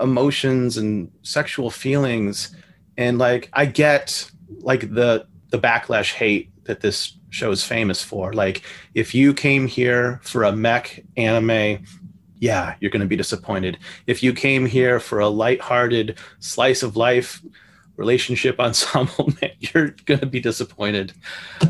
emotions 0.00 0.76
and 0.76 1.10
sexual 1.22 1.70
feelings. 1.70 2.54
And 2.96 3.18
like 3.18 3.50
I 3.52 3.66
get 3.66 4.30
like 4.60 4.92
the 4.92 5.26
the 5.50 5.58
backlash 5.58 6.12
hate 6.12 6.50
that 6.64 6.80
this 6.80 7.16
show 7.30 7.50
is 7.50 7.64
famous 7.64 8.02
for. 8.02 8.32
Like 8.32 8.62
if 8.94 9.14
you 9.14 9.34
came 9.34 9.66
here 9.66 10.20
for 10.22 10.44
a 10.44 10.52
mech 10.52 11.04
anime 11.16 11.84
yeah, 12.40 12.74
you're 12.80 12.90
going 12.90 13.02
to 13.02 13.06
be 13.06 13.16
disappointed. 13.16 13.78
If 14.06 14.22
you 14.22 14.32
came 14.32 14.66
here 14.66 15.00
for 15.00 15.20
a 15.20 15.28
lighthearted 15.28 16.18
slice 16.38 16.82
of 16.82 16.96
life 16.96 17.42
relationship 17.96 18.60
ensemble, 18.60 19.32
man, 19.42 19.52
you're 19.58 19.90
going 20.04 20.20
to 20.20 20.26
be 20.26 20.40
disappointed. 20.40 21.12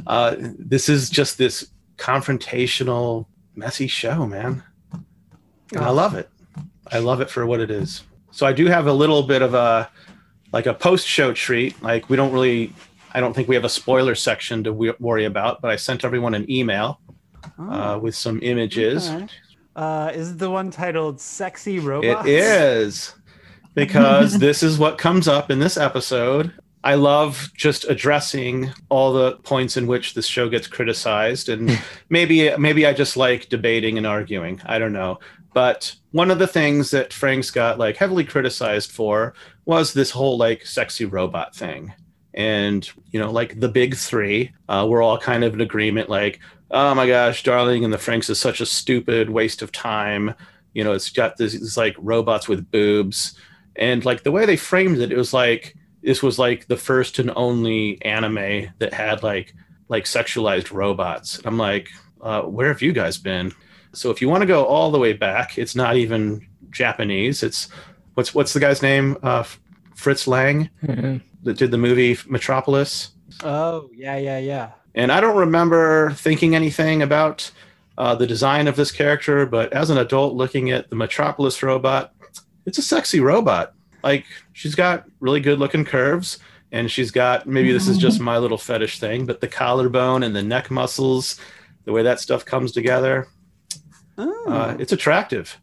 Uh, 0.07 0.37
this 0.39 0.89
is 0.89 1.11
just 1.11 1.39
this 1.39 1.71
confrontational, 1.97 3.27
messy 3.55 3.87
show, 3.87 4.27
man. 4.27 4.63
And 5.73 5.85
I 5.85 5.91
love 5.91 6.15
it. 6.15 6.31
I 6.91 6.99
love 6.99 7.21
it 7.21 7.29
for 7.29 7.47
what 7.47 7.61
it 7.61 7.71
is. 7.71 8.03
So 8.31 8.47
I 8.47 8.53
do 8.53 8.67
have 8.67 8.87
a 8.87 8.93
little 8.93 9.23
bit 9.23 9.43
of 9.43 9.55
a 9.55 9.91
like 10.53 10.67
a 10.67 10.73
post-show 10.73 11.35
treat. 11.35 11.81
Like 11.83 12.09
we 12.09 12.17
don't 12.17 12.33
really, 12.33 12.73
I 13.13 13.21
don't 13.21 13.35
think 13.35 13.49
we 13.49 13.55
have 13.55 13.65
a 13.65 13.71
spoiler 13.71 14.15
section 14.15 14.65
to 14.65 14.73
worry 14.99 15.27
about. 15.27 15.61
But 15.61 15.71
I 15.71 15.77
sent 15.77 16.05
everyone 16.05 16.35
an 16.35 16.51
email 16.51 17.01
uh, 17.59 17.99
with 18.01 18.15
some 18.15 18.41
images. 18.43 19.11
Okay. 19.11 19.29
Uh, 19.79 20.11
is 20.13 20.37
the 20.37 20.51
one 20.51 20.73
titled 20.73 21.21
"Sexy 21.21 21.79
Robots"? 21.79 22.27
It 22.27 22.33
is 22.33 23.15
because 23.77 24.37
this 24.41 24.65
is 24.65 24.77
what 24.77 24.99
comes 24.99 25.29
up 25.29 25.53
in 25.53 25.61
this 25.61 25.77
episode. 25.77 26.53
I 26.83 26.97
love 26.97 27.53
just 27.55 27.85
addressing 27.85 28.73
all 28.89 29.13
the 29.13 29.37
points 29.45 29.77
in 29.77 29.87
which 29.87 30.15
this 30.15 30.27
show 30.27 30.49
gets 30.49 30.67
criticized, 30.67 31.49
and 31.49 31.81
maybe 32.09 32.57
maybe 32.57 32.87
I 32.87 32.93
just 32.93 33.17
like 33.17 33.51
debating 33.51 33.99
and 33.99 34.07
arguing. 34.07 34.61
I 34.67 34.81
don't 34.81 34.93
know, 34.93 35.21
but 35.55 35.95
one 36.11 36.33
of 36.33 36.41
the 36.41 36.49
things 36.49 36.91
that 36.91 37.11
Franxx 37.11 37.55
got 37.55 37.79
like 37.79 37.97
heavily 37.97 38.25
criticized 38.25 38.91
for 38.91 39.33
was 39.65 39.93
this 39.93 40.11
whole 40.11 40.37
like 40.37 40.67
sexy 40.67 41.05
robot 41.05 41.55
thing, 41.55 41.95
and 42.35 42.91
you 43.13 43.21
know 43.21 43.31
like 43.31 43.61
the 43.61 43.69
big 43.69 43.95
three, 43.95 44.51
uh, 44.69 44.85
we're 44.91 45.03
all 45.03 45.19
kind 45.19 45.45
of 45.45 45.55
in 45.55 45.61
agreement 45.61 46.09
like. 46.09 46.41
Oh 46.71 46.95
my 46.95 47.07
gosh, 47.07 47.43
Darling 47.43 47.83
in 47.83 47.91
the 47.91 47.97
Franxx 47.97 48.29
is 48.31 48.39
such 48.39 48.61
a 48.61 48.67
stupid 48.67 49.31
waste 49.31 49.63
of 49.63 49.73
time. 49.73 50.35
You 50.75 50.85
know 50.85 50.93
it's 50.93 51.11
got 51.11 51.37
this, 51.37 51.53
this 51.59 51.77
like 51.77 51.97
robots 51.99 52.49
with 52.49 52.71
boobs. 52.71 53.39
And 53.77 54.05
like 54.05 54.23
the 54.23 54.33
way 54.33 54.45
they 54.45 54.57
framed 54.57 54.99
it 54.99 55.13
it 55.13 55.17
was 55.17 55.33
like 55.33 55.75
this 56.03 56.23
was 56.23 56.39
like 56.39 56.67
the 56.69 56.77
first 56.77 57.19
and 57.19 57.31
only 57.37 58.01
anime 58.03 58.69
that 58.79 58.93
had 58.93 59.23
like 59.23 59.55
like 59.89 60.05
sexualized 60.05 60.73
robots. 60.73 61.39
And 61.39 61.47
i'm 61.47 61.59
like 61.59 61.89
uh, 62.21 62.43
where 62.43 62.69
have 62.69 62.83
you 62.83 62.93
guys 62.93 63.17
been? 63.17 63.53
So 63.93 64.11
if 64.11 64.21
you 64.21 64.29
want 64.29 64.43
to 64.43 64.47
go 64.47 64.65
all 64.65 64.91
the 64.91 64.99
way 64.99 65.13
back 65.15 65.57
it's 65.59 65.75
not 65.75 65.97
even 65.97 66.47
japanese. 66.71 67.43
It's 67.43 67.69
what's 68.15 68.35
what's 68.35 68.53
the 68.53 68.61
guy's 68.61 68.83
name? 68.83 69.17
Uh, 69.23 69.45
fritz 69.95 70.27
lang 70.29 70.69
Mhm. 70.85 71.23
that 71.45 71.57
did 71.57 71.71
the 71.71 71.79
movie 71.79 72.19
metropolis? 72.29 73.11
Oh 73.43 73.89
yeah, 73.95 74.17
yeah, 74.19 74.39
yeah. 74.39 74.71
And 74.95 75.13
I 75.13 75.21
don't 75.21 75.37
remember 75.37 76.13
thinking 76.13 76.55
anything 76.55 77.03
about 77.03 77.51
uh, 77.99 78.15
the 78.15 78.27
design 78.27 78.69
of 78.69 78.77
this 78.77 78.93
character, 78.93 79.45
but 79.47 79.73
as 79.73 79.91
an 79.91 79.99
adult 79.99 80.35
looking 80.35 80.71
at 80.71 80.89
the 80.89 80.97
Metropolis 80.97 81.63
robot, 81.63 82.15
it's 82.65 82.79
a 82.79 82.83
sexy 82.83 83.21
robot. 83.21 83.75
Like 84.03 84.25
she's 84.53 84.75
got 84.75 85.05
really 85.21 85.41
good 85.41 85.59
looking 85.59 85.85
curves, 85.85 86.39
and 86.71 86.91
she's 86.91 87.11
got 87.11 87.47
maybe 87.47 87.73
this 87.73 87.89
is 87.89 87.99
just 88.07 88.21
my 88.21 88.39
little 88.39 88.59
fetish 88.59 89.01
thing, 89.01 89.27
but 89.27 89.41
the 89.41 89.49
collarbone 89.49 90.23
and 90.23 90.35
the 90.35 90.43
neck 90.43 90.71
muscles, 90.71 91.41
the 91.85 91.93
way 91.93 92.03
that 92.03 92.21
stuff 92.21 92.45
comes 92.45 92.73
together, 92.73 93.29
uh, 94.17 94.77
it's 94.79 94.93
attractive. 94.93 95.59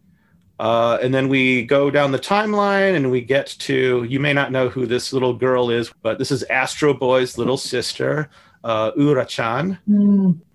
Uh, 0.58 0.98
and 1.02 1.14
then 1.14 1.28
we 1.28 1.64
go 1.64 1.92
down 1.92 2.14
the 2.14 2.20
timeline 2.20 2.96
and 2.96 3.12
we 3.12 3.20
get 3.20 3.48
to 3.60 4.06
you 4.06 4.22
may 4.22 4.32
not 4.32 4.54
know 4.54 4.70
who 4.70 4.86
this 4.86 5.12
little 5.12 5.34
girl 5.34 5.70
is, 5.70 5.92
but 6.02 6.18
this 6.18 6.32
is 6.32 6.44
Astro 6.44 6.94
Boy's 6.94 7.38
little 7.38 7.58
sister, 7.74 8.30
uh, 8.66 8.92
Ura-chan. 8.98 9.80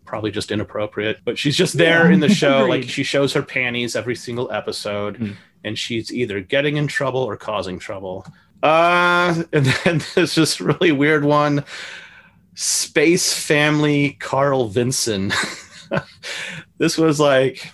Probably 0.04 0.32
just 0.32 0.50
inappropriate, 0.50 1.20
but 1.24 1.38
she's 1.38 1.56
just 1.56 1.78
there 1.78 2.08
Yeah, 2.08 2.14
in 2.14 2.20
the 2.20 2.28
show. 2.28 2.66
like 2.68 2.82
she 2.82 3.04
shows 3.04 3.32
her 3.32 3.42
panties 3.42 3.94
every 3.94 4.16
single 4.16 4.50
episode, 4.50 5.36
and 5.64 5.78
she's 5.78 6.12
either 6.12 6.40
getting 6.40 6.76
in 6.76 6.88
trouble 6.88 7.20
or 7.20 7.36
causing 7.36 7.78
trouble. 7.78 8.26
Uh, 8.62 9.44
and 9.52 9.66
then 9.66 10.02
there's 10.14 10.34
this 10.34 10.60
really 10.60 10.92
weird 10.92 11.24
one, 11.24 11.64
Space 12.54 13.32
Family 13.32 14.16
Carl 14.20 14.66
Vinson. 14.68 15.32
this 16.78 16.98
was 16.98 17.20
like 17.20 17.72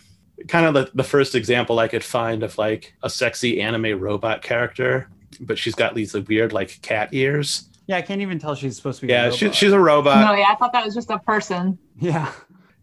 kind 0.49 0.67
of 0.67 0.75
the, 0.75 0.91
the 0.95 1.05
first 1.05 1.35
example 1.35 1.79
I 1.79 1.89
could 1.89 2.05
find 2.05 2.43
of 2.43 2.59
like 2.59 2.95
a 3.03 3.09
sexy 3.09 3.63
anime 3.63 3.99
robot 3.99 4.43
character, 4.43 5.09
but 5.41 5.59
she's 5.59 5.75
got 5.75 5.95
these 5.95 6.15
like, 6.15 6.29
weird 6.29 6.53
like 6.53 6.81
cat 6.83 7.09
ears. 7.13 7.69
Yeah, 7.87 7.97
I 7.97 8.03
can't 8.03 8.21
even 8.21 8.39
tell 8.39 8.55
she's 8.55 8.77
supposed 8.77 9.01
to 9.01 9.07
be. 9.07 9.13
Yeah, 9.13 9.27
a 9.27 9.33
she, 9.33 9.53
she's 9.53 9.73
a 9.73 9.79
robot. 9.79 10.19
no, 10.19 10.35
yeah, 10.35 10.47
I 10.49 10.57
thought 10.57 10.73
that 10.73 10.85
was 10.85 10.95
just 10.95 11.11
a 11.11 11.19
person. 11.19 11.79
Yeah. 11.99 12.33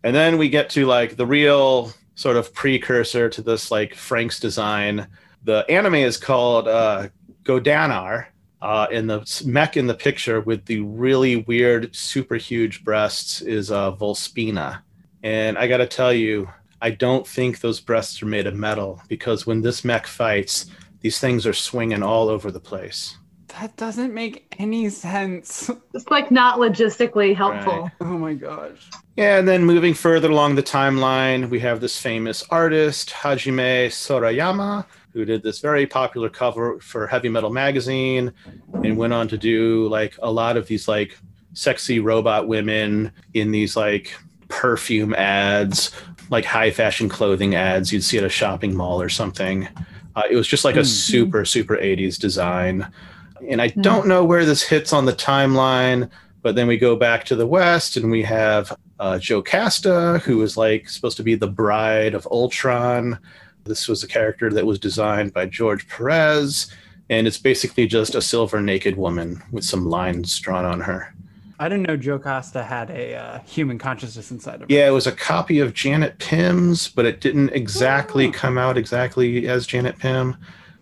And 0.03 0.15
then 0.15 0.37
we 0.37 0.49
get 0.49 0.69
to 0.71 0.85
like 0.85 1.15
the 1.15 1.25
real 1.25 1.91
sort 2.15 2.37
of 2.37 2.53
precursor 2.53 3.29
to 3.29 3.41
this 3.41 3.71
like 3.71 3.93
Franxx 3.93 4.39
design. 4.39 5.07
The 5.43 5.65
anime 5.69 5.95
is 5.95 6.17
called 6.17 6.67
uh, 6.67 7.09
Godannar. 7.43 8.27
Uh, 8.61 8.87
and 8.93 9.09
the 9.09 9.43
mech 9.45 9.75
in 9.75 9.87
the 9.87 9.93
picture 9.93 10.39
with 10.39 10.63
the 10.65 10.79
really 10.79 11.35
weird, 11.35 11.93
super 11.93 12.35
huge 12.35 12.81
breasts 12.85 13.41
is 13.41 13.71
uh, 13.71 13.91
Volspina. 13.91 14.81
And 15.21 15.57
I 15.57 15.67
got 15.67 15.77
to 15.77 15.85
tell 15.85 16.13
you, 16.13 16.47
I 16.81 16.91
don't 16.91 17.27
think 17.27 17.59
those 17.59 17.81
breasts 17.81 18.21
are 18.21 18.25
made 18.25 18.47
of 18.47 18.55
metal 18.55 19.01
because 19.09 19.45
when 19.45 19.61
this 19.61 19.83
mech 19.83 20.07
fights, 20.07 20.67
these 21.01 21.19
things 21.19 21.45
are 21.45 21.53
swinging 21.53 22.03
all 22.03 22.29
over 22.29 22.51
the 22.51 22.59
place. 22.61 23.17
That 23.59 23.75
doesn't 23.77 24.13
make 24.13 24.53
any 24.57 24.89
sense. 24.89 25.69
It's 25.93 26.09
like 26.09 26.31
not 26.31 26.57
logistically 26.57 27.35
helpful. 27.35 27.83
Right. 27.83 27.91
Oh 28.01 28.17
my 28.17 28.33
gosh. 28.33 28.89
Yeah, 29.15 29.37
and 29.37 29.47
then 29.47 29.63
moving 29.63 29.93
further 29.93 30.31
along 30.31 30.55
the 30.55 30.63
timeline, 30.63 31.49
we 31.49 31.59
have 31.59 31.79
this 31.79 31.99
famous 31.99 32.43
artist, 32.49 33.11
Hajime 33.11 33.87
Sorayama, 33.87 34.85
who 35.13 35.23
did 35.23 35.43
this 35.43 35.59
very 35.59 35.85
popular 35.85 36.29
cover 36.29 36.79
for 36.79 37.05
Heavy 37.05 37.29
Metal 37.29 37.51
Magazine 37.51 38.33
and 38.83 38.97
went 38.97 39.13
on 39.13 39.27
to 39.27 39.37
do 39.37 39.87
like 39.87 40.17
a 40.23 40.31
lot 40.31 40.57
of 40.57 40.65
these 40.65 40.87
like 40.87 41.17
sexy 41.53 41.99
robot 41.99 42.47
women 42.47 43.11
in 43.35 43.51
these 43.51 43.75
like 43.75 44.15
perfume 44.47 45.13
ads, 45.13 45.91
like 46.31 46.45
high 46.45 46.71
fashion 46.71 47.07
clothing 47.07 47.53
ads 47.53 47.93
you'd 47.93 48.03
see 48.03 48.17
at 48.17 48.23
a 48.23 48.29
shopping 48.29 48.75
mall 48.75 48.99
or 48.99 49.09
something. 49.09 49.67
Uh, 50.15 50.23
it 50.29 50.35
was 50.35 50.47
just 50.47 50.65
like 50.65 50.75
a 50.75 50.85
super, 50.85 51.45
super 51.45 51.75
80s 51.77 52.19
design. 52.19 52.87
And 53.49 53.61
I 53.61 53.67
don't 53.67 54.07
know 54.07 54.23
where 54.23 54.45
this 54.45 54.63
hits 54.63 54.93
on 54.93 55.05
the 55.05 55.13
timeline, 55.13 56.09
but 56.41 56.55
then 56.55 56.67
we 56.67 56.77
go 56.77 56.95
back 56.95 57.23
to 57.25 57.35
the 57.35 57.47
West 57.47 57.97
and 57.97 58.11
we 58.11 58.23
have 58.23 58.75
uh, 58.99 59.17
Jocasta, 59.17 60.19
who 60.23 60.41
is 60.41 60.57
like 60.57 60.89
supposed 60.89 61.17
to 61.17 61.23
be 61.23 61.35
the 61.35 61.47
bride 61.47 62.13
of 62.13 62.27
Ultron. 62.31 63.19
This 63.65 63.87
was 63.87 64.03
a 64.03 64.07
character 64.07 64.49
that 64.51 64.65
was 64.65 64.79
designed 64.79 65.33
by 65.33 65.45
George 65.45 65.87
Perez, 65.87 66.71
and 67.09 67.27
it's 67.27 67.37
basically 67.37 67.87
just 67.87 68.15
a 68.15 68.21
silver 68.21 68.61
naked 68.61 68.97
woman 68.97 69.41
with 69.51 69.63
some 69.63 69.89
lines 69.89 70.37
drawn 70.39 70.65
on 70.65 70.81
her. 70.81 71.13
I 71.59 71.69
didn't 71.69 71.87
know 71.87 71.95
Jocasta 71.95 72.63
had 72.63 72.89
a 72.89 73.15
uh, 73.15 73.39
human 73.39 73.77
consciousness 73.77 74.31
inside 74.31 74.55
of 74.55 74.61
him. 74.63 74.67
Yeah, 74.69 74.87
it 74.87 74.91
was 74.91 75.07
a 75.07 75.11
copy 75.11 75.59
of 75.59 75.73
Janet 75.73 76.17
Pym's, 76.19 76.89
but 76.89 77.05
it 77.05 77.21
didn't 77.21 77.49
exactly 77.49 78.31
come 78.31 78.57
out 78.57 78.77
exactly 78.77 79.47
as 79.47 79.65
Janet 79.65 79.97
Pym. 79.97 80.35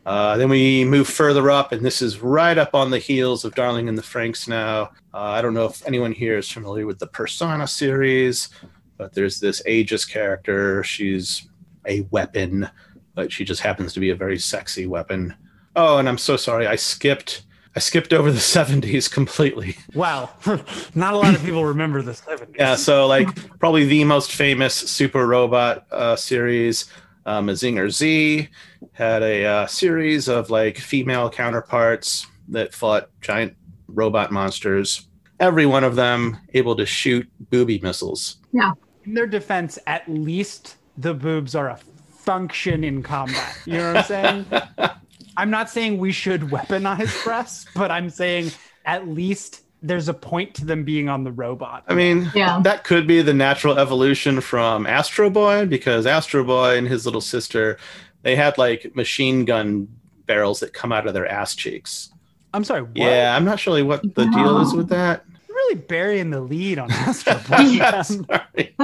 Uh, 0.05 0.35
then 0.37 0.49
we 0.49 0.83
move 0.83 1.07
further 1.07 1.51
up, 1.51 1.71
and 1.71 1.85
this 1.85 2.01
is 2.01 2.19
right 2.19 2.57
up 2.57 2.73
on 2.73 2.89
the 2.89 2.99
heels 2.99 3.45
of 3.45 3.53
Darling 3.53 3.87
in 3.87 3.95
the 3.95 4.01
Franxx 4.01 4.47
now. 4.47 4.91
Uh, 5.13 5.19
I 5.19 5.41
don't 5.41 5.53
know 5.53 5.65
if 5.65 5.85
anyone 5.85 6.11
here 6.11 6.37
is 6.37 6.49
familiar 6.49 6.87
with 6.87 6.97
the 6.99 7.07
Persona 7.07 7.67
series, 7.67 8.49
but 8.97 9.13
there's 9.13 9.39
this 9.39 9.65
Aegis 9.67 10.05
character. 10.05 10.83
She's 10.83 11.47
a 11.87 12.01
weapon, 12.11 12.67
but 13.13 13.31
she 13.31 13.45
just 13.45 13.61
happens 13.61 13.93
to 13.93 13.99
be 13.99 14.09
a 14.09 14.15
very 14.15 14.39
sexy 14.39 14.87
weapon. 14.87 15.35
Oh, 15.75 15.97
and 15.97 16.09
I'm 16.09 16.17
so 16.17 16.35
sorry. 16.35 16.67
I 16.67 16.75
skipped. 16.75 17.43
I 17.75 17.79
skipped 17.79 18.11
over 18.11 18.31
the 18.31 18.39
70s 18.39 19.09
completely. 19.09 19.77
Wow. 19.93 20.31
Not 20.95 21.13
a 21.13 21.17
lot 21.17 21.35
of 21.35 21.43
people 21.43 21.63
remember 21.63 22.01
the 22.01 22.11
70s. 22.11 22.55
Yeah, 22.57 22.75
so 22.75 23.07
like 23.07 23.27
probably 23.59 23.85
the 23.85 24.03
most 24.03 24.33
famous 24.33 24.73
super 24.73 25.25
robot 25.27 25.85
uh, 25.91 26.15
series, 26.15 26.85
um, 27.25 27.47
Mazinger 27.47 27.91
Z, 27.91 28.49
had 28.93 29.23
a 29.23 29.45
uh, 29.45 29.67
series 29.67 30.27
of 30.27 30.49
like 30.49 30.77
female 30.77 31.29
counterparts 31.29 32.27
that 32.49 32.73
fought 32.73 33.09
giant 33.21 33.55
robot 33.87 34.31
monsters. 34.31 35.07
Every 35.39 35.65
one 35.65 35.83
of 35.83 35.95
them 35.95 36.37
able 36.53 36.75
to 36.75 36.85
shoot 36.85 37.27
booby 37.49 37.79
missiles. 37.79 38.37
Yeah. 38.51 38.73
In 39.05 39.13
their 39.13 39.27
defense, 39.27 39.79
at 39.87 40.07
least 40.07 40.77
the 40.97 41.13
boobs 41.13 41.55
are 41.55 41.69
a 41.69 41.77
function 41.77 42.83
in 42.83 43.01
combat. 43.01 43.57
You 43.65 43.73
know 43.73 43.93
what 43.93 43.97
I'm 43.97 44.03
saying? 44.03 44.45
I'm 45.37 45.49
not 45.49 45.69
saying 45.69 45.97
we 45.97 46.11
should 46.11 46.41
weaponize 46.41 47.23
breasts, 47.23 47.65
but 47.75 47.89
I'm 47.89 48.09
saying 48.09 48.51
at 48.85 49.07
least 49.07 49.63
there's 49.81 50.07
a 50.07 50.13
point 50.13 50.53
to 50.55 50.65
them 50.65 50.83
being 50.83 51.09
on 51.09 51.23
the 51.23 51.31
robot. 51.31 51.83
I 51.87 51.93
mean, 51.95 52.29
Yeah. 52.35 52.59
that 52.63 52.83
could 52.83 53.07
be 53.07 53.21
the 53.21 53.33
natural 53.33 53.79
evolution 53.79 54.39
from 54.41 54.85
Astro 54.85 55.29
Boy 55.29 55.65
because 55.65 56.05
Astro 56.05 56.43
Boy 56.43 56.77
and 56.77 56.87
his 56.87 57.05
little 57.05 57.21
sister, 57.21 57.77
they 58.21 58.35
had 58.35 58.57
like 58.57 58.95
machine 58.95 59.43
gun 59.45 59.87
barrels 60.27 60.59
that 60.59 60.73
come 60.73 60.91
out 60.91 61.07
of 61.07 61.13
their 61.13 61.27
ass 61.27 61.55
cheeks. 61.55 62.11
I'm 62.53 62.63
sorry. 62.63 62.83
What? 62.83 62.91
Yeah, 62.95 63.35
I'm 63.35 63.45
not 63.45 63.59
sure 63.59 63.83
what 63.83 64.01
the 64.15 64.25
deal 64.27 64.59
is 64.61 64.73
with 64.73 64.89
that. 64.89 65.25
You're 65.47 65.55
really 65.57 65.75
burying 65.75 66.29
the 66.29 66.41
lead 66.41 66.77
on 66.79 66.91
Astro 66.91 67.39
Boy. 67.49 67.79
Sorry. 68.03 68.75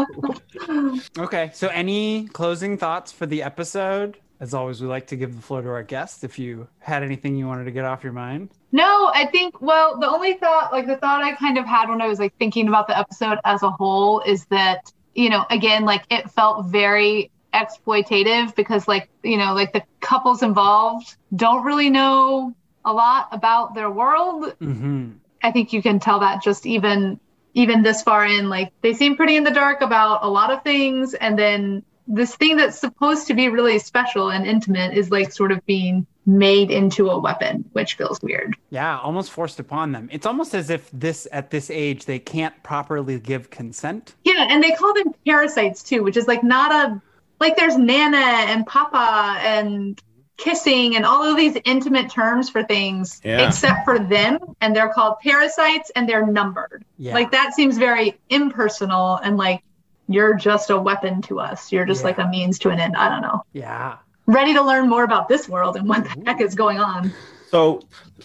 Okay, 1.18 1.52
so 1.53 1.68
any 1.69 2.28
closing 2.30 2.78
thoughts 2.78 3.11
for 3.11 3.26
the 3.26 3.44
episode? 3.44 4.18
As 4.39 4.53
always, 4.53 4.81
we 4.81 4.88
like 4.88 5.07
to 5.07 5.15
give 5.15 5.35
the 5.35 5.41
floor 5.41 5.61
to 5.61 5.69
our 5.69 5.84
guests. 5.84 6.23
If 6.23 6.38
you 6.38 6.68
had 6.80 7.01
anything 7.03 7.35
you 7.35 7.47
wanted 7.47 7.65
to 7.65 7.72
get 7.72 7.85
off 7.85 8.03
your 8.03 8.14
mind, 8.14 8.49
No, 8.72 9.11
I 9.14 9.26
think 9.26 9.61
well, 9.61 9.99
the 9.99 10.07
only 10.07 10.34
thought 10.34 10.72
like 10.72 10.85
the 10.85 10.97
thought 10.97 11.23
I 11.23 11.34
kind 11.34 11.57
of 11.57 11.65
had 11.65 11.89
when 11.89 12.01
I 12.01 12.07
was 12.07 12.19
like 12.19 12.35
thinking 12.38 12.68
about 12.68 12.88
the 12.88 12.97
episode 12.97 13.39
as 13.45 13.64
a 13.64 13.72
whole 13.72 14.22
is 14.22 14.45
that, 14.45 14.91
you 15.15 15.30
know, 15.30 15.45
again, 15.49 15.85
like 15.85 16.03
it 16.11 16.30
felt 16.31 16.68
very 16.68 17.31
exploitative 17.53 18.55
because 18.55 18.88
like, 18.88 19.09
you 19.23 19.38
know, 19.38 19.53
like 19.53 19.73
the 19.73 19.84
couples 20.01 20.43
involved 20.43 21.15
don't 21.35 21.64
really 21.64 21.89
know 21.89 22.53
a 22.85 22.93
lot 22.93 23.27
about 23.31 23.73
their 23.73 23.89
world. 23.89 24.53
mm-hmm. 24.59 25.11
I 25.43 25.51
think 25.51 25.73
you 25.73 25.81
can 25.81 25.99
tell 25.99 26.19
that 26.19 26.43
just 26.43 26.65
even 26.65 27.19
even 27.53 27.81
this 27.81 28.03
far 28.03 28.26
in 28.26 28.49
like 28.49 28.72
they 28.81 28.93
seem 28.93 29.15
pretty 29.15 29.35
in 29.35 29.43
the 29.43 29.51
dark 29.51 29.81
about 29.81 30.23
a 30.23 30.30
lot 30.30 30.51
of 30.51 30.64
things 30.64 31.15
and 31.15 31.38
then 31.38 31.84
this 32.07 32.35
thing 32.35 32.57
that's 32.57 32.79
supposed 32.79 33.27
to 33.27 33.34
be 33.34 33.49
really 33.49 33.79
special 33.79 34.29
and 34.29 34.45
intimate 34.45 34.95
is 34.97 35.11
like 35.11 35.31
sort 35.31 35.51
of 35.51 35.65
being 35.65 36.05
made 36.25 36.71
into 36.71 37.09
a 37.09 37.19
weapon, 37.19 37.63
which 37.73 37.95
feels 37.95 38.21
weird. 38.21 38.55
yeah, 38.69 38.97
almost 38.99 39.31
forced 39.31 39.59
upon 39.59 39.91
them. 39.91 40.09
It's 40.11 40.25
almost 40.25 40.53
as 40.53 40.69
if 40.69 40.89
this 40.91 41.27
at 41.31 41.51
this 41.51 41.69
age 41.69 42.05
they 42.05 42.19
can't 42.19 42.53
properly 42.63 43.19
give 43.19 43.49
consent. 43.49 44.15
Yeah, 44.23 44.47
and 44.49 44.61
they 44.63 44.71
call 44.71 44.93
them 44.93 45.13
parasites 45.25 45.84
too, 45.84 46.03
which 46.03 46.17
is 46.17 46.27
like 46.27 46.43
not 46.43 46.71
a 46.71 47.01
like 47.39 47.55
there's 47.55 47.77
nana 47.77 48.17
and 48.17 48.65
papa 48.65 49.38
and 49.41 50.01
kissing 50.38 50.95
and 50.95 51.05
all 51.05 51.23
of 51.23 51.35
these 51.35 51.57
intimate 51.65 52.09
terms 52.11 52.49
for 52.49 52.63
things 52.63 53.21
Yeah. 53.23 53.47
except 53.47 53.85
for 53.85 53.97
them 53.97 54.38
and 54.61 54.75
they're 54.75 54.89
called 54.93 55.15
parasites 55.23 55.91
and 55.95 56.07
they're 56.07 56.27
numbered. 56.27 56.85
Yeah. 56.97 57.13
Like 57.13 57.31
that 57.31 57.53
seems 57.55 57.77
very 57.77 58.19
impersonal 58.29 59.15
and 59.15 59.35
like 59.38 59.63
you're 60.07 60.34
just 60.35 60.69
a 60.69 60.77
weapon 60.77 61.21
to 61.23 61.39
us. 61.39 61.71
You're 61.71 61.85
just 61.85 62.01
Yeah. 62.01 62.07
like 62.07 62.17
a 62.19 62.27
means 62.27 62.59
to 62.59 62.69
an 62.69 62.79
end. 62.79 62.95
I 62.95 63.09
don't 63.09 63.21
know. 63.21 63.43
Yeah. 63.53 63.97
Ready 64.25 64.53
to 64.53 64.61
learn 64.61 64.89
more 64.89 65.03
about 65.03 65.29
this 65.29 65.47
world 65.47 65.75
and 65.77 65.88
what 65.88 66.03
the 66.03 66.23
heck 66.25 66.41
is 66.41 66.55
going 66.55 66.79
on. 66.79 67.11
So, 67.49 67.81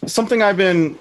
something 0.07 0.43
I've 0.43 0.57
been 0.57 0.99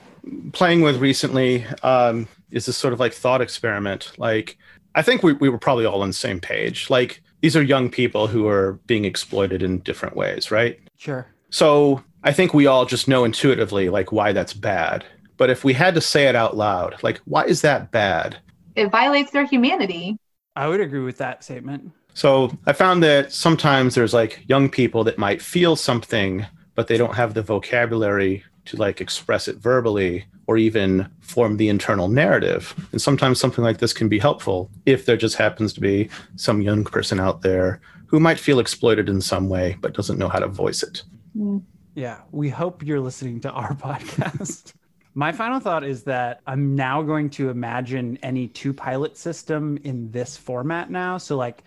playing 0.54 0.82
with 0.82 0.98
recently 0.98 1.66
um, 1.84 2.28
is 2.52 2.66
this 2.68 2.78
sort 2.78 2.94
of 2.94 3.00
like 3.00 3.14
thought 3.14 3.42
experiment. 3.42 4.12
Like, 4.18 4.58
I 4.94 5.02
think 5.02 5.24
we, 5.24 5.34
we 5.34 5.50
were 5.50 5.58
probably 5.58 5.86
all 5.86 6.02
on 6.02 6.10
the 6.10 6.14
same 6.14 6.40
page. 6.40 6.90
Like, 6.90 7.24
these 7.42 7.56
are 7.56 7.64
young 7.64 7.90
people 7.90 8.28
who 8.28 8.48
are 8.48 8.74
being 8.86 9.06
exploited 9.06 9.64
in 9.64 9.80
different 9.80 10.16
ways, 10.16 10.52
right? 10.52 10.80
Sure. 10.98 11.26
So, 11.50 12.04
I 12.24 12.32
think 12.32 12.54
we 12.54 12.68
all 12.68 12.86
just 12.86 13.08
know 13.08 13.24
intuitively, 13.24 13.90
like, 13.90 14.12
why 14.12 14.32
that's 14.34 14.54
bad. 14.54 15.04
But 15.38 15.50
if 15.50 15.64
we 15.64 15.74
had 15.74 15.96
to 15.96 16.02
say 16.02 16.28
it 16.28 16.36
out 16.36 16.56
loud, 16.56 17.02
like, 17.02 17.20
why 17.26 17.46
is 17.46 17.62
that 17.62 17.90
bad? 17.90 18.38
It 18.76 18.90
violates 18.92 19.32
their 19.32 19.46
humanity. 19.46 20.20
I 20.56 20.68
would 20.68 20.82
agree 20.82 21.02
with 21.02 21.18
that 21.18 21.44
statement. 21.44 21.92
So 22.14 22.58
I 22.66 22.74
found 22.74 23.02
that 23.04 23.32
sometimes 23.32 23.96
there's 23.96 24.14
like 24.14 24.44
young 24.48 24.70
people 24.70 25.04
that 25.06 25.18
might 25.18 25.42
feel 25.42 25.76
something, 25.76 26.46
but 26.76 26.88
they 26.88 26.98
don't 26.98 27.16
have 27.16 27.34
the 27.34 27.42
vocabulary 27.42 28.44
to 28.66 28.78
like 28.78 29.02
express 29.02 29.48
it 29.48 29.58
verbally 29.58 30.26
or 30.48 30.58
even 30.58 31.10
form 31.22 31.58
the 31.58 31.70
internal 31.70 32.10
narrative. 32.10 32.76
And 32.92 33.02
sometimes 33.02 33.40
something 33.40 33.64
like 33.64 33.78
this 33.78 33.94
can 33.94 34.10
be 34.10 34.20
helpful 34.20 34.70
if 34.86 35.06
there 35.06 35.18
just 35.18 35.36
happens 35.36 35.74
to 35.74 35.82
be 35.82 36.10
some 36.36 36.62
young 36.62 36.84
person 36.84 37.20
out 37.20 37.42
there 37.42 37.80
who 38.08 38.20
might 38.20 38.40
feel 38.40 38.60
exploited 38.60 39.08
in 39.08 39.22
some 39.22 39.48
way 39.48 39.78
but 39.80 39.94
doesn't 39.94 40.20
know 40.20 40.28
how 40.28 40.40
to 40.40 40.48
voice 40.48 40.84
it. 40.84 41.04
Hmm. 41.34 41.60
Yeah, 41.94 42.22
we 42.32 42.50
hope 42.50 42.84
you're 42.84 43.02
listening 43.02 43.42
to 43.42 43.52
our 43.52 43.74
podcast. 43.76 44.74
My 45.14 45.32
final 45.32 45.60
thought 45.60 45.84
is 45.84 46.04
that 46.04 46.42
I'm 46.48 46.76
now 46.76 47.02
going 47.02 47.30
to 47.32 47.50
imagine 47.50 48.18
any 48.24 48.48
two 48.48 48.74
pilot 48.74 49.18
system 49.18 49.78
in 49.84 50.10
this 50.12 50.38
format 50.38 50.90
now. 50.90 51.18
So, 51.18 51.36
like, 51.36 51.64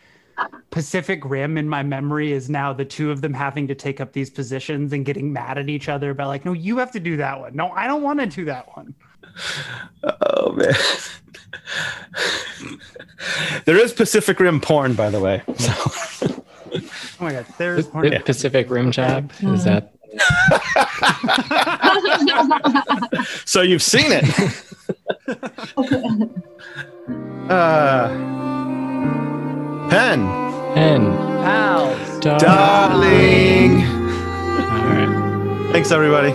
Pacific 0.71 1.25
Rim 1.25 1.59
in 1.59 1.69
my 1.69 1.83
memory 1.83 2.33
is 2.33 2.51
now 2.51 2.73
the 2.73 2.85
two 2.85 3.11
of 3.11 3.21
them 3.21 3.35
having 3.35 3.69
to 3.69 3.75
take 3.75 4.01
up 4.01 4.13
these 4.13 4.31
positions 4.31 4.93
and 4.93 5.05
getting 5.05 5.33
mad 5.33 5.59
at 5.59 5.69
each 5.69 5.89
other 5.89 6.11
about, 6.11 6.29
like, 6.29 6.45
no, 6.45 6.53
you 6.53 6.79
have 6.79 6.91
to 6.93 7.01
do 7.01 7.17
that 7.19 7.39
one. 7.39 7.55
No, 7.55 7.71
I 7.71 7.87
don't 7.87 8.03
want 8.03 8.21
to 8.21 8.27
do 8.27 8.45
that 8.47 8.77
one. 8.77 8.95
Oh 10.21 10.53
man. 10.53 10.75
there 13.65 13.77
is 13.77 13.93
Pacific 13.93 14.39
Rim 14.39 14.61
porn, 14.61 14.95
by 14.95 15.11
the 15.11 15.19
way. 15.19 15.43
So 15.59 16.45
Oh 16.75 17.25
my 17.25 17.33
God, 17.33 17.47
there's 17.59 17.87
The 17.87 18.23
Pacific 18.25 18.69
Rim 18.69 18.91
Job. 18.91 19.31
Is 19.33 19.39
mm-hmm. 19.39 19.57
that? 19.65 19.94
so 23.45 23.61
you've 23.63 23.83
seen 23.83 24.07
it. 24.11 24.25
uh, 27.51 28.09
pen, 29.91 30.21
And 30.77 31.13
pals. 31.45 32.19
darling. 32.21 33.83
All 33.83 34.89
right. 34.89 35.73
Thanks, 35.73 35.91
everybody. 35.91 36.33